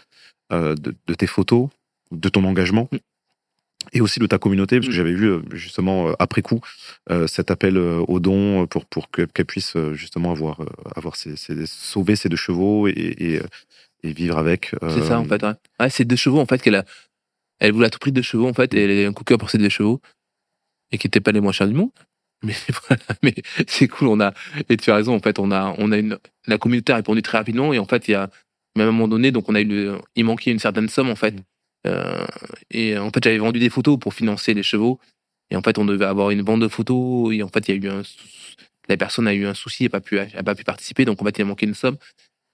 euh, 0.53 0.75
de, 0.75 0.95
de 1.07 1.15
tes 1.15 1.27
photos, 1.29 1.69
de 2.11 2.29
ton 2.29 2.45
engagement 2.45 2.89
Mm. 2.91 2.97
Et 3.93 4.01
aussi 4.01 4.21
de 4.21 4.27
ta 4.27 4.39
communauté, 4.39 4.77
parce 4.77 4.87
que 4.89 4.93
Mm. 4.93 4.97
j'avais 4.97 5.13
vu 5.15 5.27
euh, 5.31 5.41
justement 5.53 6.09
euh, 6.09 6.13
après 6.19 6.43
coup 6.43 6.61
euh, 7.11 7.27
cet 7.27 7.51
appel 7.51 7.77
aux 7.79 8.21
dons 8.21 8.67
pour, 8.67 8.85
pour 8.87 9.11
que- 9.11 9.23
qu'elle 9.23 9.47
puisse 9.47 9.77
justement 9.93 10.31
avoir, 10.33 10.61
avoir 10.97 11.17
ses, 11.17 11.37
ses- 11.37 11.67
sauver 11.67 12.17
ses 12.17 12.29
deux 12.29 12.37
chevaux 12.37 12.89
et, 12.89 12.93
et, 12.93 13.41
et 14.03 14.13
vivre 14.13 14.39
avec. 14.39 14.73
C'est 14.91 15.03
ça, 15.05 15.19
en 15.19 15.25
fait. 15.25 15.43
Ouais, 15.43 15.53
Ouais, 15.81 15.91
c'est 15.91 16.05
deux 16.05 16.17
chevaux, 16.17 16.39
en 16.41 16.47
fait, 16.47 16.61
qu'elle 16.63 16.75
a. 16.77 16.85
Elle 17.61 17.73
voulait 17.73 17.87
à 17.87 17.91
tout 17.91 17.99
prix 17.99 18.13
deux 18.13 18.23
chevaux, 18.23 18.47
en 18.49 18.55
fait, 18.55 18.73
et 18.75 18.85
elle 18.85 19.05
a 19.07 19.09
un 19.09 19.13
coup 19.13 19.25
de 19.25 19.29
cœur 19.29 19.39
pour 19.39 19.51
ces 19.51 19.59
deux 19.59 19.69
chevaux, 19.69 20.01
et 20.93 20.99
qui 20.99 21.07
n'étaient 21.09 21.21
pas 21.21 21.33
les 21.33 21.41
moins 21.41 21.53
chers 21.53 21.67
du 21.69 21.75
monde. 21.75 21.91
Mais 22.45 22.55
voilà, 22.87 23.03
mais 23.25 23.35
c'est 23.67 23.89
cool, 23.89 24.07
on 24.07 24.21
a. 24.21 24.33
Et 24.69 24.77
tu 24.77 24.93
as 24.93 24.95
raison, 24.95 25.13
en 25.13 25.19
fait, 25.19 25.41
on 25.41 25.51
a, 25.51 25.75
on 25.79 25.91
a 25.91 25.97
une. 25.99 26.19
La 26.47 26.57
communauté 26.57 26.93
a 26.93 26.97
répondu 26.97 27.21
très 27.21 27.37
rapidement, 27.37 27.73
et 27.73 27.81
en 27.81 27.85
fait, 27.85 28.07
il 28.07 28.13
y 28.13 28.15
a. 28.15 28.31
Même 28.77 28.87
à 28.87 28.89
un 28.91 28.93
moment 28.93 29.09
donné, 29.09 29.33
donc 29.33 29.49
on 29.49 29.57
a 29.57 29.61
eu. 29.61 29.89
Il 30.15 30.25
manquait 30.25 30.53
une 30.53 30.61
certaine 30.61 30.89
somme, 30.89 31.11
en 31.11 31.17
fait. 31.17 31.35
Euh, 31.87 32.27
et 32.71 32.99
en 32.99 33.11
fait, 33.11 33.23
j'avais 33.25 33.39
vendu 33.39 33.59
des 33.61 33.71
photos 33.71 33.99
pour 33.99 34.15
financer 34.15 34.55
les 34.55 34.63
chevaux. 34.63 34.99
Et 35.51 35.57
en 35.57 35.63
fait, 35.63 35.79
on 35.79 35.85
devait 35.85 36.05
avoir 36.05 36.31
une 36.31 36.43
vente 36.43 36.61
de 36.61 36.69
photos. 36.69 37.33
Et 37.35 37.43
en 37.43 37.49
fait, 37.49 37.69
il 37.69 37.75
y 37.75 37.79
a 37.79 37.87
eu 37.87 37.91
un. 37.91 38.03
La 38.89 38.97
personne 38.97 39.27
a 39.27 39.35
eu 39.35 39.47
un 39.47 39.55
souci, 39.55 39.85
n'a 39.85 39.91
pas, 39.91 40.01
pu- 40.01 40.65
participer. 40.65 41.05
Donc, 41.05 41.21
en 41.21 41.25
fait, 41.25 41.39
il 41.39 41.43
a 41.43 41.45
manqué 41.45 41.67
une 41.67 41.75
somme. 41.75 41.97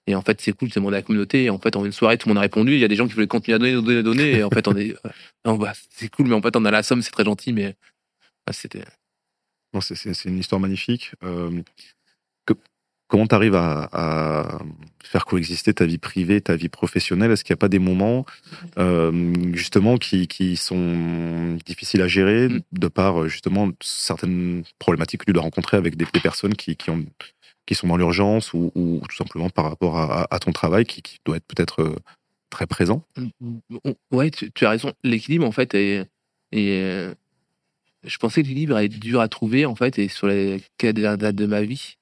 Et 0.07 0.15
en 0.15 0.21
fait, 0.21 0.39
c'est 0.39 0.51
cool, 0.53 0.67
j'ai 0.69 0.75
demandé 0.75 0.97
à 0.97 0.99
la 0.99 1.01
communauté. 1.03 1.45
Et 1.45 1.49
en 1.49 1.57
fait, 1.59 1.75
en 1.75 1.85
une 1.85 1.91
soirée, 1.91 2.17
tout 2.17 2.27
le 2.27 2.33
monde 2.33 2.39
a 2.39 2.41
répondu. 2.41 2.73
Il 2.73 2.79
y 2.79 2.83
a 2.83 2.87
des 2.87 2.95
gens 2.95 3.07
qui 3.07 3.13
voulaient 3.13 3.27
continuer 3.27 3.55
à 3.55 3.59
donner, 3.59 3.73
donner, 3.73 4.03
donner. 4.03 4.31
Et 4.39 4.43
en 4.43 4.49
fait, 4.49 4.67
on 4.67 4.75
est. 4.75 4.95
bah, 5.43 5.73
c'est 5.89 6.09
cool, 6.09 6.27
mais 6.27 6.35
en 6.35 6.41
fait, 6.41 6.55
on 6.55 6.65
a 6.65 6.71
la 6.71 6.83
somme, 6.83 7.01
c'est 7.01 7.11
très 7.11 7.25
gentil. 7.25 7.53
Mais 7.53 7.75
c'était. 8.51 8.83
Non, 9.73 9.81
c'est- 9.81 10.25
une 10.25 10.37
histoire 10.37 10.61
magnifique. 10.61 11.11
Euh, 11.23 11.61
comment 13.07 13.27
tu 13.27 13.35
arrives 13.35 13.55
à, 13.55 13.89
à 13.93 14.59
faire 15.03 15.25
coexister 15.25 15.73
ta 15.73 15.85
vie 15.85 15.97
privée, 15.97 16.41
ta 16.41 16.55
vie 16.55 16.69
professionnelle? 16.69 17.31
Est-ce 17.31 17.43
qu'il 17.43 17.53
n'y 17.53 17.57
a 17.57 17.63
pas 17.65 17.69
des 17.69 17.79
moments 17.79 18.25
euh, 18.77 19.33
justement 19.53 19.97
qui, 19.97 20.27
qui 20.27 20.55
sont 20.57 21.57
difficiles 21.65 22.01
à 22.01 22.07
gérer 22.07 22.49
Mm. 22.49 22.61
de 22.73 22.87
par 22.87 23.21
euh, 23.23 23.27
justement 23.27 23.69
certaines 23.81 24.63
problématiques 24.79 25.21
que 25.21 25.25
tu 25.25 25.33
dois 25.33 25.43
rencontrer 25.43 25.77
avec 25.77 25.95
des, 25.95 26.05
des 26.13 26.19
personnes 26.19 26.55
qui, 26.55 26.75
qui, 26.75 26.89
ont, 26.89 27.05
qui 27.65 27.75
sont 27.75 27.87
dans 27.87 27.97
l'urgence 27.97 28.53
ou, 28.53 28.71
ou 28.75 29.01
tout 29.07 29.15
simplement 29.15 29.49
par 29.49 29.65
rapport 29.69 29.97
à, 29.97 30.39
ton 30.39 30.51
travail 30.51 30.85
qui, 30.85 31.01
doit 31.25 31.37
être 31.37 31.45
peut-être 31.47 31.81
euh, 31.81 31.95
très 32.49 32.67
présent? 32.67 33.03
On- 33.41 33.95
Ouais, 34.11 34.31
tu, 34.31 34.51
tu 34.51 34.65
as 34.65 34.69
raison. 34.71 34.93
L'équilibre, 35.03 35.45
en 35.45 35.51
fait, 35.51 35.73
est. 35.75 36.05
est, 36.51 37.13
je 38.03 38.17
pensais 38.17 38.43
que 38.43 38.47
l'équilibre 38.47 38.77
est 38.77 38.87
dur 38.89 39.19
à 39.19 39.27
trouver, 39.27 39.65
en 39.65 39.75
fait, 39.75 39.97
et 39.97 40.07
sur 40.09 40.27
les 40.27 40.61
quatre 40.77 40.95
dernières 40.95 41.17
dates 41.17 41.35
de 41.35 41.45
ma 41.47 41.63
vie, 41.63 41.97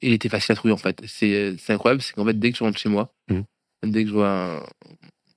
il 0.00 0.12
était 0.12 0.28
facile 0.28 0.52
à 0.52 0.56
trouver, 0.56 0.72
en 0.72 0.76
fait. 0.78 1.00
C'est 1.06 1.56
incroyable, 1.68 2.02
c'est 2.02 2.12
qu'en 2.14 2.24
fait, 2.24 2.38
dès 2.38 2.50
que 2.52 2.58
je 2.58 2.64
rentre 2.64 2.78
chez 2.78 2.88
moi, 2.88 3.12
Mhm. 3.30 3.44
dès 3.84 4.02
que 4.04 4.08
je 4.10 4.14
vois 4.14 4.66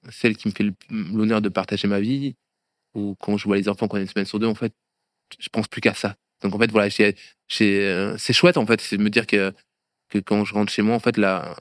celle 0.10 0.36
qui 0.36 0.48
me 0.48 0.54
fait 0.54 0.66
l'honneur 0.90 1.42
de 1.42 1.50
partager 1.50 1.88
ma 1.88 2.00
vie, 2.00 2.36
ou 2.94 3.16
quand 3.20 3.38
je 3.38 3.46
vois 3.46 3.58
les 3.58 3.70
enfants 3.70 3.88
qu'on 3.88 3.98
a 3.98 4.02
une 4.02 4.08
semaine 4.08 4.26
sur 4.26 4.40
deux, 4.40 4.48
en 4.48 4.56
fait, 4.56 4.74
je 5.40 5.50
pense 5.50 5.68
plus 5.68 5.82
qu'à 5.82 5.94
ça. 5.94 6.16
Donc, 6.42 6.54
en 6.56 6.60
fait, 6.60 6.72
voilà, 6.72 6.90
euh, 7.02 8.16
c'est 8.18 8.34
chouette, 8.34 8.58
en 8.58 8.66
fait, 8.66 8.82
c'est 8.82 8.98
de 8.98 9.04
me 9.04 9.10
dire 9.10 9.28
que, 9.28 9.54
que 10.10 10.18
quand 10.20 10.44
je 10.44 10.54
rentre 10.54 10.72
chez 10.72 10.82
moi, 10.82 10.96
en 10.96 11.00
fait, 11.00 11.18
la- 11.18 11.56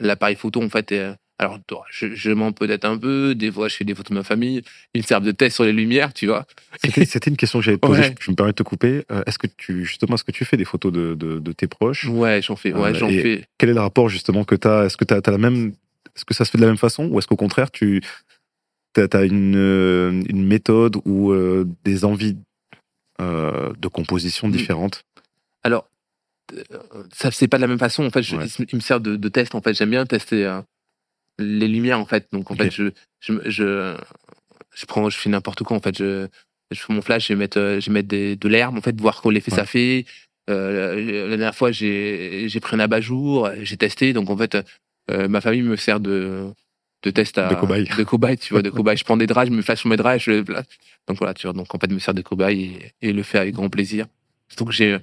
l'appareil 0.00 0.36
photo, 0.36 0.62
en 0.62 0.68
fait, 0.68 0.90
est- 0.92 1.14
alors, 1.38 1.58
je, 1.90 2.14
je 2.14 2.30
mens 2.30 2.52
peut-être 2.52 2.84
un 2.84 2.96
peu, 2.96 3.34
des 3.34 3.50
fois, 3.50 3.68
je 3.68 3.74
fais 3.76 3.84
des 3.84 3.94
photos 3.94 4.10
de 4.10 4.14
ma 4.14 4.22
famille, 4.22 4.62
ils 4.94 5.04
servent 5.04 5.24
de 5.24 5.32
test 5.32 5.56
sur 5.56 5.64
les 5.64 5.72
lumières, 5.72 6.14
tu 6.14 6.26
vois. 6.26 6.46
C'était 6.82 7.02
une 7.30 7.36
question 7.36 7.60
que 7.60 7.74
poser, 7.76 8.00
Ouais. 8.02 8.14
je, 8.20 8.24
je 8.26 8.30
me 8.30 8.36
permets 8.36 8.52
de 8.52 8.56
te 8.56 8.62
couper. 8.62 9.04
Euh, 9.10 9.22
est-ce 9.26 9.38
que 9.38 9.48
tu 9.48 9.84
justement 9.84 10.14
est-ce 10.14 10.22
que 10.24 10.30
tu 10.32 10.44
fais 10.44 10.56
des 10.56 10.64
photos 10.64 10.92
de, 10.92 11.14
de, 11.14 11.40
de 11.40 11.52
tes 11.52 11.66
proches? 11.66 12.04
Ouais, 12.06 12.40
j'en 12.40 12.54
fais, 12.56 12.72
ouais, 12.72 12.90
Euh, 12.90 12.94
j'en 12.94 13.08
fais. 13.08 13.44
quel 13.58 13.70
est 13.70 13.74
le 13.74 13.80
rapport 13.80 14.08
justement 14.08 14.44
que 14.44 14.54
tu 14.54 14.68
as 14.68 14.84
Est-ce 14.84 14.96
que 14.96 15.04
tu 15.04 15.12
as, 15.14 15.20
la 15.30 15.38
même 15.38 15.72
est-ce 16.14 16.24
que 16.24 16.34
ça 16.34 16.44
se 16.44 16.50
fait 16.52 16.58
de 16.58 16.62
la 16.62 16.68
même 16.68 16.76
façon 16.78 17.06
ou 17.08 17.18
est-ce 17.18 17.26
qu'au 17.26 17.34
contraire 17.36 17.72
tu 17.72 18.00
as, 18.96 19.24
une, 19.24 19.56
euh, 19.56 20.22
une 20.28 20.46
méthode 20.46 20.96
ou 21.04 21.34
des 21.84 22.04
envies 22.04 22.36
de 23.18 23.88
composition 23.88 24.46
Mm. 24.48 24.52
différentes? 24.52 25.02
Alors, 25.64 25.88
ça 27.12 27.30
c'est 27.30 27.48
pas 27.48 27.56
de 27.56 27.62
la 27.62 27.66
même 27.68 27.78
façon. 27.78 28.04
En 28.04 28.10
fait, 28.10 28.22
je- 28.22 28.36
Ouais. 28.36 28.46
il, 28.70 28.76
me 28.76 28.80
sert 28.80 29.00
de, 29.00 29.16
de 29.16 29.28
test. 29.28 29.54
En 29.54 29.60
fait, 29.62 29.74
j'aime 29.74 29.90
bien 29.90 30.06
tester 30.06 30.44
euh, 30.46 30.60
les 31.38 31.68
lumières. 31.68 31.98
En 32.00 32.06
fait, 32.06 32.26
donc 32.32 32.50
en 32.50 32.54
fait, 32.56 32.70
je, 32.70 32.90
je, 33.20 33.32
je, 33.46 33.96
je 34.74 34.86
prends, 34.86 35.08
je 35.10 35.16
fais 35.18 35.30
n'importe 35.30 35.62
quoi. 35.62 35.76
En 35.76 35.80
fait, 35.80 35.96
je, 35.96 36.26
je 36.70 36.80
fais 36.80 36.92
mon 36.92 37.02
flash, 37.02 37.28
je 37.28 37.32
vais 37.34 37.38
mettre, 37.38 37.58
euh, 37.58 37.80
je 37.80 37.86
vais 37.86 37.92
mettre 37.94 38.08
des- 38.08 38.36
de 38.36 38.48
l'herbe. 38.48 38.76
En 38.76 38.80
fait, 38.80 38.98
voir 39.00 39.20
quel 39.22 39.36
effet 39.36 39.52
Ouais. 39.52 39.58
ça 39.58 39.66
fait. 39.66 40.04
Euh, 40.50 41.24
la 41.28 41.36
dernière 41.36 41.54
fois, 41.54 41.72
j'ai, 41.72 42.48
pris 42.60 42.76
un 42.76 42.80
abat-jour, 42.80 43.50
j'ai 43.62 43.76
testé. 43.76 44.12
Donc 44.12 44.28
en 44.30 44.36
fait, 44.36 44.56
euh, 45.10 45.28
ma 45.28 45.40
famille 45.40 45.62
me 45.62 45.76
sert 45.76 46.00
de 46.00 46.50
de 47.02 47.10
test 47.10 47.36
à 47.36 47.48
De 47.48 47.54
cobaye. 47.54 47.84
de 47.84 48.02
cobaye, 48.02 48.38
tu 48.38 48.54
vois, 48.54 48.62
de 48.62 48.70
cobaye. 48.78 48.96
Je 48.96 49.04
prends 49.04 49.16
des 49.18 49.26
draps, 49.26 49.50
je 49.50 49.54
me 49.54 49.60
flash 49.62 49.80
sur 49.80 49.90
mes 49.90 49.96
draps, 49.96 50.22
je. 50.24 50.42
Donc 51.06 51.18
voilà, 51.18 51.34
tu 51.34 51.46
vois. 51.46 51.52
Donc 51.52 51.74
en 51.74 51.78
fait, 51.78 51.90
me 51.90 51.98
sert 51.98 52.14
de 52.14 52.22
cobaye 52.22 52.76
et, 53.00 53.08
et 53.08 53.12
le 53.12 53.22
fait 53.22 53.38
avec 53.38 53.54
grand 53.54 53.68
plaisir. 53.68 54.06
Que 54.56 54.70
j'ai 54.72 54.98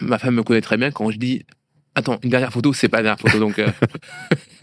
ma 0.00 0.18
femme 0.18 0.34
me 0.36 0.42
connaît 0.42 0.60
très 0.62 0.76
bien 0.78 0.90
quand 0.90 1.10
je 1.10 1.18
dis 1.18 1.44
attends 1.94 2.18
une 2.22 2.30
dernière 2.30 2.52
photo 2.52 2.72
c'est 2.72 2.88
pas 2.88 2.98
la 2.98 3.02
dernière 3.14 3.20
photo 3.20 3.38
donc 3.38 3.58
euh... 3.58 3.70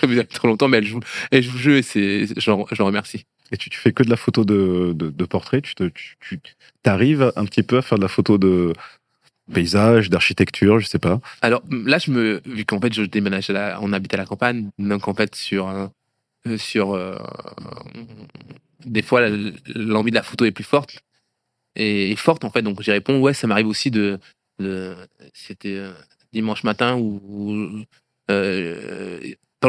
ça 0.00 0.24
trop 0.24 0.48
longtemps 0.48 0.68
mais 0.68 0.78
elle 0.78 0.86
joue 0.86 1.00
elle 1.30 1.42
joue 1.42 1.52
le 1.52 1.58
jeu 1.58 1.76
et 1.78 1.82
c'est 1.82 2.26
je 2.40 2.50
l'en 2.50 2.66
je 2.70 2.76
l'en 2.80 2.86
remercie. 2.86 3.24
Et 3.50 3.56
tu, 3.56 3.70
tu 3.70 3.78
fais 3.78 3.92
que 3.92 4.02
de 4.02 4.10
la 4.10 4.16
photo 4.18 4.44
de, 4.44 4.92
de, 4.94 5.08
de 5.08 5.24
portrait 5.24 5.62
Tu 5.62 5.74
te- 5.74 5.84
tu 5.88 6.16
tu- 6.20 6.38
t'arrives 6.82 7.32
un 7.34 7.44
petit 7.46 7.62
peu 7.62 7.78
à 7.78 7.82
faire 7.82 7.96
de 7.98 8.02
la 8.02 8.08
photo 8.08 8.36
de 8.36 8.74
paysage, 9.52 10.10
d'architecture, 10.10 10.78
je 10.78 10.86
sais 10.86 10.98
pas. 10.98 11.20
alors 11.40 11.62
là 11.70 11.98
je 11.98 12.10
me 12.10 12.42
vu 12.44 12.64
qu'en 12.66 12.80
fait 12.80 12.92
je 12.92 13.02
déménage 13.02 13.50
on 13.80 13.92
habite 13.94 14.12
à 14.14 14.18
la 14.18 14.26
campagne 14.26 14.68
donc 14.78 15.08
en 15.08 15.14
fait 15.14 15.34
sur 15.34 15.66
un- 15.68 15.90
euh, 16.46 16.58
sur 16.58 16.92
euh, 16.94 17.16
des 18.84 19.02
fois 19.02 19.22
l'envie 19.74 20.10
de 20.10 20.16
la 20.16 20.22
photo 20.22 20.44
est 20.44 20.52
plus 20.52 20.64
forte 20.64 20.98
et, 21.76 22.10
et 22.10 22.16
forte 22.16 22.44
en 22.44 22.50
fait 22.50 22.62
donc 22.62 22.82
j'y 22.82 22.90
réponds. 22.92 23.20
Ouais 23.20 23.34
ça 23.34 23.46
m'arrive 23.46 23.66
aussi 23.68 23.90
de, 23.90 24.18
de 24.58 24.94
c'était 25.32 25.76
euh, 25.76 25.92
dimanche 26.32 26.64
matin 26.64 26.96
où, 26.96 27.20
où, 27.24 27.84
euh, 28.30 29.20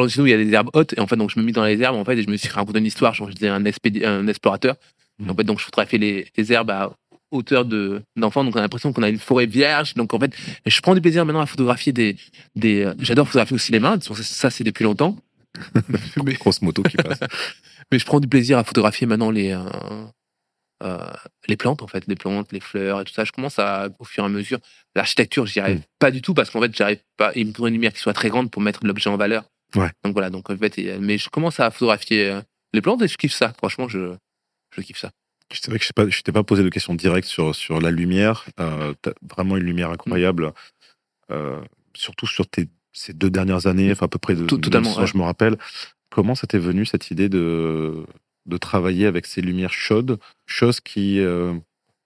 chez 0.07 0.19
nous 0.21 0.27
il 0.27 0.29
y 0.29 0.33
a 0.33 0.37
des 0.37 0.51
herbes 0.51 0.69
hautes 0.73 0.93
et 0.93 0.99
en 0.99 1.07
fait 1.07 1.15
donc 1.15 1.29
je 1.29 1.39
me 1.39 1.45
mis 1.45 1.51
dans 1.51 1.65
les 1.65 1.81
herbes 1.81 1.95
en 1.95 2.05
fait 2.05 2.17
et 2.17 2.23
je 2.23 2.29
me 2.29 2.37
suis 2.37 2.49
raconté 2.49 2.79
une 2.79 2.85
histoire 2.85 3.13
genre 3.13 3.29
j'étais 3.29 3.47
un, 3.47 3.63
un 3.65 4.27
explorateur 4.27 4.75
Mhm. 5.19 5.31
en 5.31 5.35
fait 5.35 5.43
donc 5.43 5.59
je 5.59 5.65
photographiais 5.65 5.99
les, 5.99 6.27
les 6.37 6.53
herbes 6.53 6.71
à, 6.71 6.93
hauteur 7.31 7.65
de 7.65 8.01
d'enfant, 8.15 8.43
donc 8.43 8.55
on 8.55 8.59
a 8.59 8.61
l'impression 8.61 8.93
qu'on 8.93 9.03
a 9.03 9.09
une 9.09 9.19
forêt 9.19 9.45
vierge. 9.45 9.93
Donc 9.95 10.13
en 10.13 10.19
fait, 10.19 10.33
je 10.65 10.81
prends 10.81 10.95
du 10.95 11.01
plaisir 11.01 11.25
maintenant 11.25 11.41
à 11.41 11.45
photographier 11.45 11.93
des 11.93 12.15
des. 12.55 12.83
euh, 12.85 12.93
J'adore 12.99 13.27
photographier 13.27 13.55
aussi 13.55 13.71
les 13.71 13.79
mains. 13.79 13.99
Ça, 14.01 14.13
ça, 14.15 14.49
c'est 14.49 14.63
depuis 14.63 14.83
longtemps. 14.83 15.15
mais, 16.23 16.33
Grosse 16.33 16.61
moto 16.61 16.83
qui 16.83 16.97
passe. 16.97 17.19
mais 17.91 17.99
je 17.99 18.05
prends 18.05 18.19
du 18.19 18.27
plaisir 18.27 18.57
à 18.57 18.63
photographier 18.63 19.07
maintenant 19.07 19.31
les 19.31 19.51
euh, 19.51 19.59
euh, 20.83 20.97
les 21.47 21.57
plantes 21.57 21.81
en 21.83 21.87
fait, 21.87 22.05
les 22.07 22.15
plantes, 22.15 22.51
les 22.51 22.59
fleurs 22.59 23.01
et 23.01 23.03
tout 23.05 23.13
ça. 23.13 23.23
Je 23.25 23.31
commence 23.31 23.59
à 23.59 23.89
au 23.99 24.05
fur 24.05 24.23
et 24.23 24.27
à 24.27 24.29
mesure. 24.29 24.59
L'architecture, 24.95 25.45
j'y 25.45 25.59
arrive 25.59 25.77
Mm. 25.79 25.83
pas 25.99 26.11
du 26.11 26.21
tout 26.21 26.33
parce 26.33 26.49
qu'en 26.49 26.61
fait, 26.61 26.75
j'arrive 26.75 26.99
pas. 27.17 27.31
Il 27.35 27.47
me 27.47 27.53
faut 27.53 27.67
une 27.67 27.73
lumière 27.73 27.93
qui 27.93 27.99
soit 27.99 28.13
très 28.13 28.29
grande 28.29 28.49
pour 28.51 28.61
mettre 28.61 28.85
l'objet 28.85 29.09
en 29.09 29.17
valeur. 29.17 29.43
Ouais. 29.75 29.91
Donc 30.03 30.13
voilà. 30.13 30.29
Donc 30.29 30.49
en 30.49 30.57
fait, 30.57 30.77
mais 30.99 31.17
je 31.17 31.29
commence 31.29 31.59
à 31.59 31.69
photographier 31.71 32.29
euh, 32.29 32.41
les 32.73 32.81
plantes 32.81 33.01
et 33.01 33.07
je 33.07 33.17
kiffe 33.17 33.33
ça. 33.33 33.53
Franchement, 33.57 33.87
je 33.87 34.15
je 34.75 34.81
kiffe 34.81 34.97
ça. 34.99 35.11
C'est 35.51 35.67
vrai 35.69 35.79
que 35.79 35.85
je 35.85 35.91
ne 36.03 36.21
t'ai 36.21 36.31
pas 36.31 36.43
posé 36.43 36.61
de 36.63 36.69
questions 36.69 36.93
directes 36.93 37.27
sur, 37.27 37.55
sur 37.55 37.81
la 37.81 37.89
lumière. 37.89 38.45
Euh, 38.59 38.93
t'as 39.01 39.11
vraiment 39.27 39.57
une 39.57 39.63
lumière 39.63 39.89
incroyable, 39.89 40.53
euh, 41.31 41.59
surtout 41.95 42.27
sur 42.27 42.47
tes, 42.47 42.67
ces 42.93 43.13
deux 43.13 43.31
dernières 43.31 43.65
années, 43.65 43.91
enfin 43.91 44.05
à 44.05 44.09
peu 44.09 44.19
près 44.19 44.35
de, 44.35 44.45
Tout- 44.45 44.57
de 44.57 44.61
totalement, 44.61 44.89
1900, 44.89 45.01
ouais. 45.01 45.07
je 45.07 45.17
me 45.17 45.23
rappelle. 45.23 45.57
Comment 46.11 46.35
ça 46.35 46.45
t'est 46.47 46.59
venu 46.59 46.85
cette 46.85 47.09
idée 47.11 47.29
de, 47.29 48.05
de 48.49 48.57
travailler 48.57 49.05
avec 49.05 49.25
ces 49.25 49.41
lumières 49.41 49.73
chaudes, 49.73 50.19
chose 50.45 50.79
qui 50.79 51.19
euh, 51.19 51.53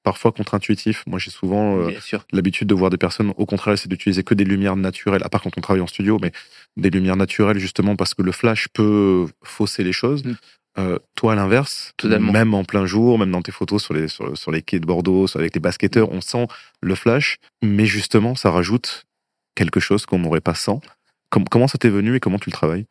parfois 0.03 0.31
contre-intuitif. 0.31 1.03
Moi 1.07 1.19
j'ai 1.19 1.31
souvent 1.31 1.79
euh, 1.79 1.91
l'habitude 2.31 2.67
de 2.67 2.75
voir 2.75 2.89
des 2.89 2.97
personnes, 2.97 3.33
au 3.37 3.45
contraire, 3.45 3.77
c'est 3.77 3.89
d'utiliser 3.89 4.23
que 4.23 4.33
des 4.33 4.43
lumières 4.43 4.75
naturelles, 4.75 5.23
à 5.23 5.29
part 5.29 5.41
quand 5.41 5.57
on 5.57 5.61
travaille 5.61 5.81
en 5.81 5.87
studio, 5.87 6.19
mais 6.21 6.31
des 6.77 6.89
lumières 6.89 7.15
naturelles 7.15 7.59
justement 7.59 7.95
parce 7.95 8.13
que 8.13 8.21
le 8.21 8.31
flash 8.31 8.67
peut 8.73 9.27
fausser 9.43 9.83
les 9.83 9.93
choses. 9.93 10.23
Mm. 10.23 10.35
Euh, 10.79 10.97
toi, 11.15 11.33
à 11.33 11.35
l'inverse, 11.35 11.93
même 12.03 12.55
en 12.55 12.63
plein 12.63 12.87
jour, 12.87 13.19
même 13.19 13.29
dans 13.29 13.43
tes 13.43 13.51
photos 13.51 13.83
sur 13.83 13.93
les, 13.93 14.07
sur, 14.07 14.35
sur 14.35 14.51
les 14.51 14.63
quais 14.63 14.79
de 14.79 14.87
Bordeaux, 14.87 15.27
avec 15.35 15.53
les 15.53 15.59
basketteurs, 15.59 16.11
on 16.11 16.19
sent 16.19 16.47
le 16.81 16.95
flash, 16.95 17.37
mais 17.61 17.85
justement, 17.85 18.33
ça 18.33 18.49
rajoute 18.49 19.05
quelque 19.53 19.79
chose 19.79 20.07
qu'on 20.07 20.17
n'aurait 20.17 20.41
pas 20.41 20.55
sans. 20.55 20.81
Com- 21.29 21.45
comment 21.47 21.67
ça 21.67 21.77
t'est 21.77 21.89
venu 21.89 22.15
et 22.15 22.19
comment 22.19 22.39
tu 22.39 22.49
le 22.49 22.53
travailles? 22.53 22.87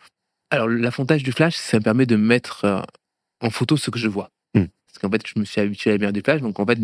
Alors, 0.51 0.69
l'avantage 0.69 1.25
du 1.25 1.33
flash, 1.33 1.57
ça 1.57 1.79
me 1.79 1.83
permet 1.83 2.07
de 2.07 2.15
mettre 2.15 2.65
euh, 2.65 2.83
en 3.43 3.51
photo 3.51 3.77
ce 3.77 3.91
que 3.91 3.99
je 3.99 4.09
vois. 4.09 4.31
Hmm. 4.55 4.67
Parce 4.87 4.99
qu'en 5.01 5.11
fait, 5.11 5.23
je 5.27 5.39
me 5.39 5.45
suis 5.45 5.61
habitué 5.61 5.91
à 5.91 5.93
la 5.93 5.97
lumière 5.99 6.13
du 6.13 6.21
flash. 6.21 6.41
Donc, 6.41 6.59
en 6.59 6.67
fait, 6.67 6.79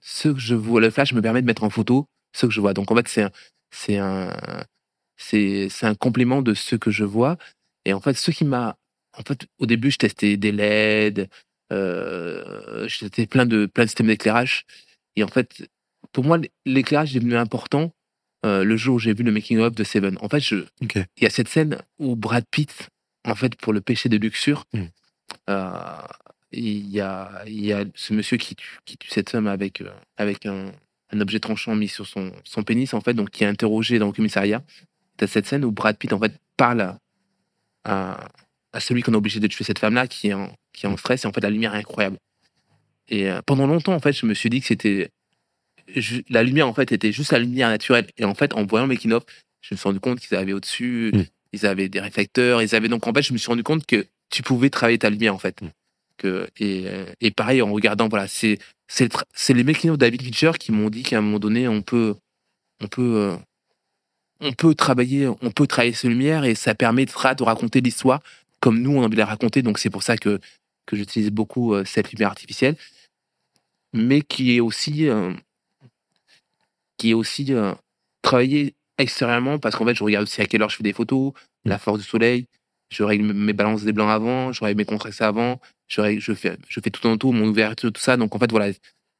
ce 0.00 0.28
que 0.28 0.38
je 0.38 0.54
vois, 0.54 0.80
le 0.80 0.90
flash 0.90 1.12
me 1.12 1.22
permet 1.22 1.42
de 1.42 1.46
mettre 1.46 1.64
en 1.64 1.70
photo 1.70 2.06
ce 2.34 2.46
que 2.46 2.52
je 2.52 2.60
vois. 2.60 2.74
Donc, 2.74 2.90
en 2.90 2.96
fait, 2.96 3.08
c'est 3.08 3.22
un, 3.22 3.30
c'est 3.70 3.98
un, 3.98 4.34
c'est, 5.16 5.68
un 5.82 5.94
complément 5.94 6.42
de 6.42 6.54
ce 6.54 6.76
que 6.76 6.90
je 6.90 7.04
vois. 7.04 7.36
Et 7.84 7.92
en 7.92 8.00
fait, 8.00 8.14
ce 8.14 8.30
qui 8.30 8.44
m'a, 8.44 8.76
en 9.16 9.22
fait, 9.22 9.46
au 9.58 9.66
début, 9.66 9.90
je 9.90 9.98
testais 9.98 10.36
des 10.36 10.52
LED, 10.52 11.28
euh, 11.72 12.88
je 12.88 12.98
testais 13.00 13.26
plein 13.26 13.46
de, 13.46 13.66
plein 13.66 13.84
de 13.84 13.88
systèmes 13.88 14.06
d'éclairage. 14.06 14.64
Et 15.16 15.22
en 15.22 15.28
fait, 15.28 15.68
pour 16.12 16.24
moi, 16.24 16.38
l'éclairage 16.64 17.14
est 17.14 17.20
devenu 17.20 17.36
important 17.36 17.92
euh, 18.46 18.64
le 18.64 18.76
jour 18.76 18.96
où 18.96 18.98
j'ai 18.98 19.12
vu 19.12 19.24
le 19.24 19.32
making-of 19.32 19.74
de 19.74 19.84
Seven. 19.84 20.16
En 20.20 20.28
fait, 20.28 20.42
il 20.50 20.64
y 21.20 21.26
a 21.26 21.30
cette 21.30 21.48
scène 21.48 21.78
où 21.98 22.14
Brad 22.14 22.44
Pitt, 22.50 22.88
en 23.26 23.34
fait, 23.34 23.56
pour 23.56 23.72
le 23.72 23.80
péché 23.80 24.08
de 24.08 24.16
luxure, 24.16 24.64
Mm. 24.72 24.84
Euh, 25.48 25.70
il, 26.52 26.88
y 26.90 27.00
a, 27.00 27.42
y 27.46 27.72
a 27.72 27.84
ce 27.94 28.12
monsieur 28.12 28.36
qui 28.36 28.54
tue, 28.56 28.78
qui 28.84 28.96
tue 28.98 29.08
cette 29.10 29.30
femme 29.30 29.46
avec, 29.46 29.80
euh, 29.80 29.90
avec 30.16 30.46
un, 30.46 30.72
un 31.10 31.20
objet 31.20 31.40
tranchant 31.40 31.74
mis 31.74 31.88
sur 31.88 32.06
son, 32.06 32.32
son 32.44 32.62
pénis, 32.62 32.92
en 32.94 33.00
fait, 33.00 33.14
donc 33.14 33.30
qui 33.30 33.44
est 33.44 33.46
interrogé 33.46 33.98
dans 33.98 34.06
le 34.06 34.12
commissariat. 34.12 34.62
T'as 35.16 35.26
cette 35.26 35.46
scène 35.46 35.64
où 35.64 35.72
Brad 35.72 35.96
Pitt, 35.96 36.12
en 36.12 36.18
fait, 36.18 36.32
parle 36.56 36.96
à, 37.84 38.28
celui 38.78 39.02
qu'on 39.02 39.12
est 39.12 39.16
obligé 39.16 39.40
de 39.40 39.46
tuer 39.46 39.64
cette 39.64 39.78
femme-là, 39.78 40.06
qui, 40.06 40.28
est 40.28 40.34
en- 40.34 40.52
qui 40.72 40.86
est 40.86 40.88
en 40.88 40.96
stress, 40.96 41.24
et 41.24 41.26
en 41.28 41.32
fait, 41.32 41.40
la 41.40 41.50
lumière 41.50 41.74
est 41.74 41.78
incroyable. 41.78 42.18
Et 43.08 43.30
euh, 43.30 43.40
pendant 43.44 43.66
longtemps, 43.66 43.94
en 43.94 44.00
fait, 44.00 44.12
je 44.12 44.26
me 44.26 44.34
suis 44.34 44.50
dit 44.50 44.60
que 44.60 44.66
c'était. 44.66 45.10
La 46.28 46.42
lumière, 46.42 46.68
en 46.68 46.74
fait, 46.74 46.92
était 46.92 47.12
juste 47.12 47.32
la 47.32 47.38
lumière 47.38 47.70
naturelle. 47.70 48.06
Et 48.18 48.24
en 48.26 48.34
fait, 48.34 48.52
en 48.52 48.66
voyant 48.66 48.84
le 48.84 48.92
making-of, 48.92 49.22
je 49.62 49.74
me 49.74 49.78
suis 49.78 49.88
rendu 49.88 50.00
compte 50.00 50.20
qu'ils 50.20 50.36
avaient 50.36 50.52
au-dessus, 50.52 51.10
Mm. 51.14 51.22
ils 51.54 51.66
avaient 51.66 51.88
des 51.88 52.00
réflecteurs, 52.00 52.60
ils 52.62 52.74
avaient 52.74 52.88
donc 52.88 53.06
en 53.06 53.12
fait, 53.14 53.22
je 53.22 53.32
me 53.32 53.38
suis 53.38 53.48
rendu 53.48 53.62
compte 53.62 53.86
que 53.86 54.06
tu 54.30 54.42
pouvais 54.42 54.70
travailler 54.70 54.98
ta 54.98 55.10
lumière 55.10 55.34
en 55.34 55.38
fait. 55.38 55.62
Mm. 55.62 55.70
Que 56.16 56.48
et, 56.58 56.84
euh, 56.86 57.06
et 57.20 57.30
pareil 57.30 57.62
en 57.62 57.72
regardant 57.72 58.08
voilà, 58.08 58.26
c'est 58.26 58.58
c'est 58.88 59.04
le 59.54 59.62
les 59.62 59.88
of 59.90 59.92
de 59.92 59.96
David 59.96 60.22
Fincher 60.22 60.52
qui 60.58 60.72
m'ont 60.72 60.90
dit 60.90 61.02
qu'à 61.02 61.18
un 61.18 61.20
moment 61.20 61.38
donné 61.38 61.68
on 61.68 61.82
peut 61.82 62.16
on 62.80 62.88
peut 62.88 63.16
euh, 63.16 63.36
on 64.40 64.52
peut 64.52 64.74
travailler 64.74 65.28
on 65.28 65.50
peut 65.50 65.66
travailler 65.66 65.92
ces 65.92 66.08
lumières 66.08 66.44
et 66.44 66.54
ça 66.54 66.74
permettra 66.74 67.34
de 67.34 67.42
raconter 67.42 67.80
l'histoire 67.80 68.20
comme 68.60 68.80
nous 68.80 68.96
on 68.96 69.02
a 69.02 69.06
envie 69.06 69.14
de 69.14 69.20
la 69.20 69.26
raconter 69.26 69.62
donc 69.62 69.78
c'est 69.78 69.90
pour 69.90 70.02
ça 70.02 70.16
que 70.16 70.40
que 70.86 70.96
j'utilise 70.96 71.30
beaucoup 71.30 71.74
euh, 71.74 71.84
cette 71.84 72.12
lumière 72.12 72.30
artificielle 72.30 72.76
mais 73.92 74.20
qui 74.20 74.56
est 74.56 74.60
aussi 74.60 75.08
euh, 75.08 75.32
qui 76.96 77.10
est 77.10 77.14
aussi 77.14 77.52
euh, 77.52 77.74
extérieurement 78.98 79.58
parce 79.58 79.76
qu'en 79.76 79.84
fait 79.84 79.94
je 79.94 80.04
regarde 80.04 80.24
aussi 80.24 80.40
à 80.40 80.46
quelle 80.46 80.62
heure 80.62 80.70
je 80.70 80.76
fais 80.76 80.82
des 80.82 80.92
photos 80.92 81.32
la 81.64 81.78
force 81.78 81.98
du 81.98 82.04
soleil 82.04 82.46
je 82.90 83.02
règle 83.02 83.32
mes 83.32 83.52
balances 83.52 83.82
des 83.84 83.92
blancs 83.92 84.10
avant 84.10 84.52
je 84.52 84.64
règle 84.64 84.78
mes 84.78 84.84
contrastes 84.84 85.22
avant 85.22 85.60
je 85.88 86.00
règle, 86.00 86.20
je 86.20 86.32
fais 86.32 86.56
je 86.68 86.80
fais 86.80 86.90
tout 86.90 87.06
en 87.06 87.16
tout 87.16 87.32
mon 87.32 87.48
ouverture 87.48 87.92
tout 87.92 88.00
ça. 88.00 88.16
Donc 88.16 88.34
en 88.34 88.38
fait 88.38 88.50
voilà 88.50 88.72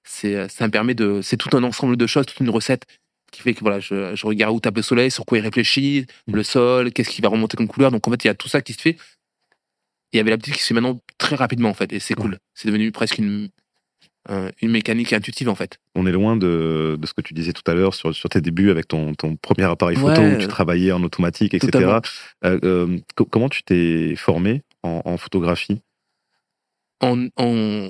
c'est 0.04 0.48
ça 0.48 0.66
me 0.66 0.70
permet 0.70 0.94
de 0.94 1.20
c'est 1.22 1.36
tout 1.36 1.54
un 1.56 1.62
ensemble 1.64 1.96
de 1.96 2.06
choses 2.06 2.26
toute 2.26 2.40
une 2.40 2.50
recette 2.50 2.86
qui 3.30 3.42
fait 3.42 3.54
que 3.54 3.60
voilà 3.60 3.78
je, 3.80 4.14
je 4.14 4.26
regarde 4.26 4.54
où 4.54 4.60
tape 4.60 4.76
le 4.76 4.82
soleil 4.82 5.10
sur 5.10 5.26
quoi 5.26 5.38
il 5.38 5.42
réfléchit 5.42 6.06
le 6.26 6.42
sol 6.42 6.92
qu'est-ce 6.92 7.10
qui 7.10 7.20
va 7.20 7.28
remonter 7.28 7.56
comme 7.56 7.68
couleur. 7.68 7.90
Donc 7.90 8.06
en 8.08 8.10
fait 8.10 8.24
il 8.24 8.28
y 8.28 8.30
a 8.30 8.34
tout 8.34 8.48
ça 8.48 8.62
qui 8.62 8.72
se 8.72 8.80
fait. 8.80 8.96
Il 10.12 10.16
y 10.16 10.20
avait 10.20 10.30
l'habitude 10.30 10.54
qui 10.54 10.62
se 10.62 10.68
fait 10.68 10.74
maintenant 10.74 11.00
très 11.18 11.36
rapidement 11.36 11.68
en 11.68 11.74
fait 11.74 11.92
et 11.92 12.00
c'est 12.00 12.14
cool. 12.14 12.38
C'est 12.54 12.68
devenu 12.68 12.90
presque 12.92 13.18
une 13.18 13.50
euh, 14.30 14.50
une 14.60 14.70
mécanique 14.70 15.12
intuitive 15.12 15.48
en 15.48 15.54
fait 15.54 15.78
On 15.94 16.06
est 16.06 16.12
loin 16.12 16.36
de, 16.36 16.96
de 17.00 17.06
ce 17.06 17.14
que 17.14 17.22
tu 17.22 17.34
disais 17.34 17.52
tout 17.52 17.62
à 17.70 17.74
l'heure 17.74 17.94
sur, 17.94 18.14
sur 18.14 18.28
tes 18.28 18.40
débuts 18.40 18.70
avec 18.70 18.86
ton, 18.88 19.14
ton 19.14 19.36
premier 19.36 19.64
appareil 19.64 19.96
photo 19.96 20.20
Ouais. 20.20 20.36
où 20.36 20.38
tu 20.38 20.48
travaillais 20.48 20.92
en 20.92 21.02
automatique, 21.02 21.54
etc. 21.54 21.98
Euh, 22.44 22.58
euh, 22.64 22.98
co- 23.16 23.24
comment 23.24 23.48
tu 23.48 23.62
t'es 23.62 24.14
formé 24.16 24.62
en, 24.82 25.00
en 25.04 25.16
photographie? 25.16 25.80
En, 27.00 27.26
en- 27.36 27.88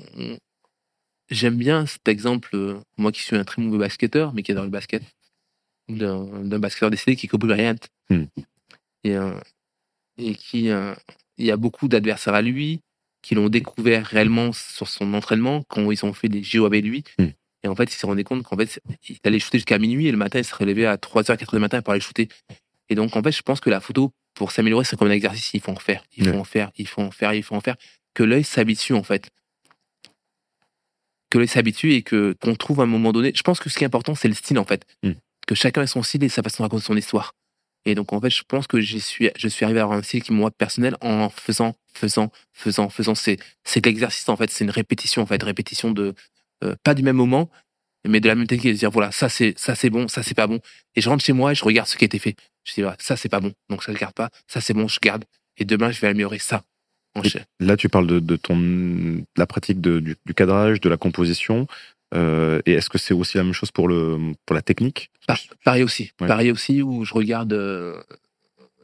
j'aime 1.29 1.57
bien 1.57 1.85
cet 1.85 2.07
exemple, 2.07 2.49
euh, 2.55 2.79
moi 2.97 3.11
qui 3.11 3.21
suis 3.21 3.35
un 3.35 3.43
très 3.43 3.61
mauvais 3.61 3.79
basketteur, 3.79 4.33
mais 4.33 4.43
qui 4.43 4.51
est 4.51 4.55
dans 4.55 4.63
le 4.63 4.69
basket, 4.69 5.03
d'un 5.89 6.59
basketteur 6.59 6.91
décédé 6.91 7.15
qui 7.15 7.25
est 7.25 7.29
Kobe 7.29 7.45
Bryant. 7.45 7.75
Hmm. 8.09 8.25
Et, 9.03 9.15
euh, 9.15 9.33
et 10.17 10.35
qui, 10.35 10.69
euh, 10.69 10.93
il 11.37 11.45
y 11.45 11.51
a 11.51 11.57
beaucoup 11.57 11.87
d'adversaires 11.87 12.33
à 12.35 12.41
lui 12.41 12.81
qui 13.21 13.35
l'ont 13.35 13.49
découvert 13.49 14.05
réellement 14.05 14.51
sur 14.53 14.87
son 14.87 15.13
entraînement 15.13 15.63
quand 15.67 15.89
ils 15.91 16.05
ont 16.05 16.13
fait 16.13 16.29
des 16.29 16.43
JO 16.43 16.65
avec 16.65 16.83
lui. 16.85 17.03
Hmm. 17.17 17.27
Et 17.63 17.67
en 17.67 17.75
fait, 17.75 17.91
il 17.91 17.95
s'est 17.95 18.07
rendu 18.07 18.23
compte 18.23 18.43
qu'en 18.43 18.55
fait, 18.55 18.79
il 19.09 19.17
allait 19.25 19.39
shooter 19.39 19.57
jusqu'à 19.57 19.77
minuit 19.77 20.07
et 20.07 20.11
le 20.11 20.17
matin, 20.17 20.39
il 20.39 20.45
se 20.45 20.55
relevait 20.55 20.85
à 20.85 20.95
3h, 20.95 21.35
4h 21.37 21.51
du 21.53 21.59
matin 21.59 21.81
pour 21.81 21.91
aller 21.91 22.01
shooter. 22.01 22.29
Et 22.87 22.95
donc, 22.95 23.15
en 23.15 23.21
fait, 23.21 23.31
je 23.33 23.41
pense 23.41 23.59
que 23.59 23.69
la 23.69 23.81
photo, 23.81 24.11
pour 24.33 24.51
s'améliorer, 24.51 24.85
c'est 24.85 24.97
comme 24.97 25.09
un 25.09 25.11
exercice. 25.11 25.53
Il 25.53 25.59
faut 25.59 25.71
en 25.71 25.75
faire, 25.75 26.03
il 26.15 26.23
faut 26.25 26.31
Ouais. 26.31 26.37
en 26.37 26.43
faire, 26.45 26.71
il 26.77 26.87
faut 26.87 27.01
en 27.01 27.11
faire, 27.11 27.33
il 27.33 27.43
faut 27.43 27.55
en 27.55 27.59
faire. 27.61 27.75
Que 28.13 28.23
l'œil 28.23 28.43
s'habitue, 28.45 28.93
en 28.93 29.03
fait. 29.03 29.29
Que 31.29 31.37
l'œil 31.37 31.47
s'habitue 31.47 31.93
et 31.93 32.01
que 32.01 32.35
qu'on 32.41 32.55
trouve 32.55 32.79
à 32.79 32.83
un 32.83 32.87
moment 32.87 33.11
donné. 33.11 33.31
Je 33.35 33.43
pense 33.43 33.59
que 33.59 33.69
ce 33.69 33.77
qui 33.77 33.83
est 33.83 33.87
important, 33.87 34.15
c'est 34.15 34.27
le 34.29 34.33
style, 34.33 34.57
en 34.57 34.65
fait. 34.65 34.85
Hmm. 35.03 35.11
Que 35.45 35.53
chacun 35.55 35.81
ait 35.83 35.87
son 35.87 36.01
style 36.01 36.23
et 36.23 36.29
sa 36.29 36.41
façon 36.41 36.63
de 36.63 36.65
raconter 36.65 36.85
son 36.85 36.95
histoire. 36.97 37.33
Et 37.85 37.95
donc, 37.95 38.11
en 38.13 38.19
fait, 38.19 38.29
je 38.29 38.43
pense 38.47 38.67
que 38.67 38.79
j'y 38.81 38.99
suis, 38.99 39.29
je 39.37 39.47
suis 39.47 39.63
arrivé 39.65 39.79
à 39.79 39.83
avoir 39.83 39.97
un 39.97 40.03
style 40.03 40.21
qui, 40.21 40.33
moi, 40.33 40.51
personnel, 40.51 40.95
en 41.01 41.29
faisant, 41.29 41.75
faisant, 41.93 42.31
faisant, 42.53 42.89
faisant. 42.89 43.15
C'est, 43.15 43.37
c'est 43.63 43.81
de 43.81 43.89
l'exercice, 43.89 44.27
en 44.29 44.35
fait. 44.35 44.51
C'est 44.51 44.63
une 44.65 44.69
répétition, 44.69 45.21
en 45.21 45.25
fait. 45.25 45.41
Répétition 45.41 45.91
de, 45.91 46.13
euh, 46.63 46.75
pas 46.83 46.93
du 46.93 47.03
même 47.03 47.15
moment, 47.15 47.49
mais 48.07 48.19
de 48.19 48.27
la 48.27 48.35
même 48.35 48.47
technique. 48.47 48.73
de 48.73 48.77
dire, 48.77 48.91
voilà, 48.91 49.11
ça, 49.11 49.29
c'est, 49.29 49.57
ça, 49.57 49.75
c'est 49.75 49.89
bon, 49.89 50.07
ça, 50.07 50.23
c'est 50.23 50.35
pas 50.35 50.47
bon. 50.47 50.59
Et 50.95 51.01
je 51.01 51.09
rentre 51.09 51.23
chez 51.23 51.33
moi 51.33 51.51
et 51.53 51.55
je 51.55 51.63
regarde 51.63 51.87
ce 51.87 51.95
qui 51.97 52.03
a 52.03 52.07
été 52.07 52.19
fait. 52.19 52.35
Je 52.65 52.73
dis, 52.73 52.81
voilà, 52.81 52.97
ça, 52.99 53.15
c'est 53.15 53.29
pas 53.29 53.39
bon. 53.39 53.53
Donc, 53.69 53.83
ça, 53.83 53.93
je 53.93 53.97
garde 53.97 54.13
pas. 54.13 54.29
Ça, 54.47 54.61
c'est 54.61 54.73
bon, 54.73 54.87
je 54.87 54.99
garde. 55.01 55.23
Et 55.57 55.65
demain, 55.65 55.91
je 55.91 55.99
vais 56.01 56.07
améliorer 56.07 56.39
ça. 56.39 56.63
Là, 57.59 57.75
tu 57.75 57.89
parles 57.89 58.07
de, 58.07 58.19
de 58.19 58.35
ton, 58.35 58.57
de 58.57 59.23
la 59.35 59.47
pratique 59.47 59.81
de- 59.81 59.99
du, 59.99 60.15
du 60.25 60.33
cadrage, 60.33 60.79
de 60.79 60.89
la 60.89 60.97
composition. 60.97 61.65
Euh, 62.15 62.61
et 62.65 62.73
est-ce 62.73 62.89
que 62.89 62.97
c'est 62.97 63.13
aussi 63.13 63.37
la 63.37 63.43
même 63.43 63.53
chose 63.53 63.71
pour, 63.71 63.87
le, 63.87 64.33
pour 64.45 64.55
la 64.55 64.61
technique? 64.61 65.11
Par- 65.27 65.39
pareil 65.63 65.83
aussi. 65.83 66.11
Ouais. 66.19 66.27
Pareil 66.27 66.51
aussi 66.51 66.81
où 66.81 67.05
je 67.05 67.13
regarde, 67.13 67.53
euh, 67.53 68.01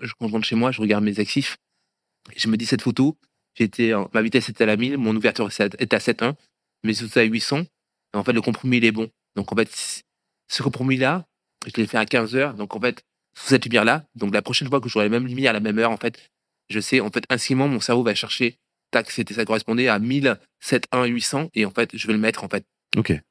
je 0.01 0.13
quand 0.19 0.27
je 0.27 0.33
rentre 0.33 0.45
chez 0.45 0.55
moi, 0.55 0.71
je 0.71 0.81
regarde 0.81 1.03
mes. 1.03 1.19
Et 1.19 2.39
je 2.39 2.47
me 2.47 2.57
dis, 2.57 2.65
cette 2.65 2.81
photo, 2.81 3.17
j'étais, 3.55 3.93
ma 4.13 4.21
vitesse 4.21 4.49
était 4.49 4.63
à 4.63 4.67
la 4.67 4.77
1000, 4.77 4.97
mon 4.97 5.15
ouverture 5.15 5.47
était 5.49 5.95
à 5.95 5.99
7.1, 5.99 6.35
mes 6.83 7.01
outils 7.03 7.19
à 7.19 7.23
800. 7.23 7.61
Et 7.61 8.17
en 8.17 8.23
fait, 8.23 8.33
le 8.33 8.41
compromis, 8.41 8.77
il 8.77 8.85
est 8.85 8.91
bon. 8.91 9.09
Donc, 9.35 9.51
en 9.51 9.55
fait, 9.55 10.03
ce 10.47 10.63
compromis-là, 10.63 11.25
je 11.65 11.81
l'ai 11.81 11.87
fait 11.87 11.97
à 11.97 12.05
15 12.05 12.35
heures. 12.35 12.53
Donc, 12.53 12.75
en 12.75 12.79
fait, 12.79 13.03
sous 13.37 13.47
cette 13.49 13.65
lumière-là, 13.65 14.05
donc 14.15 14.33
la 14.33 14.41
prochaine 14.41 14.69
fois 14.69 14.79
que 14.79 14.87
j'aurai 14.87 15.05
la 15.05 15.09
même 15.09 15.27
lumière 15.27 15.49
à 15.49 15.53
la 15.53 15.59
même 15.59 15.77
heure, 15.79 15.91
en 15.91 15.97
fait, 15.97 16.29
je 16.69 16.79
sais, 16.79 16.99
en 16.99 17.09
fait, 17.11 17.25
instinctivement, 17.29 17.67
mon 17.67 17.79
cerveau 17.79 18.03
va 18.03 18.15
chercher, 18.15 18.57
tac, 18.91 19.11
c'était, 19.11 19.33
ça 19.33 19.45
correspondait 19.45 19.87
à 19.87 19.99
1000, 19.99 20.37
7.1, 20.63 21.05
800. 21.07 21.49
Et 21.53 21.65
en 21.65 21.71
fait, 21.71 21.89
je 21.93 22.07
vais 22.07 22.13
le 22.13 22.19
mettre, 22.19 22.43
en 22.43 22.49
fait, 22.49 22.65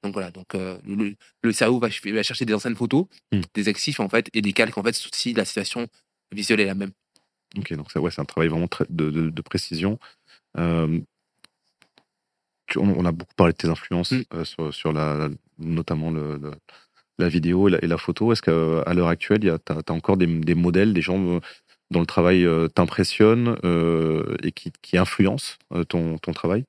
Donc 0.02 0.12
voilà, 0.12 0.30
donc 0.30 0.54
euh, 0.54 0.78
le, 0.86 1.14
le 1.42 1.52
cerveau 1.52 1.78
va, 1.78 1.88
ch- 1.90 2.06
va 2.12 2.22
chercher 2.22 2.44
des 2.44 2.54
anciennes 2.54 2.76
photos, 2.76 3.06
Hmm. 3.32 3.40
des 3.54 3.68
exifs 3.68 4.00
en 4.00 4.08
fait, 4.08 4.28
et 4.34 4.42
des 4.42 4.52
calques 4.52 4.76
en 4.78 4.82
fait, 4.82 4.94
si 5.14 5.32
la 5.32 5.44
situation 5.44 5.86
visuelle 6.32 6.60
est 6.60 6.66
la 6.66 6.74
même. 6.74 6.92
Ok, 7.56 7.72
donc 7.74 7.90
ça, 7.90 8.00
ouais, 8.00 8.10
c'est 8.10 8.20
un 8.20 8.24
travail 8.24 8.48
vraiment 8.48 8.68
de, 8.90 9.10
de- 9.10 9.30
de 9.30 9.42
précision. 9.42 9.98
Euh, 10.58 11.00
on, 12.76 13.04
a 13.04 13.12
beaucoup 13.12 13.34
parlé 13.36 13.52
de 13.52 13.56
tes 13.58 13.68
influences 13.68 14.12
Mm. 14.12 14.22
euh, 14.34 14.44
sur, 14.44 14.74
sur 14.74 14.92
la, 14.92 15.28
notamment 15.58 16.10
le, 16.10 16.36
le- 16.36 16.52
la 17.18 17.28
vidéo 17.28 17.68
et 17.68 17.72
la, 17.72 17.84
et 17.84 17.86
la 17.86 17.98
photo. 17.98 18.32
Est-ce 18.32 18.42
qu'à 18.42 18.92
l'heure 18.94 19.08
actuelle, 19.08 19.40
tu 19.40 19.50
as, 19.50 19.92
encore 19.92 20.16
des, 20.16 20.26
des 20.26 20.54
modèles, 20.56 20.92
des 20.92 21.02
gens 21.02 21.40
dont 21.90 22.00
le 22.00 22.06
travail 22.06 22.44
t'impressionne 22.74 23.56
et 24.42 24.50
qui, 24.50 24.72
qui 24.82 24.98
influencent 24.98 25.56
ton, 25.88 26.18
ton 26.18 26.32
travail? 26.32 26.64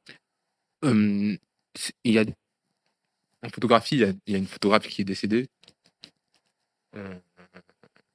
Il 0.83 1.39
y 2.03 2.19
a 2.19 2.25
en 3.45 3.49
photographie, 3.49 3.95
il 3.95 4.01
y 4.01 4.05
a, 4.05 4.13
il 4.27 4.33
y 4.33 4.35
a 4.35 4.39
une 4.39 4.47
photographe 4.47 4.87
qui 4.87 5.01
est 5.01 5.05
décédée, 5.05 5.47
euh, 6.95 7.15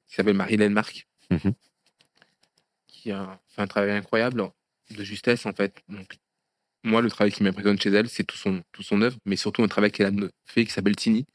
qui 0.07 0.15
s'appelle 0.15 0.35
Marie-Hélène 0.35 0.73
Marc, 0.73 1.07
Mhm. 1.29 1.53
qui 2.87 3.11
a 3.11 3.39
fait 3.47 3.61
un 3.61 3.67
travail 3.67 3.91
incroyable 3.91 4.49
de 4.89 5.03
justesse 5.03 5.45
en 5.45 5.53
fait. 5.53 5.81
Donc, 5.89 6.17
moi, 6.83 7.01
le 7.01 7.09
travail 7.09 7.31
qui 7.31 7.43
m'impressionne 7.43 7.79
chez 7.79 7.89
elle, 7.91 8.09
c'est 8.09 8.23
tout 8.23 8.37
son, 8.37 8.61
tout 8.71 8.83
son 8.83 9.01
œuvre, 9.01 9.17
mais 9.25 9.35
surtout 9.35 9.63
un 9.63 9.67
travail 9.67 9.91
qu'elle 9.91 10.07
a 10.07 10.27
fait 10.45 10.65
qui 10.65 10.71
s'appelle 10.71 10.95
Tini. 10.95 11.25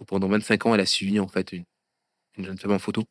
où 0.00 0.04
pendant 0.04 0.26
25 0.28 0.66
ans, 0.66 0.74
elle 0.74 0.80
a 0.80 0.86
suivi 0.86 1.20
en 1.20 1.28
fait 1.28 1.52
une, 1.52 1.64
une 2.36 2.44
jeune 2.46 2.58
femme 2.58 2.72
en 2.72 2.78
photo 2.80 3.04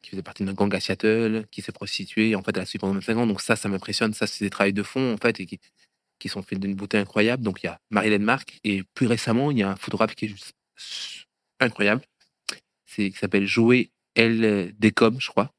qui 0.00 0.10
faisait 0.10 0.22
partie 0.22 0.44
d'un 0.44 0.52
gang 0.54 0.72
à 0.74 0.78
Seattle, 0.80 1.46
qui 1.50 1.60
s'est 1.62 1.72
prostituée. 1.72 2.36
En 2.36 2.42
fait, 2.42 2.52
elle 2.56 2.62
a 2.62 2.66
suivi 2.66 2.78
pendant 2.80 2.94
25 2.94 3.16
ans. 3.16 3.26
Donc 3.26 3.40
ça, 3.40 3.56
ça 3.56 3.68
m'impressionne. 3.68 4.14
Ça, 4.14 4.26
c'est 4.28 4.44
des 4.44 4.50
travails 4.50 4.72
de 4.72 4.84
fond 4.84 5.14
en 5.14 5.16
fait 5.16 5.40
et 5.40 5.46
qui, 5.46 5.58
qui 6.18 6.28
sont 6.28 6.42
faits 6.42 6.58
d'une 6.58 6.74
beauté 6.74 6.98
incroyable. 6.98 7.42
Donc 7.42 7.62
il 7.62 7.66
y 7.66 7.68
a 7.68 7.80
Marilyn 7.90 8.18
Marc 8.18 8.58
et 8.64 8.82
plus 8.94 9.06
récemment, 9.06 9.50
il 9.50 9.58
y 9.58 9.62
a 9.62 9.70
un 9.70 9.76
photographe 9.76 10.14
qui 10.14 10.26
est 10.26 10.28
juste 10.28 10.54
incroyable. 11.60 12.02
C'est 12.86 13.10
qui 13.10 13.18
s'appelle 13.18 13.46
Joey 13.46 13.90
L. 14.14 14.74
Decom, 14.78 15.20
je 15.20 15.28
crois. 15.28 15.50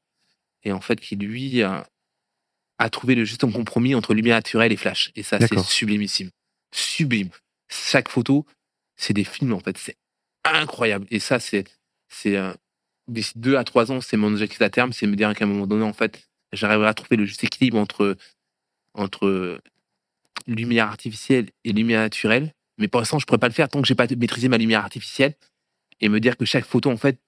Et 0.62 0.72
en 0.72 0.80
fait, 0.80 1.00
qui 1.00 1.16
lui 1.16 1.62
a, 1.62 1.86
a 2.78 2.90
trouvé 2.90 3.14
le 3.14 3.24
juste 3.24 3.50
compromis 3.50 3.94
entre 3.94 4.14
lumière 4.14 4.36
naturelle 4.36 4.72
et 4.72 4.76
flash. 4.76 5.12
Et 5.14 5.22
ça, 5.22 5.38
c'est 5.40 5.58
sublimissime. 5.58 6.30
Sublime. 6.72 7.30
Chaque 7.68 8.08
photo, 8.08 8.46
c'est 8.96 9.12
des 9.12 9.24
films 9.24 9.52
en 9.52 9.60
fait. 9.60 9.78
C'est 9.78 9.96
incroyable. 10.44 11.06
Et 11.10 11.20
ça, 11.20 11.40
c'est 11.40 11.64
c'est 12.08 12.36
euh, 12.36 12.52
d'ici 13.08 13.32
deux 13.36 13.56
à 13.56 13.64
trois 13.64 13.92
ans, 13.92 14.00
c'est 14.00 14.16
mon 14.16 14.32
objectif 14.32 14.60
à 14.62 14.70
terme, 14.70 14.92
c'est 14.92 15.06
me 15.06 15.16
dire 15.16 15.34
qu'à 15.34 15.44
un 15.44 15.48
moment 15.48 15.66
donné, 15.66 15.84
en 15.84 15.92
fait, 15.92 16.28
j'arriverai 16.52 16.88
à 16.88 16.94
trouver 16.94 17.16
le 17.16 17.24
juste 17.24 17.44
équilibre 17.44 17.78
entre 17.78 18.16
entre 18.94 19.60
lumière 20.46 20.86
artificielle 20.86 21.50
et 21.64 21.72
lumière 21.72 22.00
naturelle. 22.00 22.52
Mais 22.78 22.88
pour 22.88 23.00
l'instant, 23.00 23.18
je 23.18 23.26
pourrais 23.26 23.38
pas 23.38 23.48
le 23.48 23.54
faire 23.54 23.68
tant 23.68 23.80
que 23.80 23.88
j'ai 23.88 23.94
pas 23.94 24.06
maîtrisé 24.16 24.48
ma 24.48 24.58
lumière 24.58 24.80
artificielle 24.80 25.34
et 26.00 26.08
me 26.08 26.20
dire 26.20 26.36
que 26.36 26.44
chaque 26.44 26.64
photo, 26.66 26.90
en 26.90 26.96
fait, 26.96 27.18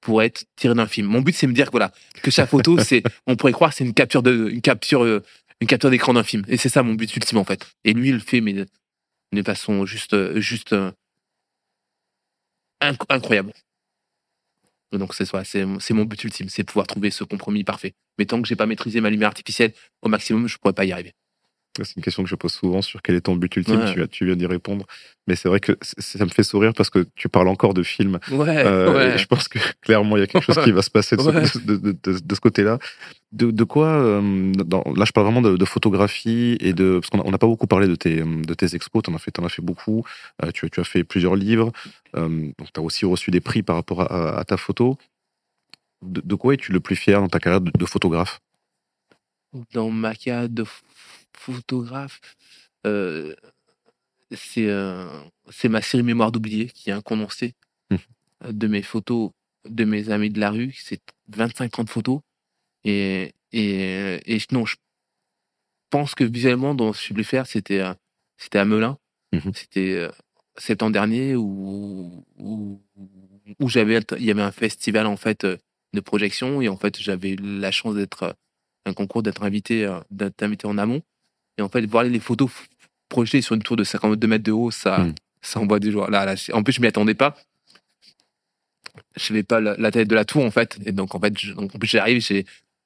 pourrait 0.00 0.26
être 0.26 0.44
tirée 0.56 0.74
d'un 0.74 0.86
film. 0.86 1.06
Mon 1.06 1.20
but, 1.20 1.34
c'est 1.34 1.46
me 1.46 1.52
dire 1.52 1.66
que 1.66 1.72
voilà, 1.72 1.92
que 2.22 2.30
chaque 2.30 2.48
photo, 2.50 2.78
c'est, 2.84 3.02
on 3.26 3.36
pourrait 3.36 3.52
croire, 3.52 3.72
c'est 3.72 3.84
une 3.84 3.94
capture 3.94 4.22
de, 4.22 4.48
une 4.50 4.60
capture, 4.60 5.04
euh, 5.04 5.22
une 5.60 5.66
capture 5.66 5.90
d'écran 5.90 6.14
d'un 6.14 6.24
film. 6.24 6.44
Et 6.48 6.56
c'est 6.56 6.68
ça 6.68 6.82
mon 6.82 6.94
but 6.94 7.14
ultime, 7.16 7.38
en 7.38 7.44
fait. 7.44 7.66
Et 7.84 7.92
lui, 7.92 8.08
il 8.08 8.14
le 8.14 8.20
fait, 8.20 8.40
mais 8.40 8.52
de, 8.52 9.42
façon 9.42 9.86
juste, 9.86 10.38
juste 10.38 10.72
euh, 10.72 10.92
inc- 12.80 13.06
incroyable. 13.08 13.52
Donc 14.92 15.14
c'est 15.14 15.24
ça, 15.24 15.42
c'est 15.44 15.64
c'est 15.80 15.94
mon 15.94 16.04
but 16.04 16.22
ultime, 16.22 16.50
c'est 16.50 16.64
pouvoir 16.64 16.86
trouver 16.86 17.10
ce 17.10 17.24
compromis 17.24 17.64
parfait. 17.64 17.94
Mais 18.18 18.26
tant 18.26 18.42
que 18.42 18.46
j'ai 18.46 18.56
pas 18.56 18.66
maîtrisé 18.66 19.00
ma 19.00 19.08
lumière 19.08 19.28
artificielle 19.28 19.72
au 20.02 20.08
maximum, 20.08 20.46
je 20.48 20.58
pourrais 20.58 20.74
pas 20.74 20.84
y 20.84 20.92
arriver. 20.92 21.14
C'est 21.80 21.96
une 21.96 22.02
question 22.02 22.22
que 22.22 22.28
je 22.28 22.34
pose 22.34 22.52
souvent 22.52 22.82
sur 22.82 23.00
quel 23.00 23.14
est 23.14 23.22
ton 23.22 23.34
but 23.34 23.56
ultime. 23.56 23.80
Ouais. 23.80 23.90
Tu, 23.92 23.96
viens- 23.98 24.06
tu 24.06 24.26
viens 24.26 24.36
d'y 24.36 24.44
répondre. 24.46 24.84
Mais 25.26 25.36
c'est 25.36 25.48
vrai 25.48 25.58
que 25.58 25.72
ça 25.80 26.22
me 26.24 26.30
fait 26.30 26.42
sourire 26.42 26.74
parce 26.74 26.90
que 26.90 27.06
tu 27.14 27.28
parles 27.30 27.48
encore 27.48 27.72
de 27.72 27.82
films. 27.82 28.18
Ouais, 28.30 28.62
Euh, 28.66 28.92
ouais. 29.12 29.18
je 29.18 29.24
pense 29.26 29.48
que 29.48 29.58
clairement, 29.80 30.18
il 30.18 30.20
y 30.20 30.22
a 30.22 30.26
quelque 30.26 30.44
chose 30.52 30.62
qui 30.64 30.72
va 30.72 30.82
se 30.82 30.90
passer 30.90 31.16
de 31.16 31.22
ce, 31.22 31.28
Ouais. 31.28 31.42
de, 31.64 31.76
de- 31.76 31.96
de- 32.02 32.18
de 32.18 32.34
ce 32.34 32.40
côté-là. 32.40 32.78
De, 33.32 33.64
quoi 33.64 33.86
euh, 33.88 34.52
dans- 34.52 34.84
Là, 34.94 35.06
je 35.06 35.12
parle 35.12 35.26
vraiment 35.28 35.40
de, 35.40 35.64
photographie 35.64 36.58
et 36.60 36.74
de 36.74 36.98
parce 37.00 37.08
qu'on 37.08 37.30
n'a 37.30 37.38
pas 37.38 37.46
beaucoup 37.46 37.66
parlé 37.66 37.88
de 37.88 37.94
tes 37.94 38.16
de 38.22 38.52
tes 38.54 38.74
expos. 38.74 39.02
T'en 39.02 39.14
as 39.14 39.18
fait, 39.18 39.30
t'en 39.30 39.44
as 39.44 39.48
fait 39.48 39.62
beaucoup. 39.62 40.04
Euh, 40.44 40.50
tu, 40.52 40.66
as- 40.66 40.68
tu 40.68 40.80
as 40.80 40.84
fait 40.84 41.04
plusieurs 41.04 41.36
livres. 41.36 41.72
Donc, 42.14 42.54
tu 42.74 42.78
as 42.80 42.82
aussi 42.82 43.06
reçu 43.06 43.30
des 43.30 43.40
prix 43.40 43.62
par 43.62 43.76
rapport 43.76 44.02
à, 44.02 44.06
à- 44.34 44.40
à 44.40 44.44
ta 44.44 44.58
photo. 44.58 44.98
De, 46.02 46.34
quoi 46.34 46.52
es-tu 46.52 46.72
le 46.72 46.80
plus 46.80 46.96
fier 46.96 47.18
dans 47.20 47.28
ta 47.28 47.38
carrière 47.38 47.60
de, 47.62 47.86
photographe? 47.86 48.40
Dans 49.72 49.90
ma 49.90 50.14
carrière 50.14 50.48
de 50.48 50.62
ph- 50.64 50.82
photographe, 51.36 52.20
euh, 52.86 53.34
c'est 54.34 54.68
c'est 55.50 55.68
ma 55.68 55.82
série 55.82 56.02
Mémoire 56.02 56.32
d'oublier 56.32 56.68
qui 56.68 56.90
est 56.90 56.92
un 56.92 57.02
condensé 57.02 57.54
Mhm. 57.90 57.98
euh, 58.44 58.52
de 58.52 58.66
mes 58.66 58.82
photos 58.82 59.30
de 59.68 59.84
mes 59.84 60.10
amis 60.10 60.30
de 60.30 60.40
la 60.40 60.50
rue. 60.50 60.72
C'est 60.76 61.00
25 61.28 61.78
ans 61.78 61.84
de 61.84 61.90
photos. 61.90 62.20
Et, 62.84 63.32
et, 63.52 64.34
et 64.34 64.38
non, 64.50 64.66
je 64.66 64.76
pense 65.90 66.14
que 66.14 66.24
visuellement, 66.24 66.74
dans 66.74 66.92
ce 66.92 67.12
que 67.12 67.18
je 67.18 67.22
faire, 67.22 67.46
c'était 67.46 67.82
c'était 68.36 68.58
à 68.58 68.64
Melun. 68.64 68.98
Mhm. 69.32 69.52
C'était 69.54 69.92
euh, 69.92 70.10
septembre 70.56 70.92
dernier 70.92 71.36
où, 71.36 72.24
où, 72.38 72.80
où 73.60 73.68
j'avais 73.68 74.00
il 74.18 74.24
y 74.24 74.30
avait 74.30 74.42
un 74.42 74.52
festival 74.52 75.06
en 75.06 75.16
fait 75.16 75.46
de 75.46 76.00
projection 76.00 76.60
et 76.60 76.68
en 76.68 76.76
fait 76.76 76.98
j'avais 76.98 77.36
la 77.36 77.70
chance 77.70 77.94
d'être 77.94 78.36
un 78.84 78.92
concours 78.94 79.22
d'être 79.22 79.42
invité 79.44 79.90
d'être 80.10 80.42
invité 80.42 80.66
en 80.66 80.76
amont 80.76 81.02
et 81.58 81.62
en 81.62 81.68
fait 81.68 81.84
voir 81.86 82.04
les 82.04 82.20
photos 82.20 82.50
projetées 83.08 83.42
sur 83.42 83.54
une 83.54 83.62
tour 83.62 83.76
de 83.76 83.84
52 83.84 84.26
mètres 84.26 84.44
de 84.44 84.52
haut 84.52 84.70
ça 84.70 84.98
Mhm. 84.98 85.14
ça 85.42 85.60
envoie 85.60 85.78
des 85.80 85.90
joies. 85.92 86.08
Là, 86.10 86.24
là 86.24 86.34
en 86.52 86.62
plus 86.62 86.72
je 86.72 86.80
m'y 86.80 86.86
attendais 86.86 87.14
pas. 87.14 87.36
Je 89.16 89.22
savais 89.24 89.42
pas 89.42 89.60
la, 89.60 89.74
la 89.76 89.90
tête 89.90 90.08
de 90.08 90.14
la 90.14 90.24
tour 90.24 90.44
en 90.44 90.50
fait. 90.50 90.78
Et 90.84 90.92
donc 90.92 91.14
en 91.14 91.20
fait 91.20 91.38
je- 91.38 91.52
donc, 91.52 91.74
en 91.74 91.78
plus 91.78 91.88
j'arrive 91.88 92.22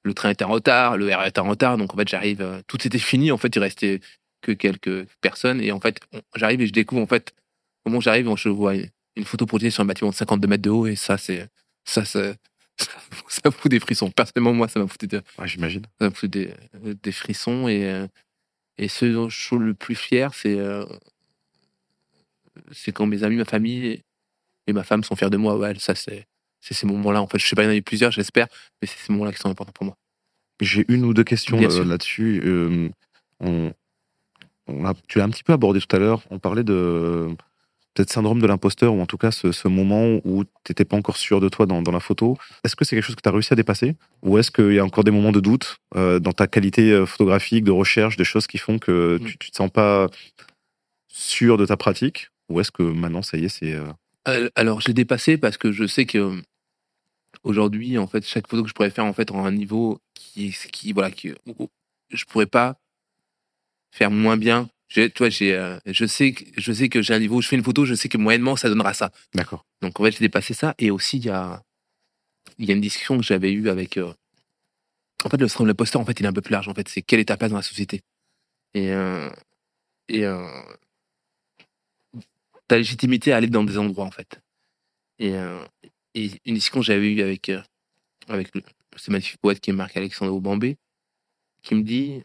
le 0.05 0.15
train 0.15 0.31
était 0.31 0.45
en 0.45 0.49
retard 0.51 0.97
le 0.97 1.07
RER 1.15 1.27
était 1.29 1.41
en 1.41 1.49
retard. 1.49 1.77
Donc 1.79 1.93
en 1.95 1.97
fait 1.97 2.09
j'arrive 2.09 2.41
euh, 2.43 2.61
tout 2.67 2.85
était 2.87 2.99
fini. 2.99 3.31
En 3.33 3.39
fait 3.39 3.55
il 3.55 3.59
restait 3.59 4.01
que 4.43 4.53
quelques 4.53 5.07
personnes. 5.21 5.61
Et 5.61 5.73
en 5.73 5.81
fait 5.81 6.01
j'arrive 6.37 6.61
et 6.61 6.67
je 6.67 6.73
découvre 6.73 7.03
en 7.03 7.07
fait 7.07 7.33
au 7.85 7.91
moment 7.91 7.99
où 7.99 8.03
j'arrive 8.03 8.29
je 8.37 8.49
vois 8.49 8.75
une, 8.75 8.89
une 9.17 9.25
photo 9.25 9.47
projetée 9.47 9.71
sur 9.71 9.83
un 9.83 9.87
bâtiment 9.87 10.11
de 10.11 10.15
52 10.17 10.49
mètres 10.49 10.63
de 10.63 10.71
haut. 10.71 10.87
Et 10.87 10.97
ça 10.97 11.19
c'est 11.19 11.49
ça 11.85 12.05
ça, 12.05 12.35
ça, 13.29 13.51
fout 13.51 13.71
des 13.71 13.81
frissons. 13.81 14.11
Personnellement 14.11 14.53
moi 14.53 14.69
ça 14.69 14.79
m'a 14.81 14.87
foutu 14.87 15.07
de- 15.07 15.23
Ouais, 15.39 15.49
J'imagine. 15.49 15.83
ça 16.01 16.09
me 16.09 16.15
fout 16.15 16.31
des, 16.31 16.53
des 17.03 17.13
frissons. 17.13 17.69
Et 17.69 17.85
euh, 17.85 18.07
et 18.79 18.89
ce 18.89 19.07
dont 19.07 19.29
je 19.29 19.41
suis 19.41 19.59
le 19.59 19.75
plus 19.75 19.95
fier 19.95 20.33
c'est 20.35 20.59
euh, 20.59 20.85
c'est 22.73 22.93
quand 22.93 23.07
mes 23.07 23.23
amis 23.23 23.37
ma 23.37 23.45
famille 23.45 24.03
et, 24.67 24.73
ma 24.73 24.85
femme 24.85 25.05
sont 25.05 25.17
fiers 25.17 25.31
de 25.31 25.37
moi 25.37 25.57
ouais 25.57 25.75
ça 25.79 25.95
c'est 25.95 26.27
ces 26.61 26.87
moments-là 26.87 27.23
en 27.23 27.27
fait 27.27 27.39
je 27.39 27.47
sais 27.47 27.57
pas 27.57 27.63
il 27.63 27.67
y 27.67 27.69
en 27.69 27.73
a 27.73 27.77
eu 27.77 27.83
plusieurs 27.83 28.11
j'espère 28.11 28.47
mais 28.81 28.89
c'est 28.89 28.99
ces 28.99 29.13
moments-là 29.13 29.33
qui 29.33 29.39
sont 29.39 29.51
importants 29.51 29.73
pour 29.73 29.87
moi 29.87 29.97
J'ai 30.61 30.85
une 30.89 31.05
ou 31.05 31.15
deux 31.15 31.25
questions 31.25 31.61
euh, 31.61 31.85
là-dessus. 31.85 32.41
Euh, 32.45 32.89
on, 33.41 33.73
on 34.67 34.85
a, 34.85 34.95
tu 35.07 35.19
l'as 35.19 35.25
un 35.25 35.31
petit 35.31 35.45
peu 35.45 35.53
abordé 35.53 35.81
tout 35.81 35.95
à 35.95 35.99
l'heure. 35.99 36.23
On 36.31 36.39
parlait 36.39 36.65
de 36.65 37.29
peut-être 37.97 38.13
syndrome 38.13 38.41
de 38.41 38.47
l'imposteur, 38.47 38.93
ou 38.95 39.01
en 39.01 39.07
tout 39.07 39.17
cas 39.17 39.31
ce, 39.31 39.53
ce 39.53 39.69
moment 39.69 40.21
où 40.25 40.45
tu 40.45 40.71
n'étais 40.71 40.85
pas 40.85 40.97
encore 40.97 41.17
sûr 41.17 41.41
de 41.41 41.49
toi 41.49 41.65
dans, 41.65 41.81
dans 41.81 41.93
la 41.93 42.01
photo. 42.01 42.37
Est-ce 42.63 42.77
que 42.77 42.85
c'est 42.85 42.95
quelque 42.95 43.05
chose 43.07 43.17
que 43.17 43.23
tu 43.23 43.29
as 43.29 43.33
réussi 43.33 43.53
à 43.53 43.57
dépasser 43.57 43.97
Ou 44.23 44.37
est-ce 44.39 44.51
qu'il 44.51 44.73
y 44.75 44.79
a 44.79 44.85
encore 44.85 45.03
des 45.03 45.11
moments 45.11 45.33
de 45.33 45.41
doute 45.41 45.79
euh, 45.97 46.19
dans 46.21 46.33
ta 46.33 46.47
qualité 46.47 46.93
euh, 46.93 47.07
photographique, 47.07 47.65
de 47.65 47.71
recherche, 47.73 48.17
des 48.17 48.25
choses 48.25 48.47
qui 48.47 48.59
font 48.59 48.79
que 48.79 49.19
tu 49.19 49.25
ne 49.25 49.51
te 49.51 49.57
sens 49.57 49.71
pas 49.71 50.09
sûr 51.09 51.57
de 51.57 51.65
ta 51.65 51.77
pratique 51.79 52.29
Ou 52.51 52.61
est-ce 52.61 52.71
que 52.71 52.83
maintenant, 52.83 53.23
ça 53.23 53.39
y 53.39 53.47
est, 53.47 53.49
c'est... 53.49 53.75
euh, 54.29 54.51
Alors, 54.55 54.81
je 54.83 54.89
l'ai 54.89 54.95
dépassé 54.95 55.39
parce 55.39 55.57
que 55.57 55.73
je 55.73 55.87
sais 55.87 56.05
que 56.05 56.39
aujourd'hui, 57.43 57.97
en 57.97 58.07
fait, 58.07 58.25
chaque 58.27 58.47
photo 58.49 58.63
que 58.63 58.69
je 58.69 58.75
pourrais 58.75 58.91
faire, 58.91 59.07
en 59.07 59.13
fait, 59.13 59.31
en 59.31 59.45
un 59.45 59.53
niveau 59.53 60.01
qui, 60.15 60.55
qui 60.73 60.93
voilà, 60.93 61.11
qui, 61.11 61.33
je 62.11 62.25
pourrais 62.27 62.47
pas 62.47 62.77
faire 63.91 64.11
moins 64.11 64.37
bien. 64.37 64.69
Vois, 64.95 65.29
j'ai, 65.29 65.55
euh, 65.55 65.79
je 65.87 66.07
sais 66.07 66.33
que, 66.33 66.45
je 66.57 66.73
sais 66.73 66.89
que 66.89 67.03
j'ai 67.03 67.15
un 67.15 67.19
niveau 67.19 67.37
où 67.37 67.43
je 67.43 67.49
fais 67.49 67.57
une 67.57 67.65
photo, 67.65 67.85
je 67.85 67.95
sais 67.95 68.09
que 68.09 68.19
moyennement, 68.19 68.57
ça 68.57 68.69
donnera 68.69 68.95
ça. 68.95 69.11
D'accord. 69.35 69.65
Donc, 69.83 69.99
en 70.01 70.05
fait, 70.05 70.13
j'ai 70.13 70.21
dépassé 70.21 70.55
ça. 70.55 70.75
Et 70.79 70.91
aussi, 70.91 71.19
il 71.19 71.27
y 71.27 71.31
a, 71.31 71.63
il 72.59 72.67
y 72.67 72.71
a 72.71 72.75
une 72.75 72.81
discussion 72.81 73.17
que 73.19 73.25
j'avais 73.25 73.53
eue 73.53 73.69
avec, 73.69 73.97
euh, 73.99 74.13
en 75.25 75.29
fait, 75.29 75.39
le 75.39 75.49
syndrome 75.49 75.67
de 75.67 75.71
l'imposteur, 75.73 76.01
en 76.01 76.05
fait, 76.05 76.19
il 76.21 76.25
est 76.25 76.29
un 76.29 76.33
peu 76.33 76.41
plus 76.41 76.53
large. 76.53 76.69
En 76.69 76.75
fait, 76.75 76.89
c'est 76.89 77.03
quelle 77.03 77.21
est 77.21 77.27
ta 77.27 77.37
place 77.37 77.51
dans 77.51 77.57
la 77.57 77.63
société? 77.63 78.03
Et, 78.75 78.93
euh, 78.93 79.29
et, 80.09 80.25
euh, 80.25 80.47
ta 82.69 82.77
légitimité 82.77 83.33
à 83.33 83.37
aller 83.37 83.49
dans 83.49 83.65
des 83.65 83.79
endroits, 83.79 84.05
en 84.05 84.11
fait. 84.11 84.41
Et, 85.19 85.33
et 86.15 86.31
une 86.45 86.55
discussion 86.55 86.81
que 86.81 86.87
j'avais 86.87 87.13
eue 87.13 87.23
avec, 87.23 87.51
avec 88.29 88.55
le- 88.55 88.63
ce 88.97 89.11
magnifique 89.11 89.41
poète 89.41 89.61
qui 89.61 89.71
est 89.71 89.75
Marc-Alexandre 89.75 90.33
Aubambé, 90.33 90.77
qui 91.63 91.75
me 91.75 91.83
dit, 91.83 92.23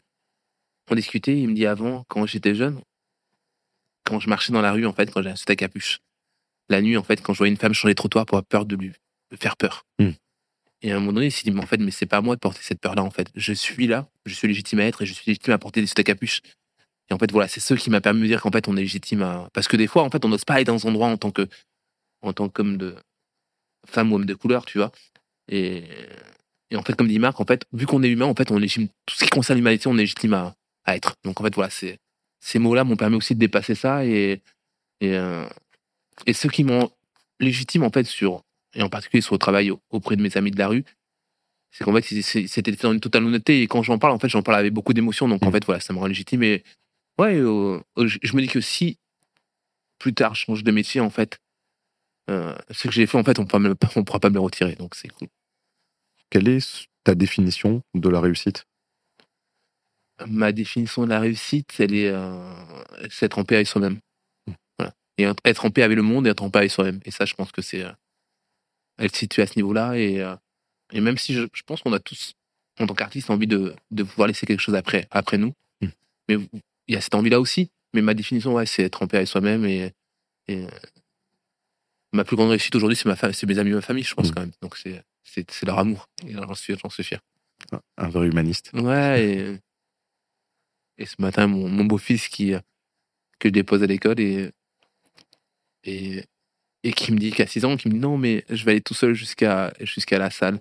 on 0.89 0.95
discutait, 0.95 1.39
il 1.39 1.49
me 1.49 1.53
dit 1.53 1.65
avant, 1.65 2.05
quand 2.07 2.25
j'étais 2.25 2.55
jeune, 2.55 2.81
quand 4.03 4.19
je 4.19 4.29
marchais 4.29 4.51
dans 4.51 4.61
la 4.61 4.71
rue, 4.73 4.85
en 4.85 4.93
fait, 4.93 5.11
quand 5.11 5.21
j'avais 5.21 5.33
un 5.33 5.37
saut 5.37 5.49
à 5.49 5.55
capuche, 5.55 5.99
la 6.69 6.81
nuit, 6.81 6.97
en 6.97 7.03
fait, 7.03 7.21
quand 7.21 7.33
je 7.33 7.37
voyais 7.37 7.51
une 7.51 7.59
femme 7.59 7.73
sur 7.73 7.87
les 7.87 7.95
trottoirs 7.95 8.25
pour 8.25 8.37
avoir 8.37 8.47
peur 8.47 8.65
de 8.65 8.75
lui 8.75 8.91
de 9.31 9.37
faire 9.37 9.55
peur. 9.55 9.85
Hmm. 9.99 10.11
Et 10.81 10.91
à 10.91 10.97
un 10.97 10.99
moment 10.99 11.13
donné, 11.13 11.27
il 11.27 11.31
s'est 11.31 11.43
dit, 11.43 11.51
mais 11.51 11.61
en 11.61 11.67
fait, 11.67 11.77
mais 11.77 11.91
c'est 11.91 12.05
pas 12.05 12.17
à 12.17 12.21
moi 12.21 12.35
de 12.35 12.39
porter 12.39 12.59
cette 12.63 12.79
peur-là, 12.79 13.03
en 13.03 13.11
fait. 13.11 13.29
Je 13.35 13.53
suis 13.53 13.87
là, 13.87 14.09
je 14.25 14.33
suis 14.33 14.47
légitime 14.47 14.79
à 14.79 14.85
être 14.85 15.01
et 15.01 15.05
je 15.05 15.13
suis 15.13 15.23
légitime 15.27 15.53
à 15.53 15.57
porter 15.57 15.81
des 15.81 15.87
sauts 15.87 15.93
à 15.99 16.03
capuche. 16.03 16.41
Et 17.09 17.13
en 17.13 17.17
fait, 17.17 17.31
voilà, 17.31 17.47
c'est 17.47 17.59
ce 17.59 17.73
qui 17.75 17.89
m'a 17.89 18.01
permis 18.01 18.21
de 18.21 18.27
dire 18.27 18.41
qu'en 18.41 18.51
fait, 18.51 18.67
on 18.67 18.75
est 18.75 18.81
légitime 18.81 19.21
à. 19.21 19.47
Parce 19.53 19.67
que 19.67 19.77
des 19.77 19.87
fois, 19.87 20.03
en 20.03 20.09
fait, 20.09 20.25
on 20.25 20.29
n'ose 20.29 20.45
pas 20.45 20.55
aller 20.55 20.63
dans 20.63 20.85
un 20.85 20.89
endroit 20.89 21.07
en 21.07 21.17
tant 21.17 21.31
que. 21.31 21.47
en 22.21 22.33
tant 22.33 22.49
qu'homme 22.49 22.77
de. 22.77 22.95
femme 23.85 24.11
ou 24.11 24.15
homme 24.15 24.25
de 24.25 24.33
couleur, 24.33 24.65
tu 24.65 24.77
vois. 24.77 24.91
Et. 25.47 25.83
Et 26.71 26.77
en 26.77 26.83
fait, 26.83 26.93
comme 26.93 27.09
dit 27.09 27.19
Marc, 27.19 27.39
en 27.41 27.45
fait, 27.45 27.65
vu 27.73 27.85
qu'on 27.85 28.01
est 28.01 28.07
humain, 28.07 28.27
en 28.27 28.33
fait, 28.33 28.49
on 28.49 28.57
est 28.57 28.61
légitime. 28.61 28.87
Tout 29.05 29.15
ce 29.15 29.25
qui 29.25 29.29
concerne 29.29 29.57
l'humanité, 29.57 29.87
on 29.87 29.95
est 29.95 30.01
légitime 30.01 30.33
à, 30.33 30.55
à 30.85 30.95
être. 30.95 31.15
Donc, 31.23 31.39
en 31.41 31.43
fait, 31.43 31.55
voilà, 31.55 31.69
c'est. 31.69 31.99
ces 32.39 32.59
mots-là 32.59 32.83
m'ont 32.83 32.97
permis 32.97 33.17
aussi 33.17 33.35
de 33.35 33.39
dépasser 33.39 33.75
ça 33.75 34.05
et 34.05 34.41
et, 35.01 35.15
euh, 35.15 35.47
et 36.25 36.33
ceux 36.33 36.49
qui 36.49 36.63
m'ont 36.63 36.91
légitime 37.39 37.83
en 37.83 37.89
fait 37.89 38.05
sur 38.05 38.43
et 38.73 38.83
en 38.83 38.89
particulier 38.89 39.21
sur 39.21 39.35
le 39.35 39.39
travail 39.39 39.71
auprès 39.89 40.15
de 40.15 40.21
mes 40.21 40.37
amis 40.37 40.51
de 40.51 40.57
la 40.57 40.67
rue, 40.67 40.85
c'est 41.71 41.83
qu'en 41.83 41.93
fait 41.93 42.21
c'était 42.21 42.71
dans 42.71 42.93
une 42.93 43.01
totale 43.01 43.25
honnêteté 43.25 43.61
et 43.61 43.67
quand 43.67 43.83
j'en 43.83 43.97
parle 43.97 44.13
en 44.13 44.19
fait 44.19 44.29
j'en 44.29 44.43
parle 44.43 44.59
avec 44.59 44.73
beaucoup 44.73 44.93
d'émotion 44.93 45.27
donc 45.27 45.43
en 45.43 45.49
mmh. 45.49 45.51
fait 45.51 45.65
voilà 45.65 45.79
ça 45.81 45.93
me 45.93 45.99
rend 45.99 46.07
légitime 46.07 46.43
et 46.43 46.63
ouais 47.17 47.35
je 47.35 48.35
me 48.35 48.41
dis 48.41 48.47
que 48.47 48.61
si 48.61 48.97
plus 49.97 50.13
tard 50.13 50.35
je 50.35 50.45
change 50.45 50.63
de 50.63 50.71
métier 50.71 51.01
en 51.01 51.09
fait 51.09 51.39
euh, 52.29 52.55
ce 52.69 52.87
que 52.87 52.93
j'ai 52.93 53.07
fait 53.07 53.17
en 53.17 53.23
fait 53.23 53.39
on 53.39 53.59
ne 53.59 53.73
pourra 54.03 54.19
pas 54.19 54.29
me 54.29 54.35
le 54.35 54.39
retirer 54.39 54.75
donc 54.75 54.95
c'est 54.95 55.09
cool. 55.09 55.27
Quelle 56.29 56.47
est 56.47 56.87
ta 57.03 57.15
définition 57.15 57.81
de 57.93 58.07
la 58.07 58.21
réussite? 58.21 58.65
Ma 60.27 60.51
définition 60.51 61.03
de 61.03 61.09
la 61.09 61.19
réussite, 61.19 61.75
elle 61.79 61.93
est 61.93 62.09
euh, 62.09 62.53
c'est 63.09 63.25
être 63.25 63.39
en 63.39 63.43
paix 63.43 63.55
avec 63.55 63.67
soi-même. 63.67 63.99
Mmh. 64.47 64.51
Voilà. 64.77 64.93
Et 65.17 65.25
être 65.45 65.65
en 65.65 65.71
paix 65.71 65.83
avec 65.83 65.95
le 65.95 66.03
monde 66.03 66.27
et 66.27 66.29
être 66.29 66.43
en 66.43 66.49
paix 66.49 66.59
avec 66.59 66.71
soi-même. 66.71 66.99
Et 67.05 67.11
ça, 67.11 67.25
je 67.25 67.33
pense 67.33 67.51
que 67.51 67.61
c'est. 67.61 67.83
Euh, 67.83 67.91
elle 68.97 69.11
se 69.11 69.17
situe 69.17 69.41
à 69.41 69.47
ce 69.47 69.57
niveau-là. 69.57 69.97
Et, 69.97 70.21
euh, 70.21 70.35
et 70.91 71.01
même 71.01 71.17
si 71.17 71.33
je, 71.33 71.43
je 71.53 71.63
pense 71.63 71.81
qu'on 71.81 71.93
a 71.93 71.99
tous, 71.99 72.33
en 72.79 72.87
tant 72.87 72.93
qu'artiste, 72.93 73.29
envie 73.29 73.47
de, 73.47 73.75
de 73.91 74.03
pouvoir 74.03 74.27
laisser 74.27 74.45
quelque 74.45 74.59
chose 74.59 74.75
après, 74.75 75.07
après 75.11 75.37
nous. 75.37 75.53
Mmh. 75.81 75.87
Mais 76.29 76.37
il 76.87 76.93
y 76.93 76.97
a 76.97 77.01
cette 77.01 77.15
envie-là 77.15 77.39
aussi. 77.39 77.69
Mais 77.93 78.01
ma 78.01 78.13
définition, 78.13 78.53
ouais, 78.53 78.65
c'est 78.65 78.83
être 78.83 79.01
en 79.01 79.07
paix 79.07 79.17
avec 79.17 79.27
soi-même. 79.27 79.65
Et, 79.65 79.91
et 80.47 80.65
ma 82.13 82.23
plus 82.23 82.35
grande 82.35 82.49
réussite 82.49 82.75
aujourd'hui, 82.75 82.95
c'est 82.95 83.07
ma 83.07 83.15
c'est 83.15 83.45
mes 83.45 83.57
amis, 83.57 83.71
ma 83.71 83.81
famille, 83.81 84.03
je 84.03 84.13
pense 84.13 84.29
mmh. 84.29 84.33
quand 84.33 84.41
même. 84.41 84.51
Donc 84.61 84.77
c'est 84.77 85.03
c'est 85.23 85.65
leur 85.65 85.79
amour. 85.79 86.09
Et 86.27 86.33
j'en 86.33 86.53
suis, 86.55 86.75
suis 86.89 87.03
fier. 87.03 87.21
Un 87.97 88.09
vrai 88.09 88.27
humaniste. 88.27 88.71
Ouais. 88.73 89.25
Et, 89.25 89.59
et 91.01 91.05
ce 91.05 91.15
matin, 91.19 91.47
mon, 91.47 91.85
beau-fils 91.85 92.27
qui 92.27 92.53
que 93.39 93.49
je 93.49 93.53
dépose 93.53 93.81
à 93.81 93.87
l'école 93.87 94.19
et, 94.19 94.51
et, 95.83 96.23
et 96.83 96.93
qui 96.93 97.11
me 97.11 97.17
dit 97.17 97.31
qu'à 97.31 97.47
6 97.47 97.65
ans, 97.65 97.75
qui 97.75 97.87
me 97.87 97.93
dit 97.93 97.99
non, 97.99 98.17
mais 98.17 98.45
je 98.49 98.63
vais 98.65 98.71
aller 98.71 98.81
tout 98.81 98.93
seul 98.93 99.15
jusqu'à 99.15 99.73
jusqu'à 99.81 100.19
la 100.19 100.29
salle. 100.29 100.59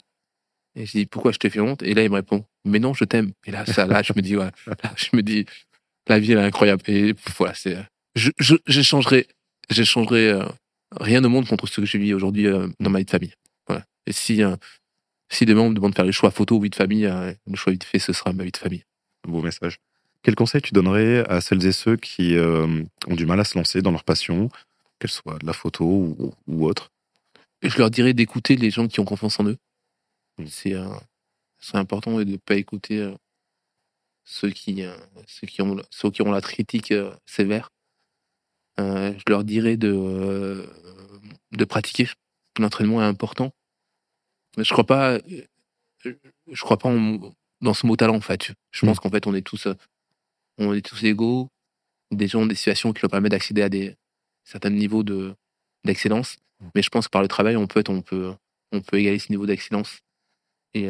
Et 0.76 0.86
je 0.86 0.92
dis 0.92 1.06
pourquoi 1.06 1.32
je 1.32 1.38
te 1.38 1.48
fais 1.48 1.60
honte? 1.60 1.82
Et 1.82 1.94
là, 1.94 2.02
il 2.02 2.10
me 2.10 2.14
répond 2.14 2.44
mais 2.64 2.78
non, 2.78 2.94
je 2.94 3.04
t'aime. 3.04 3.32
Et 3.46 3.50
là, 3.50 3.64
ça, 3.66 3.86
là, 3.86 4.02
je 4.02 4.12
me 4.14 4.22
dis 4.22 4.36
ouais, 4.36 4.50
je 4.96 5.14
me 5.14 5.22
dis 5.22 5.46
la 6.08 6.18
vie 6.18 6.32
elle 6.32 6.38
est 6.38 6.44
incroyable. 6.44 6.82
Et 6.86 7.14
voilà, 7.36 7.54
c'est 7.54 7.76
je 8.14 8.30
j'échangerai 8.66 9.28
j'échangerai 9.68 10.30
euh, 10.30 10.44
rien 10.98 11.22
au 11.24 11.28
monde 11.28 11.46
contre 11.46 11.66
ce 11.66 11.80
que 11.80 11.86
je 11.86 11.98
vis 11.98 12.14
aujourd'hui 12.14 12.46
euh, 12.46 12.66
dans 12.80 12.90
ma 12.90 12.98
vie 12.98 13.04
de 13.04 13.10
famille. 13.10 13.34
Voilà. 13.66 13.84
Et 14.06 14.12
si 14.12 14.42
euh, 14.42 14.56
si 15.30 15.46
demain 15.46 15.62
on 15.62 15.70
me 15.70 15.74
demande 15.74 15.92
de 15.92 15.96
faire 15.96 16.06
le 16.06 16.12
choix 16.12 16.30
photo 16.30 16.56
ou 16.56 16.60
vie 16.62 16.70
de 16.70 16.74
famille, 16.74 17.04
le 17.04 17.56
choix 17.56 17.72
vite 17.72 17.84
fait, 17.84 17.98
ce 17.98 18.12
sera 18.12 18.32
ma 18.32 18.44
vie 18.44 18.50
de 18.50 18.56
famille. 18.56 18.84
Beau 19.28 19.42
message. 19.42 19.78
Quel 20.22 20.34
conseil 20.34 20.60
tu 20.60 20.72
donnerais 20.72 21.26
à 21.28 21.40
celles 21.40 21.64
et 21.64 21.72
ceux 21.72 21.96
qui 21.96 22.36
ont 22.38 23.14
du 23.14 23.26
mal 23.26 23.40
à 23.40 23.44
se 23.44 23.56
lancer 23.56 23.80
dans 23.80 23.90
leur 23.90 24.04
passion, 24.04 24.50
qu'elle 24.98 25.10
soit 25.10 25.38
de 25.38 25.46
la 25.46 25.52
photo 25.52 25.84
ou, 26.46 26.66
autre? 26.66 26.90
Je 27.62 27.76
leur 27.78 27.90
dirais 27.90 28.12
d'écouter 28.12 28.56
les 28.56 28.70
gens 28.70 28.86
qui 28.86 29.00
ont 29.00 29.04
confiance 29.04 29.40
en 29.40 29.44
eux. 29.44 29.56
Mmh. 30.38 30.46
C'est 30.46 30.74
c'est 31.58 31.76
important 31.76 32.18
de 32.18 32.24
ne 32.24 32.36
pas 32.36 32.56
écouter 32.56 33.12
ceux 34.24 34.50
qui 34.50 34.84
ceux 35.26 35.46
qui 35.46 35.62
ont 35.62 35.76
ceux 35.90 36.10
qui 36.10 36.22
ont 36.22 36.30
la 36.30 36.42
critique 36.42 36.92
sévère 37.24 37.70
euh, 38.80 39.12
je 39.18 39.24
leur 39.28 39.44
dirais 39.44 39.76
de, 39.76 39.92
euh, 39.92 40.66
de 41.52 41.64
pratiquer. 41.64 42.08
L'entraînement 42.58 43.02
est 43.02 43.06
important. 43.06 43.52
Mais 44.56 44.64
je 44.64 44.72
crois 44.72 44.86
pas, 44.86 45.12
euh, 45.14 46.14
je 46.50 46.62
crois 46.62 46.78
pas 46.78 46.90
dans 47.60 47.74
ce 47.74 47.86
mot 47.86 47.96
talent, 47.96 48.16
en 48.16 48.20
fait. 48.20 48.52
Je 48.70 48.86
pense 48.86 48.96
mmh. 48.96 49.00
qu'en 49.00 49.10
fait, 49.10 49.26
on 49.26 49.34
est 49.34 49.42
tous, 49.42 49.68
on 50.60 50.74
est 50.74 50.84
tous 50.84 51.02
égaux. 51.04 51.48
Des 52.10 52.28
gens 52.28 52.42
ont 52.42 52.46
des 52.46 52.54
situations 52.54 52.92
qui 52.92 53.02
leur 53.02 53.10
permettent 53.10 53.32
d'accéder 53.32 53.62
à 53.62 53.68
des 53.68 53.96
certains 54.44 54.70
niveaux 54.70 55.02
de, 55.02 55.34
d'excellence. 55.84 56.36
Mmh. 56.60 56.66
Mais 56.74 56.82
je 56.82 56.90
pense 56.90 57.06
que 57.06 57.10
par 57.10 57.22
le 57.22 57.28
travail, 57.28 57.56
on 57.56 57.66
peut, 57.66 57.84
on 57.88 58.02
peut, 58.02 58.34
on 58.72 58.80
peut 58.80 58.98
égaler 58.98 59.18
ce 59.18 59.30
niveau 59.30 59.46
d'excellence. 59.46 60.00
Et, 60.74 60.88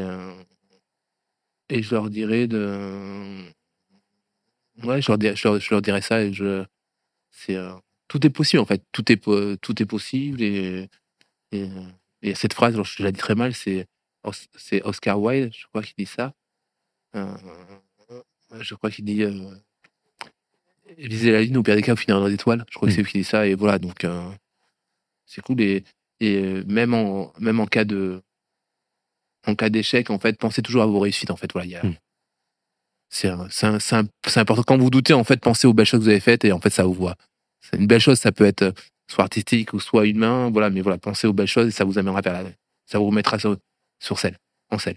et 1.71 1.83
je 1.83 1.95
leur 1.95 2.11
dirais 2.11 2.47
de, 2.47 3.45
ouais, 4.85 5.01
je 5.01 5.09
leur, 5.09 5.19
dirais, 5.19 5.37
je 5.37 5.71
leur 5.71 5.83
dirais 5.83 6.03
ça 6.03 6.23
et 6.23 6.33
je, 6.33 6.65
c'est 7.31 7.57
euh, 7.57 7.73
tout 8.09 8.27
est 8.27 8.31
possible 8.31 8.61
en 8.61 8.67
fait. 8.67 8.83
Tout 8.93 9.11
est 9.11 9.21
tout 9.61 9.83
est 9.83 9.87
possible 9.87 10.43
et, 10.43 10.89
et, 11.53 12.35
cette 12.35 12.55
phrase, 12.55 12.81
je 12.83 13.03
la 13.03 13.13
dis 13.13 13.19
très 13.19 13.35
mal, 13.35 13.55
c'est 13.55 13.87
c'est 14.57 14.83
Oscar 14.83 15.21
Wilde, 15.21 15.53
je 15.55 15.67
crois 15.69 15.83
qu'il 15.83 15.95
dit 15.97 16.07
ça. 16.07 16.35
Euh, 17.17 17.35
je 18.61 18.75
crois 18.75 18.91
qu'il 18.91 19.05
dit 19.05 19.23
euh, 19.23 19.33
viser 20.99 21.33
la 21.33 21.43
ligne 21.43 21.57
au 21.57 21.63
pire 21.63 21.77
des 21.77 21.83
cas, 21.83 21.97
finir 21.97 22.21
dans 22.21 22.27
les 22.27 22.35
étoiles. 22.35 22.65
Je 22.71 22.77
crois 22.77 22.89
que 22.89 22.95
c'est 22.95 23.03
lui 23.03 23.11
qui 23.11 23.19
dit 23.19 23.25
ça 23.25 23.47
et 23.47 23.55
voilà 23.55 23.79
donc 23.79 24.07
c'est 25.27 25.43
cool 25.43 25.61
et, 25.61 25.85
et 26.21 26.65
même 26.65 26.95
en 26.95 27.33
même 27.39 27.61
en 27.61 27.67
cas 27.67 27.85
de 27.85 28.23
en 29.47 29.55
cas 29.55 29.69
d'échec 29.69 30.11
en 30.11 30.19
fait 30.19 30.37
pensez 30.39 30.63
toujours 30.63 30.83
à 30.83 30.87
vos 30.87 30.99
réussites 30.99 31.31
en 31.31 31.37
fait 31.37 31.53
voilà 31.53 31.67
y 31.67 31.77
a, 31.77 31.85
mmh. 31.85 31.95
C'est 33.11 33.29
important. 33.29 34.63
Quand 34.63 34.79
vous 34.79 34.91
doutez, 34.91 35.13
en 35.13 35.25
fait, 35.25 35.41
pensez 35.41 35.67
aux 35.67 35.75
belles 35.75 35.87
choses 35.87 36.01
que 36.01 36.05
vous 36.05 36.11
avez 36.11 36.21
faites 36.21 36.45
et 36.45 36.53
en 36.53 36.61
fait, 36.61 36.71
ça 36.71 36.85
vous 36.85 36.95
voit. 36.95 37.17
C'est 37.61 37.77
une 37.77 37.87
belle 37.87 38.01
chose, 38.01 38.19
ça 38.19 38.33
peut 38.33 38.45
être 38.45 38.63
euh, 38.63 38.73
soit 39.09 39.25
artistique 39.25 39.73
ou 39.73 39.81
soit 39.81 40.07
humain, 40.07 40.51
voilà, 40.51 40.71
mais 40.71 40.81
voilà, 40.81 40.97
pensez 40.97 41.27
aux 41.27 41.33
belles 41.33 41.49
choses 41.49 41.69
et 41.69 41.71
ça 41.73 41.85
vous 41.85 41.99
amènera 41.99 42.21
vers 42.21 42.33
la, 42.33 42.51
ça 42.87 42.99
vous 42.99 43.07
remettra 43.07 43.39
sur, 43.39 43.57
sur 43.99 44.19
scène, 44.19 44.37
en 44.71 44.79
scène. 44.79 44.97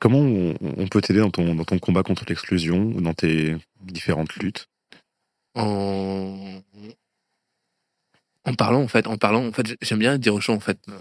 Comment 0.00 0.18
on, 0.18 0.88
peut 0.88 1.02
t'aider 1.02 1.20
dans 1.20 1.30
ton, 1.30 1.54
dans 1.54 1.64
ton 1.64 1.78
combat 1.78 2.02
contre 2.02 2.24
l'exclusion 2.26 2.84
ou 2.96 3.02
dans 3.02 3.12
tes 3.12 3.54
différentes 3.82 4.34
luttes? 4.36 4.66
En... 5.54 6.62
en 8.46 8.54
parlant, 8.54 8.80
en 8.80 8.88
fait, 8.88 9.06
en 9.06 9.18
parlant, 9.18 9.46
en 9.46 9.52
fait, 9.52 9.76
j'aime 9.82 9.98
bien 9.98 10.16
dire 10.16 10.34
aux 10.34 10.40
gens, 10.40 10.54
en 10.54 10.60
fait, 10.60 10.78
euh, 10.88 10.98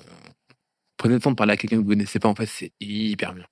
prenez 0.97 1.13
le 1.13 1.21
temps 1.21 1.31
de 1.31 1.37
parler 1.37 1.53
à 1.53 1.57
quelqu'un 1.57 1.77
que 1.77 1.81
vous 1.81 1.89
ne 1.89 1.95
connaissez 1.95 2.19
pas, 2.19 2.27
en 2.27 2.35
fait, 2.35 2.45
c'est 2.45 2.73
hyper 2.81 3.33
bien. 3.33 3.45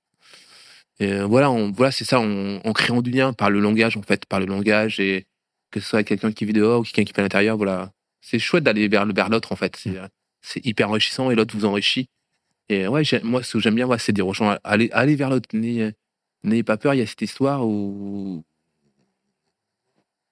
Et 0.99 1.13
euh, 1.13 1.25
voilà, 1.25 1.47
voilà, 1.73 1.91
c'est 1.93 2.03
ça, 2.03 2.19
en, 2.19 2.73
créant 2.73 3.01
du 3.01 3.11
lien 3.11 3.31
par 3.31 3.49
le 3.49 3.61
langage, 3.61 3.95
en 3.95 4.01
fait, 4.01 4.25
par 4.25 4.41
le 4.41 4.47
langage, 4.47 4.99
et 4.99 5.27
que 5.71 5.79
ce 5.79 5.87
soit 5.87 6.03
quelqu'un 6.03 6.33
qui 6.33 6.43
vit 6.43 6.53
dehors 6.53 6.81
ou 6.81 6.83
quelqu'un 6.83 7.05
qui 7.05 7.13
vit 7.13 7.19
à 7.21 7.23
l'intérieur, 7.23 7.55
voilà. 7.55 7.93
C'est 8.19 8.39
chouette 8.39 8.65
d'aller 8.65 8.89
vers, 8.89 9.05
vers 9.05 9.29
l'autre, 9.29 9.53
en 9.53 9.55
fait. 9.55 9.81
Mmh. 9.85 10.09
c'est 10.41 10.65
hyper 10.65 10.89
enrichissant 10.89 11.31
et 11.31 11.35
l'autre 11.35 11.55
vous 11.55 11.63
enrichit. 11.63 12.09
Et 12.69 12.87
ouais, 12.87 13.03
moi, 13.23 13.43
ce 13.43 13.53
que 13.53 13.59
j'aime 13.59 13.75
bien, 13.75 13.87
c'est 13.97 14.11
dire 14.11 14.27
aux 14.27 14.33
gens, 14.33 14.57
allez, 14.63 15.15
vers 15.15 15.29
l'autre. 15.29 15.49
N'ayez 15.53 16.63
pas 16.63 16.77
peur, 16.77 16.93
il 16.93 16.97
y 16.97 17.01
a 17.01 17.07
cette 17.07 17.21
histoire 17.21 17.65
où, 17.65 18.43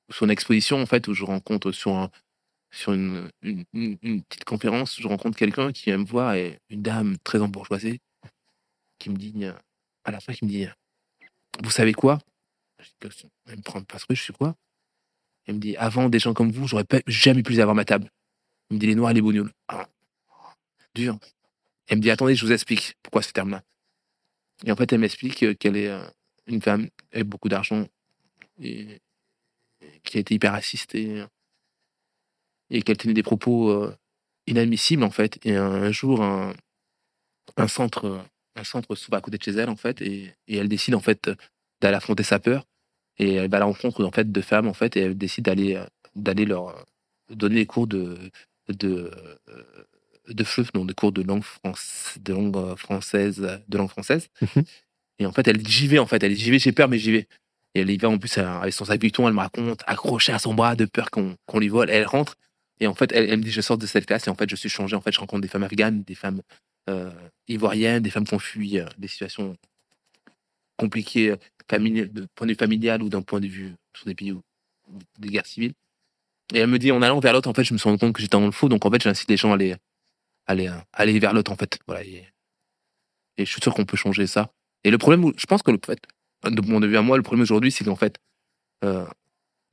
sur 0.10 0.26
une 0.26 0.32
exposition, 0.32 0.82
en 0.82 0.86
fait, 0.86 1.08
où 1.08 1.14
je 1.14 1.24
rencontre 1.24 1.72
sur 1.72 2.10
sur 2.72 2.92
une, 2.92 3.30
une, 3.42 4.22
petite 4.24 4.44
conférence, 4.44 5.00
je 5.00 5.08
rencontre 5.08 5.38
quelqu'un 5.38 5.72
qui 5.72 5.86
vient 5.86 5.98
me 5.98 6.06
voir 6.06 6.34
et 6.34 6.60
une 6.70 6.82
dame 6.82 7.18
très 7.24 7.40
embourgeoisée 7.40 8.02
qui 9.00 9.10
me 9.10 9.16
dit 9.16 9.46
à 10.04 10.12
la 10.12 10.20
fin, 10.20 10.34
il 10.42 10.46
me 10.46 10.52
dit 10.52 10.68
Vous 11.64 11.70
savez 11.70 11.94
quoi? 11.94 12.20
Elle 13.02 13.58
me 13.58 13.62
prend 13.62 13.82
pas 13.82 13.98
ce 13.98 14.06
je 14.10 14.22
sais 14.22 14.34
quoi 14.34 14.56
Elle 15.46 15.56
me 15.56 15.60
dit 15.60 15.78
Avant 15.78 16.10
des 16.10 16.20
gens 16.20 16.34
comme 16.34 16.52
vous, 16.52 16.68
j'aurais 16.68 16.86
jamais 17.08 17.44
pu 17.44 17.60
avoir 17.62 17.76
ma 17.76 17.86
table. 17.86 18.12
Il 18.70 18.76
me 18.76 18.80
dit 18.80 18.88
Les 18.88 18.96
noirs 18.96 19.12
et 19.12 19.14
les 19.14 19.22
bougnoules. 19.22 19.52
Ah, 19.70 19.88
dur. 20.94 21.18
Elle 21.88 21.98
me 21.98 22.02
dit 22.02 22.12
Attendez, 22.12 22.36
je 22.36 22.46
vous 22.46 22.52
explique 22.52 22.96
pourquoi 23.04 23.22
ce 23.22 23.32
terme-là. 23.32 23.64
Et 24.66 24.72
en 24.72 24.76
fait, 24.76 24.92
elle 24.94 25.00
m'explique 25.00 25.58
qu'elle 25.58 25.78
est 25.78 25.90
euh, 25.90 26.06
une 26.48 26.62
femme 26.62 26.90
avec 27.12 27.28
beaucoup 27.28 27.50
d'argent 27.50 27.86
et 28.60 29.02
qui 30.04 30.18
a 30.18 30.22
été 30.22 30.34
hyper 30.36 30.54
raciste 30.54 30.96
et, 30.96 31.24
qu'elle 32.84 32.98
tenait 32.98 33.14
des 33.14 33.24
propos 33.24 33.70
euh, 33.70 33.96
inadmissibles 34.48 35.04
en 35.04 35.12
fait. 35.12 35.46
Et 35.46 35.56
un, 35.56 35.92
jour, 35.92 36.24
un, 36.24 36.54
un 37.58 37.68
centre 37.68 38.26
un 38.56 38.64
centre 38.64 38.96
se 38.96 39.14
à 39.14 39.22
côté 39.22 39.38
de 39.38 39.44
chez 39.44 39.52
elle 39.52 39.70
en 39.70 39.76
fait 39.76 40.02
et, 40.02 40.34
elle 40.48 40.70
décide 40.70 40.96
en 40.96 41.02
fait 41.02 41.30
d'aller 41.82 41.98
affronter 41.98 42.24
sa 42.24 42.40
peur 42.40 42.66
et 43.18 43.36
elle 43.36 43.50
va 43.50 43.58
à 43.58 43.60
la 43.62 43.66
rencontre 43.66 44.04
en 44.04 44.12
fait 44.12 44.32
de 44.32 44.42
femmes 44.42 44.68
en 44.68 44.74
fait 44.74 44.96
et 44.96 45.02
elle 45.02 45.18
décide 45.18 45.46
d'aller 45.46 45.84
d'aller 46.16 46.46
leur 46.46 46.86
donner 47.30 47.56
des 47.56 47.66
cours 47.66 47.88
de 47.88 48.18
de 48.70 49.12
de 50.30 50.46
non, 50.74 50.86
des 50.86 50.94
cours 50.94 51.12
de 51.12 51.22
langue 51.22 51.44
France, 51.44 52.16
de 52.22 52.34
langue 52.34 52.76
française, 52.76 53.62
de 53.68 53.78
langue 53.78 53.90
française. 53.90 54.28
Mhm. 54.42 54.64
Et 55.20 55.26
en 55.26 55.32
fait, 55.32 55.48
elle 55.48 55.58
dit 55.58 55.72
j'y 55.72 55.88
vais 55.88 56.00
en 56.00 56.06
fait, 56.06 56.22
elle 56.24 56.34
dit 56.34 56.42
j'y 56.42 56.52
vais, 56.52 56.60
j'ai 56.60 56.72
peur 56.72 56.90
mais 56.90 57.00
j'y 57.00 57.12
vais. 57.12 57.28
Et 57.74 57.82
elle 57.82 57.90
y 57.90 57.98
va 57.98 58.10
en 58.10 58.18
plus 58.18 58.38
avec 58.38 58.74
son 58.74 58.86
sac 58.86 59.04
elle 59.04 59.34
me 59.34 59.40
raconte 59.40 59.84
accrochée 59.86 60.32
à 60.32 60.40
son 60.40 60.54
bras 60.54 60.76
de 60.76 60.86
peur 60.86 61.12
qu'on 61.12 61.36
qu'on 61.46 61.60
lui 61.60 61.70
vole. 61.70 61.90
Elle 61.90 62.06
rentre 62.06 62.36
et 62.80 62.88
en 62.88 62.94
fait, 62.94 63.12
elle, 63.14 63.30
elle, 63.30 63.40
me 63.40 63.44
dit 63.44 63.52
je 63.52 63.62
sors 63.62 63.78
de 63.78 63.86
cette 63.86 64.06
classe 64.06 64.28
et 64.28 64.30
en 64.30 64.36
fait 64.36 64.50
je 64.50 64.56
suis 64.56 64.70
changé. 64.70 64.96
En 64.96 65.02
fait, 65.02 65.12
je 65.12 65.20
rencontre 65.20 65.42
des 65.42 65.48
femmes 65.48 65.64
afghanes, 65.64 66.04
des 66.04 66.16
femmes 66.16 66.42
euh, 66.90 67.12
ivoiriennes, 67.48 68.04
des 68.04 68.10
femmes 68.10 68.26
qui 68.26 68.34
ont 68.34 68.40
fui 68.40 68.80
euh, 68.80 68.86
des 68.98 69.08
situations 69.08 69.58
compliquées 70.78 71.32
euh, 71.32 71.38
de 71.80 72.28
point 72.36 72.46
de 72.46 72.52
vue 72.52 72.58
familial 72.58 73.02
ou 73.02 73.10
d'un 73.10 73.22
point 73.22 73.40
de 73.40 73.48
vue 73.48 73.74
sur 73.96 74.06
des 74.06 74.14
pays 74.14 74.32
où, 74.32 74.42
des 75.18 75.30
guerres 75.30 75.46
civiles. 75.46 75.74
Et 76.54 76.60
elle 76.60 76.68
me 76.68 76.78
dit, 76.78 76.92
en 76.92 77.02
allant 77.02 77.20
vers 77.20 77.34
l'autre, 77.34 77.50
en 77.50 77.54
fait, 77.54 77.64
je 77.64 77.74
me 77.74 77.80
suis 77.80 77.90
rendu 77.90 78.00
compte 78.00 78.14
que 78.14 78.22
j'étais 78.22 78.38
dans 78.38 78.46
le 78.46 78.52
faux. 78.52 78.70
Donc, 78.70 78.86
en 78.86 78.92
fait, 78.92 79.02
j'incite 79.02 79.30
les 79.30 79.38
gens 79.38 79.50
à 79.50 79.56
aller, 79.56 79.76
aller, 80.48 80.72
aller 80.94 81.20
vers 81.20 81.34
l'autre, 81.34 81.52
en 81.52 81.56
fait. 81.56 81.80
Voilà. 81.88 82.04
Et, 82.04 82.26
je 83.38 83.44
suis 83.46 83.62
sûr 83.62 83.74
qu'on 83.74 83.86
peut 83.86 83.98
changer 83.98 84.28
ça. 84.28 84.52
Et 84.84 84.92
le 84.92 84.98
problème, 84.98 85.32
je 85.38 85.46
pense 85.46 85.62
que 85.62 85.72
le 85.72 85.80
fait, 85.86 86.00
de 86.46 86.62
mon 86.62 86.80
de 86.80 86.88
vue 86.88 86.98
à 86.98 87.02
moi, 87.02 87.18
le 87.18 87.24
problème 87.24 87.44
aujourd'hui, 87.44 87.72
c'est 87.72 87.84
qu'en 87.84 87.96
fait, 87.96 88.18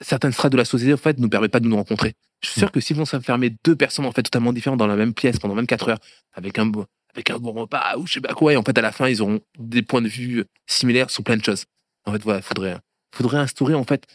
certaines 0.01 0.32
strates 0.32 0.53
de 0.53 0.57
la 0.57 0.65
société 0.65 0.93
en 0.93 0.97
fait 0.97 1.19
nous 1.19 1.28
permettent 1.28 1.53
pas 1.53 1.61
de 1.61 1.69
nous 1.69 1.77
rencontrer. 1.77 2.15
Je 2.43 2.49
suis 2.51 2.61
sûr 2.61 2.69
Mm. 2.69 2.73
que 2.73 2.81
s'ils 2.81 2.97
vont 2.97 3.05
s'enfermer 3.05 3.55
deux 3.65 3.77
personnes 3.77 4.05
en 4.07 4.12
fait 4.12 4.23
totalement 4.23 4.53
différentes 4.53 4.78
dans 4.78 4.86
la 4.86 4.97
même 4.97 5.15
pièce 5.15 5.39
pendant 5.39 5.55
24 5.55 5.90
heures 5.90 5.99
avec 6.32 6.59
un 6.59 6.66
bon, 6.66 6.86
avec 7.15 7.31
un 7.31 7.39
bon 7.39 7.53
repas 7.53 7.97
ou 7.99 8.07
je 8.07 8.15
sais 8.15 8.20
pas 8.20 8.35
quoi 8.35 8.53
et 8.53 8.57
en 8.57 8.62
fait 8.62 8.77
à 8.77 8.81
la 8.81 8.90
fin 8.90 9.09
ils 9.09 9.23
auront 9.23 9.40
des 9.59 9.82
points 9.82 10.03
de 10.03 10.09
vue 10.09 10.44
similaires 10.66 11.11
sur 11.11 11.23
plein 11.23 11.36
de 11.36 11.44
choses. 11.44 11.66
En 12.05 12.12
fait 12.12 12.23
voilà, 12.23 12.43
faudrait 12.43 12.78
faudrait 13.15 13.39
instaurer 13.39 13.74
en 13.74 13.85
fait 13.85 14.07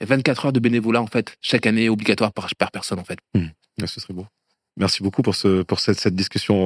24 0.00 0.46
heures 0.46 0.52
de 0.52 0.60
bénévolat 0.60 1.02
en 1.02 1.06
fait 1.06 1.36
chaque 1.40 1.66
année 1.66 1.88
obligatoire 1.88 2.32
par, 2.32 2.48
par 2.56 2.70
personne 2.70 3.00
en 3.00 3.04
fait. 3.04 3.18
Ah, 3.82 3.86
ce 3.86 4.00
serait 4.00 4.14
beau. 4.14 4.26
Merci 4.78 5.02
beaucoup 5.02 5.22
pour, 5.22 5.34
ce, 5.34 5.62
pour 5.62 5.80
cette, 5.80 5.98
cette 5.98 6.14
discussion 6.14 6.64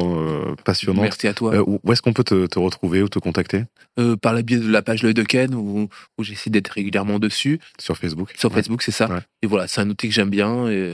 euh, 0.50 0.54
passionnante. 0.64 1.02
Merci 1.02 1.28
à 1.28 1.34
toi. 1.34 1.54
Euh, 1.54 1.64
où 1.84 1.92
est-ce 1.92 2.02
qu'on 2.02 2.12
peut 2.12 2.24
te, 2.24 2.46
te 2.46 2.58
retrouver 2.58 3.02
ou 3.02 3.08
te 3.08 3.20
contacter? 3.20 3.64
Euh, 4.00 4.16
par 4.16 4.34
le 4.34 4.42
biais 4.42 4.58
de 4.58 4.68
la 4.68 4.82
page 4.82 5.02
L'œil 5.04 5.14
de 5.14 5.22
Ken 5.22 5.54
où, 5.54 5.88
où 6.18 6.24
j'essaie 6.24 6.50
d'être 6.50 6.68
régulièrement 6.70 7.20
dessus. 7.20 7.60
Sur 7.78 7.96
Facebook 7.96 8.32
Sur 8.36 8.50
Ouais. 8.50 8.56
Facebook, 8.56 8.82
c'est 8.82 8.90
ça. 8.90 9.08
Ouais. 9.08 9.20
Et 9.42 9.46
voilà, 9.46 9.68
c'est 9.68 9.80
un 9.80 9.88
outil 9.88 10.08
que 10.08 10.14
j'aime 10.14 10.30
bien. 10.30 10.68
Et, 10.68 10.92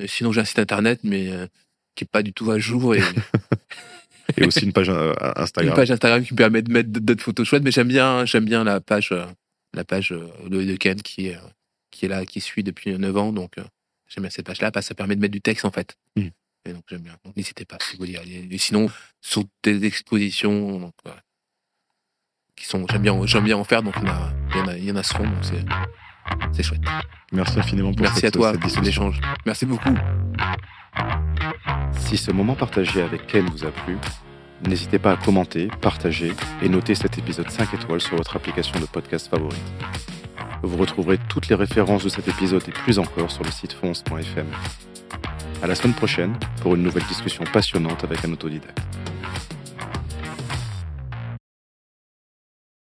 et 0.00 0.06
sinon, 0.06 0.32
j'ai 0.32 0.42
un 0.42 0.44
site 0.44 0.58
internet, 0.58 1.00
mais 1.02 1.30
qui 1.94 2.04
est 2.04 2.10
pas 2.10 2.22
du 2.22 2.32
tout 2.34 2.50
à 2.50 2.58
jour. 2.58 2.94
Et 2.94 3.00
Et 4.36 4.46
aussi 4.46 4.64
une 4.64 4.72
page 4.72 4.90
Instagram. 5.36 5.70
une 5.70 5.76
page 5.76 5.90
Instagram 5.90 6.24
qui 6.24 6.32
me 6.34 6.38
permet 6.38 6.62
de 6.62 6.72
mettre 6.72 6.88
d'autres 6.90 7.22
photos 7.22 7.46
chouettes. 7.46 7.62
Mais 7.62 7.70
j'aime 7.70 7.88
bien, 7.88 8.24
j'aime 8.26 8.44
bien 8.44 8.64
la 8.64 8.80
page, 8.80 9.14
la 9.74 9.84
page 9.84 10.14
L'œil 10.50 10.66
de 10.66 10.76
Ken 10.76 11.00
qui 11.00 11.28
est, 11.28 11.38
qui 11.90 12.04
est 12.06 12.08
là, 12.08 12.24
qui 12.26 12.40
suit 12.40 12.62
depuis 12.62 12.98
9 12.98 13.16
ans. 13.16 13.32
Donc, 13.32 13.56
j'aime 14.14 14.22
bien 14.22 14.30
cette 14.30 14.46
page-là 14.46 14.70
parce 14.70 14.86
que 14.86 14.88
ça 14.88 14.94
permet 14.94 15.16
de 15.16 15.20
mettre 15.20 15.32
du 15.32 15.40
texte, 15.40 15.64
en 15.64 15.70
fait. 15.70 15.96
Mm. 16.16 16.28
Et 16.66 16.72
donc, 16.72 16.84
j'aime 16.88 17.02
bien. 17.02 17.16
Donc, 17.24 17.36
n'hésitez 17.36 17.64
pas 17.64 17.76
si 17.80 17.92
vous 17.92 17.98
voulez 17.98 18.12
y 18.12 18.16
aller. 18.16 18.48
Et 18.50 18.58
sinon, 18.58 18.88
sur 19.20 19.44
des 19.62 19.84
expositions, 19.84 20.78
donc, 20.80 20.94
voilà, 21.04 21.20
qui 22.56 22.64
sont, 22.66 22.86
j'aime 22.88 23.02
bien, 23.02 23.26
j'aime 23.26 23.44
bien 23.44 23.56
en 23.56 23.64
faire. 23.64 23.82
Donc, 23.82 23.94
il 24.00 24.06
y 24.06 24.10
en 24.10 24.14
a, 24.14 24.32
il 24.50 24.56
y 24.56 24.60
en 24.60 24.68
a, 24.68 24.76
il 24.76 24.84
y 24.84 24.92
en 24.92 24.96
a 24.96 25.02
souvent. 25.02 25.24
Donc, 25.24 25.44
c'est, 25.44 25.64
c'est 26.52 26.62
chouette. 26.62 26.80
Merci 27.32 27.58
infiniment 27.58 27.92
pour 27.92 28.02
Merci 28.02 28.20
cette, 28.20 28.36
à 28.36 28.38
toi 28.38 28.52
cette 28.52 28.60
pour 28.60 28.70
cet 28.70 28.80
discussion. 28.82 29.10
échange. 29.10 29.20
Merci 29.44 29.66
beaucoup. 29.66 29.94
Si 31.92 32.16
ce 32.16 32.30
moment 32.30 32.54
partagé 32.54 33.02
avec 33.02 33.26
Ken 33.26 33.44
vous 33.46 33.64
a 33.64 33.70
plu, 33.72 33.98
n'hésitez 34.66 34.98
pas 34.98 35.12
à 35.12 35.16
commenter, 35.16 35.68
partager 35.82 36.32
et 36.62 36.68
noter 36.68 36.94
cet 36.94 37.18
épisode 37.18 37.50
5 37.50 37.74
étoiles 37.74 38.00
sur 38.00 38.16
votre 38.16 38.36
application 38.36 38.78
de 38.78 38.86
podcast 38.86 39.28
favorite. 39.28 39.58
Vous 40.64 40.78
retrouverez 40.78 41.18
toutes 41.28 41.48
les 41.48 41.54
références 41.54 42.04
de 42.04 42.08
cet 42.08 42.26
épisode 42.26 42.62
et 42.66 42.72
plus 42.72 42.98
encore 42.98 43.30
sur 43.30 43.44
le 43.44 43.50
site 43.50 43.74
fonce.fm. 43.74 44.46
À 45.62 45.66
la 45.66 45.74
semaine 45.74 45.92
prochaine 45.92 46.34
pour 46.62 46.74
une 46.74 46.82
nouvelle 46.82 47.04
discussion 47.04 47.44
passionnante 47.44 48.02
avec 48.02 48.24
un 48.24 48.32
autodidacte. 48.32 48.80